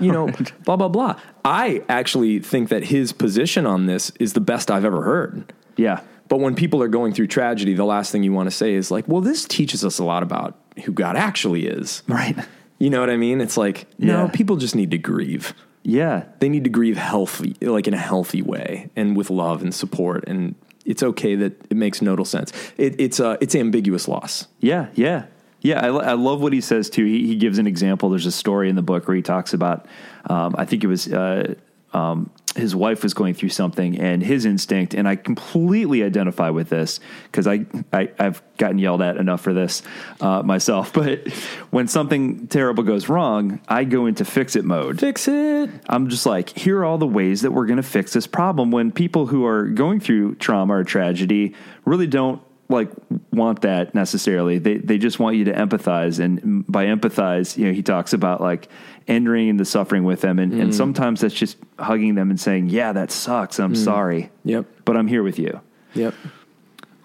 you 0.00 0.12
know, 0.12 0.28
blah 0.64 0.76
blah 0.76 0.88
blah. 0.88 1.18
I 1.44 1.82
actually 1.88 2.38
think 2.40 2.68
that 2.70 2.84
his 2.84 3.12
position 3.12 3.66
on 3.66 3.86
this 3.86 4.10
is 4.20 4.32
the 4.32 4.40
best 4.40 4.70
I've 4.70 4.84
ever 4.84 5.02
heard. 5.02 5.52
Yeah. 5.76 6.00
But 6.28 6.38
when 6.40 6.54
people 6.54 6.82
are 6.82 6.88
going 6.88 7.12
through 7.12 7.26
tragedy, 7.26 7.74
the 7.74 7.84
last 7.84 8.10
thing 8.12 8.22
you 8.22 8.32
want 8.32 8.46
to 8.48 8.56
say 8.56 8.74
is 8.74 8.90
like, 8.90 9.06
"Well, 9.08 9.20
this 9.20 9.44
teaches 9.44 9.84
us 9.84 9.98
a 9.98 10.04
lot 10.04 10.22
about 10.22 10.56
who 10.84 10.92
God 10.92 11.16
actually 11.16 11.66
is." 11.66 12.02
Right. 12.08 12.36
You 12.78 12.90
know 12.90 13.00
what 13.00 13.10
I 13.10 13.16
mean? 13.16 13.40
It's 13.40 13.56
like, 13.56 13.86
no, 13.98 14.24
Yeah. 14.24 14.30
people 14.32 14.56
just 14.56 14.74
need 14.74 14.90
to 14.90 14.98
grieve. 14.98 15.54
Yeah. 15.84 16.24
They 16.40 16.48
need 16.48 16.64
to 16.64 16.70
grieve 16.70 16.96
healthy, 16.96 17.54
like 17.60 17.86
in 17.86 17.94
a 17.94 17.98
healthy 17.98 18.42
way, 18.42 18.90
and 18.96 19.16
with 19.16 19.30
love 19.30 19.62
and 19.62 19.72
support. 19.72 20.24
And 20.26 20.56
it's 20.84 21.02
okay 21.02 21.36
that 21.36 21.52
it 21.70 21.76
makes 21.76 22.02
nodal 22.02 22.24
sense. 22.24 22.52
It, 22.76 22.96
it's 22.98 23.20
a, 23.20 23.38
it's 23.40 23.54
ambiguous 23.54 24.08
loss. 24.08 24.48
Yeah, 24.60 24.88
yeah, 24.94 25.26
yeah. 25.62 25.80
I, 25.80 25.88
I 25.88 26.12
love 26.12 26.42
what 26.42 26.52
he 26.52 26.60
says 26.60 26.90
too. 26.90 27.04
He, 27.04 27.26
he 27.26 27.36
gives 27.36 27.58
an 27.58 27.66
example. 27.66 28.10
There's 28.10 28.26
a 28.26 28.32
story 28.32 28.68
in 28.68 28.76
the 28.76 28.82
book 28.82 29.08
where 29.08 29.16
he 29.16 29.22
talks 29.22 29.54
about. 29.54 29.86
Um, 30.28 30.54
I 30.58 30.64
think 30.64 30.84
it 30.84 30.88
was 30.88 31.10
uh, 31.10 31.54
um, 31.94 32.30
his 32.56 32.74
wife 32.74 33.02
was 33.02 33.14
going 33.14 33.34
through 33.34 33.48
something, 33.50 33.98
and 33.98 34.22
his 34.22 34.44
instinct. 34.44 34.92
And 34.94 35.08
I 35.08 35.16
completely 35.16 36.02
identify 36.02 36.50
with 36.50 36.68
this 36.68 37.00
because 37.24 37.46
I, 37.46 37.64
I 37.92 38.10
I've 38.18 38.42
gotten 38.58 38.78
yelled 38.78 39.02
at 39.02 39.16
enough 39.16 39.40
for 39.40 39.54
this 39.54 39.82
uh, 40.20 40.42
myself. 40.42 40.92
But 41.02 41.28
when 41.70 41.88
something 41.88 42.46
terrible 42.48 42.84
goes 42.84 43.08
wrong, 43.08 43.60
I 43.68 43.84
go 43.84 44.06
into 44.06 44.24
fix 44.24 44.54
it 44.56 44.64
mode. 44.64 45.00
Fix 45.00 45.26
it. 45.26 45.70
I'm 45.88 46.08
just 46.08 46.26
like, 46.26 46.50
here 46.50 46.78
are 46.78 46.84
all 46.84 46.98
the 46.98 47.06
ways 47.06 47.42
that 47.42 47.50
we're 47.50 47.66
going 47.66 47.78
to 47.78 47.82
fix 47.82 48.12
this 48.12 48.26
problem 48.26 48.70
when 48.70 48.92
people 48.92 49.26
who 49.26 49.44
are 49.46 49.66
going 49.66 50.00
through 50.00 50.36
trauma 50.36 50.74
or 50.74 50.84
tragedy 50.84 51.54
really 51.84 52.06
don't 52.06 52.40
like 52.68 52.90
want 53.32 53.62
that 53.62 53.94
necessarily. 53.94 54.58
They 54.58 54.78
they 54.78 54.98
just 54.98 55.18
want 55.18 55.36
you 55.36 55.44
to 55.44 55.52
empathize, 55.52 56.18
and 56.18 56.66
by 56.66 56.86
empathize, 56.86 57.56
you 57.56 57.66
know, 57.66 57.72
he 57.72 57.82
talks 57.82 58.12
about 58.12 58.40
like 58.40 58.68
entering 59.06 59.56
the 59.56 59.64
suffering 59.64 60.04
with 60.04 60.20
them, 60.20 60.38
and, 60.38 60.52
and 60.54 60.74
sometimes 60.74 61.20
that's 61.20 61.34
just 61.34 61.58
hugging 61.78 62.14
them 62.14 62.30
and 62.30 62.40
saying, 62.40 62.70
"Yeah, 62.70 62.92
that 62.92 63.10
sucks. 63.10 63.58
I'm 63.58 63.74
sorry. 63.74 64.30
Yep. 64.44 64.66
but 64.84 64.96
I'm 64.96 65.06
here 65.06 65.22
with 65.22 65.38
you." 65.38 65.60
Yep. 65.94 66.14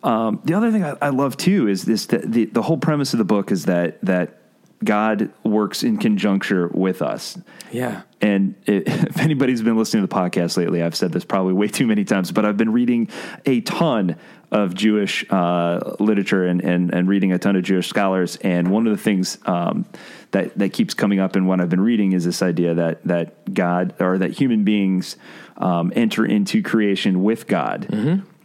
Um, 0.03 0.41
the 0.45 0.53
other 0.53 0.71
thing 0.71 0.83
I, 0.83 0.95
I 1.01 1.09
love 1.09 1.37
too 1.37 1.67
is 1.67 1.83
this: 1.83 2.05
the, 2.05 2.19
the 2.19 2.45
the 2.45 2.61
whole 2.61 2.77
premise 2.77 3.13
of 3.13 3.19
the 3.19 3.25
book 3.25 3.51
is 3.51 3.65
that 3.65 3.99
that 4.03 4.37
God 4.83 5.31
works 5.43 5.83
in 5.83 5.97
conjuncture 5.97 6.67
with 6.67 7.01
us. 7.01 7.37
Yeah. 7.71 8.03
And 8.21 8.55
it, 8.65 8.83
if 8.87 9.19
anybody's 9.19 9.61
been 9.61 9.77
listening 9.77 10.03
to 10.03 10.07
the 10.07 10.15
podcast 10.15 10.57
lately, 10.57 10.83
I've 10.83 10.95
said 10.95 11.11
this 11.11 11.25
probably 11.25 11.53
way 11.53 11.67
too 11.67 11.87
many 11.87 12.05
times, 12.05 12.31
but 12.31 12.45
I've 12.45 12.57
been 12.57 12.71
reading 12.71 13.09
a 13.45 13.61
ton 13.61 14.15
of 14.51 14.73
Jewish 14.73 15.25
uh, 15.29 15.95
literature 15.99 16.45
and, 16.45 16.61
and, 16.61 16.93
and 16.93 17.07
reading 17.07 17.33
a 17.33 17.37
ton 17.37 17.55
of 17.55 17.63
Jewish 17.63 17.87
scholars. 17.87 18.37
And 18.37 18.71
one 18.71 18.87
of 18.87 18.95
the 18.95 19.03
things 19.03 19.37
um, 19.45 19.85
that, 20.31 20.57
that 20.57 20.71
keeps 20.71 20.93
coming 20.93 21.19
up 21.19 21.35
in 21.35 21.45
what 21.47 21.59
I've 21.59 21.69
been 21.69 21.81
reading 21.81 22.13
is 22.13 22.23
this 22.23 22.41
idea 22.41 22.73
that, 22.75 23.03
that 23.03 23.53
God 23.53 23.93
or 23.99 24.17
that 24.17 24.31
human 24.31 24.63
beings 24.63 25.17
um, 25.57 25.91
enter 25.95 26.25
into 26.25 26.61
creation 26.63 27.23
with 27.23 27.47
God. 27.47 27.87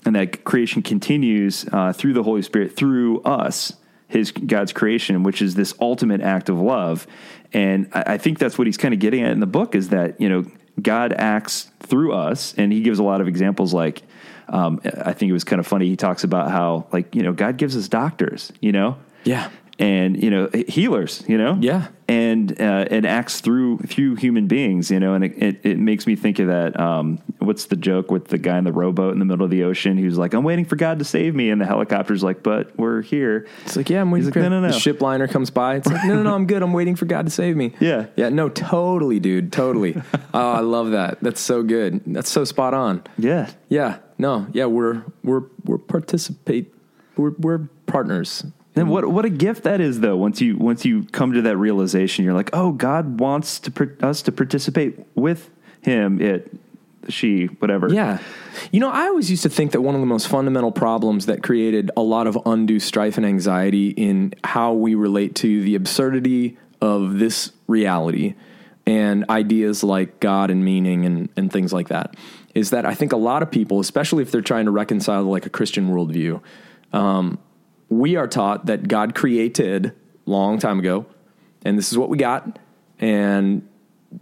And 0.05 0.17
that 0.17 0.43
creation 0.43 0.83
continues 0.83 1.67
uh, 1.73 1.93
through 1.93 2.15
the 2.15 2.25
Holy 2.25 2.43
Spirit, 2.43 2.75
through 2.75 3.23
us, 3.23 3.75
his 4.09 4.33
God's 4.33 4.73
creation, 4.73 5.23
which 5.23 5.41
is 5.41 5.55
this 5.55 5.73
ultimate 5.81 6.21
act 6.21 6.49
of 6.49 6.59
love. 6.59 7.07
And 7.53 7.89
I, 7.93 8.15
I 8.15 8.19
think 8.19 8.41
that's 8.41 8.59
what 8.59 8.67
he's 8.67 8.77
kind 8.77 8.93
of 8.93 8.99
getting 8.99 9.23
at 9.23 9.31
in 9.31 9.39
the 9.39 9.47
book 9.47 9.77
is 9.77 9.91
that, 9.91 10.21
you 10.21 10.29
know, 10.29 10.45
God 10.81 11.13
acts 11.13 11.71
through 11.79 12.13
us. 12.13 12.55
And 12.59 12.73
he 12.73 12.81
gives 12.81 12.99
a 12.99 13.05
lot 13.05 13.21
of 13.21 13.29
examples 13.29 13.73
like, 13.73 14.03
um, 14.53 14.81
I 14.85 15.13
think 15.13 15.31
it 15.31 15.33
was 15.33 15.45
kind 15.45 15.61
of 15.61 15.67
funny. 15.67 15.89
He 15.89 15.97
talks 15.97 16.25
about 16.25 16.51
how, 16.51 16.87
like, 16.93 17.15
you 17.15 17.23
know, 17.23 17.33
God 17.33 17.57
gives 17.57 17.77
us 17.77 17.89
doctors, 17.89 18.53
you 18.61 18.71
know? 18.71 18.97
Yeah. 19.25 19.51
And, 19.79 20.23
you 20.23 20.31
know, 20.31 20.49
healers, 20.69 21.25
you 21.27 21.39
know? 21.39 21.59
Yeah. 21.61 21.89
And, 22.07 22.53
uh, 22.61 22.87
and 22.91 23.07
acts 23.07 23.41
through, 23.41 23.79
through 23.79 24.17
human 24.17 24.47
beings, 24.47 24.91
you 24.91 25.01
know? 25.01 25.15
And 25.15 25.25
it, 25.25 25.43
it, 25.43 25.61
it 25.65 25.79
makes 25.79 26.07
me 26.07 26.15
think 26.15 26.39
of 26.39 26.49
that. 26.49 26.79
Um, 26.79 27.19
what's 27.39 27.65
the 27.65 27.77
joke 27.77 28.11
with 28.11 28.29
the 28.29 28.39
guy 28.39 28.59
in 28.59 28.65
the 28.65 28.73
rowboat 28.73 29.15
in 29.15 29.19
the 29.19 29.25
middle 29.25 29.45
of 29.45 29.51
the 29.51 29.65
ocean 29.65 29.97
who's 29.97 30.19
like, 30.19 30.35
I'm 30.35 30.45
waiting 30.45 30.65
for 30.65 30.77
God 30.77 30.99
to 30.99 31.05
save 31.05 31.35
me. 31.35 31.51
And 31.51 31.61
the 31.61 31.67
helicopter's 31.67 32.23
like, 32.23 32.43
but 32.43 32.79
we're 32.79 33.03
here. 33.03 33.47
It's 33.65 33.77
like, 33.77 33.89
yeah, 33.89 34.03
I'm 34.03 34.11
waiting 34.11 34.27
He's 34.27 34.35
for 34.35 34.41
like, 34.41 34.51
no, 34.51 34.61
no, 34.61 34.67
no. 34.67 34.73
The 34.73 34.79
ship 34.79 35.01
liner 35.01 35.27
comes 35.27 35.51
by. 35.51 35.77
It's 35.77 35.89
like, 35.89 36.05
no, 36.05 36.15
no, 36.17 36.23
no, 36.23 36.35
I'm 36.35 36.47
good. 36.47 36.63
I'm 36.63 36.73
waiting 36.75 36.95
for 36.95 37.07
God 37.07 37.25
to 37.27 37.31
save 37.31 37.57
me. 37.57 37.73
Yeah. 37.81 38.07
Yeah, 38.15 38.29
no, 38.29 38.49
totally, 38.49 39.19
dude. 39.19 39.53
Totally. 39.53 40.01
oh, 40.35 40.53
I 40.53 40.61
love 40.61 40.93
that. 40.93 41.19
That's 41.21 41.41
so 41.41 41.65
good. 41.65 42.01
That's 42.07 42.31
so 42.31 42.45
spot 42.45 42.75
on. 42.75 43.03
Yeah. 43.19 43.51
Yeah. 43.69 43.99
No, 44.19 44.47
yeah, 44.53 44.67
we're 44.67 45.03
we're 45.25 45.43
we're 45.65 45.79
participate 45.79 46.73
we're 47.17 47.33
we're 47.39 47.59
partners. 47.87 48.45
And 48.75 48.89
what 48.89 49.07
what 49.11 49.25
a 49.25 49.31
gift 49.31 49.65
that 49.65 49.81
is, 49.81 50.01
though. 50.01 50.17
Once 50.17 50.41
you 50.41 50.57
once 50.57 50.85
you 50.85 51.05
come 51.05 51.33
to 51.35 51.43
that 51.43 51.57
realization, 51.57 52.25
you're 52.25 52.35
like, 52.35 52.51
oh, 52.53 52.73
God 52.73 53.21
wants 53.21 53.61
to 53.61 53.97
us 54.03 54.23
to 54.23 54.33
participate 54.33 54.99
with 55.15 55.51
Him, 55.83 56.21
it, 56.21 56.51
she, 57.09 57.47
whatever. 57.47 57.93
Yeah. 57.93 58.19
You 58.71 58.81
know, 58.81 58.91
I 58.91 59.07
always 59.07 59.31
used 59.31 59.43
to 59.43 59.51
think 59.51 59.73
that 59.73 59.81
one 59.83 59.95
of 59.95 60.01
the 60.01 60.07
most 60.07 60.29
fundamental 60.29 60.73
problems 60.73 61.27
that 61.27 61.43
created 61.43 61.91
a 61.97 62.03
lot 62.03 62.27
of 62.27 62.39
undue 62.47 62.81
strife 62.81 63.17
and 63.17 63.27
anxiety 63.27 63.91
in 63.91 64.35
how 64.45 64.73
we 64.73 64.95
relate 64.95 65.35
to 65.37 65.63
the 65.63 65.75
absurdity 65.75 66.57
of 66.81 67.19
this 67.19 67.53
reality 67.67 68.35
and 68.87 69.25
ideas 69.31 69.85
like 69.85 70.21
God 70.21 70.51
and 70.51 70.65
meaning 70.65 71.05
and, 71.05 71.29
and 71.37 71.53
things 71.53 71.73
like 71.73 71.89
that 71.89 72.17
is 72.55 72.71
that 72.71 72.85
I 72.85 72.95
think 72.95 73.13
a 73.13 73.17
lot 73.17 73.43
of 73.43 73.51
people, 73.51 73.81
especially 73.81 74.23
if 74.23 74.31
they're 74.31 74.41
trying 74.41 74.67
to 74.67 74.71
reconcile 74.71 75.23
like 75.25 75.47
a 75.47 75.51
Christian 75.51 75.89
worldview, 75.91 76.43
um, 76.93 77.39
we 77.99 78.17
are 78.17 78.27
taught 78.27 78.67
that 78.67 78.89
God 78.89 79.15
created 79.15 79.93
long 80.27 80.59
time 80.59 80.79
ago, 80.79 81.07
and 81.65 81.79
this 81.79 81.93
is 81.93 81.99
what 81.99 82.09
we 82.09 82.17
got, 82.17 82.59
and 82.99 83.67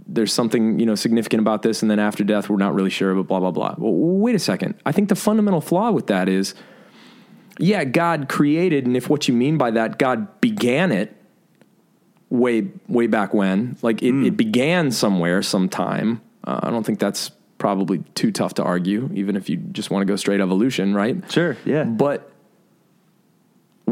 there's 0.06 0.32
something 0.32 0.78
you 0.78 0.86
know 0.86 0.94
significant 0.94 1.40
about 1.40 1.62
this, 1.62 1.82
and 1.82 1.90
then 1.90 1.98
after 1.98 2.24
death, 2.24 2.48
we're 2.48 2.56
not 2.56 2.74
really 2.74 2.90
sure, 2.90 3.14
but 3.14 3.24
blah 3.24 3.40
blah 3.40 3.50
blah. 3.50 3.74
Well, 3.78 3.92
wait 3.92 4.34
a 4.34 4.38
second. 4.38 4.74
I 4.84 4.92
think 4.92 5.08
the 5.08 5.16
fundamental 5.16 5.60
flaw 5.60 5.90
with 5.90 6.08
that 6.08 6.28
is, 6.28 6.54
yeah, 7.58 7.84
God 7.84 8.28
created, 8.28 8.86
and 8.86 8.96
if 8.96 9.08
what 9.08 9.28
you 9.28 9.34
mean 9.34 9.58
by 9.58 9.70
that, 9.72 9.98
God 9.98 10.40
began 10.40 10.92
it 10.92 11.16
way 12.30 12.68
way 12.88 13.06
back 13.06 13.34
when, 13.34 13.76
like 13.82 14.02
it, 14.02 14.14
it 14.26 14.36
began 14.36 14.90
somewhere, 14.90 15.42
sometime. 15.42 16.20
Uh, 16.44 16.60
I 16.62 16.70
don't 16.70 16.84
think 16.84 16.98
that's 16.98 17.30
probably 17.58 17.98
too 18.14 18.32
tough 18.32 18.54
to 18.54 18.64
argue, 18.64 19.10
even 19.14 19.36
if 19.36 19.50
you 19.50 19.58
just 19.58 19.90
want 19.90 20.00
to 20.00 20.06
go 20.06 20.16
straight 20.16 20.40
evolution, 20.40 20.94
right? 20.94 21.30
Sure. 21.30 21.56
Yeah. 21.64 21.84
But 21.84 22.29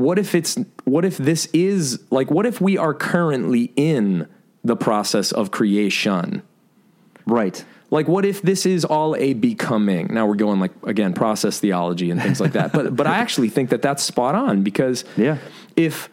what 0.01 0.19
if 0.19 0.35
it's 0.35 0.57
what 0.85 1.05
if 1.05 1.17
this 1.19 1.47
is 1.53 2.01
like 2.11 2.31
what 2.31 2.47
if 2.47 2.61
we 2.61 2.77
are 2.79 2.95
currently 2.95 3.73
in 3.77 4.27
the 4.65 4.77
process 4.77 5.33
of 5.33 5.51
creation? 5.51 6.43
right. 7.27 7.65
Like 7.91 8.07
what 8.07 8.27
if 8.27 8.43
this 8.43 8.67
is 8.67 8.85
all 8.85 9.17
a 9.17 9.33
becoming? 9.33 10.09
Now 10.13 10.27
we're 10.27 10.35
going 10.35 10.61
like 10.61 10.73
again 10.85 11.15
process 11.15 11.59
theology 11.59 12.11
and 12.11 12.21
things 12.21 12.39
like 12.41 12.53
that. 12.53 12.73
but 12.73 12.95
but 12.95 13.07
I 13.07 13.17
actually 13.17 13.49
think 13.49 13.71
that 13.71 13.81
that's 13.83 14.03
spot 14.03 14.35
on 14.35 14.63
because 14.63 15.05
Yeah. 15.17 15.39
if 15.77 16.11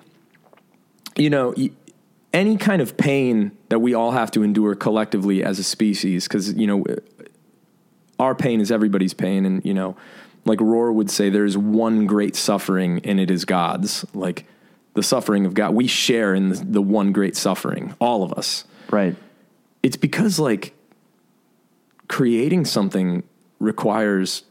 you 1.18 1.30
know 1.30 1.54
any 2.34 2.56
kind 2.58 2.82
of 2.82 2.96
pain 2.98 3.52
that 3.70 3.80
we 3.80 3.94
all 3.94 4.12
have 4.12 4.32
to 4.32 4.44
endure 4.44 4.76
collectively 4.76 5.44
as 5.44 5.60
a 5.60 5.64
species 5.64 6.28
because 6.28 6.54
you 6.54 6.68
know 6.68 6.86
our 8.20 8.36
pain 8.36 8.62
is 8.62 8.72
everybody's 8.72 9.14
pain 9.14 9.46
and 9.46 9.64
you 9.66 9.74
know 9.74 9.96
like 10.46 10.60
Rohr 10.60 10.94
would 10.94 11.10
say 11.10 11.30
there's 11.30 11.58
one 11.58 12.06
great 12.06 12.36
suffering 12.36 13.02
and 13.04 13.20
it 13.20 13.30
is 13.32 13.46
god's. 13.46 14.06
Like 14.14 14.46
the 14.94 15.04
suffering 15.04 15.46
of 15.46 15.54
god. 15.54 15.74
We 15.74 15.88
share 15.88 16.34
in 16.34 16.50
the, 16.50 16.56
the 16.56 16.82
one 16.82 17.12
great 17.12 17.36
suffering 17.36 17.94
all 18.00 18.24
of 18.24 18.32
us. 18.34 18.64
Right. 18.92 19.16
it's 19.84 19.98
because 19.98 20.40
like 20.40 20.74
creating 22.08 22.66
something 22.66 23.24
requires 23.60 24.44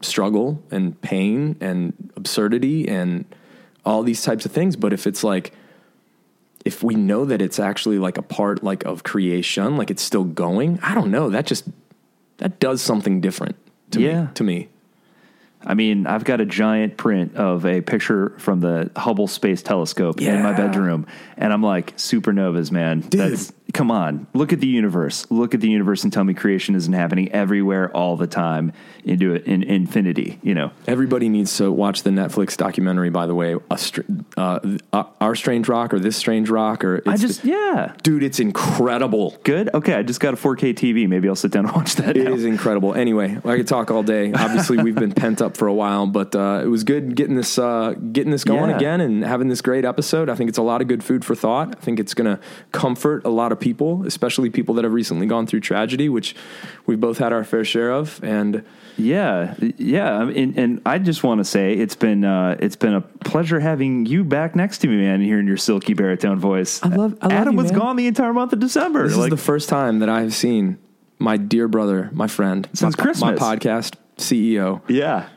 struggle 0.00 0.62
and 0.70 0.98
pain 1.00 1.56
and 1.60 2.12
absurdity 2.16 2.86
and 2.88 3.24
all 3.84 4.02
these 4.04 4.22
types 4.22 4.46
of 4.46 4.52
things. 4.52 4.76
But 4.76 4.92
if 4.92 5.06
it's 5.06 5.24
like 5.24 5.52
if 6.64 6.82
we 6.82 6.94
know 6.94 7.24
that 7.24 7.40
it's 7.42 7.58
actually 7.58 7.98
like 7.98 8.18
a 8.18 8.22
part 8.22 8.62
like 8.62 8.84
of 8.84 9.02
creation 9.02 9.76
like 9.76 9.90
it's 9.90 10.02
still 10.02 10.24
going 10.24 10.78
i 10.82 10.94
don't 10.94 11.10
know. 11.10 11.30
That 11.30 11.46
just 11.46 11.64
that 12.38 12.60
does 12.60 12.80
something 12.82 13.20
different 13.20 13.56
to 13.90 14.00
Yeah. 14.00 14.22
me 14.22 14.28
to 14.34 14.44
me 14.44 14.68
I 15.64 15.74
mean, 15.74 16.06
I've 16.06 16.24
got 16.24 16.40
a 16.40 16.46
giant 16.46 16.96
print 16.96 17.36
of 17.36 17.66
a 17.66 17.80
picture 17.80 18.34
from 18.38 18.60
the 18.60 18.90
Hubble 18.96 19.26
Space 19.26 19.62
Telescope 19.62 20.20
in 20.20 20.42
my 20.42 20.52
bedroom, 20.52 21.06
and 21.36 21.52
I'm 21.52 21.62
like, 21.62 21.96
supernovas, 21.96 22.70
man. 22.70 23.00
That's 23.00 23.52
come 23.74 23.90
on, 23.90 24.26
look 24.34 24.52
at 24.52 24.60
the 24.60 24.66
universe. 24.66 25.26
Look 25.30 25.54
at 25.54 25.60
the 25.60 25.68
universe 25.70 26.02
and 26.04 26.12
tell 26.12 26.24
me 26.24 26.34
creation 26.34 26.74
isn't 26.74 26.92
happening 26.92 27.30
everywhere 27.32 27.90
all 27.96 28.16
the 28.16 28.26
time 28.26 28.72
into 29.04 29.34
it 29.34 29.44
in 29.46 29.62
infinity. 29.62 30.38
You 30.42 30.54
know, 30.54 30.70
Everybody 30.86 31.28
needs 31.28 31.56
to 31.58 31.70
watch 31.70 32.02
the 32.02 32.10
Netflix 32.10 32.56
documentary. 32.56 33.10
By 33.10 33.26
the 33.26 33.34
way, 33.34 33.56
a 33.70 33.78
str- 33.78 34.02
uh, 34.36 34.60
uh, 34.92 35.04
our 35.20 35.34
strange 35.34 35.68
rock 35.68 35.92
or 35.94 35.98
this 35.98 36.16
strange 36.16 36.50
rock 36.50 36.82
or 36.84 36.96
it's 36.96 37.08
I 37.08 37.16
just 37.16 37.44
yeah, 37.44 37.92
dude, 38.02 38.22
it's 38.22 38.40
incredible. 38.40 39.36
good. 39.44 39.70
Okay, 39.74 39.94
I 39.94 40.02
just 40.02 40.20
got 40.20 40.34
a 40.34 40.36
4K 40.36 40.74
TV. 40.74 41.08
Maybe 41.08 41.28
I'll 41.28 41.36
sit 41.36 41.52
down 41.52 41.66
and 41.66 41.74
watch 41.74 41.94
that. 41.96 42.16
It 42.16 42.24
now. 42.24 42.32
is 42.34 42.44
incredible. 42.44 42.94
Anyway, 42.94 43.36
I 43.44 43.56
could 43.56 43.68
talk 43.68 43.90
all 43.90 44.02
day. 44.02 44.32
Obviously, 44.32 44.78
we've 44.82 44.94
been 44.94 45.12
pent 45.12 45.40
up 45.42 45.56
for 45.56 45.68
a 45.68 45.74
while, 45.74 46.06
but 46.06 46.34
uh, 46.34 46.60
it 46.64 46.68
was 46.68 46.84
good 46.84 47.14
getting 47.14 47.36
this 47.36 47.58
uh, 47.58 47.94
getting 48.12 48.30
this 48.30 48.44
going 48.44 48.70
Yeah. 48.70 48.76
again 48.76 49.00
and 49.00 49.24
having 49.24 49.48
this 49.48 49.60
great 49.60 49.84
episode. 49.84 50.28
I 50.28 50.34
think 50.34 50.48
it's 50.48 50.58
a 50.58 50.62
lot 50.62 50.80
of 50.80 50.88
good 50.88 51.02
food 51.04 51.24
for 51.24 51.34
thought. 51.34 51.76
I 51.76 51.80
think 51.80 52.00
it's 52.00 52.14
going 52.14 52.36
to 52.36 52.42
comfort 52.72 53.24
a 53.24 53.30
lot 53.30 53.52
of 53.52 53.57
people, 53.60 54.04
especially 54.06 54.50
people 54.50 54.74
that 54.76 54.84
have 54.84 54.92
recently 54.92 55.26
gone 55.26 55.46
through 55.46 55.60
tragedy, 55.60 56.08
which 56.08 56.34
we've 56.86 57.00
both 57.00 57.18
had 57.18 57.32
our 57.32 57.44
fair 57.44 57.64
share 57.64 57.90
of. 57.90 58.20
And 58.22 58.64
Yeah, 58.96 59.54
yeah, 59.76 60.22
and, 60.28 60.58
and 60.58 60.82
I 60.84 60.98
just 60.98 61.22
want 61.22 61.38
to 61.38 61.44
say 61.44 61.74
it's 61.74 61.94
been 61.96 62.24
uh, 62.24 62.56
it's 62.60 62.76
been 62.76 62.94
a 62.94 63.00
pleasure 63.00 63.60
having 63.60 64.06
you 64.06 64.24
back 64.24 64.56
next 64.56 64.78
to 64.78 64.88
me, 64.88 64.96
man. 64.96 65.20
Hearing 65.20 65.46
your 65.46 65.56
silky 65.56 65.94
baritone 65.94 66.38
voice. 66.38 66.82
I 66.82 66.88
love- 66.88 67.16
I 67.20 67.26
love 67.26 67.32
Adam 67.32 67.54
you, 67.54 67.62
was 67.62 67.72
man. 67.72 67.80
gone 67.80 67.96
the 67.96 68.06
entire 68.06 68.32
month 68.32 68.52
of 68.52 68.58
December. 68.60 69.06
this 69.06 69.16
like, 69.16 69.32
is 69.32 69.38
the 69.38 69.44
first 69.44 69.68
time 69.68 70.00
that 70.00 70.08
I 70.08 70.20
have 70.22 70.34
seen 70.34 70.78
my 71.18 71.36
dear 71.36 71.68
brother, 71.68 72.10
my 72.12 72.26
friend, 72.28 72.68
Since 72.74 72.96
my, 72.96 73.02
Christmas. 73.02 73.40
my 73.40 73.56
podcast 73.56 73.94
CEO 74.18 74.80
yeah, 74.88 75.28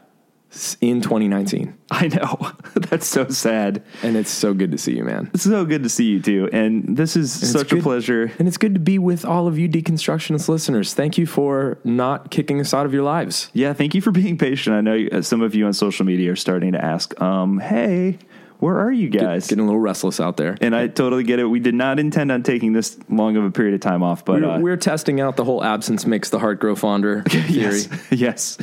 in 0.82 1.02
2019, 1.02 1.78
I 1.92 2.08
know. 2.08 2.52
That's 2.76 3.08
so 3.08 3.28
sad. 3.30 3.84
and 4.04 4.16
it's 4.18 4.30
so 4.32 4.54
good 4.54 4.72
to 4.72 4.78
see 4.78 4.96
you, 4.98 5.04
man. 5.04 5.30
It's 5.34 5.44
so 5.44 5.66
good 5.66 5.84
to 5.84 5.90
see 5.90 6.06
you 6.06 6.22
too, 6.22 6.50
and 6.52 6.98
this 6.98 7.16
is 7.16 7.42
And 7.42 7.52
such 7.52 7.72
a 7.72 7.78
pleasure. 7.78 8.32
And 8.40 8.48
it's 8.48 8.58
good 8.58 8.74
to 8.74 8.80
be 8.80 9.00
with 9.00 9.24
all 9.26 9.48
of 9.48 9.58
you 9.58 9.70
deconstructionist 9.70 10.50
listeners. 10.50 10.94
Thank 10.94 11.18
you 11.18 11.26
for 11.26 11.80
not 11.84 12.32
kicking 12.32 12.60
us 12.60 12.74
out 12.74 12.86
of 12.86 12.94
your 12.94 13.04
lives. 13.04 13.50
Yeah, 13.54 13.74
thank 13.74 13.96
you 13.96 14.02
for 14.02 14.12
being 14.12 14.38
patient. 14.38 14.76
I 14.76 14.82
know 14.82 15.08
uh, 15.12 15.22
some 15.22 15.42
of 15.42 15.56
you 15.56 15.66
on 15.66 15.74
social 15.74 16.06
media 16.06 16.32
are 16.34 16.36
starting 16.36 16.74
to 16.74 16.84
ask, 16.84 17.20
um, 17.22 17.60
"Hey, 17.60 18.18
where 18.60 18.78
are 18.80 18.92
you 18.92 19.10
guys?" 19.10 19.48
Getting 19.48 19.64
a 19.64 19.68
little 19.68 19.80
restless 19.80 20.20
out 20.20 20.38
there. 20.38 20.58
and 20.62 20.76
I 20.76 20.88
totally 20.88 21.24
get 21.24 21.40
it. 21.40 21.46
We 21.46 21.60
did 21.60 21.76
not 21.76 21.98
intend 22.00 22.32
on 22.32 22.44
taking 22.44 22.74
this 22.74 22.98
long 23.10 23.38
of 23.38 23.44
a 23.46 23.52
period 23.52 23.74
of 23.76 23.80
time 23.82 24.04
off, 24.04 24.26
but 24.26 24.42
We're, 24.42 24.50
uh, 24.50 24.60
we're 24.60 24.78
testing 24.78 25.22
out 25.22 25.38
the 25.38 25.46
whole 25.46 25.64
absence 25.64 26.06
makes 26.06 26.30
the 26.30 26.40
heart 26.40 26.60
grow 26.60 26.76
fonder 26.76 27.24
theory. 27.28 27.48
yes, 27.82 27.88
yes. 28.12 28.58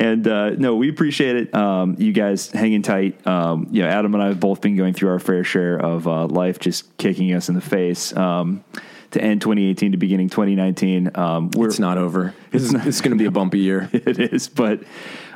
And 0.00 0.26
uh, 0.26 0.50
no, 0.50 0.76
we 0.76 0.88
appreciate 0.88 1.36
it. 1.36 1.54
Um, 1.54 1.94
you 1.98 2.12
guys 2.12 2.50
hanging 2.50 2.80
tight. 2.80 3.26
Um, 3.26 3.68
you 3.70 3.82
know, 3.82 3.88
Adam 3.88 4.14
and 4.14 4.22
I 4.22 4.28
have 4.28 4.40
both 4.40 4.62
been 4.62 4.74
going 4.74 4.94
through 4.94 5.10
our 5.10 5.18
fair 5.18 5.44
share 5.44 5.78
of 5.78 6.08
uh, 6.08 6.26
life 6.26 6.58
just 6.58 6.96
kicking 6.96 7.34
us 7.34 7.50
in 7.50 7.54
the 7.54 7.60
face. 7.60 8.16
Um, 8.16 8.64
to 9.10 9.20
end 9.20 9.42
2018 9.42 9.92
to 9.92 9.98
beginning 9.98 10.30
2019, 10.30 11.10
um, 11.16 11.50
we're 11.50 11.66
It's 11.66 11.78
not 11.78 11.98
over. 11.98 12.34
Is, 12.52 12.72
it's 12.72 13.02
going 13.02 13.10
to 13.10 13.18
be 13.18 13.26
a 13.26 13.30
bumpy 13.30 13.58
year. 13.58 13.90
it 13.92 14.18
is, 14.18 14.48
but 14.48 14.82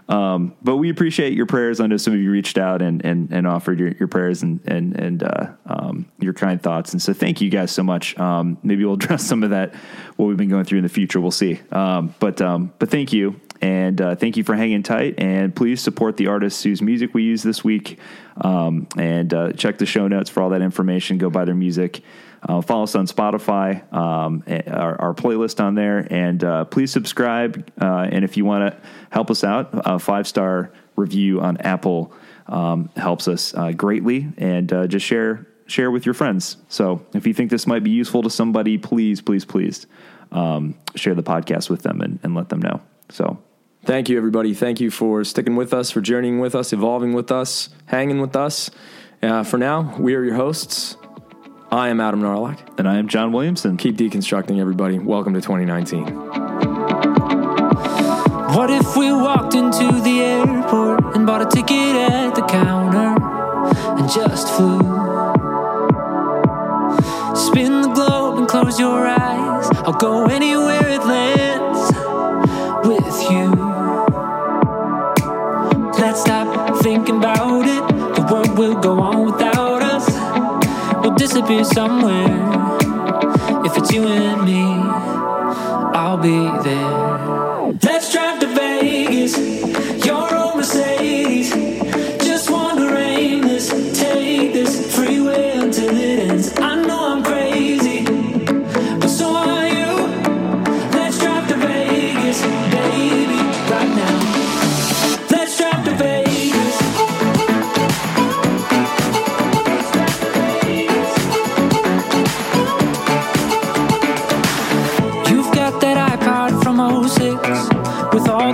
um, 0.09 0.55
but 0.62 0.76
we 0.76 0.90
appreciate 0.90 1.32
your 1.32 1.47
prayers. 1.47 1.81
I 1.81 1.86
know 1.86 1.97
some 1.97 2.12
of 2.12 2.20
you 2.20 2.31
reached 2.31 2.59
out 2.59 2.82
and 2.82 3.05
and, 3.05 3.31
and 3.32 3.47
offered 3.47 3.78
your, 3.78 3.93
your 3.93 4.09
prayers 4.09 4.43
and 4.43 4.60
and 4.66 4.94
and 4.94 5.22
uh, 5.22 5.52
um, 5.66 6.06
your 6.20 6.35
kind 6.35 6.62
thoughts, 6.62 6.93
and 6.93 7.01
so 7.01 7.12
thank 7.12 7.40
you 7.40 7.51
guys 7.51 7.70
so 7.70 7.82
much. 7.82 8.18
Um, 8.18 8.59
maybe 8.62 8.85
we'll 8.85 8.94
address 9.02 9.24
some 9.24 9.43
of 9.43 9.51
that 9.51 9.74
what 10.16 10.26
we've 10.26 10.36
been 10.36 10.51
going 10.51 10.64
through 10.64 10.78
in 10.78 10.85
the 10.85 10.90
future. 10.90 11.20
We'll 11.20 11.31
see. 11.31 11.60
Um, 11.72 12.14
but 12.18 12.40
um, 12.40 12.72
but 12.78 12.90
thank 12.90 13.12
you. 13.12 13.40
And 13.60 13.98
uh, 13.98 14.14
thank 14.14 14.36
you 14.36 14.44
for 14.44 14.55
hanging 14.55 14.82
tight. 14.82 15.14
And 15.16 15.56
please 15.56 15.81
support 15.81 16.18
the 16.18 16.26
artists 16.26 16.62
whose 16.62 16.82
music 16.82 17.14
we 17.14 17.22
use 17.22 17.43
this 17.43 17.64
week. 17.64 17.98
Um, 18.39 18.86
and 18.98 19.32
uh, 19.32 19.52
check 19.52 19.78
the 19.78 19.86
show 19.86 20.06
notes 20.06 20.28
for 20.28 20.43
all 20.43 20.51
that 20.51 20.60
information. 20.60 21.16
Go 21.16 21.31
buy 21.31 21.47
their 21.47 21.55
music. 21.55 22.02
Uh, 22.47 22.61
follow 22.61 22.83
us 22.83 22.95
on 22.95 23.07
Spotify, 23.07 23.91
um, 23.93 24.45
our, 24.66 25.01
our 25.01 25.15
playlist 25.15 25.62
on 25.62 25.75
there, 25.75 26.07
and 26.11 26.45
uh, 26.45 26.65
please 26.66 26.93
subscribe. 26.93 27.71
Uh, 27.81 28.09
and 28.11 28.25
if 28.25 28.37
you 28.37 28.45
want 28.45 28.71
to 28.71 28.81
help 29.11 29.31
us 29.31 29.45
out, 29.45 29.71
a 29.73 29.99
five 29.99 30.29
star 30.29 30.71
review 30.97 31.41
on 31.41 31.57
Apple 31.59 32.12
um, 32.47 32.91
helps 32.97 33.29
us 33.29 33.55
uh, 33.55 33.73
greatly. 33.73 34.29
And 34.37 34.73
uh, 34.73 34.87
just 34.87 35.07
share 35.07 35.47
share 35.66 35.91
with 35.91 36.05
your 36.05 36.15
friends. 36.15 36.59
So 36.69 37.05
if 37.15 37.27
you 37.27 37.33
think 37.33 37.51
this 37.51 37.66
might 37.66 37.83
be 37.83 37.91
useful 37.91 38.23
to 38.23 38.31
somebody, 38.31 38.77
please, 38.77 39.23
please, 39.23 39.47
please 39.47 39.87
um, 40.31 40.75
share 40.95 41.15
the 41.15 41.23
podcast 41.23 41.71
with 41.71 41.83
them 41.83 42.03
and, 42.03 42.19
and 42.23 42.35
let 42.35 42.51
them 42.51 42.61
know. 42.61 42.83
So 43.09 43.39
Thank 43.85 44.09
you, 44.09 44.16
everybody. 44.16 44.55
Thank 44.55 44.81
you 44.81 44.91
for 44.91 45.25
sticking 45.25 45.57
with 45.57 45.75
us, 45.75 45.91
for 45.91 46.01
journeying 46.01 46.41
with 46.41 46.55
us, 46.55 46.73
evolving 46.73 47.12
with 47.12 47.31
us, 47.31 47.69
hanging 47.85 48.19
with 48.19 48.35
us. 48.35 48.71
Uh, 49.23 49.45
for 49.45 49.59
now, 49.59 49.95
we 49.99 50.15
are 50.15 50.25
your 50.25 50.37
hosts. 50.37 50.97
I 51.70 51.89
am 51.89 52.01
Adam 52.01 52.20
Narloch. 52.23 52.59
and 52.78 52.89
I 52.89 52.97
am 52.99 53.09
John 53.09 53.32
Williamson. 53.32 53.77
Keep 53.77 53.97
deconstructing, 53.97 54.61
everybody. 54.61 54.99
Welcome 54.99 55.35
to 55.35 55.41
2019. 55.41 56.07
What 58.55 58.70
if 58.70 58.97
we 58.97 59.11
walked 59.11 59.55
into 59.55 59.91
the 60.03 60.20
airport 60.20 61.16
and 61.16 61.27
bought 61.27 61.43
a 61.43 61.47
ticket 61.47 61.97
at 61.97 62.35
the 62.35 62.43
counter 62.43 63.20
and 64.01 64.11
just 64.11 64.49
flew? 64.51 64.78
Spin 67.35 67.82
the 67.82 67.93
globe 67.93 68.39
and 68.39 68.47
close 68.49 68.78
your 68.78 69.07
eyes. 69.07 69.69
I'll 69.85 69.93
go 69.93 70.27
anywhere 70.27 70.89
it 70.89 71.05
lands 71.05 71.34
We'll 81.47 81.62
somewhere. 81.62 82.25
If 83.66 83.77
it's 83.77 83.93
you 83.93 84.07
and 84.07 84.45
me, 84.45 84.62
I'll 85.95 86.16
be 86.16 86.39
there. 86.62 87.03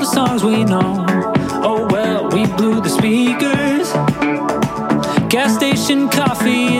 The 0.00 0.06
songs 0.06 0.42
we 0.42 0.64
know. 0.64 1.04
Oh 1.62 1.86
well, 1.90 2.26
we 2.30 2.46
blew 2.56 2.80
the 2.80 2.88
speakers. 2.88 3.92
Gas 5.28 5.54
station 5.54 6.08
coffee 6.08 6.79